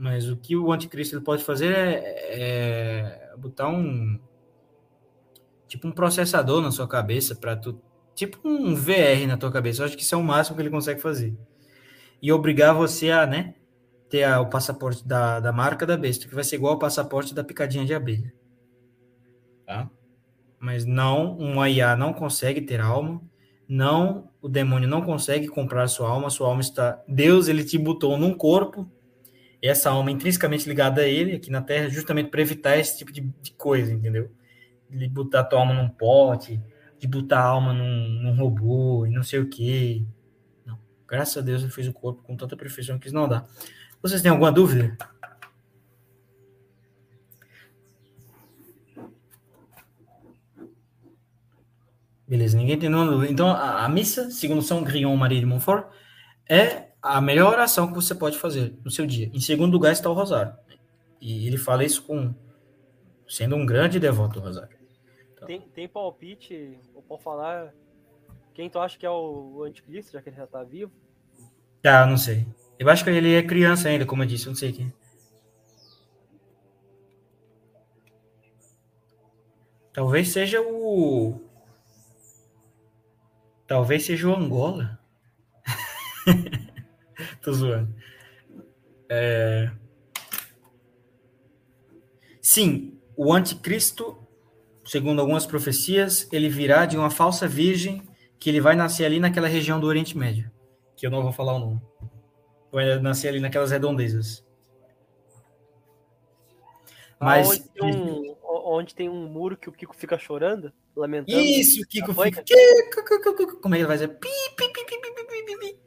Mas 0.00 0.30
o 0.30 0.36
que 0.38 0.56
o 0.56 0.72
anticristo 0.72 1.14
ele 1.14 1.22
pode 1.22 1.44
fazer 1.44 1.74
é, 1.74 2.02
é 2.30 3.36
botar 3.36 3.68
um 3.68 4.18
tipo 5.68 5.86
um 5.86 5.92
processador 5.92 6.62
na 6.62 6.70
sua 6.70 6.88
cabeça 6.88 7.34
para 7.34 7.54
tu 7.54 7.78
tipo 8.14 8.40
um 8.42 8.74
VR 8.74 9.26
na 9.28 9.36
tua 9.36 9.52
cabeça. 9.52 9.82
Eu 9.82 9.86
acho 9.86 9.98
que 9.98 10.02
isso 10.02 10.14
é 10.14 10.18
o 10.18 10.22
máximo 10.22 10.56
que 10.56 10.62
ele 10.62 10.70
consegue 10.70 11.02
fazer. 11.02 11.36
E 12.22 12.32
obrigar 12.32 12.74
você 12.74 13.10
a, 13.10 13.26
né, 13.26 13.56
ter 14.08 14.24
a, 14.24 14.40
o 14.40 14.48
passaporte 14.48 15.06
da, 15.06 15.38
da 15.38 15.52
marca 15.52 15.84
da 15.84 15.98
besta, 15.98 16.26
que 16.26 16.34
vai 16.34 16.44
ser 16.44 16.56
igual 16.56 16.72
ao 16.72 16.78
passaporte 16.78 17.34
da 17.34 17.44
picadinha 17.44 17.84
de 17.84 17.92
abelha. 17.92 18.32
Tá? 19.66 19.90
Mas 20.58 20.86
não, 20.86 21.36
um 21.38 21.62
IA 21.66 21.94
não 21.94 22.14
consegue 22.14 22.62
ter 22.62 22.80
alma. 22.80 23.20
Não, 23.68 24.30
o 24.40 24.48
demônio 24.48 24.88
não 24.88 25.02
consegue 25.02 25.46
comprar 25.46 25.88
sua 25.88 26.08
alma. 26.08 26.30
Sua 26.30 26.48
alma 26.48 26.62
está. 26.62 27.02
Deus, 27.06 27.48
ele 27.48 27.64
te 27.64 27.76
botou 27.76 28.16
num 28.16 28.32
corpo 28.32 28.90
essa 29.62 29.90
alma 29.90 30.10
intrinsecamente 30.10 30.68
ligada 30.68 31.02
a 31.02 31.08
ele 31.08 31.36
aqui 31.36 31.50
na 31.50 31.60
Terra, 31.60 31.88
justamente 31.88 32.30
para 32.30 32.40
evitar 32.40 32.78
esse 32.78 32.98
tipo 32.98 33.12
de, 33.12 33.20
de, 33.20 33.52
coisa, 33.52 33.92
entendeu? 33.92 34.30
De 34.88 35.08
botar 35.08 35.44
tua 35.44 35.60
alma 35.60 35.74
num 35.74 35.88
pote, 35.88 36.60
de 36.98 37.06
botar 37.06 37.40
a 37.40 37.46
alma 37.46 37.72
num, 37.72 38.08
num 38.22 38.36
robô 38.36 39.06
e 39.06 39.10
não 39.10 39.22
sei 39.22 39.40
o 39.40 39.48
quê. 39.48 40.04
Não. 40.64 40.78
Graças 41.06 41.36
a 41.36 41.40
Deus 41.40 41.62
ele 41.62 41.70
fez 41.70 41.86
o 41.88 41.92
corpo 41.92 42.22
com 42.22 42.36
tanta 42.36 42.56
perfeição 42.56 42.98
que 42.98 43.06
isso 43.06 43.14
não 43.14 43.28
dá. 43.28 43.44
Vocês 44.02 44.22
têm 44.22 44.30
alguma 44.30 44.50
dúvida? 44.50 44.96
Beleza, 52.26 52.56
ninguém 52.56 52.78
tem 52.78 52.88
nenhuma 52.88 53.10
dúvida. 53.10 53.32
Então, 53.32 53.48
a, 53.48 53.84
a 53.84 53.88
missa, 53.88 54.30
segundo 54.30 54.62
São 54.62 54.84
Grion 54.84 55.16
Maria 55.16 55.40
de 55.40 55.46
Montfort, 55.46 55.86
é 56.48 56.89
a 57.02 57.20
melhor 57.20 57.52
oração 57.52 57.88
que 57.88 57.94
você 57.94 58.14
pode 58.14 58.38
fazer 58.38 58.74
no 58.84 58.90
seu 58.90 59.06
dia. 59.06 59.30
Em 59.32 59.40
segundo 59.40 59.72
lugar 59.72 59.92
está 59.92 60.08
o 60.10 60.14
rosário. 60.14 60.54
E 61.20 61.46
ele 61.46 61.56
fala 61.56 61.84
isso 61.84 62.02
com 62.02 62.34
sendo 63.28 63.56
um 63.56 63.64
grande 63.64 64.00
devoto 64.00 64.40
do 64.40 64.46
rosário. 64.46 64.76
Tem, 65.46 65.60
tem 65.60 65.88
palpite, 65.88 66.78
ou 66.94 67.02
pode 67.02 67.22
falar, 67.22 67.72
quem 68.52 68.68
tu 68.68 68.78
acha 68.78 68.98
que 68.98 69.06
é 69.06 69.10
o, 69.10 69.62
anticristo, 69.64 70.12
já 70.12 70.20
que 70.20 70.28
ele 70.28 70.36
já 70.36 70.46
tá 70.46 70.62
vivo? 70.62 70.92
Tá, 71.82 72.04
não 72.04 72.16
sei. 72.16 72.46
Eu 72.78 72.88
acho 72.90 73.04
que 73.04 73.10
ele 73.10 73.34
é 73.34 73.42
criança 73.42 73.88
ainda, 73.88 74.04
como 74.04 74.22
eu 74.22 74.26
disse, 74.26 74.46
eu 74.46 74.50
não 74.50 74.56
sei 74.56 74.72
quem. 74.72 74.92
Talvez 79.92 80.28
seja 80.28 80.60
o. 80.60 81.40
Talvez 83.66 84.04
seja 84.04 84.28
o 84.28 84.34
Angola. 84.34 84.98
Tô 87.42 87.52
zoando. 87.52 87.94
É... 89.08 89.70
Sim, 92.40 92.98
o 93.16 93.32
anticristo, 93.32 94.16
segundo 94.84 95.20
algumas 95.20 95.46
profecias, 95.46 96.28
ele 96.32 96.48
virá 96.48 96.86
de 96.86 96.96
uma 96.96 97.10
falsa 97.10 97.46
virgem 97.46 98.02
que 98.38 98.48
ele 98.48 98.60
vai 98.60 98.74
nascer 98.74 99.04
ali 99.04 99.20
naquela 99.20 99.46
região 99.48 99.78
do 99.78 99.86
Oriente 99.86 100.16
Médio, 100.16 100.50
que 100.96 101.06
eu 101.06 101.10
não 101.10 101.22
vou 101.22 101.32
falar 101.32 101.54
o 101.54 101.58
nome. 101.58 101.82
Vai 102.72 102.98
nascer 102.98 103.28
ali 103.28 103.40
naquelas 103.40 103.70
redondezas. 103.70 104.44
Mas 107.20 107.48
Onde 107.50 107.68
tem, 107.68 107.96
um, 107.96 108.36
onde 108.42 108.94
tem 108.94 109.08
um 109.10 109.28
muro 109.28 109.56
que 109.56 109.68
o 109.68 109.72
Kiko 109.72 109.94
fica 109.94 110.18
chorando, 110.18 110.72
lamentando. 110.96 111.38
isso, 111.38 111.82
o 111.82 111.86
Kiko 111.86 112.14
fica. 112.14 112.42
Como 113.60 113.74
é 113.74 113.78
que 113.78 113.82
ele 113.82 113.86
vai 113.86 113.96
dizer? 113.98 114.08
Pi, 114.08 114.28
pi, 114.56 114.72
pi, 114.72 114.84
pi, 114.86 114.98
pi, 114.98 115.12
pi, 115.12 115.44
pi, 115.44 115.58
pi. 115.58 115.79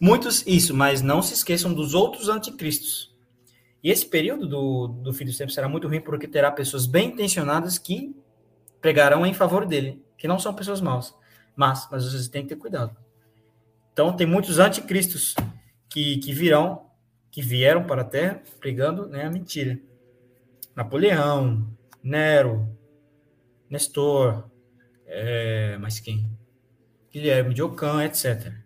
Muitos, 0.00 0.42
isso, 0.46 0.74
mas 0.74 1.02
não 1.02 1.20
se 1.20 1.34
esqueçam 1.34 1.74
dos 1.74 1.92
outros 1.92 2.30
anticristos. 2.30 3.14
E 3.84 3.90
esse 3.90 4.06
período 4.06 4.46
do, 4.46 4.88
do 4.88 5.12
fim 5.12 5.26
dos 5.26 5.36
tempos 5.36 5.54
será 5.54 5.68
muito 5.68 5.86
ruim 5.86 6.00
porque 6.00 6.26
terá 6.26 6.50
pessoas 6.50 6.86
bem 6.86 7.08
intencionadas 7.08 7.76
que 7.76 8.16
pregarão 8.80 9.26
em 9.26 9.34
favor 9.34 9.66
dele, 9.66 10.02
que 10.16 10.26
não 10.26 10.38
são 10.38 10.54
pessoas 10.54 10.80
maus. 10.80 11.14
Mas, 11.54 11.86
mas 11.90 12.04
vocês 12.04 12.28
têm 12.28 12.42
que 12.42 12.48
ter 12.48 12.56
cuidado. 12.56 12.96
Então, 13.92 14.16
tem 14.16 14.26
muitos 14.26 14.58
anticristos 14.58 15.34
que, 15.90 16.16
que 16.18 16.32
virão, 16.32 16.86
que 17.30 17.42
vieram 17.42 17.84
para 17.84 18.00
a 18.00 18.04
Terra 18.04 18.42
pregando 18.58 19.06
né, 19.06 19.26
a 19.26 19.30
mentira. 19.30 19.78
Napoleão, 20.74 21.70
Nero, 22.02 22.66
Nestor, 23.68 24.48
é, 25.06 25.76
mas 25.78 26.00
quem? 26.00 26.30
Guilherme 27.12 27.52
de 27.52 27.62
Ocã, 27.62 28.04
etc. 28.04 28.59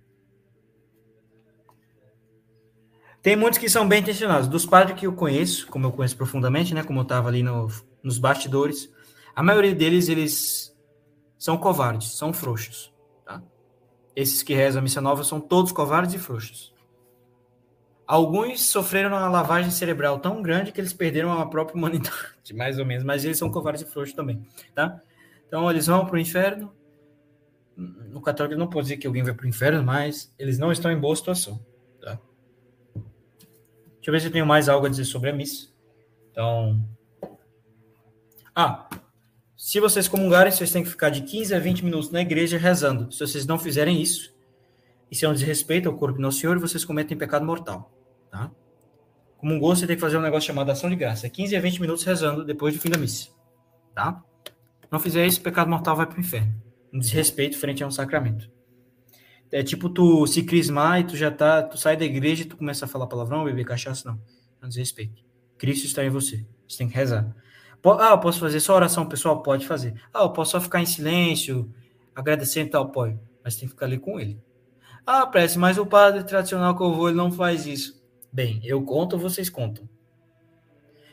Tem 3.24 3.36
muitos 3.36 3.59
que 3.59 3.70
são 3.70 3.88
bem 3.88 4.01
intencionados. 4.02 4.46
Dos 4.46 4.66
padres 4.66 5.01
que 5.01 5.06
eu 5.06 5.12
conheço, 5.14 5.66
como 5.68 5.86
eu 5.86 5.92
conheço 5.92 6.14
profundamente, 6.14 6.74
né, 6.74 6.82
como 6.82 6.98
eu 6.98 7.05
estava 7.05 7.26
ali 7.26 7.42
no, 7.42 7.68
nos 8.02 8.18
bastidores, 8.18 8.92
a 9.34 9.42
maioria 9.42 9.74
deles, 9.74 10.10
eles 10.10 10.76
são 11.38 11.56
covardes, 11.56 12.18
são 12.18 12.34
frouxos. 12.34 12.92
Tá? 13.24 13.42
Esses 14.14 14.42
que 14.42 14.52
rezam 14.52 14.80
a 14.80 14.82
missa 14.82 15.01
nova 15.01 15.24
são 15.24 15.40
todos 15.40 15.72
covardes 15.72 16.14
e 16.14 16.18
frouxos. 16.18 16.74
Alguns 18.06 18.60
sofreram 18.66 19.09
uma 19.09 19.26
lavagem 19.30 19.70
cerebral 19.70 20.18
tão 20.18 20.42
grande 20.42 20.70
que 20.70 20.78
eles 20.78 20.92
perderam 20.92 21.32
a 21.32 21.46
própria 21.46 21.78
humanidade, 21.78 22.12
mais 22.52 22.78
ou 22.78 22.84
menos, 22.84 23.05
mas 23.05 23.24
eles 23.24 23.38
são 23.38 23.51
covardes 23.51 23.80
e 23.80 23.86
frouxos 23.86 24.14
também, 24.14 24.46
tá? 24.74 25.01
Então, 25.48 25.70
eles 25.70 25.86
vão 25.86 26.05
para 26.05 26.16
o 26.16 26.18
inferno. 26.18 26.70
No 27.74 28.20
católico 28.20 28.59
não 28.59 28.68
pode 28.68 28.84
dizer 28.84 28.98
que 28.98 29.06
alguém 29.06 29.22
vai 29.22 29.32
para 29.32 29.46
o 29.46 29.48
inferno, 29.48 29.82
mas 29.82 30.30
eles 30.38 30.59
não 30.59 30.70
estão 30.70 30.92
em 30.92 31.01
boa 31.01 31.16
situação? 31.16 31.59
Deixa 34.05 34.10
eu 34.10 34.12
ver 34.12 34.20
se 34.20 34.26
eu 34.26 34.32
tenho 34.32 34.44
mais 34.44 34.68
algo 34.68 34.85
a 34.85 34.90
dizer 34.90 35.06
sobre 35.06 35.31
a 35.31 35.32
missa. 35.32 35.68
Então. 36.31 36.86
Ah, 38.55 38.86
se 39.56 39.81
vocês 39.81 40.06
comungarem, 40.06 40.52
vocês 40.52 40.70
têm 40.70 40.85
que 40.85 40.90
ficar 40.90 41.09
de 41.09 41.22
15 41.22 41.55
a 41.55 41.59
20 41.59 41.86
minutos 41.86 42.10
na 42.10 42.20
igreja 42.20 42.59
rezando. 42.59 43.10
Se 43.10 43.20
vocês 43.20 43.47
não 43.47 43.59
fizerem 43.59 44.02
isso, 44.02 44.35
isso 45.10 45.24
é 45.24 45.28
um 45.28 45.32
desrespeito 45.32 45.89
ao 45.89 45.97
corpo 45.97 46.16
do 46.16 46.22
Nosso 46.22 46.39
Senhor 46.39 46.59
vocês 46.59 46.85
cometem 46.85 47.16
pecado 47.16 47.47
mortal, 47.47 47.90
tá? 48.31 48.51
Comungou, 49.39 49.74
você 49.74 49.86
tem 49.86 49.97
que 49.97 50.02
fazer 50.02 50.18
um 50.18 50.22
negócio 50.22 50.48
chamado 50.48 50.70
ação 50.70 50.90
de 50.90 50.97
graça. 50.97 51.26
15 51.31 51.56
a 51.56 51.60
20 51.60 51.81
minutos 51.81 52.05
rezando 52.05 52.44
depois 52.44 52.74
do 52.74 52.81
fim 52.81 52.90
da 52.90 52.98
missa, 52.98 53.31
tá? 53.94 54.22
Não 54.90 55.01
fizer 55.01 55.26
isso, 55.26 55.40
pecado 55.40 55.70
mortal 55.70 55.97
vai 55.97 56.06
para 56.06 56.18
o 56.18 56.20
inferno. 56.20 56.55
Um 56.93 56.98
desrespeito 56.98 57.56
frente 57.56 57.82
a 57.82 57.86
um 57.86 57.90
sacramento. 57.90 58.51
É 59.55 59.62
tipo 59.62 59.89
tu 59.89 60.26
se 60.26 60.43
crismar 60.43 60.98
e 60.98 61.05
tu 61.05 61.16
já 61.16 61.31
tá, 61.31 61.62
tu 61.62 61.78
sai 61.78 61.97
da 61.97 62.05
igreja 62.05 62.43
e 62.43 62.44
tu 62.44 62.56
começa 62.56 62.86
a 62.86 62.89
falar 62.89 63.06
palavrão, 63.06 63.44
beber 63.44 63.64
cachaça, 63.64 64.09
não. 64.09 64.20
Um 64.60 64.68
desrespeito. 64.68 65.22
Cristo 65.56 65.86
está 65.86 66.05
em 66.05 66.10
você. 66.10 66.44
Você 66.66 66.78
tem 66.78 66.89
que 66.89 66.94
rezar. 66.97 67.32
Ah, 68.01 68.10
eu 68.10 68.18
posso 68.18 68.40
fazer 68.40 68.59
só 68.59 68.74
oração 68.74 69.06
pessoal? 69.06 69.44
Pode 69.44 69.64
fazer. 69.64 69.94
Ah, 70.12 70.22
eu 70.22 70.31
posso 70.31 70.51
só 70.51 70.60
ficar 70.60 70.81
em 70.81 70.86
silêncio, 70.86 71.72
agradecendo 72.12 72.72
tal, 72.72 72.89
pode. 72.89 73.16
Mas 73.44 73.55
tem 73.55 73.68
que 73.68 73.74
ficar 73.74 73.86
ali 73.86 73.97
com 73.97 74.18
ele. 74.18 74.43
Ah, 75.06 75.24
prece, 75.24 75.56
mas 75.56 75.78
o 75.78 75.86
padre 75.86 76.24
tradicional 76.24 76.76
que 76.76 76.82
eu 76.82 76.93
vou, 76.93 77.09
ele 77.09 77.16
não 77.16 77.31
faz 77.31 77.64
isso. 77.64 78.02
Bem, 78.32 78.60
eu 78.64 78.82
conto, 78.82 79.16
vocês 79.16 79.48
contam. 79.48 79.89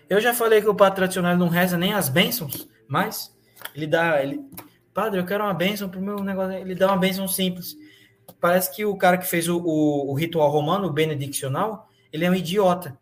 Eu 0.10 0.20
já 0.20 0.34
falei 0.34 0.62
que 0.62 0.68
o 0.68 0.74
padre 0.74 0.96
tradicional 0.96 1.38
não 1.38 1.48
reza 1.48 1.78
nem 1.78 1.94
as 1.94 2.10
bênçãos, 2.10 2.68
mas 2.88 3.38
ele 3.76 3.86
dá. 3.86 4.20
Ele, 4.24 4.40
padre, 4.96 5.20
eu 5.20 5.26
quero 5.28 5.44
uma 5.44 5.54
bênção 5.54 5.88
pro 5.88 6.02
meu 6.02 6.24
negócio. 6.24 6.54
Ele 6.54 6.74
dá 6.74 6.88
uma 6.88 6.98
bênção 6.98 7.28
simples. 7.28 7.78
Parece 8.40 8.74
que 8.76 8.86
o 8.86 8.96
cara 8.96 9.18
que 9.18 9.26
fez 9.28 9.48
o, 9.48 9.58
o, 9.60 10.12
o 10.12 10.14
ritual 10.14 10.50
romano, 10.50 10.88
o 10.88 10.94
benediccional, 10.94 11.88
ele 12.12 12.26
é 12.26 12.30
um 12.30 12.36
idiota. 12.36 12.98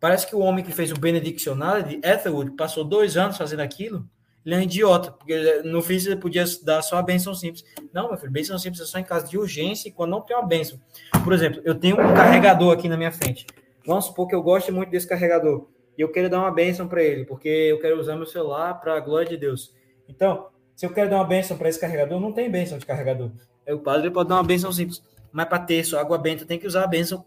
Parece 0.00 0.26
que 0.26 0.34
o 0.34 0.40
homem 0.40 0.64
que 0.64 0.72
fez 0.72 0.90
o 0.90 0.98
benediccional 0.98 1.82
de 1.82 1.96
Ethelwood 2.02 2.52
passou 2.52 2.84
dois 2.84 3.16
anos 3.16 3.36
fazendo 3.36 3.60
aquilo. 3.60 4.08
Ele 4.44 4.54
é 4.54 4.58
um 4.58 4.62
idiota, 4.62 5.12
porque 5.12 5.32
ele- 5.32 5.70
no 5.70 5.82
fim 5.82 5.98
você 5.98 6.16
podia 6.16 6.44
dar 6.64 6.80
só 6.80 6.96
a 6.96 7.02
bênção 7.02 7.34
simples. 7.34 7.62
Não, 7.92 8.08
meu 8.08 8.16
filho, 8.16 8.32
bênção 8.32 8.58
simples 8.58 8.80
é 8.80 8.86
só 8.86 8.98
em 8.98 9.04
caso 9.04 9.28
de 9.28 9.36
urgência 9.36 9.88
e 9.88 9.92
quando 9.92 10.10
não 10.12 10.22
tem 10.22 10.34
uma 10.34 10.46
bênção. 10.46 10.80
Por 11.22 11.32
exemplo, 11.34 11.60
eu 11.64 11.74
tenho 11.74 11.94
um 12.00 12.14
carregador 12.14 12.72
aqui 12.72 12.88
na 12.88 12.96
minha 12.96 13.12
frente. 13.12 13.46
Vamos 13.86 14.06
supor 14.06 14.26
que 14.26 14.34
eu 14.34 14.42
gosto 14.42 14.72
muito 14.72 14.90
desse 14.90 15.06
carregador 15.06 15.68
e 15.96 16.00
eu 16.00 16.10
quero 16.10 16.30
dar 16.30 16.38
uma 16.38 16.50
bênção 16.50 16.88
para 16.88 17.02
ele, 17.02 17.26
porque 17.26 17.48
eu 17.48 17.78
quero 17.78 18.00
usar 18.00 18.16
meu 18.16 18.24
celular 18.26 18.80
para 18.80 18.96
a 18.96 19.00
glória 19.00 19.28
de 19.28 19.36
Deus. 19.36 19.74
Então, 20.08 20.46
se 20.74 20.86
eu 20.86 20.90
quero 20.92 21.10
dar 21.10 21.16
uma 21.16 21.24
bênção 21.26 21.58
para 21.58 21.68
esse 21.68 21.78
carregador, 21.78 22.18
não 22.18 22.32
tem 22.32 22.50
bênção 22.50 22.78
de 22.78 22.86
carregador. 22.86 23.30
O 23.68 23.78
padre 23.78 24.10
pode 24.10 24.28
dar 24.28 24.36
uma 24.36 24.44
bênção 24.44 24.72
simples. 24.72 25.02
Mas 25.32 25.46
para 25.46 25.60
terço, 25.60 25.96
água 25.96 26.18
benta, 26.18 26.44
tem 26.44 26.58
que 26.58 26.66
usar 26.66 26.84
a 26.84 26.86
bênção 26.86 27.24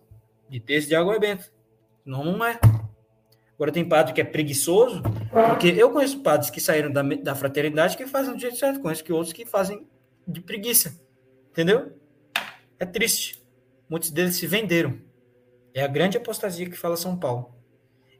de 0.49 0.59
terço 0.59 0.87
de 0.87 0.95
água 0.95 1.17
benta. 1.19 1.45
Não, 2.05 2.23
não 2.23 2.45
é. 2.45 2.59
Agora 3.55 3.71
tem 3.71 3.87
padre 3.87 4.13
que 4.13 4.21
é 4.21 4.23
preguiçoso, 4.23 5.01
porque 5.31 5.67
eu 5.67 5.91
conheço 5.91 6.19
padres 6.19 6.49
que 6.49 6.59
saíram 6.59 6.91
da, 6.91 7.01
da 7.01 7.35
fraternidade 7.35 7.95
que 7.95 8.05
fazem 8.05 8.33
do 8.33 8.39
jeito 8.39 8.57
certo, 8.57 8.81
conheço 8.81 9.03
que 9.03 9.13
outros 9.13 9.31
que 9.31 9.45
fazem 9.45 9.87
de 10.27 10.41
preguiça. 10.41 10.99
Entendeu? 11.51 11.97
É 12.79 12.85
triste. 12.85 13.41
Muitos 13.87 14.09
deles 14.09 14.35
se 14.35 14.47
venderam. 14.47 14.99
É 15.73 15.83
a 15.83 15.87
grande 15.87 16.17
apostasia 16.17 16.69
que 16.69 16.77
fala 16.77 16.97
São 16.97 17.17
Paulo. 17.17 17.55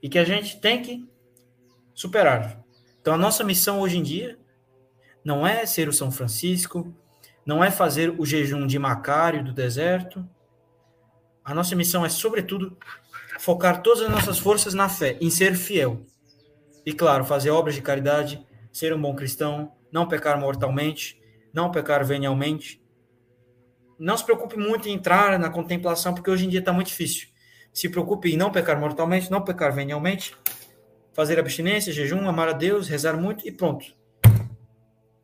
E 0.02 0.08
que 0.08 0.20
a 0.20 0.24
gente 0.24 0.60
tem 0.60 0.82
que 0.82 1.08
superar. 1.94 2.64
Então 3.02 3.14
a 3.14 3.18
nossa 3.18 3.44
missão 3.44 3.82
hoje 3.82 3.98
em 3.98 4.04
dia 4.04 4.38
não 5.26 5.46
é 5.46 5.66
ser 5.66 5.90
o 5.90 5.94
São 5.94 6.12
Francisco, 6.12 6.94
não 7.46 7.64
é 7.64 7.70
fazer 7.70 8.14
o 8.18 8.26
jejum 8.26 8.66
de 8.66 8.80
Macário 8.80 9.44
do 9.44 9.54
deserto. 9.54 10.28
A 11.44 11.54
nossa 11.54 11.76
missão 11.76 12.06
é, 12.06 12.10
sobretudo, 12.10 12.78
focar 13.40 13.82
todas 13.82 14.02
as 14.02 14.10
nossas 14.10 14.40
forças 14.40 14.74
na 14.74 14.88
fé, 14.88 15.18
em 15.20 15.30
ser 15.30 15.56
fiel. 15.56 16.06
E, 16.86 16.94
claro, 16.94 17.26
fazer 17.26 17.50
obras 17.50 17.76
de 17.76 17.82
caridade, 17.82 18.46
ser 18.72 18.94
um 18.94 19.02
bom 19.02 19.16
cristão, 19.16 19.74
não 19.92 20.08
pecar 20.08 20.40
mortalmente, 20.40 21.22
não 21.54 21.70
pecar 21.70 22.06
venialmente. 22.06 22.82
Não 24.00 24.18
se 24.18 24.24
preocupe 24.24 24.58
muito 24.58 24.88
em 24.90 24.94
entrar 24.94 25.38
na 25.38 25.50
contemplação, 25.50 26.14
porque 26.14 26.32
hoje 26.32 26.46
em 26.46 26.50
dia 26.50 26.60
está 26.60 26.74
muito 26.74 26.88
difícil. 26.88 27.28
Se 27.74 27.90
preocupe 27.90 28.34
em 28.34 28.38
não 28.38 28.52
pecar 28.52 28.80
mortalmente, 28.80 29.32
não 29.32 29.44
pecar 29.44 29.74
venialmente, 29.74 30.36
fazer 31.14 31.40
abstinência, 31.40 31.94
jejum, 31.94 32.28
amar 32.28 32.50
a 32.50 32.54
Deus, 32.54 32.88
rezar 32.88 33.16
muito 33.18 33.48
e 33.48 33.52
pronto. 33.52 33.86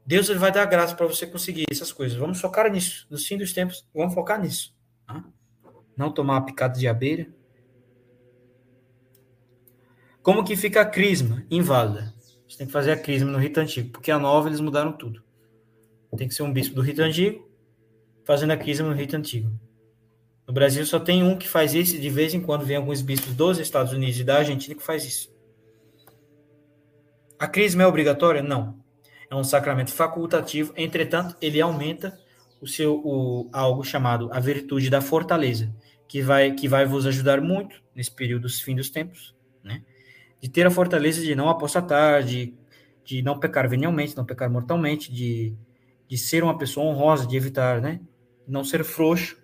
Deus 0.09 0.27
ele 0.27 0.39
vai 0.39 0.51
dar 0.51 0.65
graça 0.65 0.95
para 0.95 1.05
você 1.05 1.27
conseguir 1.27 1.65
essas 1.69 1.91
coisas. 1.91 2.17
Vamos 2.17 2.41
focar 2.41 2.67
nisso. 2.71 3.05
No 3.11 3.17
fim 3.19 3.37
dos 3.37 3.53
tempos, 3.53 3.87
vamos 3.93 4.11
focar 4.11 4.41
nisso. 4.41 4.75
tá? 5.05 5.23
Não 5.95 6.11
tomar 6.11 6.33
uma 6.33 6.45
picada 6.47 6.79
de 6.79 6.87
abelha. 6.87 7.31
Como 10.23 10.43
que 10.43 10.55
fica 10.55 10.81
a 10.81 10.85
crisma? 10.85 11.45
Inválida. 11.51 12.11
Você 12.47 12.57
tem 12.57 12.65
que 12.65 12.73
fazer 12.73 12.91
a 12.91 12.97
crisma 12.97 13.29
no 13.29 13.37
rito 13.37 13.59
antigo, 13.59 13.91
porque 13.91 14.09
a 14.09 14.17
nova 14.17 14.49
eles 14.49 14.59
mudaram 14.59 14.93
tudo. 14.93 15.23
Tem 16.17 16.27
que 16.27 16.33
ser 16.33 16.41
um 16.41 16.51
bispo 16.51 16.73
do 16.73 16.81
rito 16.81 17.03
antigo 17.03 17.47
fazendo 18.25 18.49
a 18.49 18.57
crisma 18.57 18.87
no 18.87 18.95
rito 18.95 19.15
antigo. 19.15 19.51
No 20.47 20.51
Brasil 20.55 20.83
só 20.87 20.99
tem 20.99 21.21
um 21.23 21.37
que 21.37 21.47
faz 21.47 21.75
isso 21.75 21.95
e 21.95 21.99
de 21.99 22.09
vez 22.09 22.33
em 22.33 22.41
quando 22.41 22.65
vem 22.65 22.77
alguns 22.77 23.03
bispos 23.03 23.35
dos 23.35 23.59
Estados 23.59 23.93
Unidos 23.93 24.19
e 24.19 24.23
da 24.23 24.37
Argentina 24.37 24.73
que 24.73 24.81
faz 24.81 25.05
isso. 25.05 25.31
A 27.37 27.47
crisma 27.47 27.83
é 27.83 27.85
obrigatória? 27.85 28.41
Não. 28.41 28.88
É 29.29 29.35
um 29.35 29.43
sacramento 29.43 29.91
facultativo, 29.91 30.73
entretanto, 30.75 31.35
ele 31.41 31.61
aumenta 31.61 32.19
o 32.59 32.67
seu 32.67 32.95
o, 33.03 33.49
algo 33.53 33.83
chamado 33.83 34.29
a 34.33 34.39
virtude 34.39 34.89
da 34.89 35.01
fortaleza, 35.01 35.73
que 36.07 36.21
vai 36.21 36.51
que 36.53 36.67
vai 36.67 36.85
vos 36.85 37.05
ajudar 37.05 37.39
muito 37.39 37.81
nesse 37.95 38.11
período 38.11 38.43
dos 38.43 38.59
fim 38.59 38.75
dos 38.75 38.89
tempos, 38.89 39.35
né? 39.63 39.83
de 40.41 40.49
ter 40.49 40.65
a 40.65 40.71
fortaleza 40.71 41.21
de 41.21 41.35
não 41.35 41.49
apostatar, 41.49 42.23
de, 42.23 42.53
de 43.03 43.21
não 43.21 43.39
pecar 43.39 43.69
venialmente, 43.69 44.15
não 44.15 44.25
pecar 44.25 44.49
mortalmente, 44.49 45.11
de, 45.11 45.55
de 46.07 46.17
ser 46.17 46.43
uma 46.43 46.57
pessoa 46.57 46.85
honrosa, 46.85 47.27
de 47.27 47.35
evitar, 47.35 47.81
né? 47.81 47.99
Não 48.47 48.63
ser 48.63 48.83
frouxo. 48.83 49.37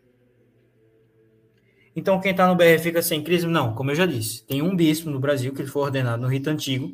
Então, 1.96 2.20
quem 2.20 2.32
está 2.32 2.48
no 2.48 2.56
BR 2.56 2.80
fica 2.82 3.02
sem 3.02 3.24
crisma? 3.24 3.52
Não, 3.52 3.74
como 3.74 3.92
eu 3.92 3.96
já 3.96 4.06
disse, 4.06 4.46
tem 4.46 4.62
um 4.62 4.76
bispo 4.76 5.10
no 5.10 5.20
Brasil 5.20 5.54
que 5.54 5.62
ele 5.62 5.70
foi 5.70 5.84
ordenado 5.84 6.22
no 6.22 6.28
rito 6.28 6.50
antigo, 6.50 6.94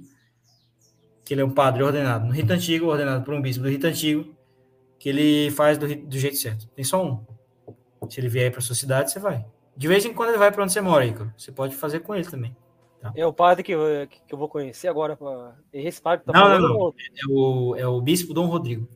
que 1.25 1.33
ele 1.33 1.41
é 1.41 1.45
um 1.45 1.51
padre 1.51 1.83
ordenado 1.83 2.25
no 2.25 2.31
rito 2.33 2.51
antigo, 2.51 2.87
ordenado 2.87 3.23
por 3.23 3.33
um 3.33 3.41
bispo 3.41 3.63
do 3.63 3.69
rito 3.69 3.87
antigo, 3.87 4.33
que 4.99 5.09
ele 5.09 5.51
faz 5.51 5.77
do, 5.77 5.87
do 5.95 6.17
jeito 6.17 6.37
certo. 6.37 6.67
Tem 6.75 6.83
só 6.83 7.03
um. 7.05 7.23
Se 8.09 8.19
ele 8.19 8.27
vier 8.29 8.51
para 8.51 8.61
sua 8.61 8.75
cidade, 8.75 9.11
você 9.11 9.19
vai. 9.19 9.45
De 9.77 9.87
vez 9.87 10.03
em 10.05 10.13
quando 10.13 10.29
ele 10.29 10.37
vai 10.37 10.51
para 10.51 10.63
onde 10.63 10.73
você 10.73 10.81
mora, 10.81 11.05
Igor. 11.05 11.27
Você 11.37 11.51
pode 11.51 11.75
fazer 11.75 11.99
com 12.01 12.13
ele 12.15 12.25
também. 12.25 12.55
Tá? 12.99 13.11
É 13.15 13.25
o 13.25 13.33
padre 13.33 13.63
que, 13.63 13.71
eu- 13.71 14.07
que 14.07 14.33
eu 14.33 14.37
vou 14.37 14.47
conhecer 14.49 14.87
agora. 14.87 15.15
pra- 15.15 15.55
Esse 15.73 16.01
padre 16.01 16.25
tá 16.25 16.33
Não, 16.33 16.49
não, 16.59 16.69
não. 16.69 16.75
ou- 16.77 16.95
É 17.15 17.27
o, 17.31 17.75
é 17.77 17.87
o 17.87 18.01
bispo 18.01 18.33
Dom 18.33 18.45
Rodrigo. 18.47 18.87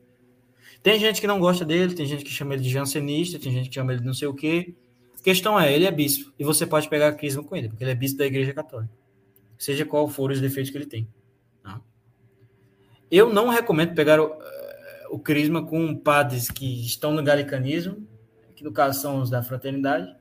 Tem 0.84 1.00
gente 1.00 1.20
que 1.22 1.26
não 1.28 1.40
gosta 1.40 1.66
dele, 1.66 1.96
tem 1.96 2.06
gente 2.06 2.24
que 2.24 2.30
chama 2.30 2.54
ele 2.54 2.62
de 2.64 2.70
jansenista, 2.70 3.40
tem 3.40 3.52
gente 3.52 3.70
que 3.70 3.76
chama 3.76 3.92
ele 3.94 4.02
de 4.02 4.06
não 4.08 4.14
sei 4.14 4.28
o 4.28 4.34
quê. 4.34 4.76
A 5.20 5.24
questão 5.24 5.60
é, 5.60 5.74
ele 5.74 5.86
é 5.86 5.92
bispo. 5.92 6.32
E 6.38 6.44
você 6.44 6.68
pode 6.68 6.88
pegar 6.88 7.12
crisma 7.14 7.44
com 7.44 7.56
ele, 7.56 7.70
porque 7.70 7.84
ele 7.84 7.92
é 7.92 7.96
bispo 7.96 8.20
da 8.20 8.26
Igreja 8.28 8.54
Católica. 8.54 8.92
Seja 9.58 9.86
qual 9.86 10.08
for 10.08 10.30
os 10.30 10.40
defeitos 10.40 10.70
que 10.72 10.78
ele 10.78 10.86
tem. 10.86 11.08
Eu 13.10 13.32
não 13.34 13.50
recomendo 13.50 13.94
pegar 13.94 14.20
o, 14.20 14.38
eh, 14.42 15.08
o 15.12 15.20
crisma 15.20 15.66
com 15.66 15.96
padres 15.96 16.50
que 16.50 16.86
estão 16.86 17.12
no 17.12 17.24
galicanismo, 17.24 18.08
que 18.56 18.64
no 18.64 18.72
caso 18.72 19.00
são 19.02 19.22
os 19.22 19.30
da 19.30 19.44
fraternidade. 19.44 20.16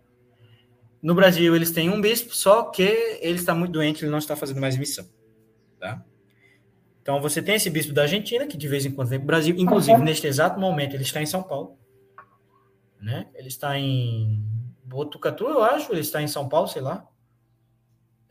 No 1.02 1.14
Brasil, 1.14 1.54
eles 1.54 1.70
têm 1.70 1.90
um 1.90 2.00
bispo, 2.00 2.34
só 2.34 2.64
que 2.64 2.82
ele 3.20 3.38
está 3.38 3.54
muito 3.54 3.72
doente, 3.72 4.04
ele 4.04 4.10
não 4.10 4.18
está 4.18 4.34
fazendo 4.34 4.60
mais 4.60 4.76
missão. 4.76 5.06
Tá? 5.78 6.02
Então, 7.02 7.20
você 7.20 7.42
tem 7.42 7.56
esse 7.56 7.68
bispo 7.68 7.92
da 7.92 8.02
Argentina, 8.02 8.46
que 8.46 8.56
de 8.56 8.66
vez 8.66 8.86
em 8.86 8.90
quando 8.90 9.08
vem 9.08 9.18
para 9.18 9.24
o 9.24 9.26
Brasil. 9.26 9.54
Inclusive, 9.58 10.00
neste 10.02 10.26
exato 10.26 10.58
momento, 10.58 10.94
ele 10.94 11.02
está 11.02 11.20
em 11.20 11.26
São 11.26 11.42
Paulo. 11.42 11.78
Né? 12.98 13.26
Ele 13.34 13.48
está 13.48 13.78
em 13.78 14.42
Botucatu, 14.82 15.44
eu 15.44 15.62
acho. 15.62 15.92
Ele 15.92 16.00
está 16.00 16.22
em 16.22 16.26
São 16.28 16.48
Paulo, 16.48 16.66
sei 16.68 16.80
lá. 16.80 17.06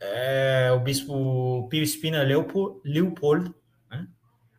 É 0.00 0.72
o 0.72 0.80
bispo 0.80 1.68
Pio 1.70 1.82
Espina 1.82 2.22
Leopo- 2.24 2.80
Leopoldo. 2.84 3.54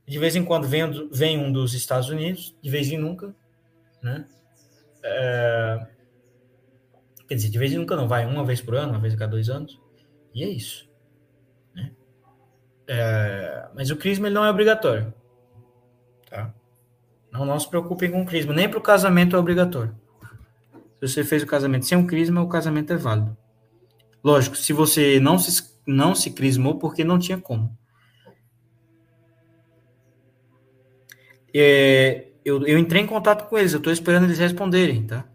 De 0.07 0.19
vez 0.19 0.35
em 0.35 0.45
quando 0.45 0.67
vem, 0.67 1.09
vem 1.11 1.37
um 1.37 1.51
dos 1.51 1.73
Estados 1.73 2.09
Unidos, 2.09 2.55
de 2.61 2.69
vez 2.69 2.91
em 2.91 2.97
nunca. 2.97 3.33
Né? 4.01 4.25
É, 5.03 5.87
Quer 7.27 7.35
dizer, 7.35 7.49
de 7.49 7.57
vez 7.57 7.73
em 7.73 7.77
nunca 7.77 7.95
não, 7.95 8.07
vai 8.07 8.25
uma 8.25 8.45
vez 8.45 8.61
por 8.61 8.75
ano, 8.75 8.91
uma 8.91 8.99
vez 8.99 9.13
a 9.13 9.17
cada 9.17 9.31
dois 9.31 9.49
anos. 9.49 9.79
E 10.33 10.43
é 10.43 10.49
isso. 10.49 10.87
né? 11.73 11.91
É, 12.87 13.67
mas 13.73 13.89
o 13.89 13.97
crisma 13.97 14.27
ele 14.27 14.35
não 14.35 14.45
é 14.45 14.49
obrigatório. 14.49 15.13
Tá? 16.29 16.53
Não, 17.31 17.45
não 17.45 17.59
se 17.59 17.67
preocupem 17.67 18.11
com 18.11 18.21
o 18.21 18.25
crisma. 18.25 18.53
Nem 18.53 18.69
para 18.69 18.77
o 18.77 18.81
casamento 18.81 19.35
é 19.35 19.39
obrigatório. 19.39 19.95
Se 20.99 21.07
você 21.07 21.23
fez 21.23 21.43
o 21.43 21.47
casamento 21.47 21.85
sem 21.85 21.97
um 21.97 22.05
crisma, 22.05 22.41
o 22.41 22.49
casamento 22.49 22.93
é 22.93 22.97
válido. 22.97 23.35
Lógico, 24.23 24.55
se 24.55 24.71
você 24.71 25.19
não 25.19 25.37
se, 25.39 25.63
não 25.85 26.13
se 26.13 26.31
crismou, 26.31 26.77
porque 26.77 27.03
não 27.03 27.19
tinha 27.19 27.37
como. 27.37 27.75
É, 31.57 32.27
eu, 32.43 32.67
eu 32.67 32.77
entrei 32.77 33.01
em 33.01 33.07
contato 33.07 33.47
com 33.47 33.57
eles, 33.57 33.71
eu 33.71 33.77
estou 33.77 33.93
esperando 33.93 34.25
eles 34.25 34.37
responderem, 34.37 35.07
tá? 35.07 35.25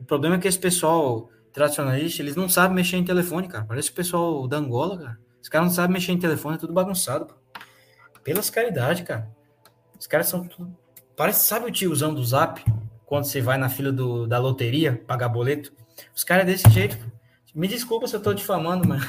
O 0.00 0.04
problema 0.04 0.34
é 0.34 0.38
que 0.40 0.48
esse 0.48 0.58
pessoal 0.58 1.30
tradicionalista, 1.52 2.20
eles 2.20 2.34
não 2.34 2.48
sabem 2.48 2.74
mexer 2.74 2.96
em 2.96 3.04
telefone, 3.04 3.46
cara. 3.46 3.64
Parece 3.64 3.90
o 3.90 3.94
pessoal 3.94 4.48
da 4.48 4.56
Angola, 4.56 4.98
cara. 4.98 5.18
Os 5.40 5.48
caras 5.48 5.68
não 5.68 5.74
sabem 5.74 5.92
mexer 5.92 6.10
em 6.10 6.18
telefone, 6.18 6.56
é 6.56 6.58
tudo 6.58 6.72
bagunçado, 6.72 7.26
pô. 7.26 7.34
Pelas 8.24 8.50
caridade, 8.50 9.04
cara. 9.04 9.30
Os 9.98 10.08
caras 10.08 10.26
são 10.26 10.42
tudo. 10.48 10.76
Parece, 11.16 11.46
sabe 11.46 11.66
o 11.66 11.70
tiozão 11.70 12.12
do 12.12 12.24
zap? 12.24 12.64
Quando 13.06 13.24
você 13.24 13.40
vai 13.40 13.56
na 13.56 13.68
fila 13.68 13.92
do, 13.92 14.26
da 14.26 14.38
loteria 14.38 15.00
pagar 15.06 15.28
boleto? 15.28 15.72
Os 16.14 16.24
caras 16.24 16.42
é 16.42 16.46
desse 16.46 16.68
jeito, 16.70 16.98
pô. 16.98 17.04
Me 17.54 17.68
desculpa 17.68 18.08
se 18.08 18.16
eu 18.16 18.20
tô 18.20 18.34
difamando, 18.34 18.88
mas. 18.88 19.04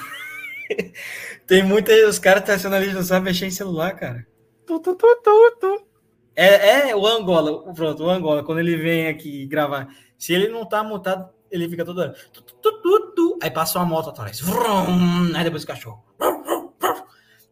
Tem 1.48 1.64
muita. 1.64 1.92
Os 2.08 2.20
caras 2.20 2.44
tradicionalistas 2.44 2.96
não 2.96 3.04
sabem 3.04 3.24
mexer 3.24 3.48
em 3.48 3.52
celular, 3.52 3.96
cara. 3.96 4.28
Tu, 4.68 4.80
tu, 4.80 4.96
tu, 4.96 5.22
tu, 5.24 5.58
tu. 5.60 5.95
É, 6.36 6.90
é 6.90 6.95
o 6.95 7.06
Angola, 7.07 7.74
pronto, 7.74 8.03
o 8.03 8.10
Angola, 8.10 8.44
quando 8.44 8.60
ele 8.60 8.76
vem 8.76 9.07
aqui 9.07 9.45
gravar, 9.45 9.88
se 10.18 10.34
ele 10.34 10.49
não 10.49 10.66
tá 10.66 10.84
mutado, 10.84 11.30
ele 11.49 11.70
fica 11.70 11.86
tu, 11.86 11.94
tu, 11.94 12.82
tu, 12.82 13.12
tu. 13.16 13.40
Aí 13.41 13.49
passa 13.49 13.80
uma 13.80 13.86
moto 13.86 14.10
atrás. 14.10 14.41
Vrum, 14.41 15.34
aí 15.36 15.44
depois 15.44 15.64
o 15.64 15.68
cachorro. 15.68 16.03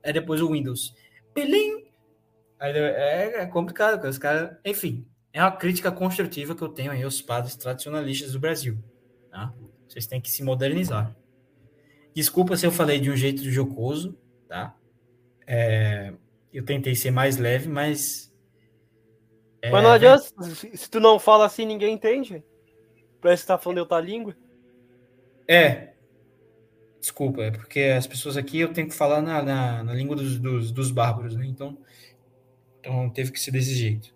Aí 0.04 0.12
depois 0.12 0.42
o 0.42 0.52
Windows. 0.52 0.94
Pelim. 1.34 1.86
Aí 2.60 2.78
é, 2.78 3.42
é 3.42 3.46
complicado, 3.46 3.98
cara. 3.98 4.10
Os 4.10 4.18
caras. 4.18 4.58
Enfim, 4.66 5.08
é 5.32 5.42
uma 5.42 5.52
crítica 5.52 5.92
construtiva 5.92 6.54
que 6.56 6.62
eu 6.62 6.70
tenho 6.70 6.92
aí 6.92 7.04
aos 7.04 7.22
padres 7.22 7.56
tradicionalistas 7.56 8.34
do 8.34 8.40
Brasil. 8.40 8.78
Tá? 9.32 9.54
Vocês 9.88 10.06
têm 10.06 10.20
que 10.20 10.30
se 10.30 10.44
modernizar. 10.44 11.16
Desculpa 12.14 12.58
se 12.58 12.66
eu 12.66 12.72
falei 12.72 13.00
de 13.00 13.10
um 13.10 13.16
jeito 13.16 13.42
jocoso, 13.50 14.18
tá? 14.48 14.76
É, 15.48 16.14
eu 16.52 16.64
tentei 16.64 16.96
ser 16.96 17.12
mais 17.12 17.38
leve, 17.38 17.70
mas. 17.70 18.33
É, 19.64 19.72
Mas 19.72 19.82
não 19.82 19.92
adianta, 19.92 20.22
se, 20.44 20.76
se 20.76 20.90
tu 20.90 21.00
não 21.00 21.18
fala 21.18 21.46
assim, 21.46 21.66
ninguém 21.66 21.94
entende. 21.94 22.44
Parece 23.22 23.44
que 23.44 23.48
tá 23.48 23.58
falando 23.58 23.78
outra 23.78 24.02
língua. 24.02 24.36
É. 25.48 25.94
Desculpa, 27.00 27.44
é 27.44 27.52
porque 27.52 27.80
as 27.80 28.06
pessoas 28.06 28.36
aqui 28.36 28.60
eu 28.60 28.74
tenho 28.74 28.90
que 28.90 28.94
falar 28.94 29.22
na, 29.22 29.42
na, 29.42 29.84
na 29.86 29.94
língua 29.94 30.18
dos, 30.18 30.38
dos, 30.38 30.70
dos 30.70 30.92
bárbaros, 30.92 31.34
né? 31.38 31.46
Então, 31.46 31.78
então 32.82 33.10
teve 33.10 33.32
que 33.32 33.40
ser 33.40 33.52
desse 33.52 33.74
jeito. 33.74 34.14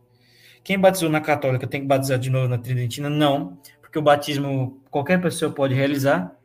Quem 0.66 0.78
batizou 0.78 1.10
na 1.10 1.22
católica 1.22 1.66
tem 1.66 1.80
que 1.80 1.88
batizar 1.88 2.20
de 2.20 2.30
novo 2.30 2.50
na 2.50 2.58
tridentina? 2.58 3.10
Não, 3.10 3.58
porque 3.80 3.98
o 3.98 4.02
batismo 4.02 4.82
qualquer 4.92 5.22
pessoa 5.22 5.50
pode 5.50 5.74
realizar. 5.74 6.36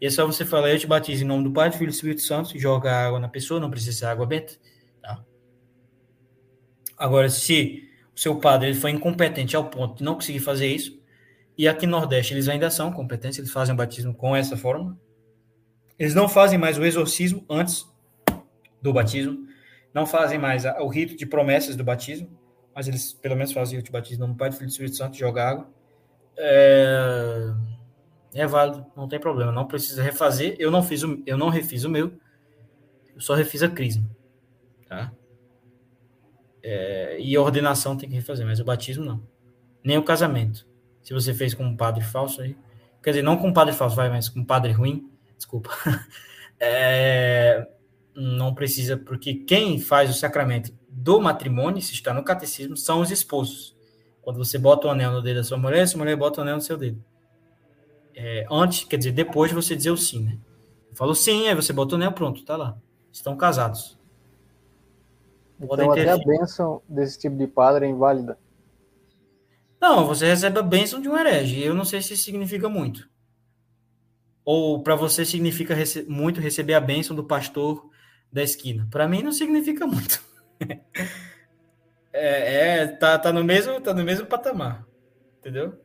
E 0.00 0.06
é 0.06 0.10
só 0.10 0.26
você 0.26 0.44
falar, 0.44 0.70
eu 0.70 0.78
te 0.80 0.86
batizo 0.86 1.22
em 1.22 1.26
nome 1.28 1.44
do 1.44 1.52
Pai, 1.52 1.70
do 1.70 1.76
Filho 1.76 1.90
e 1.90 1.92
do 1.92 1.94
Espírito 1.94 2.22
Santo, 2.22 2.56
e 2.56 2.58
joga 2.58 2.92
água 2.92 3.20
na 3.20 3.28
pessoa, 3.28 3.60
não 3.60 3.70
precisa 3.70 3.96
ser 3.96 4.06
água 4.06 4.26
benta. 4.26 4.54
Tá? 5.00 5.24
Agora, 6.96 7.28
se 7.28 7.87
seu 8.18 8.34
padre 8.36 8.70
ele 8.70 8.78
foi 8.78 8.90
incompetente 8.90 9.54
ao 9.54 9.70
ponto 9.70 9.98
de 9.98 10.02
não 10.02 10.14
conseguir 10.14 10.40
fazer 10.40 10.66
isso, 10.66 11.00
e 11.56 11.68
aqui 11.68 11.86
no 11.86 11.92
Nordeste 11.92 12.34
eles 12.34 12.48
ainda 12.48 12.68
são 12.68 12.90
competentes, 12.90 13.38
eles 13.38 13.52
fazem 13.52 13.72
o 13.72 13.76
batismo 13.76 14.12
com 14.12 14.34
essa 14.34 14.56
forma. 14.56 14.98
Eles 15.96 16.16
não 16.16 16.28
fazem 16.28 16.58
mais 16.58 16.76
o 16.76 16.84
exorcismo 16.84 17.44
antes 17.48 17.86
do 18.82 18.92
batismo, 18.92 19.46
não 19.94 20.04
fazem 20.04 20.36
mais 20.36 20.64
o 20.64 20.88
rito 20.88 21.16
de 21.16 21.26
promessas 21.26 21.76
do 21.76 21.84
batismo, 21.84 22.28
mas 22.74 22.88
eles 22.88 23.12
pelo 23.12 23.36
menos 23.36 23.52
fazem 23.52 23.78
o 23.78 23.92
batismo 23.92 24.26
no 24.26 24.34
Pai, 24.34 24.50
do 24.50 24.56
Filho 24.56 24.64
e 24.64 24.66
do 24.66 24.72
Espírito 24.72 24.96
Santo, 24.96 25.16
joga 25.16 25.48
água. 25.48 25.70
É... 26.36 27.54
é 28.34 28.46
válido, 28.48 28.84
não 28.96 29.06
tem 29.06 29.20
problema, 29.20 29.52
não 29.52 29.66
precisa 29.66 30.02
refazer. 30.02 30.56
Eu 30.58 30.72
não 30.72 30.82
fiz 30.82 31.04
o, 31.04 31.22
eu 31.24 31.38
não 31.38 31.50
refiz 31.50 31.84
o 31.84 31.88
meu, 31.88 32.12
eu 33.14 33.20
só 33.20 33.34
refiz 33.34 33.62
a 33.62 33.68
crisma, 33.68 34.10
tá? 34.88 35.12
É, 36.62 37.18
e 37.20 37.36
a 37.36 37.40
ordenação 37.40 37.96
tem 37.96 38.08
que 38.08 38.14
refazer, 38.14 38.46
mas 38.46 38.60
o 38.60 38.64
batismo 38.64 39.04
não. 39.04 39.22
Nem 39.82 39.98
o 39.98 40.02
casamento. 40.02 40.66
Se 41.02 41.14
você 41.14 41.32
fez 41.32 41.54
com 41.54 41.64
um 41.64 41.76
padre 41.76 42.04
falso 42.04 42.42
aí. 42.42 42.56
Quer 43.02 43.10
dizer, 43.10 43.22
não 43.22 43.36
com 43.36 43.48
um 43.48 43.52
padre 43.52 43.74
falso, 43.74 43.96
vai, 43.96 44.08
mas 44.08 44.28
com 44.28 44.40
um 44.40 44.44
padre 44.44 44.72
ruim. 44.72 45.10
Desculpa. 45.36 45.70
É, 46.60 47.68
não 48.16 48.52
precisa, 48.52 48.96
porque 48.96 49.32
quem 49.32 49.78
faz 49.78 50.10
o 50.10 50.12
sacramento 50.12 50.76
do 50.88 51.20
matrimônio, 51.20 51.80
se 51.80 51.92
está 51.92 52.12
no 52.12 52.24
catecismo, 52.24 52.76
são 52.76 53.00
os 53.00 53.12
esposos. 53.12 53.76
Quando 54.20 54.38
você 54.38 54.58
bota 54.58 54.88
o 54.88 54.90
anel 54.90 55.12
no 55.12 55.22
dedo 55.22 55.36
da 55.36 55.44
sua 55.44 55.56
mulher, 55.56 55.86
sua 55.86 55.98
mulher 55.98 56.16
bota 56.16 56.40
o 56.40 56.42
anel 56.42 56.56
no 56.56 56.60
seu 56.60 56.76
dedo. 56.76 57.02
É, 58.14 58.44
antes, 58.50 58.84
quer 58.84 58.96
dizer, 58.96 59.12
depois 59.12 59.50
de 59.50 59.54
você 59.54 59.76
dizer 59.76 59.90
o 59.90 59.96
sim, 59.96 60.24
né? 60.24 60.38
Falou 60.92 61.14
sim, 61.14 61.46
aí 61.46 61.54
você 61.54 61.72
bota 61.72 61.94
o 61.94 61.96
anel, 61.96 62.10
pronto, 62.10 62.44
tá 62.44 62.56
lá. 62.56 62.76
Estão 63.12 63.36
casados. 63.36 63.97
Podem 65.66 65.86
Então 65.86 65.92
até 65.92 66.10
a 66.10 66.18
bênção 66.18 66.82
desse 66.88 67.18
tipo 67.18 67.36
de 67.36 67.46
padre 67.46 67.86
é 67.86 67.88
inválida. 67.88 68.38
Não, 69.80 70.06
você 70.06 70.26
recebe 70.26 70.58
a 70.58 70.62
bênção 70.62 71.00
de 71.00 71.08
um 71.08 71.16
herege. 71.16 71.60
Eu 71.62 71.74
não 71.74 71.84
sei 71.84 72.02
se 72.02 72.14
isso 72.14 72.24
significa 72.24 72.68
muito. 72.68 73.08
Ou 74.44 74.82
para 74.82 74.94
você 74.96 75.24
significa 75.24 75.74
rece- 75.74 76.04
muito 76.08 76.40
receber 76.40 76.74
a 76.74 76.80
bênção 76.80 77.14
do 77.14 77.24
pastor 77.24 77.88
da 78.32 78.42
esquina. 78.42 78.88
Para 78.90 79.06
mim 79.08 79.22
não 79.22 79.32
significa 79.32 79.86
muito. 79.86 80.22
é, 82.12 82.80
é, 82.80 82.86
tá, 82.86 83.18
tá 83.18 83.32
no 83.32 83.44
mesmo, 83.44 83.80
tá 83.80 83.92
no 83.94 84.04
mesmo 84.04 84.26
patamar, 84.26 84.86
entendeu? 85.38 85.78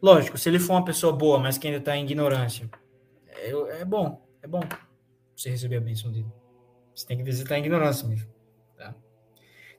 Lógico, 0.00 0.38
se 0.38 0.48
ele 0.48 0.58
for 0.58 0.74
uma 0.74 0.84
pessoa 0.84 1.12
boa, 1.12 1.38
mas 1.38 1.58
que 1.58 1.66
ainda 1.66 1.80
tá 1.80 1.96
em 1.96 2.04
ignorância, 2.04 2.70
é, 3.26 3.50
é 3.80 3.84
bom, 3.84 4.24
é 4.42 4.46
bom 4.46 4.60
você 5.36 5.50
receber 5.50 5.76
a 5.76 5.80
bênção 5.80 6.10
dele. 6.10 6.26
Você 6.98 7.06
tem 7.06 7.16
que 7.16 7.22
visitar 7.22 7.54
a 7.54 7.58
ignorância 7.60 8.08
mesmo. 8.08 8.28
Tá? 8.76 8.92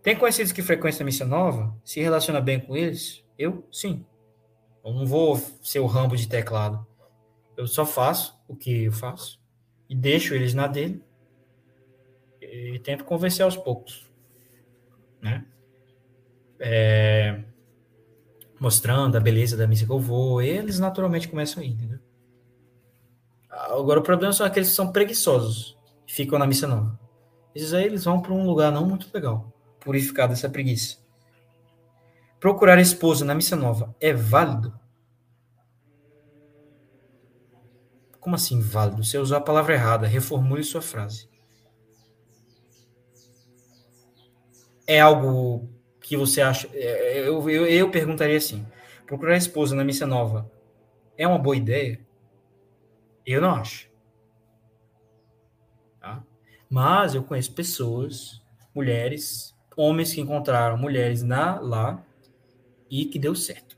Tem 0.01 0.15
conhecidos 0.15 0.53
que 0.53 0.61
frequentam 0.61 1.01
a 1.01 1.03
missa 1.03 1.25
nova? 1.25 1.75
Se 1.83 1.99
relaciona 1.99 2.39
bem 2.39 2.61
com 2.61 2.77
eles? 2.77 3.25
Eu, 3.37 3.67
sim. 3.69 4.05
Eu 4.85 4.93
não 4.93 5.05
vou 5.05 5.35
ser 5.61 5.79
o 5.79 5.85
rambo 5.85 6.15
de 6.15 6.29
teclado. 6.29 6.87
Eu 7.57 7.67
só 7.67 7.85
faço 7.85 8.41
o 8.47 8.55
que 8.55 8.85
eu 8.85 8.93
faço. 8.93 9.37
e 9.89 9.95
deixo 9.95 10.33
eles 10.33 10.53
na 10.53 10.65
dele 10.65 11.03
e 12.41 12.79
tento 12.79 13.03
convencer 13.03 13.43
aos 13.43 13.57
poucos, 13.57 14.09
né? 15.21 15.45
É, 16.57 17.43
mostrando 18.59 19.17
a 19.17 19.19
beleza 19.19 19.57
da 19.57 19.67
missa 19.67 19.85
que 19.85 19.91
eu 19.91 19.99
vou, 19.99 20.41
eles 20.41 20.79
naturalmente 20.79 21.27
começam 21.27 21.61
a 21.61 21.65
ir, 21.65 21.71
entendeu? 21.71 21.99
Agora, 23.49 23.99
o 23.99 24.03
problema 24.03 24.31
são 24.31 24.45
aqueles 24.45 24.69
que 24.69 24.75
são 24.75 24.91
preguiçosos, 24.91 25.77
ficam 26.07 26.39
na 26.39 26.47
missa 26.47 26.65
nova. 26.65 27.08
Esses 27.59 27.73
aí, 27.73 27.83
eles 27.83 28.05
vão 28.05 28.21
para 28.21 28.31
um 28.31 28.45
lugar 28.45 28.71
não 28.71 28.87
muito 28.87 29.09
legal, 29.13 29.51
purificar 29.81 30.29
dessa 30.29 30.47
preguiça. 30.49 30.97
Procurar 32.39 32.79
esposa 32.79 33.25
na 33.25 33.35
missa 33.35 33.53
nova 33.53 33.93
é 33.99 34.13
válido? 34.13 34.79
Como 38.17 38.33
assim 38.33 38.61
válido? 38.61 39.03
Você 39.03 39.17
usou 39.17 39.37
a 39.37 39.41
palavra 39.41 39.73
errada. 39.73 40.07
Reformule 40.07 40.63
sua 40.63 40.81
frase. 40.81 41.27
É 44.87 45.01
algo 45.01 45.69
que 45.99 46.15
você 46.15 46.39
acha. 46.39 46.69
é, 46.73 47.27
Eu, 47.27 47.49
eu, 47.49 47.65
eu 47.65 47.91
perguntaria 47.91 48.37
assim: 48.37 48.65
procurar 49.05 49.35
esposa 49.35 49.75
na 49.75 49.83
missa 49.83 50.07
nova 50.07 50.49
é 51.17 51.27
uma 51.27 51.37
boa 51.37 51.57
ideia? 51.57 51.99
Eu 53.25 53.41
não 53.41 53.51
acho. 53.51 53.88
Mas 56.69 57.15
eu 57.15 57.23
conheço 57.23 57.53
pessoas, 57.53 58.41
mulheres, 58.75 59.55
homens 59.75 60.13
que 60.13 60.21
encontraram 60.21 60.77
mulheres 60.77 61.23
na 61.23 61.59
lá 61.59 62.05
e 62.89 63.05
que 63.05 63.17
deu 63.17 63.33
certo. 63.33 63.77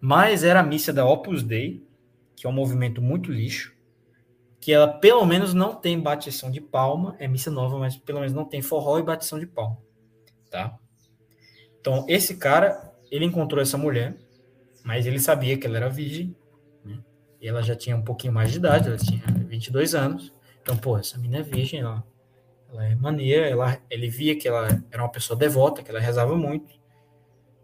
Mas 0.00 0.44
era 0.44 0.60
a 0.60 0.62
missa 0.62 0.92
da 0.92 1.06
Opus 1.06 1.42
Dei, 1.42 1.82
que 2.36 2.46
é 2.46 2.50
um 2.50 2.52
movimento 2.52 3.00
muito 3.00 3.32
lixo, 3.32 3.74
que 4.60 4.72
ela 4.72 4.88
pelo 4.88 5.24
menos 5.24 5.54
não 5.54 5.74
tem 5.74 5.98
batição 5.98 6.50
de 6.50 6.60
palma, 6.60 7.16
é 7.18 7.26
missa 7.26 7.50
nova, 7.50 7.78
mas 7.78 7.96
pelo 7.96 8.20
menos 8.20 8.34
não 8.34 8.44
tem 8.44 8.62
forró 8.62 8.98
e 8.98 9.02
batição 9.02 9.38
de 9.38 9.46
palma, 9.46 9.78
tá? 10.50 10.78
Então, 11.80 12.06
esse 12.08 12.36
cara, 12.36 12.92
ele 13.10 13.24
encontrou 13.24 13.60
essa 13.60 13.76
mulher, 13.76 14.16
mas 14.82 15.06
ele 15.06 15.18
sabia 15.18 15.56
que 15.58 15.66
ela 15.66 15.76
era 15.76 15.88
virgem, 15.90 16.34
né? 16.84 16.98
Ela 17.42 17.62
já 17.62 17.76
tinha 17.76 17.96
um 17.96 18.02
pouquinho 18.02 18.32
mais 18.32 18.50
de 18.50 18.58
idade, 18.58 18.88
ela 18.88 18.96
tinha 18.96 19.22
22 19.48 19.94
anos. 19.94 20.32
Então, 20.64 20.78
pô, 20.78 20.96
essa 20.96 21.18
menina 21.18 21.40
é 21.40 21.42
virgem, 21.42 21.80
ela, 21.80 22.02
ela 22.70 22.86
é 22.86 22.94
maneira, 22.94 23.46
ela, 23.46 23.78
ele 23.90 24.08
via 24.08 24.34
que 24.34 24.48
ela 24.48 24.66
era 24.90 25.02
uma 25.02 25.10
pessoa 25.10 25.38
devota, 25.38 25.82
que 25.82 25.90
ela 25.90 26.00
rezava 26.00 26.34
muito, 26.34 26.74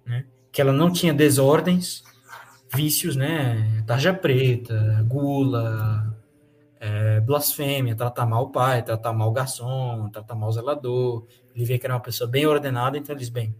né? 0.04 0.26
Que 0.52 0.60
ela 0.60 0.70
não 0.70 0.92
tinha 0.92 1.14
desordens, 1.14 2.04
vícios, 2.74 3.16
né? 3.16 3.82
Tarja 3.86 4.12
preta, 4.12 5.02
gula, 5.08 6.14
é, 6.78 7.20
blasfêmia, 7.20 7.96
tratar 7.96 8.26
mal 8.26 8.44
o 8.44 8.50
pai, 8.50 8.82
tratar 8.82 9.14
mal 9.14 9.30
o 9.30 9.32
garçom, 9.32 10.10
tratar 10.10 10.34
mal 10.34 10.50
o 10.50 10.52
zelador. 10.52 11.26
Ele 11.54 11.64
via 11.64 11.78
que 11.78 11.86
era 11.86 11.94
uma 11.94 12.02
pessoa 12.02 12.28
bem 12.28 12.44
ordenada, 12.46 12.98
então 12.98 13.14
ele 13.14 13.20
disse, 13.20 13.32
bem, 13.32 13.56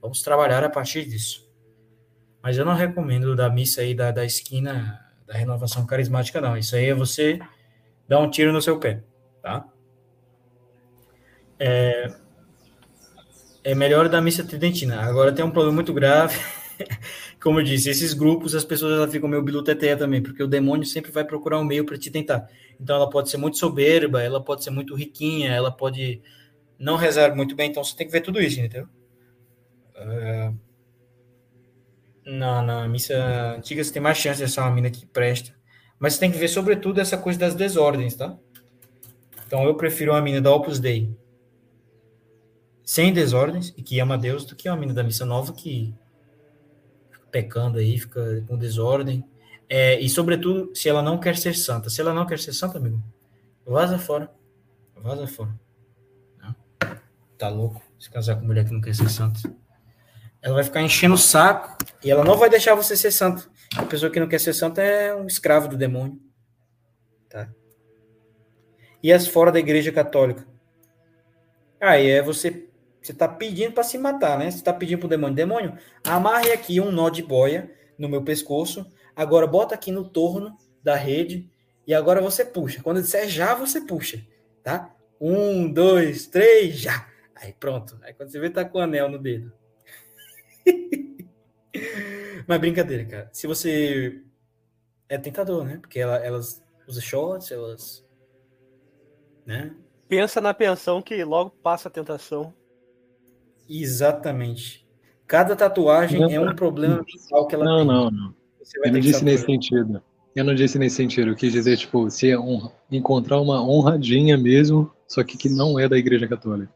vamos 0.00 0.22
trabalhar 0.22 0.64
a 0.64 0.70
partir 0.70 1.04
disso. 1.04 1.46
Mas 2.42 2.56
eu 2.56 2.64
não 2.64 2.74
recomendo 2.74 3.36
da 3.36 3.50
missa 3.50 3.82
aí 3.82 3.94
da, 3.94 4.10
da 4.10 4.24
esquina 4.24 4.98
da 5.26 5.34
renovação 5.34 5.84
carismática, 5.84 6.40
não. 6.40 6.56
Isso 6.56 6.74
aí 6.74 6.86
é 6.86 6.94
você 6.94 7.38
dar 8.08 8.18
um 8.20 8.30
tiro 8.30 8.52
no 8.52 8.62
seu 8.62 8.78
pé, 8.78 9.02
tá? 9.42 9.68
É, 11.58 12.10
é 13.64 13.74
melhor 13.74 14.08
da 14.08 14.20
missa 14.20 14.44
tridentina. 14.44 15.02
Agora 15.02 15.32
tem 15.32 15.44
um 15.44 15.50
problema 15.50 15.74
muito 15.74 15.92
grave. 15.92 16.38
Como 17.40 17.60
eu 17.60 17.64
disse, 17.64 17.90
esses 17.90 18.14
grupos, 18.14 18.54
as 18.54 18.64
pessoas 18.64 18.94
elas 18.94 19.12
ficam 19.12 19.28
meio 19.28 19.42
biluteteia 19.42 19.96
também, 19.96 20.22
porque 20.22 20.42
o 20.42 20.46
demônio 20.46 20.86
sempre 20.86 21.10
vai 21.10 21.24
procurar 21.24 21.58
um 21.58 21.64
meio 21.64 21.84
para 21.84 21.98
te 21.98 22.10
tentar. 22.10 22.48
Então 22.80 22.96
ela 22.96 23.10
pode 23.10 23.28
ser 23.28 23.36
muito 23.36 23.58
soberba, 23.58 24.22
ela 24.22 24.42
pode 24.42 24.64
ser 24.64 24.70
muito 24.70 24.94
riquinha, 24.94 25.52
ela 25.52 25.70
pode 25.70 26.22
não 26.78 26.96
rezar 26.96 27.34
muito 27.34 27.54
bem, 27.56 27.70
então 27.70 27.82
você 27.82 27.96
tem 27.96 28.06
que 28.06 28.12
ver 28.12 28.20
tudo 28.20 28.40
isso, 28.40 28.60
entendeu? 28.60 28.88
É, 29.96 30.52
na, 32.24 32.62
na 32.62 32.88
missa 32.88 33.16
antiga 33.56 33.82
você 33.82 33.92
tem 33.92 34.02
mais 34.02 34.18
chance 34.18 34.42
de 34.42 34.50
ser 34.50 34.60
uma 34.60 34.70
mina 34.70 34.90
que 34.90 35.04
presta. 35.06 35.57
Mas 35.98 36.18
tem 36.18 36.30
que 36.30 36.38
ver, 36.38 36.48
sobretudo, 36.48 37.00
essa 37.00 37.16
coisa 37.16 37.38
das 37.38 37.54
desordens, 37.54 38.14
tá? 38.14 38.36
Então 39.46 39.64
eu 39.64 39.74
prefiro 39.74 40.12
uma 40.12 40.20
mina 40.20 40.40
da 40.40 40.52
Opus 40.52 40.78
Dei 40.78 41.16
sem 42.88 43.12
desordens 43.12 43.74
e 43.76 43.82
que 43.82 44.00
ama 44.00 44.16
Deus 44.16 44.46
do 44.46 44.56
que 44.56 44.66
uma 44.66 44.76
mina 44.76 44.94
da 44.94 45.02
missa 45.02 45.26
nova 45.26 45.52
que 45.52 45.94
fica 47.10 47.26
pecando 47.30 47.78
aí, 47.78 47.98
fica 47.98 48.42
com 48.48 48.56
desordem. 48.56 49.22
É, 49.68 50.00
e 50.00 50.08
sobretudo, 50.08 50.74
se 50.74 50.88
ela 50.88 51.02
não 51.02 51.18
quer 51.18 51.36
ser 51.36 51.54
santa. 51.54 51.90
Se 51.90 52.00
ela 52.00 52.14
não 52.14 52.24
quer 52.24 52.38
ser 52.38 52.54
santa, 52.54 52.78
amigo, 52.78 53.02
vaza 53.66 53.98
fora. 53.98 54.30
Vaza 54.96 55.26
fora. 55.26 55.54
Tá 57.36 57.50
louco 57.50 57.82
se 58.00 58.08
casar 58.08 58.36
com 58.36 58.46
mulher 58.46 58.64
que 58.64 58.72
não 58.72 58.80
quer 58.80 58.94
ser 58.94 59.10
santa. 59.10 59.38
Ela 60.40 60.54
vai 60.54 60.64
ficar 60.64 60.80
enchendo 60.80 61.14
o 61.14 61.18
saco 61.18 61.76
e 62.02 62.10
ela 62.10 62.24
não 62.24 62.38
vai 62.38 62.48
deixar 62.48 62.74
você 62.74 62.96
ser 62.96 63.10
santo. 63.10 63.50
A 63.76 63.84
pessoa 63.84 64.10
que 64.10 64.20
não 64.20 64.28
quer 64.28 64.40
ser 64.40 64.52
santa 64.52 64.82
é 64.82 65.14
um 65.14 65.26
escravo 65.26 65.68
do 65.68 65.76
demônio. 65.76 66.18
Tá? 67.28 67.48
E 69.02 69.12
as 69.12 69.26
fora 69.26 69.52
da 69.52 69.58
igreja 69.58 69.92
católica? 69.92 70.46
Aí 71.80 72.08
é 72.08 72.22
você 72.22 72.68
você 73.00 73.12
está 73.12 73.28
pedindo 73.28 73.72
para 73.72 73.84
se 73.84 73.96
matar, 73.96 74.38
né? 74.38 74.50
Você 74.50 74.58
está 74.58 74.72
pedindo 74.72 74.98
para 74.98 75.06
o 75.06 75.08
demônio. 75.08 75.34
Demônio, 75.34 75.78
amarre 76.04 76.52
aqui 76.52 76.80
um 76.80 76.90
nó 76.90 77.08
de 77.08 77.22
boia 77.22 77.70
no 77.96 78.08
meu 78.08 78.22
pescoço. 78.22 78.90
Agora 79.14 79.46
bota 79.46 79.74
aqui 79.74 79.90
no 79.90 80.08
torno 80.08 80.56
da 80.82 80.94
rede. 80.94 81.48
E 81.86 81.94
agora 81.94 82.20
você 82.20 82.44
puxa. 82.44 82.82
Quando 82.82 83.00
disser 83.00 83.28
já, 83.28 83.54
você 83.54 83.80
puxa. 83.80 84.26
Tá? 84.62 84.94
Um, 85.20 85.72
dois, 85.72 86.26
três, 86.26 86.76
já. 86.76 87.08
Aí 87.34 87.54
pronto. 87.58 87.98
Aí 88.02 88.12
quando 88.12 88.30
você 88.30 88.38
vê, 88.38 88.50
tá 88.50 88.64
com 88.64 88.78
o 88.78 88.80
anel 88.82 89.08
no 89.08 89.18
dedo. 89.18 89.52
Mas 92.48 92.58
brincadeira, 92.60 93.04
cara. 93.04 93.30
Se 93.32 93.46
você. 93.46 94.22
É 95.08 95.16
tentador, 95.18 95.64
né? 95.64 95.76
Porque 95.78 95.98
ela, 96.00 96.16
elas 96.16 96.62
usam 96.88 97.02
shorts, 97.02 97.50
elas. 97.52 98.04
Né? 99.46 99.74
Pensa 100.08 100.40
na 100.40 100.52
pensão 100.54 101.00
que 101.02 101.22
logo 101.24 101.50
passa 101.62 101.88
a 101.88 101.92
tentação. 101.92 102.54
Exatamente. 103.68 104.86
Cada 105.26 105.54
tatuagem 105.54 106.20
Não, 106.20 106.30
é 106.30 106.40
um 106.40 106.54
problema 106.54 107.04
mental 107.06 107.46
que 107.46 107.54
ela 107.54 107.64
Não, 107.64 107.78
tem. 107.78 107.86
não, 107.86 108.10
não. 108.10 108.34
Eu 108.84 108.92
não 108.92 109.00
disse 109.00 109.24
nesse 109.24 109.44
sentido. 109.44 110.02
Eu 110.34 110.44
não 110.44 110.54
disse 110.54 110.78
nesse 110.78 110.96
sentido. 110.96 111.30
Eu 111.30 111.36
quis 111.36 111.52
dizer, 111.52 111.76
tipo, 111.76 112.10
se 112.10 112.30
é 112.30 112.38
honra, 112.38 112.72
encontrar 112.90 113.40
uma 113.40 113.62
honradinha 113.62 114.38
mesmo, 114.38 114.90
só 115.06 115.22
que 115.22 115.36
que 115.36 115.48
não 115.50 115.78
é 115.78 115.86
da 115.88 115.98
Igreja 115.98 116.26
Católica. 116.26 116.72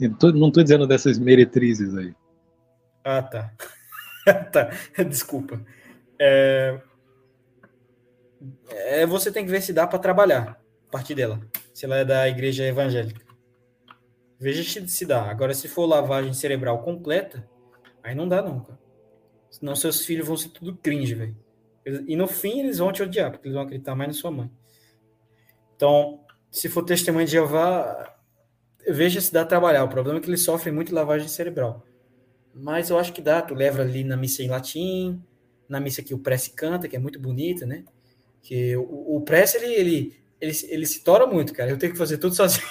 Eu 0.00 0.12
tô- 0.16 0.32
não 0.32 0.50
tô 0.50 0.60
dizendo 0.62 0.86
dessas 0.88 1.18
meretrizes 1.18 1.94
aí. 1.96 2.12
Ah, 3.04 3.22
tá. 3.22 3.52
tá. 4.52 4.70
Desculpa. 5.04 5.60
É... 6.18 6.80
é, 8.70 9.06
Você 9.06 9.30
tem 9.30 9.44
que 9.44 9.50
ver 9.50 9.62
se 9.62 9.72
dá 9.72 9.86
para 9.86 9.98
trabalhar 9.98 10.60
a 10.88 10.90
partir 10.90 11.14
dela. 11.14 11.40
Se 11.72 11.84
ela 11.84 11.96
é 11.98 12.04
da 12.04 12.28
igreja 12.28 12.64
evangélica. 12.64 13.24
Veja 14.38 14.86
se 14.86 15.06
dá. 15.06 15.30
Agora, 15.30 15.54
se 15.54 15.68
for 15.68 15.86
lavagem 15.86 16.32
cerebral 16.32 16.82
completa, 16.82 17.48
aí 18.02 18.14
não 18.14 18.28
dá, 18.28 18.42
não. 18.42 18.66
Senão 19.50 19.74
seus 19.76 20.04
filhos 20.04 20.26
vão 20.26 20.36
ser 20.36 20.50
tudo 20.50 20.76
cringe, 20.76 21.14
velho. 21.14 21.36
E 22.06 22.16
no 22.16 22.26
fim 22.26 22.60
eles 22.60 22.78
vão 22.78 22.92
te 22.92 23.02
odiar, 23.02 23.30
porque 23.30 23.46
eles 23.46 23.54
vão 23.54 23.64
acreditar 23.64 23.94
mais 23.94 24.08
na 24.08 24.14
sua 24.14 24.30
mãe. 24.30 24.50
Então, 25.76 26.24
se 26.50 26.68
for 26.68 26.82
testemunho 26.82 27.26
de 27.26 27.32
Jeová, 27.32 28.16
veja 28.88 29.20
se 29.20 29.32
dá 29.32 29.44
trabalhar. 29.44 29.84
O 29.84 29.88
problema 29.88 30.18
é 30.18 30.22
que 30.22 30.28
eles 30.28 30.42
sofrem 30.42 30.74
muito 30.74 30.94
lavagem 30.94 31.28
cerebral. 31.28 31.84
Mas 32.54 32.90
eu 32.90 32.98
acho 32.98 33.12
que 33.12 33.20
dá. 33.20 33.42
Tu 33.42 33.54
leva 33.54 33.82
ali 33.82 34.04
na 34.04 34.16
missa 34.16 34.42
em 34.42 34.48
latim, 34.48 35.20
na 35.68 35.80
missa 35.80 36.02
que 36.02 36.14
o 36.14 36.18
Prece 36.18 36.50
canta, 36.50 36.88
que 36.88 36.96
é 36.96 36.98
muito 36.98 37.18
bonita, 37.18 37.66
né? 37.66 37.84
Que 38.42 38.76
o, 38.76 39.16
o 39.16 39.20
Prece, 39.22 39.56
ele, 39.56 39.74
ele, 39.74 40.22
ele, 40.40 40.52
ele 40.68 40.86
se 40.86 41.02
tora 41.02 41.26
muito, 41.26 41.52
cara. 41.52 41.70
Eu 41.70 41.78
tenho 41.78 41.92
que 41.92 41.98
fazer 41.98 42.18
tudo 42.18 42.34
sozinho 42.36 42.66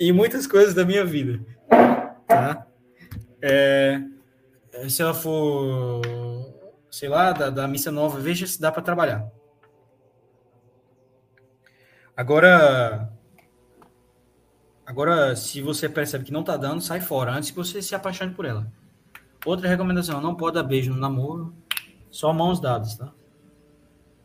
em 0.00 0.12
muitas 0.12 0.46
coisas 0.46 0.74
da 0.74 0.84
minha 0.84 1.04
vida. 1.04 1.40
Tá? 2.26 2.66
É, 3.40 4.00
se 4.88 5.02
ela 5.02 5.14
for, 5.14 6.02
sei 6.90 7.08
lá, 7.08 7.32
da, 7.32 7.50
da 7.50 7.68
missa 7.68 7.90
nova, 7.90 8.18
veja 8.18 8.46
se 8.46 8.60
dá 8.60 8.72
para 8.72 8.82
trabalhar. 8.82 9.30
Agora, 12.16 13.12
agora, 14.88 15.36
se 15.36 15.60
você 15.60 15.88
percebe 15.88 16.24
que 16.24 16.32
não 16.32 16.42
tá 16.42 16.56
dando, 16.56 16.80
sai 16.80 17.00
fora 17.00 17.32
antes 17.32 17.50
que 17.50 17.56
você 17.56 17.82
se 17.82 17.94
apaixone 17.94 18.34
por 18.34 18.46
ela. 18.46 18.66
Outra 19.44 19.68
recomendação: 19.68 20.20
não 20.20 20.34
pode 20.34 20.54
dar 20.54 20.62
beijo 20.62 20.92
no 20.92 20.98
namoro, 20.98 21.54
só 22.10 22.32
mãos 22.32 22.58
dadas, 22.58 22.96
tá? 22.96 23.12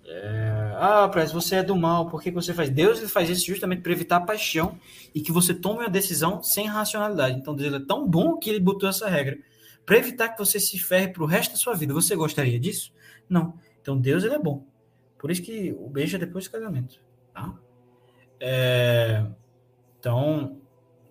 É, 0.06 0.76
ah, 0.77 1.07
Press, 1.10 1.31
você 1.31 1.57
é 1.57 1.64
do 1.64 1.76
mal, 1.76 2.10
por 2.10 2.22
que 2.22 2.30
você 2.30 2.53
faz? 2.53 2.69
Deus 2.69 2.99
ele 2.99 3.07
faz 3.07 3.30
isso 3.30 3.45
justamente 3.45 3.81
para 3.81 3.91
evitar 3.91 4.18
a 4.18 4.22
paixão 4.22 4.77
e 5.14 5.22
que 5.22 5.31
você 5.31 5.53
tome 5.53 5.80
uma 5.80 5.90
decisão 5.90 6.41
sem 6.44 6.68
racionalidade. 6.68 7.38
Então, 7.38 7.56
Deus 7.56 7.73
é 7.73 7.80
tão 7.80 8.07
bom 8.07 8.38
que 8.38 8.49
ele 8.49 8.60
botou 8.60 8.88
essa 8.88 9.07
regra 9.07 9.38
para 9.85 9.98
evitar 9.98 10.30
que 10.30 10.38
você 10.38 10.60
se 10.60 10.77
ferre 10.77 11.10
pro 11.10 11.26
resto 11.26 11.52
da 11.52 11.57
sua 11.57 11.73
vida. 11.73 11.94
Você 11.94 12.15
gostaria 12.15 12.60
disso? 12.60 12.94
Não. 13.30 13.53
Então, 13.81 13.98
Deus 13.98 14.23
ele 14.23 14.35
é 14.35 14.40
bom. 14.40 14.65
Por 15.18 15.31
isso 15.31 15.41
que 15.41 15.73
o 15.80 15.90
beijo 15.90 16.15
é 16.18 16.19
depois 16.19 16.45
do 16.45 16.52
casamento, 16.52 16.99
tá? 17.34 17.53
É, 18.40 19.26
Então, 20.03 20.59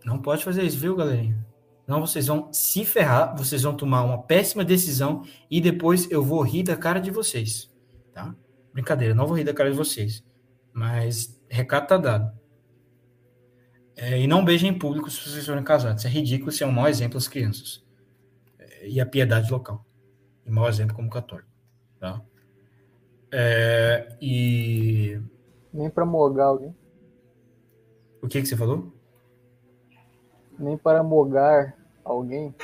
não 0.05 0.21
pode 0.21 0.45
fazer 0.45 0.65
isso, 0.65 0.79
viu, 0.79 0.95
galerinha? 0.95 1.43
Não, 1.87 1.99
vocês 1.99 2.27
vão 2.27 2.53
se 2.53 2.85
ferrar, 2.85 3.35
vocês 3.35 3.63
vão 3.63 3.75
tomar 3.75 4.03
uma 4.03 4.23
péssima 4.23 4.63
decisão 4.63 5.25
e 5.51 5.63
depois 5.63 6.11
eu 6.11 6.23
vou 6.23 6.43
rir 6.43 6.63
da 6.63 6.77
cara 6.77 7.01
de 7.01 7.11
vocês, 7.11 7.73
tá? 8.13 8.37
Brincadeira, 8.71 9.15
não 9.15 9.27
vou 9.27 9.35
rir 9.35 9.45
da 9.45 9.55
cara 9.55 9.71
de 9.71 9.77
vocês, 9.79 10.23
mas 10.75 11.41
recado 11.49 11.87
tá 11.87 11.97
dado. 11.97 12.39
É, 13.97 14.21
e 14.21 14.27
não 14.27 14.45
beijem 14.45 14.69
em 14.69 14.79
público 14.79 15.11
se 15.11 15.27
vocês 15.27 15.47
forem 15.47 15.65
casados. 15.65 16.05
É 16.05 16.09
ridículo, 16.09 16.51
isso 16.51 16.63
é 16.63 16.67
um 16.67 16.73
mau 16.73 16.87
exemplo 16.87 17.17
às 17.17 17.27
crianças. 17.27 17.83
É, 18.59 18.91
e 18.91 19.01
a 19.01 19.07
piedade 19.07 19.51
local. 19.51 19.87
E 20.45 20.51
mau 20.51 20.69
exemplo 20.69 20.95
como 20.95 21.09
católico. 21.09 21.49
Tá? 21.99 22.21
É, 23.33 24.19
e 24.21 25.19
Nem 25.73 25.89
pra 25.89 26.05
mogar 26.05 26.49
alguém. 26.49 26.77
O 28.23 28.29
que, 28.29 28.41
que 28.41 28.47
você 28.47 28.57
falou? 28.57 28.93
Nem 30.59 30.79
para 30.79 31.03
mogar 31.03 31.77
alguém. 32.05 32.55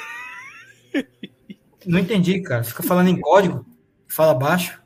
Não 1.85 1.98
entendi, 1.98 2.40
cara. 2.40 2.62
Fica 2.62 2.82
falando 2.82 3.09
em 3.09 3.20
código, 3.20 3.66
fala 4.06 4.35
baixo. 4.35 4.82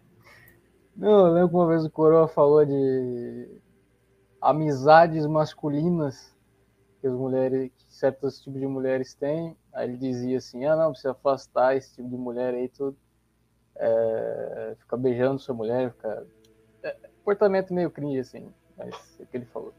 Não, 0.97 1.27
eu 1.27 1.32
lembro 1.32 1.49
que 1.51 1.55
uma 1.55 1.69
vez 1.69 1.85
o 1.85 1.90
Coroa 1.90 2.27
falou 2.27 2.65
de 2.65 3.49
amizades 4.40 5.27
masculinas 5.27 6.35
que 7.01 7.07
as 7.07 7.15
mulheres, 7.15 7.70
que 7.77 7.94
certos 7.94 8.40
tipos 8.40 8.61
de 8.61 8.66
mulheres 8.66 9.15
têm. 9.15 9.57
Aí 9.73 9.89
ele 9.89 9.97
dizia 9.97 10.39
assim, 10.39 10.65
ah 10.65 10.77
não, 10.77 10.94
você 10.94 11.09
afastar 11.09 11.77
esse 11.77 11.94
tipo 11.97 12.09
de 12.09 12.16
mulher 12.16 12.55
aí, 12.55 12.69
tu 12.69 12.97
é, 13.77 14.77
fica 14.78 14.97
beijando 14.97 15.39
sua 15.39 15.55
mulher, 15.55 15.93
fica. 15.93 16.27
É, 16.82 16.97
comportamento 17.19 17.74
meio 17.74 17.90
cringe, 17.90 18.20
assim, 18.20 18.53
mas 18.77 18.94
é 19.19 19.23
o 19.23 19.27
que 19.27 19.36
ele 19.36 19.47
falou. 19.47 19.74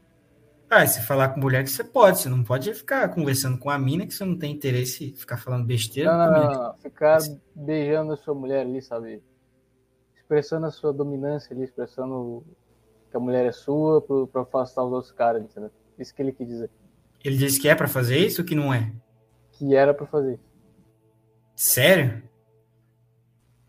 Ah, 0.76 0.84
se 0.88 1.02
falar 1.02 1.28
com 1.28 1.38
mulher 1.38 1.62
que 1.62 1.70
você 1.70 1.84
pode, 1.84 2.18
você 2.18 2.28
não 2.28 2.42
pode 2.42 2.74
ficar 2.74 3.08
conversando 3.10 3.56
com 3.56 3.70
a 3.70 3.78
mina 3.78 4.04
que 4.08 4.12
você 4.12 4.24
não 4.24 4.36
tem 4.36 4.50
interesse 4.50 5.04
em 5.04 5.14
ficar 5.14 5.36
falando 5.36 5.64
besteira. 5.64 6.10
Não, 6.10 6.32
não, 6.32 6.52
não, 6.52 6.62
não, 6.64 6.74
ficar 6.78 7.20
beijando 7.54 8.12
a 8.12 8.16
sua 8.16 8.34
mulher 8.34 8.62
ali, 8.62 8.82
sabe? 8.82 9.22
Expressando 10.16 10.66
a 10.66 10.72
sua 10.72 10.92
dominância 10.92 11.54
ali, 11.54 11.62
expressando 11.62 12.44
que 13.08 13.16
a 13.16 13.20
mulher 13.20 13.46
é 13.46 13.52
sua 13.52 14.02
pra 14.02 14.42
afastar 14.42 14.82
os 14.82 14.92
outros 14.92 15.12
caras, 15.12 15.44
entendeu? 15.44 15.70
Isso 15.96 16.12
que 16.12 16.20
ele 16.20 16.32
quis 16.32 16.48
dizer. 16.48 16.70
Ele 17.24 17.36
disse 17.36 17.60
que 17.60 17.68
é 17.68 17.74
pra 17.76 17.86
fazer 17.86 18.18
isso 18.18 18.42
ou 18.42 18.44
que 18.44 18.56
não 18.56 18.74
é? 18.74 18.90
Que 19.52 19.76
era 19.76 19.94
pra 19.94 20.06
fazer. 20.06 20.40
Sério? 21.54 22.20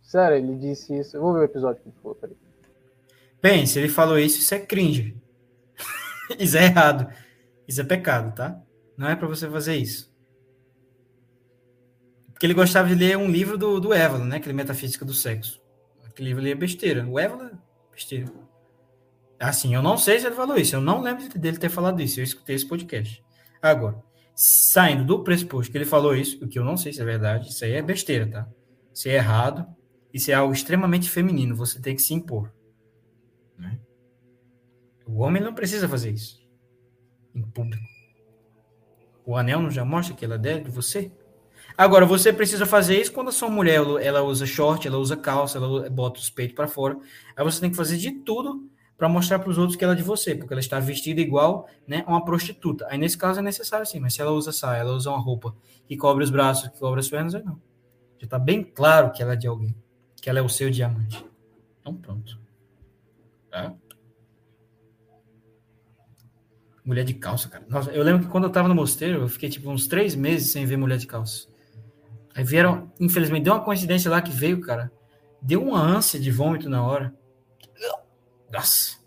Sério, 0.01 0.37
ele 0.37 0.55
disse 0.55 0.97
isso. 0.97 1.15
Eu 1.15 1.21
vou 1.21 1.33
ver 1.33 1.41
o 1.41 1.43
episódio 1.43 1.83
que 1.83 1.87
ele 1.87 1.95
falou, 2.01 2.15
peraí. 2.15 2.35
Bem, 3.39 3.67
se 3.67 3.77
ele 3.77 3.89
falou 3.89 4.17
isso, 4.17 4.39
isso 4.39 4.55
é 4.55 4.59
cringe. 4.59 5.15
isso 6.39 6.57
é 6.57 6.65
errado. 6.65 7.11
Isso 7.67 7.81
é 7.81 7.83
pecado, 7.83 8.35
tá? 8.35 8.61
Não 8.97 9.09
é 9.09 9.15
pra 9.15 9.27
você 9.27 9.49
fazer 9.49 9.75
isso. 9.75 10.13
Porque 12.31 12.45
ele 12.45 12.53
gostava 12.53 12.87
de 12.87 12.95
ler 12.95 13.17
um 13.17 13.29
livro 13.29 13.57
do, 13.57 13.79
do 13.79 13.93
Evelyn, 13.93 14.25
né? 14.25 14.37
Aquele 14.37 14.53
Metafísica 14.53 15.05
do 15.05 15.13
Sexo. 15.13 15.61
Aquele 16.05 16.29
livro 16.29 16.41
ali 16.41 16.51
é 16.51 16.55
besteira. 16.55 17.07
O 17.07 17.19
Evelyn 17.19 17.47
é 17.47 17.91
besteira. 17.91 18.31
Assim, 19.39 19.73
eu 19.73 19.81
não 19.81 19.97
sei 19.97 20.19
se 20.19 20.25
ele 20.25 20.35
falou 20.35 20.57
isso. 20.57 20.75
Eu 20.75 20.81
não 20.81 21.01
lembro 21.01 21.27
dele 21.37 21.57
ter 21.57 21.69
falado 21.69 22.01
isso. 22.01 22.19
Eu 22.19 22.23
escutei 22.23 22.55
esse 22.55 22.67
podcast. 22.67 23.23
Agora, 23.61 24.01
saindo 24.35 25.05
do 25.05 25.23
pressuposto 25.23 25.71
que 25.71 25.77
ele 25.77 25.85
falou 25.85 26.15
isso, 26.15 26.43
o 26.43 26.47
que 26.47 26.59
eu 26.59 26.63
não 26.63 26.77
sei 26.77 26.91
se 26.91 27.01
é 27.01 27.05
verdade, 27.05 27.49
isso 27.49 27.63
aí 27.63 27.73
é 27.73 27.81
besteira, 27.81 28.27
tá? 28.27 28.47
Isso 28.93 29.07
é 29.07 29.13
errado. 29.13 29.65
Isso 30.13 30.31
é 30.31 30.33
algo 30.33 30.53
extremamente 30.53 31.09
feminino. 31.09 31.55
Você 31.55 31.81
tem 31.81 31.95
que 31.95 32.01
se 32.01 32.13
impor. 32.13 32.51
O 35.05 35.21
homem 35.21 35.41
não 35.41 35.53
precisa 35.53 35.87
fazer 35.87 36.11
isso 36.11 36.43
em 37.33 37.41
público. 37.41 37.83
O 39.25 39.35
anel 39.35 39.61
não 39.61 39.69
já 39.69 39.83
mostra 39.83 40.15
que 40.15 40.23
ela 40.23 40.35
é 40.35 40.59
de 40.59 40.69
você? 40.69 41.11
Agora, 41.77 42.05
você 42.05 42.31
precisa 42.31 42.65
fazer 42.65 42.99
isso 43.01 43.11
quando 43.11 43.29
a 43.29 43.33
sua 43.33 43.49
mulher 43.49 43.81
ela 44.01 44.21
usa 44.21 44.45
short, 44.45 44.87
ela 44.87 44.97
usa 44.97 45.17
calça, 45.17 45.57
ela 45.57 45.89
bota 45.89 46.19
os 46.19 46.29
peitos 46.29 46.55
para 46.55 46.67
fora. 46.67 46.97
Aí 47.35 47.43
você 47.43 47.59
tem 47.59 47.69
que 47.69 47.75
fazer 47.75 47.97
de 47.97 48.11
tudo 48.11 48.69
para 48.97 49.09
mostrar 49.09 49.39
para 49.39 49.49
os 49.49 49.57
outros 49.57 49.75
que 49.75 49.83
ela 49.83 49.93
é 49.93 49.95
de 49.95 50.03
você, 50.03 50.35
porque 50.35 50.53
ela 50.53 50.61
está 50.61 50.79
vestida 50.79 51.19
igual 51.19 51.67
né, 51.85 52.03
a 52.05 52.11
uma 52.11 52.23
prostituta. 52.23 52.87
Aí 52.89 52.97
nesse 52.97 53.17
caso 53.17 53.39
é 53.39 53.43
necessário 53.43 53.85
sim, 53.85 53.99
mas 53.99 54.13
se 54.13 54.21
ela 54.21 54.31
usa 54.31 54.53
saia, 54.53 54.79
ela 54.79 54.93
usa 54.93 55.09
uma 55.09 55.19
roupa 55.19 55.53
que 55.85 55.97
cobre 55.97 56.23
os 56.23 56.29
braços, 56.29 56.69
que 56.69 56.79
cobre 56.79 57.01
as 57.01 57.09
pernas, 57.09 57.35
aí 57.35 57.43
não. 57.43 57.59
Já 58.17 58.25
está 58.25 58.39
bem 58.39 58.63
claro 58.63 59.11
que 59.11 59.21
ela 59.21 59.33
é 59.33 59.35
de 59.35 59.47
alguém, 59.47 59.75
que 60.21 60.29
ela 60.29 60.39
é 60.39 60.41
o 60.41 60.47
seu 60.47 60.69
diamante. 60.69 61.25
Então 61.81 61.93
pronto. 61.93 62.39
Tá? 63.51 63.73
Mulher 66.85 67.03
de 67.03 67.15
calça, 67.15 67.49
cara. 67.49 67.65
Nossa, 67.67 67.89
eu 67.91 68.03
lembro 68.03 68.23
que 68.23 68.31
quando 68.31 68.43
eu 68.43 68.49
tava 68.51 68.67
no 68.67 68.75
mosteiro, 68.75 69.21
eu 69.21 69.27
fiquei 69.27 69.49
tipo 69.49 69.69
uns 69.71 69.87
três 69.87 70.13
meses 70.15 70.51
sem 70.51 70.65
ver 70.65 70.77
mulher 70.77 70.97
de 70.99 71.07
calça. 71.07 71.47
Aí 72.35 72.43
vieram, 72.43 72.91
infelizmente, 72.99 73.43
deu 73.43 73.53
uma 73.53 73.63
coincidência 73.63 74.11
lá 74.11 74.21
que 74.21 74.31
veio, 74.31 74.61
cara. 74.61 74.91
Deu 75.41 75.63
uma 75.63 75.79
ânsia 75.81 76.19
de 76.19 76.29
vômito 76.29 76.69
na 76.69 76.85
hora. 76.85 77.13
Nossa. 78.51 78.97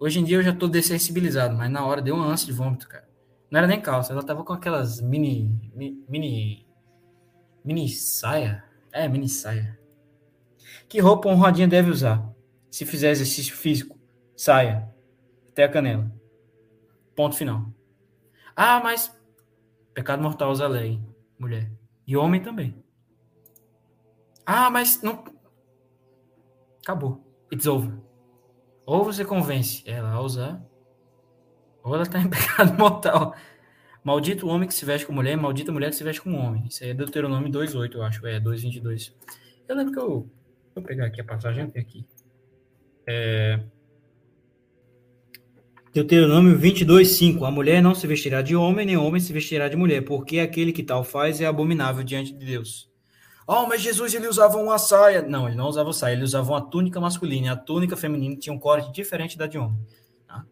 Hoje 0.00 0.18
em 0.18 0.24
dia 0.24 0.38
eu 0.38 0.42
já 0.42 0.52
tô 0.54 0.66
dessensibilizado, 0.66 1.54
mas 1.56 1.70
na 1.70 1.84
hora 1.86 2.02
deu 2.02 2.16
uma 2.16 2.26
ânsia 2.26 2.46
de 2.46 2.52
vômito, 2.52 2.88
cara. 2.88 3.08
Não 3.50 3.58
era 3.58 3.66
nem 3.66 3.80
calça, 3.80 4.12
ela 4.12 4.22
tava 4.22 4.42
com 4.44 4.52
aquelas 4.52 5.00
mini. 5.00 5.70
mi- 5.74 6.04
Mini. 6.08 6.66
Mini 7.64 7.88
saia. 7.88 8.64
É, 8.92 9.08
mini 9.08 9.28
saia. 9.28 9.78
Que 10.88 10.98
roupa 11.00 11.32
rodinha 11.32 11.68
deve 11.68 11.90
usar? 11.90 12.28
Se 12.70 12.84
fizer 12.84 13.10
exercício 13.10 13.54
físico, 13.54 13.98
saia. 14.36 14.88
Até 15.50 15.64
a 15.64 15.68
canela. 15.68 16.10
Ponto 17.14 17.36
final. 17.36 17.72
Ah, 18.56 18.80
mas. 18.82 19.16
Pecado 19.92 20.22
mortal 20.22 20.50
usa 20.50 20.66
lei, 20.66 21.00
mulher. 21.38 21.70
E 22.06 22.16
homem 22.16 22.42
também. 22.42 22.82
Ah, 24.44 24.68
mas 24.70 25.00
não. 25.02 25.24
Acabou. 26.82 27.24
It's 27.52 27.66
over. 27.66 27.92
Ou 28.84 29.04
você 29.04 29.24
convence 29.24 29.82
ela 29.86 30.10
a 30.10 30.20
usar, 30.20 30.62
ou 31.82 31.94
ela 31.94 32.02
está 32.02 32.18
em 32.18 32.28
pecado 32.28 32.76
mortal. 32.78 33.34
Maldito 34.02 34.46
homem 34.48 34.68
que 34.68 34.74
se 34.74 34.84
veste 34.84 35.06
com 35.06 35.14
mulher, 35.14 35.34
maldita 35.36 35.72
mulher 35.72 35.88
que 35.88 35.96
se 35.96 36.04
veste 36.04 36.20
com 36.20 36.34
homem. 36.34 36.66
Isso 36.66 36.84
aí 36.84 36.90
é 36.90 36.94
Deuteronômio 36.94 37.50
2,8, 37.50 37.94
eu 37.94 38.02
acho. 38.02 38.26
É, 38.26 38.38
2,22. 38.38 39.14
Eu 39.66 39.76
lembro 39.76 39.92
que 39.94 39.98
eu. 39.98 40.30
Vou 40.74 40.84
pegar 40.84 41.06
aqui 41.06 41.20
a 41.20 41.24
passagem 41.24 41.70
tem 41.70 41.80
aqui. 41.80 42.06
É. 43.06 43.64
Deuteronômio 45.94 46.58
22,5. 46.58 47.46
A 47.46 47.52
mulher 47.52 47.80
não 47.80 47.94
se 47.94 48.04
vestirá 48.04 48.42
de 48.42 48.56
homem, 48.56 48.84
nem 48.84 48.96
homem 48.96 49.20
se 49.20 49.32
vestirá 49.32 49.68
de 49.68 49.76
mulher, 49.76 50.04
porque 50.04 50.40
aquele 50.40 50.72
que 50.72 50.82
tal 50.82 51.04
faz 51.04 51.40
é 51.40 51.46
abominável 51.46 52.02
diante 52.02 52.32
de 52.32 52.44
Deus. 52.44 52.90
Oh, 53.46 53.64
mas 53.68 53.80
Jesus 53.80 54.12
ele 54.12 54.26
usava 54.26 54.58
uma 54.58 54.76
saia. 54.76 55.22
Não, 55.22 55.46
ele 55.46 55.56
não 55.56 55.68
usava 55.68 55.92
saia, 55.92 56.14
ele 56.14 56.24
usava 56.24 56.50
uma 56.50 56.60
túnica 56.68 57.00
masculina. 57.00 57.46
e 57.46 57.50
A 57.50 57.56
túnica 57.56 57.96
feminina 57.96 58.34
tinha 58.36 58.52
um 58.52 58.58
corte 58.58 58.90
diferente 58.92 59.38
da 59.38 59.46
de 59.46 59.56
homem. 59.56 59.78
tá? 60.26 60.44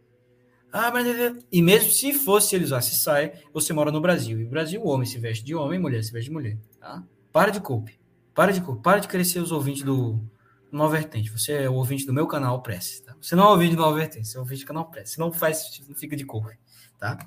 Ah, 0.73 0.93
mas... 0.93 1.09
E 1.51 1.61
mesmo 1.61 1.91
se 1.91 2.13
fosse 2.13 2.55
ele 2.55 2.65
usasse 2.65 2.95
saia, 2.95 3.33
você 3.53 3.73
mora 3.73 3.91
no 3.91 4.01
Brasil. 4.01 4.41
E 4.41 4.45
no 4.45 4.51
Brasil, 4.51 4.81
o 4.81 4.87
homem 4.87 5.07
se 5.07 5.19
veste 5.19 5.45
de 5.45 5.57
homem, 5.57 5.77
mulher 5.77 6.05
se 6.05 6.13
veste 6.13 6.29
de 6.29 6.35
mulher. 6.35 6.57
Tá? 6.79 7.03
Para 7.33 7.51
de 7.51 7.59
culpe. 7.59 7.99
Para 8.33 8.53
de 8.53 8.61
culpe. 8.61 8.81
Para 8.81 9.01
de 9.01 9.09
crescer 9.09 9.41
os 9.41 9.51
ouvintes 9.51 9.83
do 9.83 10.23
Nova 10.71 10.95
Vertente. 10.95 11.33
Você 11.33 11.53
é 11.53 11.69
o 11.69 11.75
ouvinte 11.75 12.07
do 12.07 12.13
meu 12.13 12.29
canal 12.29 12.63
Prece. 12.63 13.03
Tá? 13.03 13.12
Você 13.23 13.37
não 13.37 13.45
é 13.45 13.49
ouvinte 13.51 13.77
do 13.77 13.83
Nova 13.83 13.97
Vertente, 13.97 14.27
você 14.27 14.37
é 14.37 14.41
ouvinte 14.41 14.65
do 14.65 14.67
canal 14.67 14.91
Prece. 14.91 15.19
Não 15.19 15.33
faz, 15.33 15.81
não 15.89 15.95
fica 15.95 16.17
de 16.17 16.25
culpe. 16.27 16.59
Tá? 16.99 17.19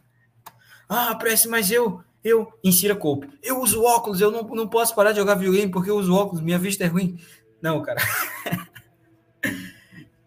Ah, 0.90 1.16
Prece, 1.16 1.48
mas 1.48 1.72
eu... 1.72 2.04
Eu, 2.24 2.52
insira 2.64 2.96
culpa. 2.96 3.28
Eu 3.44 3.62
uso 3.62 3.84
óculos, 3.84 4.20
eu 4.20 4.32
não, 4.32 4.42
não 4.42 4.68
posso 4.68 4.96
parar 4.96 5.12
de 5.12 5.20
jogar 5.20 5.36
videogame 5.36 5.72
porque 5.72 5.92
eu 5.92 5.96
uso 5.96 6.12
óculos, 6.12 6.42
minha 6.42 6.58
vista 6.58 6.84
é 6.84 6.88
ruim. 6.88 7.20
Não, 7.62 7.82
cara. 7.82 8.02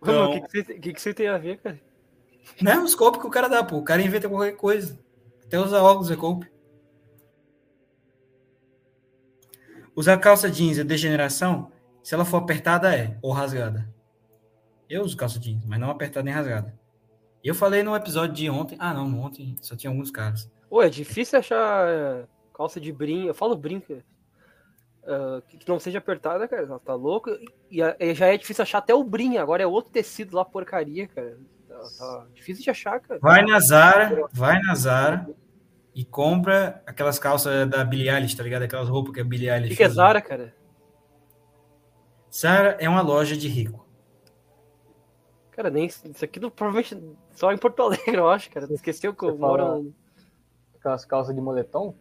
Então- 0.00 0.30
o 0.30 0.32
que, 0.32 0.40
que, 0.40 0.48
você- 0.64 0.74
que, 0.78 0.92
que 0.92 1.02
você 1.02 1.12
tem 1.12 1.26
a 1.28 1.36
ver, 1.36 1.58
cara? 1.58 1.80
Não 2.62 2.72
é 2.72 2.80
os 2.80 2.94
golpes 2.94 3.20
que 3.20 3.26
o 3.26 3.30
cara 3.30 3.48
dá, 3.48 3.64
pô. 3.64 3.78
O 3.78 3.84
cara 3.84 4.00
inventa 4.00 4.28
qualquer 4.28 4.52
coisa. 4.52 4.98
Até 5.44 5.58
usar 5.58 5.82
óculos 5.82 6.10
é 6.10 6.14
golpe. 6.16 6.48
Usar 9.94 10.16
calça 10.18 10.48
jeans 10.50 10.78
é 10.78 10.84
degeneração? 10.84 11.70
Se 12.02 12.14
ela 12.14 12.24
for 12.24 12.36
apertada, 12.38 12.94
é. 12.94 13.18
Ou 13.20 13.32
rasgada. 13.32 13.92
Eu 14.88 15.02
uso 15.02 15.16
calça 15.16 15.38
jeans, 15.38 15.64
mas 15.66 15.78
não 15.78 15.90
apertada 15.90 16.24
nem 16.24 16.32
rasgada. 16.32 16.74
Eu 17.42 17.54
falei 17.54 17.82
no 17.82 17.94
episódio 17.94 18.34
de 18.34 18.50
ontem. 18.50 18.76
Ah, 18.80 18.92
não, 18.92 19.20
ontem 19.20 19.56
só 19.60 19.76
tinha 19.76 19.90
alguns 19.90 20.10
caras. 20.10 20.50
Ô, 20.70 20.82
é 20.82 20.88
difícil 20.88 21.38
achar 21.38 21.88
é, 21.88 22.24
calça 22.54 22.80
de 22.80 22.92
brinco. 22.92 23.28
Eu 23.28 23.34
falo 23.34 23.56
brinca. 23.56 24.04
ah, 25.06 25.40
que 25.48 25.68
não 25.68 25.78
seja 25.78 25.98
apertada, 25.98 26.48
cara. 26.48 26.62
Ela 26.62 26.78
tá 26.78 26.94
louco. 26.94 27.30
E, 27.70 27.80
e 27.80 28.14
já 28.14 28.26
é 28.26 28.36
difícil 28.36 28.62
achar 28.62 28.78
até 28.78 28.94
o 28.94 29.04
brim. 29.04 29.36
Agora 29.36 29.62
é 29.62 29.66
outro 29.66 29.92
tecido 29.92 30.34
lá, 30.34 30.44
porcaria, 30.44 31.06
cara. 31.06 31.38
Tá, 31.68 31.78
tá 31.98 32.26
difícil 32.34 32.64
de 32.64 32.70
achar, 32.70 33.00
cara. 33.00 33.20
Vai 33.20 33.42
na 33.42 33.60
Zara, 33.60 34.26
vai 34.32 34.58
na 34.60 34.74
Zara 34.74 35.28
e 35.94 36.04
compra 36.04 36.82
aquelas 36.86 37.18
calças 37.18 37.68
da 37.68 37.84
Billie 37.84 38.10
Eilish, 38.10 38.36
tá 38.36 38.42
ligado? 38.42 38.62
Aquelas 38.62 38.88
roupas 38.88 39.14
que 39.14 39.20
a 39.20 39.24
Billie 39.24 39.50
O 39.50 39.54
Eilish 39.54 39.70
que, 39.70 39.76
que 39.76 39.82
é. 39.84 39.88
Zara, 39.88 40.20
cara? 40.20 40.54
Zara 42.32 42.76
é 42.80 42.88
uma 42.88 43.00
loja 43.00 43.36
de 43.36 43.48
rico. 43.48 43.87
Cara, 45.58 45.70
nem 45.70 45.86
isso 45.86 46.24
aqui 46.24 46.38
não, 46.38 46.50
provavelmente 46.50 46.96
só 47.32 47.52
em 47.52 47.58
Porto 47.58 47.82
Alegre, 47.82 48.14
eu 48.16 48.28
acho, 48.28 48.48
cara. 48.48 48.72
Esqueceu 48.72 49.12
que 49.12 49.24
eu 49.24 49.36
moro. 49.36 49.92
Aquelas 50.78 51.04
calças 51.04 51.34
de 51.34 51.40
moletom? 51.40 51.96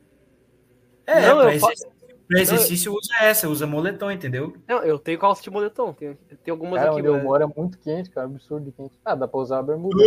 É, 1.08 1.28
Não, 1.28 1.38
pra, 1.40 1.56
eu 1.56 1.60
fa- 1.60 1.72
exercício, 1.72 1.90
pra 2.28 2.40
exercício 2.40 2.94
usa 2.94 3.16
essa, 3.20 3.50
usa 3.50 3.66
moletom, 3.66 4.12
entendeu? 4.12 4.54
Não, 4.68 4.84
eu 4.84 5.00
tenho 5.00 5.18
calça 5.18 5.42
de 5.42 5.50
moletom. 5.50 5.92
Tem, 5.92 6.14
tem 6.44 6.52
algumas 6.52 6.78
Cara, 6.78 6.92
aqui, 6.92 7.00
onde 7.00 7.08
eu 7.08 7.14
mas- 7.16 7.24
moro 7.24 7.44
é 7.46 7.48
muito 7.58 7.80
quente, 7.80 8.12
cara. 8.12 8.28
Absurdo 8.28 8.66
de 8.66 8.72
quente. 8.74 8.94
Ah, 9.04 9.16
dá 9.16 9.28
pra 9.28 9.40
usar 9.40 9.58
a 9.58 9.64
bermuda. 9.64 9.96
né? 9.98 10.04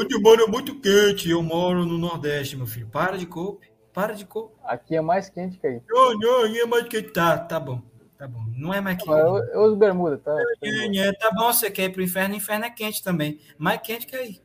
Onde 0.00 0.14
eu 0.14 0.20
moro 0.20 0.42
é 0.42 0.46
muito 0.46 0.78
quente, 0.80 1.28
eu 1.28 1.42
moro 1.42 1.84
no 1.84 1.98
Nordeste, 1.98 2.56
meu 2.56 2.66
filho. 2.68 2.86
Para 2.86 3.18
de 3.18 3.26
coupe, 3.26 3.72
para 3.92 4.14
de 4.14 4.24
coupe. 4.24 4.54
Aqui 4.62 4.94
é 4.94 5.00
mais 5.00 5.28
quente 5.28 5.58
que 5.58 5.66
aí. 5.66 5.82
Não, 5.88 6.16
não, 6.16 6.44
é 6.46 6.64
mais 6.64 6.86
quente. 6.86 7.10
Tá, 7.12 7.36
tá 7.38 7.58
bom, 7.58 7.82
tá 8.24 8.28
bom. 8.28 8.44
Não 8.56 8.72
é 8.72 8.80
mais 8.80 8.96
quente. 8.96 9.10
Eu, 9.10 9.36
eu 9.36 9.62
uso 9.62 9.76
bermuda, 9.76 10.18
tá? 10.18 10.34
É, 10.62 10.98
é, 10.98 11.12
tá 11.12 11.30
bom, 11.32 11.52
você 11.52 11.70
quer 11.70 11.84
ir 11.84 11.92
pro 11.92 12.02
inferno, 12.02 12.34
inferno 12.34 12.64
é 12.64 12.70
quente 12.70 13.02
também. 13.02 13.38
Mais 13.58 13.80
quente 13.80 14.06
que 14.06 14.16
aí. 14.16 14.40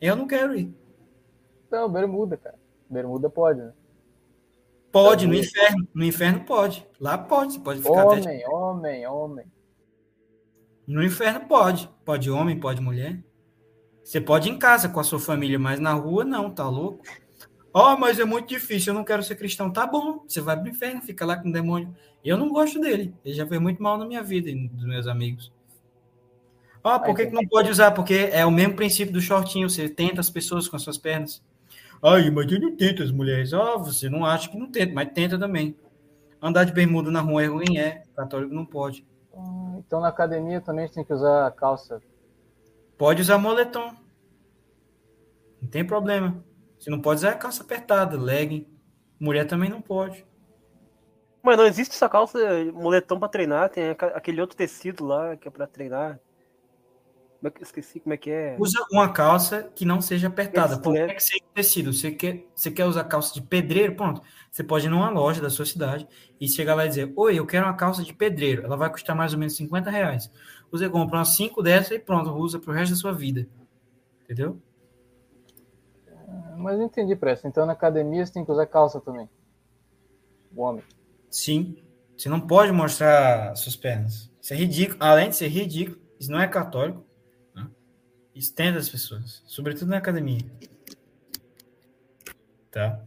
Eu 0.00 0.14
não 0.14 0.26
quero 0.26 0.56
ir. 0.56 0.72
Não, 1.70 1.88
bermuda, 1.90 2.36
cara. 2.36 2.56
Bermuda 2.88 3.28
pode, 3.28 3.60
né? 3.60 3.72
Pode, 4.92 5.26
no 5.26 5.34
inferno. 5.34 5.86
No 5.92 6.04
inferno 6.04 6.44
pode. 6.44 6.86
Lá 7.00 7.18
pode, 7.18 7.54
você 7.54 7.60
pode 7.60 7.82
ficar 7.82 8.02
até... 8.02 8.20
Homem, 8.20 8.48
homem, 8.48 9.06
homem. 9.06 9.46
No 10.86 11.02
inferno 11.02 11.40
pode. 11.46 11.90
Pode 12.04 12.30
homem, 12.30 12.58
pode 12.58 12.80
mulher. 12.80 13.22
Você 14.02 14.20
pode 14.20 14.48
ir 14.48 14.52
em 14.52 14.58
casa 14.58 14.88
com 14.88 15.00
a 15.00 15.04
sua 15.04 15.18
família, 15.18 15.58
mas 15.58 15.78
na 15.78 15.92
rua 15.92 16.24
não, 16.24 16.50
tá 16.50 16.66
louco? 16.68 17.02
Ó, 17.74 17.96
mas 17.96 18.18
é 18.18 18.24
muito 18.24 18.48
difícil, 18.48 18.92
eu 18.92 18.96
não 18.96 19.04
quero 19.04 19.22
ser 19.22 19.36
cristão. 19.36 19.70
Tá 19.70 19.86
bom, 19.86 20.24
você 20.26 20.40
vai 20.40 20.58
pro 20.58 20.70
inferno, 20.70 21.02
fica 21.02 21.26
lá 21.26 21.36
com 21.36 21.50
o 21.50 21.52
demônio. 21.52 21.94
Eu 22.24 22.36
não 22.36 22.50
gosto 22.50 22.80
dele. 22.80 23.14
Ele 23.24 23.34
já 23.34 23.46
fez 23.46 23.60
muito 23.60 23.82
mal 23.82 23.96
na 23.96 24.04
minha 24.04 24.22
vida 24.22 24.50
e 24.50 24.68
dos 24.68 24.84
meus 24.84 25.06
amigos. 25.06 25.52
Ó, 26.82 26.98
por 26.98 27.14
que, 27.14 27.26
que 27.26 27.34
não 27.34 27.46
pode 27.46 27.70
usar? 27.70 27.90
Porque 27.92 28.30
é 28.32 28.44
o 28.46 28.50
mesmo 28.50 28.74
princípio 28.74 29.12
do 29.12 29.20
shortinho. 29.20 29.68
Você 29.68 29.88
tenta 29.88 30.20
as 30.20 30.30
pessoas 30.30 30.68
com 30.68 30.76
as 30.76 30.82
suas 30.82 30.98
pernas. 30.98 31.42
Ai, 32.02 32.30
mas 32.30 32.50
eu 32.50 32.60
não 32.60 32.76
tento 32.76 33.02
as 33.02 33.10
mulheres. 33.10 33.52
Ó, 33.52 33.78
você 33.78 34.08
não 34.08 34.24
acha 34.24 34.48
que 34.48 34.56
não 34.56 34.70
tenta, 34.70 34.92
mas 34.92 35.10
tenta 35.12 35.38
também. 35.38 35.76
Andar 36.40 36.64
de 36.64 36.72
bermuda 36.72 37.10
na 37.10 37.20
rua 37.20 37.42
é 37.42 37.46
ruim, 37.46 37.76
é. 37.78 38.04
Católico 38.14 38.54
não 38.54 38.64
pode. 38.64 39.04
Então 39.78 40.00
na 40.00 40.08
academia 40.08 40.60
também 40.60 40.84
a 40.84 40.86
gente 40.86 40.94
tem 40.94 41.04
que 41.04 41.12
usar 41.12 41.50
calça. 41.52 42.00
Pode 42.96 43.22
usar 43.22 43.38
moletom. 43.38 43.94
Não 45.60 45.68
tem 45.68 45.84
problema. 45.84 46.42
Você 46.78 46.90
não 46.90 47.00
pode 47.00 47.18
usar 47.18 47.34
calça 47.34 47.62
apertada, 47.62 48.16
legging. 48.16 48.66
Mulher 49.18 49.46
também 49.46 49.68
não 49.68 49.80
pode. 49.80 50.24
Mas 51.48 51.56
não 51.56 51.64
existe 51.64 51.92
essa 51.94 52.10
calça 52.10 52.38
moletom 52.74 53.18
pra 53.18 53.26
treinar, 53.26 53.70
tem 53.70 53.88
aquele 53.88 54.38
outro 54.38 54.54
tecido 54.54 55.06
lá 55.06 55.34
que 55.34 55.48
é 55.48 55.50
pra 55.50 55.66
treinar. 55.66 56.20
Como 57.38 57.48
é 57.48 57.50
que- 57.50 57.62
Esqueci 57.62 58.00
como 58.00 58.12
é 58.12 58.18
que 58.18 58.30
é. 58.30 58.54
Usa 58.60 58.84
uma 58.92 59.10
calça 59.10 59.62
que 59.74 59.86
não 59.86 59.98
seja 60.02 60.28
apertada. 60.28 60.74
Esse, 60.74 60.82
Por 60.82 60.92
que 60.92 60.98
né? 60.98 61.06
é 61.10 61.14
que 61.14 61.22
seja 61.22 61.42
tecido? 61.54 61.94
Você 61.94 62.10
quer, 62.10 62.44
você 62.54 62.70
quer 62.70 62.84
usar 62.84 63.02
calça 63.04 63.32
de 63.32 63.40
pedreiro? 63.40 63.94
Pronto. 63.96 64.20
Você 64.50 64.62
pode 64.62 64.88
ir 64.88 64.90
numa 64.90 65.08
loja 65.08 65.40
da 65.40 65.48
sua 65.48 65.64
cidade 65.64 66.06
e 66.38 66.46
chegar 66.46 66.74
lá 66.74 66.84
e 66.84 66.88
dizer: 66.90 67.10
Oi, 67.16 67.38
eu 67.38 67.46
quero 67.46 67.64
uma 67.64 67.72
calça 67.74 68.02
de 68.02 68.12
pedreiro. 68.12 68.66
Ela 68.66 68.76
vai 68.76 68.90
custar 68.90 69.16
mais 69.16 69.32
ou 69.32 69.38
menos 69.38 69.56
50 69.56 69.88
reais. 69.88 70.30
Você 70.70 70.86
compra 70.90 71.16
umas 71.16 71.34
5 71.34 71.62
dessas 71.62 71.92
e 71.92 71.98
pronto, 71.98 72.30
usa 72.34 72.58
pro 72.58 72.74
resto 72.74 72.90
da 72.92 73.00
sua 73.00 73.12
vida. 73.14 73.48
Entendeu? 74.24 74.60
Mas 76.58 76.78
eu 76.78 76.84
entendi, 76.84 77.16
Presta. 77.16 77.48
Então 77.48 77.64
na 77.64 77.72
academia 77.72 78.26
você 78.26 78.34
tem 78.34 78.44
que 78.44 78.52
usar 78.52 78.66
calça 78.66 79.00
também. 79.00 79.30
O 80.54 80.60
homem. 80.60 80.84
Sim. 81.30 81.82
Você 82.16 82.28
não 82.28 82.40
pode 82.40 82.72
mostrar 82.72 83.54
suas 83.54 83.76
pernas. 83.76 84.30
Isso 84.40 84.52
é 84.52 84.56
ridículo. 84.56 84.98
Além 85.00 85.30
de 85.30 85.36
ser 85.36 85.48
ridículo, 85.48 86.00
isso 86.18 86.30
não 86.30 86.40
é 86.40 86.48
católico. 86.48 87.06
Né? 87.54 87.66
Isso 88.34 88.54
tenta 88.54 88.78
as 88.78 88.88
pessoas, 88.88 89.42
sobretudo 89.46 89.88
na 89.88 89.98
academia. 89.98 90.40
Tá? 92.70 93.00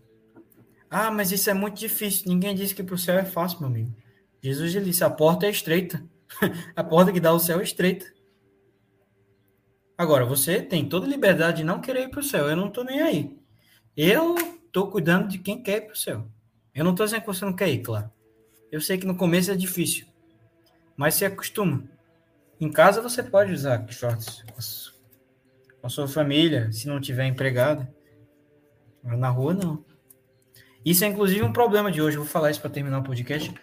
Ah, 0.90 1.12
mas 1.12 1.32
isso 1.32 1.50
é 1.50 1.54
muito 1.54 1.78
difícil. 1.78 2.28
Ninguém 2.28 2.56
disse 2.56 2.76
que 2.76 2.84
para 2.84 2.96
o 2.96 2.98
céu 2.98 3.18
é 3.18 3.26
fácil, 3.26 3.60
meu 3.60 3.70
amigo. 3.70 3.96
Jesus 4.42 4.72
disse: 4.72 5.04
a 5.04 5.10
porta 5.10 5.46
é 5.46 5.50
estreita. 5.50 6.04
a 6.76 6.84
porta 6.84 7.12
que 7.12 7.20
dá 7.20 7.30
ao 7.30 7.40
céu 7.40 7.60
é 7.60 7.64
estreita. 7.64 8.06
Agora, 9.98 10.26
você 10.26 10.62
tem 10.62 10.90
toda 10.90 11.06
a 11.06 11.10
liberdade 11.10 11.58
de 11.58 11.64
não 11.64 11.80
querer 11.80 12.04
ir 12.06 12.10
para 12.10 12.22
o 12.22 12.24
céu. 12.24 12.50
Eu 12.50 12.56
não 12.56 12.68
estou 12.68 12.84
nem 12.84 13.02
aí. 13.02 13.38
Eu 13.96 14.36
estou 14.66 14.90
cuidando 14.90 15.28
de 15.28 15.38
quem 15.38 15.62
quer 15.62 15.78
ir 15.78 15.82
para 15.82 15.94
o 15.94 15.98
céu. 15.98 16.28
Eu 16.74 16.84
não 16.84 16.92
estou 16.92 17.06
dizendo 17.06 17.22
que 17.22 17.28
você 17.28 17.44
não 17.46 17.54
quer 17.56 17.70
ir, 17.70 17.80
claro. 17.82 18.10
Eu 18.72 18.80
sei 18.80 18.98
que 18.98 19.06
no 19.06 19.16
começo 19.16 19.52
é 19.52 19.56
difícil, 19.56 20.06
mas 20.96 21.16
se 21.16 21.26
acostuma. 21.26 21.84
Em 22.60 22.72
casa 22.72 23.02
você 23.02 23.22
pode 23.22 23.52
usar 23.52 23.86
shorts 23.90 24.44
com 25.82 25.88
a 25.88 25.90
sua 25.90 26.08
família, 26.08 26.72
se 26.72 26.88
não 26.88 27.02
tiver 27.02 27.26
empregado. 27.26 27.88
Mas 29.04 29.18
na 29.18 29.30
rua, 29.30 29.54
não. 29.54 29.84
Isso 30.86 31.04
é 31.04 31.08
inclusive 31.08 31.44
um 31.44 31.52
problema 31.52 31.92
de 31.92 32.02
hoje. 32.02 32.18
Vou 32.18 32.26
falar 32.26 32.52
isso 32.52 32.62
para 32.62 32.70
terminar 32.70 33.00
o 33.00 33.04
podcast. 33.04 33.54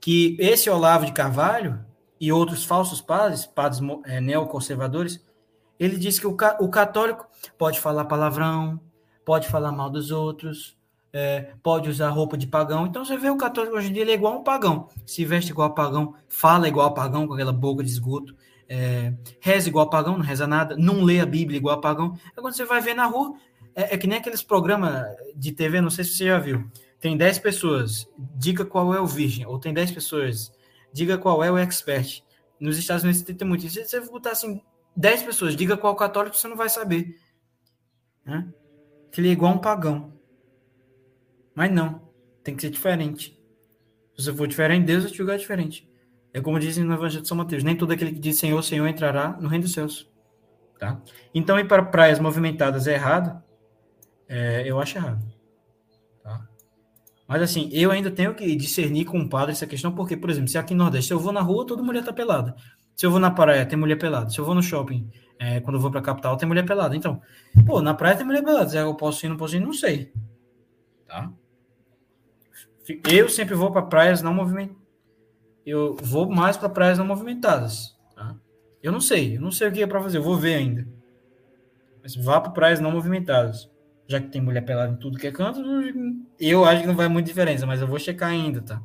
Que 0.00 0.36
esse 0.38 0.70
Olavo 0.70 1.06
de 1.06 1.12
Carvalho 1.12 1.84
e 2.20 2.30
outros 2.30 2.64
falsos 2.64 3.00
padres, 3.00 3.44
padres 3.46 3.80
eh, 4.04 4.20
neoconservadores, 4.20 5.24
ele 5.78 5.96
diz 5.96 6.18
que 6.18 6.26
o, 6.26 6.34
ca- 6.36 6.56
o 6.60 6.68
católico 6.68 7.26
pode 7.58 7.80
falar 7.80 8.04
palavrão, 8.04 8.80
pode 9.24 9.48
falar 9.48 9.72
mal 9.72 9.90
dos 9.90 10.10
outros, 10.10 10.75
é, 11.18 11.54
pode 11.62 11.88
usar 11.88 12.10
roupa 12.10 12.36
de 12.36 12.46
pagão. 12.46 12.86
Então 12.86 13.02
você 13.02 13.16
vê 13.16 13.30
o 13.30 13.38
católico 13.38 13.74
hoje 13.74 13.88
em 13.88 13.92
dia, 13.94 14.02
ele 14.02 14.10
é 14.10 14.14
igual 14.14 14.34
a 14.34 14.36
um 14.36 14.44
pagão. 14.44 14.90
Se 15.06 15.24
veste 15.24 15.50
igual 15.50 15.68
a 15.68 15.72
pagão, 15.72 16.14
fala 16.28 16.68
igual 16.68 16.88
a 16.88 16.90
pagão, 16.92 17.26
com 17.26 17.32
aquela 17.32 17.54
boca 17.54 17.82
de 17.82 17.88
esgoto, 17.88 18.36
é, 18.68 19.14
reza 19.40 19.66
igual 19.66 19.86
a 19.86 19.88
pagão, 19.88 20.18
não 20.18 20.24
reza 20.24 20.46
nada, 20.46 20.76
não 20.76 21.02
lê 21.02 21.18
a 21.18 21.24
Bíblia 21.24 21.56
igual 21.56 21.74
a 21.74 21.80
pagão. 21.80 22.18
Quando 22.34 22.54
você 22.54 22.66
vai 22.66 22.82
ver 22.82 22.92
na 22.92 23.06
rua, 23.06 23.34
é, 23.74 23.94
é 23.94 23.98
que 23.98 24.06
nem 24.06 24.18
aqueles 24.18 24.42
programas 24.42 25.06
de 25.34 25.52
TV, 25.52 25.80
não 25.80 25.88
sei 25.88 26.04
se 26.04 26.18
você 26.18 26.26
já 26.26 26.38
viu. 26.38 26.70
Tem 27.00 27.16
10 27.16 27.38
pessoas, 27.38 28.06
diga 28.36 28.66
qual 28.66 28.92
é 28.92 29.00
o 29.00 29.06
virgem, 29.06 29.46
ou 29.46 29.58
tem 29.58 29.72
10 29.72 29.92
pessoas, 29.92 30.52
diga 30.92 31.16
qual 31.16 31.42
é 31.42 31.50
o 31.50 31.56
expert. 31.56 32.22
Nos 32.60 32.76
Estados 32.76 33.04
Unidos 33.04 33.22
tem 33.22 33.48
muito 33.48 33.64
isso. 33.64 33.74
Se 33.74 33.88
você 33.88 34.00
botar 34.10 34.32
assim, 34.32 34.60
10 34.94 35.22
pessoas, 35.22 35.56
diga 35.56 35.78
qual 35.78 35.96
católico, 35.96 36.36
você 36.36 36.46
não 36.46 36.56
vai 36.56 36.68
saber. 36.68 37.18
Né? 38.22 38.46
Que 39.10 39.22
ele 39.22 39.28
é 39.30 39.32
igual 39.32 39.52
a 39.52 39.54
um 39.54 39.58
pagão. 39.58 40.15
Mas 41.56 41.72
não, 41.72 42.02
tem 42.44 42.54
que 42.54 42.60
ser 42.60 42.70
diferente. 42.70 43.36
Se 44.14 44.24
você 44.24 44.32
for 44.32 44.46
diferente, 44.46 44.84
Deus 44.84 45.04
vai 45.04 45.10
te 45.10 45.18
julgar 45.18 45.38
diferente. 45.38 45.90
É 46.34 46.40
como 46.40 46.60
dizem 46.60 46.84
no 46.84 46.92
Evangelho 46.92 47.22
de 47.22 47.28
São 47.28 47.36
Mateus: 47.36 47.64
nem 47.64 47.74
todo 47.74 47.92
aquele 47.92 48.12
que 48.12 48.20
diz 48.20 48.38
Senhor, 48.38 48.62
Senhor 48.62 48.86
entrará 48.86 49.36
no 49.40 49.48
reino 49.48 49.64
dos 49.64 49.72
céus. 49.72 50.06
Tá? 50.78 51.00
Então, 51.34 51.58
ir 51.58 51.66
para 51.66 51.82
praias 51.82 52.18
movimentadas 52.18 52.86
é 52.86 52.92
errado? 52.92 53.42
É, 54.28 54.62
eu 54.66 54.78
acho 54.78 54.98
errado. 54.98 55.24
Tá? 56.22 56.46
Mas 57.26 57.40
assim, 57.40 57.70
eu 57.72 57.90
ainda 57.90 58.10
tenho 58.10 58.34
que 58.34 58.54
discernir 58.54 59.06
com 59.06 59.18
o 59.18 59.28
padre 59.28 59.52
essa 59.52 59.66
questão, 59.66 59.94
porque, 59.94 60.14
por 60.14 60.28
exemplo, 60.28 60.48
se 60.48 60.58
aqui 60.58 60.74
no 60.74 60.84
Nordeste 60.84 61.10
eu 61.10 61.18
vou 61.18 61.32
na 61.32 61.40
rua, 61.40 61.66
toda 61.66 61.82
mulher 61.82 62.04
tá 62.04 62.12
pelada. 62.12 62.54
Se 62.94 63.06
eu 63.06 63.10
vou 63.10 63.18
na 63.18 63.30
praia, 63.30 63.64
tem 63.64 63.78
mulher 63.78 63.96
pelada. 63.96 64.28
Se 64.28 64.38
eu 64.38 64.44
vou 64.44 64.54
no 64.54 64.62
shopping, 64.62 65.10
é, 65.38 65.60
quando 65.60 65.76
eu 65.76 65.80
vou 65.80 65.90
para 65.90 66.00
a 66.00 66.02
capital, 66.02 66.36
tem 66.36 66.46
mulher 66.46 66.66
pelada. 66.66 66.94
Então, 66.94 67.22
pô, 67.66 67.80
na 67.80 67.94
praia 67.94 68.16
tem 68.16 68.26
mulher 68.26 68.44
pelada. 68.44 68.68
Se 68.68 68.76
eu 68.76 68.94
posso 68.94 69.24
ir, 69.24 69.30
não 69.30 69.36
posso 69.38 69.56
ir, 69.56 69.60
não 69.60 69.72
sei. 69.72 70.12
Tá? 71.06 71.32
Eu 73.08 73.28
sempre 73.28 73.54
vou 73.54 73.70
para 73.70 73.82
praias 73.82 74.22
não 74.22 74.34
movimentadas. 74.34 74.82
Eu 75.64 75.96
vou 75.96 76.28
mais 76.30 76.56
para 76.56 76.68
praias 76.68 76.98
não 76.98 77.06
movimentadas. 77.06 77.96
Tá? 78.14 78.36
Eu 78.82 78.92
não 78.92 79.00
sei, 79.00 79.36
eu 79.36 79.40
não 79.40 79.50
sei 79.50 79.68
o 79.68 79.72
que 79.72 79.82
é 79.82 79.86
para 79.86 80.00
fazer, 80.00 80.18
eu 80.18 80.22
vou 80.22 80.36
ver 80.36 80.54
ainda. 80.54 80.86
Mas 82.02 82.14
vá 82.14 82.40
para 82.40 82.52
praias 82.52 82.78
não 82.78 82.92
movimentadas. 82.92 83.68
Já 84.06 84.20
que 84.20 84.28
tem 84.28 84.40
mulher 84.40 84.60
pelada 84.60 84.92
em 84.92 84.96
tudo 84.96 85.18
que 85.18 85.26
é 85.26 85.32
canto, 85.32 85.60
eu 86.38 86.64
acho 86.64 86.82
que 86.82 86.86
não 86.86 86.94
vai 86.94 87.08
muita 87.08 87.26
diferença, 87.26 87.66
mas 87.66 87.80
eu 87.80 87.88
vou 87.88 87.98
checar 87.98 88.30
ainda, 88.30 88.62
tá? 88.62 88.80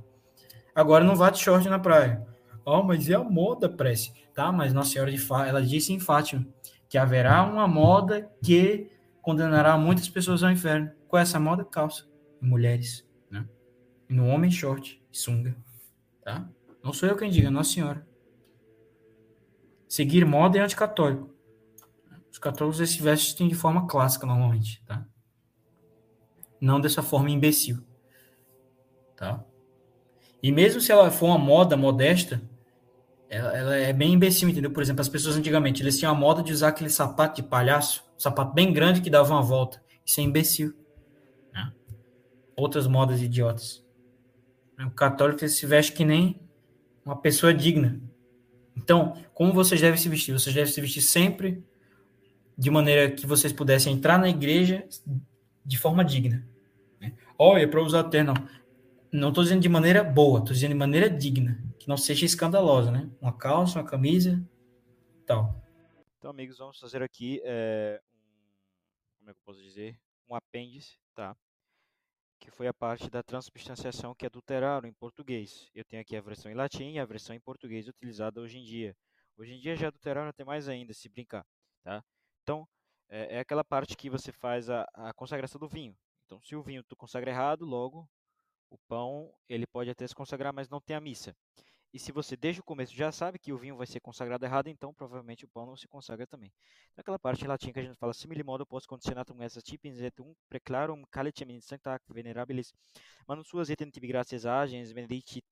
Agora 0.73 1.03
não 1.03 1.15
vá 1.15 1.29
de 1.29 1.37
short 1.37 1.69
na 1.69 1.77
praia. 1.77 2.25
Oh, 2.65 2.81
mas 2.81 3.07
é 3.07 3.13
a 3.13 3.23
moda, 3.23 3.69
prece. 3.69 4.13
Tá, 4.33 4.51
mas 4.51 4.73
Nossa 4.73 4.91
Senhora 4.91 5.11
de 5.11 5.17
Fátima, 5.17 5.49
ela 5.49 5.61
disse 5.61 5.93
em 5.93 5.99
Fátima 5.99 6.47
que 6.89 6.97
haverá 6.97 7.43
uma 7.43 7.67
moda 7.67 8.29
que 8.43 8.89
condenará 9.21 9.77
muitas 9.77 10.09
pessoas 10.09 10.41
ao 10.41 10.51
inferno. 10.51 10.91
Qual 11.07 11.19
é 11.19 11.23
essa 11.23 11.39
moda? 11.39 11.63
Calça. 11.63 12.05
Mulheres, 12.41 13.07
no 14.13 14.27
homem, 14.27 14.51
short 14.51 15.01
sunga. 15.11 15.55
Tá? 16.23 16.47
Não 16.83 16.93
sou 16.93 17.07
eu 17.07 17.15
quem 17.15 17.29
diga, 17.29 17.51
Nossa 17.51 17.73
Senhora. 17.73 18.07
Seguir 19.87 20.25
moda 20.25 20.57
é 20.57 20.61
anticatólico. 20.61 21.29
Os 22.31 22.37
católicos 22.37 22.89
se 22.89 23.01
vestem 23.01 23.47
de 23.47 23.55
forma 23.55 23.87
clássica 23.87 24.25
normalmente, 24.25 24.81
tá? 24.85 25.05
Não 26.61 26.79
dessa 26.79 27.03
forma 27.03 27.29
imbecil. 27.29 27.83
Tá? 29.17 29.43
E 30.41 30.51
mesmo 30.51 30.79
se 30.79 30.91
ela 30.91 31.11
for 31.11 31.27
uma 31.27 31.37
moda 31.37 31.75
modesta, 31.75 32.41
ela, 33.29 33.55
ela, 33.55 33.75
é 33.75 33.93
bem 33.93 34.13
imbecil, 34.13 34.49
entendeu? 34.49 34.71
Por 34.71 34.81
exemplo, 34.81 35.01
as 35.01 35.09
pessoas 35.09 35.37
antigamente, 35.37 35.81
eles 35.83 35.97
tinham 35.97 36.11
a 36.11 36.17
moda 36.17 36.41
de 36.41 36.51
usar 36.51 36.69
aquele 36.69 36.89
sapato 36.89 37.41
de 37.41 37.47
palhaço, 37.47 38.03
um 38.15 38.19
sapato 38.19 38.53
bem 38.53 38.73
grande 38.73 39.01
que 39.01 39.09
dava 39.09 39.33
uma 39.33 39.41
volta. 39.41 39.81
Isso 40.05 40.19
é 40.19 40.23
imbecil. 40.23 40.73
Né? 41.53 41.71
Outras 42.55 42.87
modas 42.87 43.21
idiotas. 43.21 43.85
O 44.85 44.91
católico 44.91 45.47
se 45.47 45.65
veste 45.65 45.93
que 45.93 46.05
nem 46.05 46.39
uma 47.05 47.15
pessoa 47.15 47.53
digna. 47.53 48.01
Então, 48.75 49.21
como 49.33 49.53
vocês 49.53 49.81
devem 49.81 49.97
se 49.97 50.09
vestir? 50.09 50.33
Vocês 50.33 50.55
devem 50.55 50.71
se 50.71 50.81
vestir 50.81 51.01
sempre 51.01 51.63
de 52.57 52.69
maneira 52.69 53.11
que 53.11 53.25
vocês 53.25 53.51
pudessem 53.51 53.93
entrar 53.93 54.17
na 54.17 54.29
igreja 54.29 54.87
de 55.65 55.77
forma 55.77 56.03
digna. 56.03 56.47
Né? 56.99 57.13
Olha, 57.37 57.67
para 57.67 57.81
usar 57.81 58.03
termo, 58.05 58.33
não 59.11 59.29
estou 59.29 59.43
dizendo 59.43 59.61
de 59.61 59.69
maneira 59.69 60.03
boa, 60.03 60.39
estou 60.39 60.53
dizendo 60.53 60.71
de 60.71 60.77
maneira 60.77 61.09
digna, 61.09 61.61
que 61.79 61.87
não 61.87 61.97
seja 61.97 62.25
escandalosa, 62.25 62.91
né? 62.91 63.09
Uma 63.19 63.33
calça, 63.33 63.79
uma 63.79 63.87
camisa, 63.87 64.41
tal. 65.25 65.61
Então, 66.17 66.31
amigos, 66.31 66.59
vamos 66.59 66.79
fazer 66.79 67.01
aqui 67.01 67.41
é, 67.43 67.99
como 69.17 69.31
é 69.31 69.33
que 69.33 69.39
eu 69.39 69.43
posso 69.43 69.61
dizer, 69.61 69.97
um 70.29 70.35
apêndice, 70.35 70.97
tá? 71.15 71.35
Que 72.41 72.51
foi 72.51 72.67
a 72.67 72.73
parte 72.73 73.09
da 73.09 73.23
transubstanciação 73.23 74.13
que 74.13 74.25
adulteraram 74.25 74.89
em 74.89 74.91
português. 74.91 75.69
Eu 75.73 75.85
tenho 75.85 76.01
aqui 76.01 76.17
a 76.17 76.21
versão 76.21 76.51
em 76.51 76.55
latim 76.55 76.91
e 76.91 76.99
a 76.99 77.05
versão 77.05 77.33
em 77.33 77.39
português 77.39 77.87
utilizada 77.87 78.41
hoje 78.41 78.57
em 78.57 78.63
dia. 78.63 78.97
Hoje 79.37 79.53
em 79.53 79.59
dia 79.59 79.77
já 79.77 79.87
adulteraram 79.87 80.27
até 80.27 80.43
mais 80.43 80.67
ainda, 80.67 80.93
se 80.93 81.07
brincar, 81.07 81.45
tá? 81.83 82.03
Então, 82.43 82.67
é, 83.07 83.37
é 83.37 83.39
aquela 83.39 83.63
parte 83.63 83.95
que 83.95 84.09
você 84.09 84.33
faz 84.33 84.69
a, 84.69 84.85
a 84.93 85.13
consagração 85.13 85.59
do 85.59 85.69
vinho. 85.69 85.95
Então, 86.25 86.41
se 86.41 86.53
o 86.55 86.61
vinho 86.61 86.83
tu 86.83 86.95
consagra 86.95 87.31
errado, 87.31 87.63
logo 87.63 88.09
o 88.71 88.77
pão 88.87 89.31
ele 89.47 89.67
pode 89.67 89.89
até 89.89 90.07
se 90.07 90.15
consagrar, 90.15 90.51
mas 90.51 90.69
não 90.69 90.81
tem 90.81 90.95
a 90.95 91.01
missa. 91.01 91.35
E 91.93 91.99
se 91.99 92.11
você 92.11 92.37
desde 92.37 92.61
o 92.61 92.63
começo 92.63 92.95
já 92.95 93.11
sabe 93.11 93.37
que 93.37 93.51
o 93.51 93.57
vinho 93.57 93.75
vai 93.75 93.85
ser 93.85 93.99
consagrado 93.99 94.45
errado, 94.45 94.67
então 94.67 94.93
provavelmente 94.93 95.43
o 95.43 95.47
pão 95.49 95.65
não 95.65 95.75
se 95.75 95.87
consagra 95.89 96.25
também. 96.25 96.51
Naquela 96.95 97.19
parte 97.19 97.43
em 97.43 97.47
latim 97.47 97.73
que 97.73 97.79
a 97.79 97.83
gente 97.83 97.97
fala, 97.97 98.13
simile 98.13 98.43
modo 98.43 98.65
post 98.65 98.87
conditionatum 98.87 99.41
essa 99.41 99.61
tipins 99.61 99.99
et 99.99 100.17
um 100.21 100.33
preclarum 100.47 101.03
calicem 101.11 101.51
in 101.51 101.59
sancta 101.59 101.99
venerabilis, 102.09 102.73
manus 103.27 103.49
suas 103.49 103.69
et 103.69 103.81
in 103.81 103.89
tibi 103.89 104.07
gratias 104.07 104.45
agens 104.45 104.93
benedicit 104.93 105.45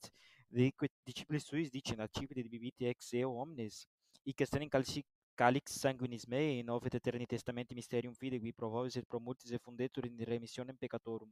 liquid 0.49 0.91
discipulis 1.05 1.43
suis 1.43 1.69
dicit 1.69 1.97
natipide 1.97 2.41
bibite 2.47 2.85
ex 2.85 3.13
eo 3.13 3.35
omnes, 3.35 3.85
e 4.25 4.33
in 4.61 4.69
calci 4.69 5.05
calix 5.35 5.73
sanguinis 5.73 6.25
mei, 6.25 6.59
in 6.59 6.69
ovet 6.69 6.95
eterni 6.95 7.25
testamenti 7.25 7.75
mysterium 7.75 8.13
fidei, 8.13 8.53
provovis 8.53 8.95
et 8.95 9.05
promultis 9.05 9.51
et 9.51 9.61
fundetur 9.61 10.05
in 10.05 10.17
remissionem 10.25 10.75
peccatorum. 10.75 11.29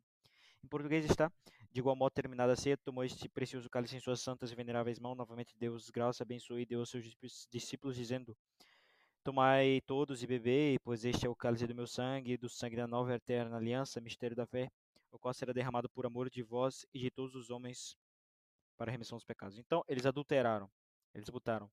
Em 0.64 0.68
português 0.68 1.06
está, 1.06 1.32
de 1.72 1.80
igual 1.80 1.96
modo 1.96 2.12
terminada 2.12 2.54
a 2.54 2.56
ceia, 2.56 2.78
tomou 2.78 3.04
este 3.04 3.30
precioso 3.30 3.70
cálice 3.70 3.96
em 3.96 4.00
suas 4.00 4.22
santas 4.22 4.52
e 4.52 4.56
veneráveis 4.56 5.00
mãos, 5.00 5.16
novamente 5.16 5.56
Deus 5.58 5.90
graça, 5.90 6.24
abençoe 6.24 6.62
e 6.62 6.66
deu 6.66 6.80
aos 6.80 6.90
seus 6.90 7.16
discípulos, 7.50 7.96
dizendo, 7.96 8.36
Tomai 9.24 9.82
todos 9.86 10.24
e 10.24 10.28
bebei, 10.28 10.80
pois 10.80 11.04
este 11.04 11.26
é 11.26 11.30
o 11.30 11.36
cálice 11.36 11.68
do 11.68 11.76
meu 11.76 11.86
sangue, 11.86 12.38
do 12.38 12.48
sangue 12.48 12.78
da 12.78 12.88
nova 12.88 13.12
e 13.12 13.16
eterna 13.16 13.58
aliança, 13.58 14.00
mistério 14.00 14.36
da 14.36 14.46
fé, 14.46 14.72
o 15.12 15.20
qual 15.20 15.34
será 15.34 15.52
derramado 15.52 15.90
por 15.90 16.06
amor 16.06 16.30
de 16.30 16.42
vós 16.42 16.86
e 16.94 17.00
de 17.00 17.12
todos 17.12 17.36
os 17.36 17.50
homens 17.50 17.98
para 18.78 18.90
a 18.90 18.94
remissão 18.94 19.18
dos 19.18 19.26
pecados. 19.26 19.58
Então, 19.58 19.84
eles 19.88 20.06
adulteraram, 20.06 20.70
eles 21.14 21.30
botaram 21.30 21.70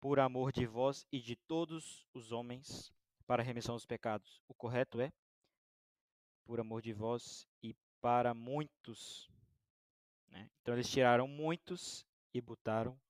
por 0.00 0.18
amor 0.18 0.52
de 0.52 0.66
vós 0.66 1.06
e 1.12 1.20
de 1.20 1.36
todos 1.36 2.06
os 2.12 2.32
homens 2.32 2.92
para 3.26 3.42
a 3.42 3.44
remissão 3.44 3.74
dos 3.74 3.86
pecados. 3.86 4.42
O 4.48 4.54
correto 4.54 5.00
é 5.00 5.10
por 6.50 6.58
amor 6.58 6.82
de 6.82 6.92
vós 6.92 7.46
e 7.62 7.76
para 8.00 8.34
muitos. 8.34 9.30
Né? 10.26 10.50
Então 10.60 10.74
eles 10.74 10.90
tiraram 10.90 11.28
muitos 11.28 12.04
e 12.34 12.40
botaram 12.40 13.00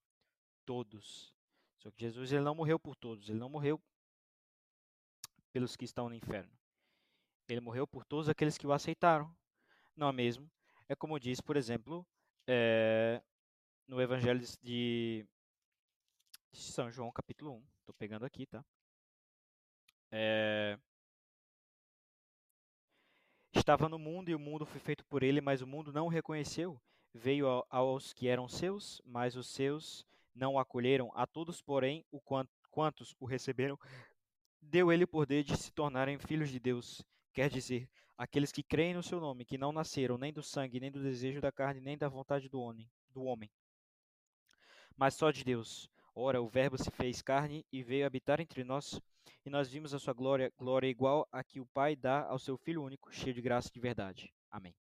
todos. 0.67 1.35
Só 1.79 1.91
que 1.91 2.03
Jesus 2.03 2.31
ele 2.33 2.45
não 2.45 2.55
morreu 2.55 2.79
por 2.79 2.95
todos, 2.95 3.31
ele 3.31 3.39
não 3.39 3.49
morreu 3.49 3.81
pelos 5.51 5.75
que 5.75 5.87
estão 5.87 6.11
no 6.11 6.15
inferno. 6.15 6.53
Ele 7.49 7.63
morreu 7.63 7.87
por 7.87 8.05
todos 8.05 8.29
aqueles 8.29 8.59
que 8.59 8.67
o 8.67 8.75
aceitaram. 8.75 9.35
Não 9.97 10.11
é 10.11 10.13
mesmo? 10.13 10.47
É 10.87 10.95
como 10.95 11.19
diz, 11.19 11.41
por 11.41 11.57
exemplo, 11.57 12.07
é, 12.47 13.23
no 13.89 14.03
Evangelho 14.03 14.45
de, 14.61 15.27
São 16.53 16.91
João, 16.91 17.11
capítulo 17.11 17.55
1. 17.55 17.65
Estou 17.79 17.95
pegando 17.95 18.27
aqui, 18.27 18.45
tá? 18.45 18.63
É, 20.11 20.79
Estava 23.53 23.89
no 23.89 23.99
mundo 23.99 24.31
e 24.31 24.35
o 24.35 24.39
mundo 24.39 24.65
foi 24.65 24.81
feito 24.81 25.05
por 25.05 25.23
ele, 25.23 25.41
mas 25.41 25.61
o 25.63 25.67
mundo 25.67 25.93
não 25.93 26.07
o 26.07 26.11
reconheceu. 26.11 26.81
Veio 27.13 27.65
aos 27.69 28.13
que 28.13 28.29
eram 28.29 28.49
seus, 28.49 29.03
mas 29.05 29.37
os 29.37 29.49
seus 29.49 30.07
não 30.35 30.55
o 30.55 30.59
acolheram. 30.59 31.11
A 31.15 31.27
todos, 31.27 31.61
porém, 31.61 32.05
o 32.11 32.21
quantos 32.71 33.15
o 33.19 33.27
receberam, 33.27 33.79
deu 34.61 34.93
ele 34.93 35.05
o 35.05 35.09
poder 35.09 35.43
de 35.43 35.57
se 35.57 35.73
tornarem 35.73 36.19
filhos 36.19 36.51
de 36.51 36.61
Deus. 36.61 37.03
Quer 37.33 37.51
dizer, 37.51 37.89
aqueles 38.17 38.53
que 38.53 38.63
creem 38.63 38.95
no 38.95 39.03
seu 39.03 39.21
nome, 39.21 39.45
que 39.45 39.59
não 39.59 39.73
nasceram 39.73 40.17
nem 40.17 40.33
do 40.33 40.43
sangue, 40.43 40.79
nem 40.79 40.91
do 40.91 41.03
desejo 41.03 41.41
da 41.41 41.51
carne, 41.51 41.81
nem 41.81 41.99
da 41.99 42.09
vontade 42.09 42.49
do 42.49 42.61
homem, 42.61 42.89
do 43.11 43.23
homem, 43.23 43.51
mas 44.97 45.15
só 45.15 45.31
de 45.31 45.43
Deus. 45.43 45.91
Ora, 46.15 46.43
o 46.43 46.49
Verbo 46.49 46.77
se 46.77 46.91
fez 46.91 47.23
carne 47.23 47.65
e 47.73 47.83
veio 47.83 48.07
habitar 48.07 48.41
entre 48.41 48.63
nós, 48.63 49.01
e 49.45 49.51
nós 49.51 49.69
vimos 49.71 49.95
a 49.95 49.99
sua 49.99 50.13
glória, 50.13 50.53
glória 50.59 50.89
igual 50.89 51.27
a 51.31 51.43
que 51.43 51.61
o 51.61 51.67
Pai 51.67 51.97
dá 51.97 52.27
ao 52.27 52.39
seu 52.39 52.57
Filho 52.57 52.83
único, 52.83 53.13
cheio 53.13 53.35
de 53.35 53.41
graça 53.41 53.69
e 53.69 53.73
de 53.73 53.81
verdade. 53.81 54.33
Amém. 54.51 54.75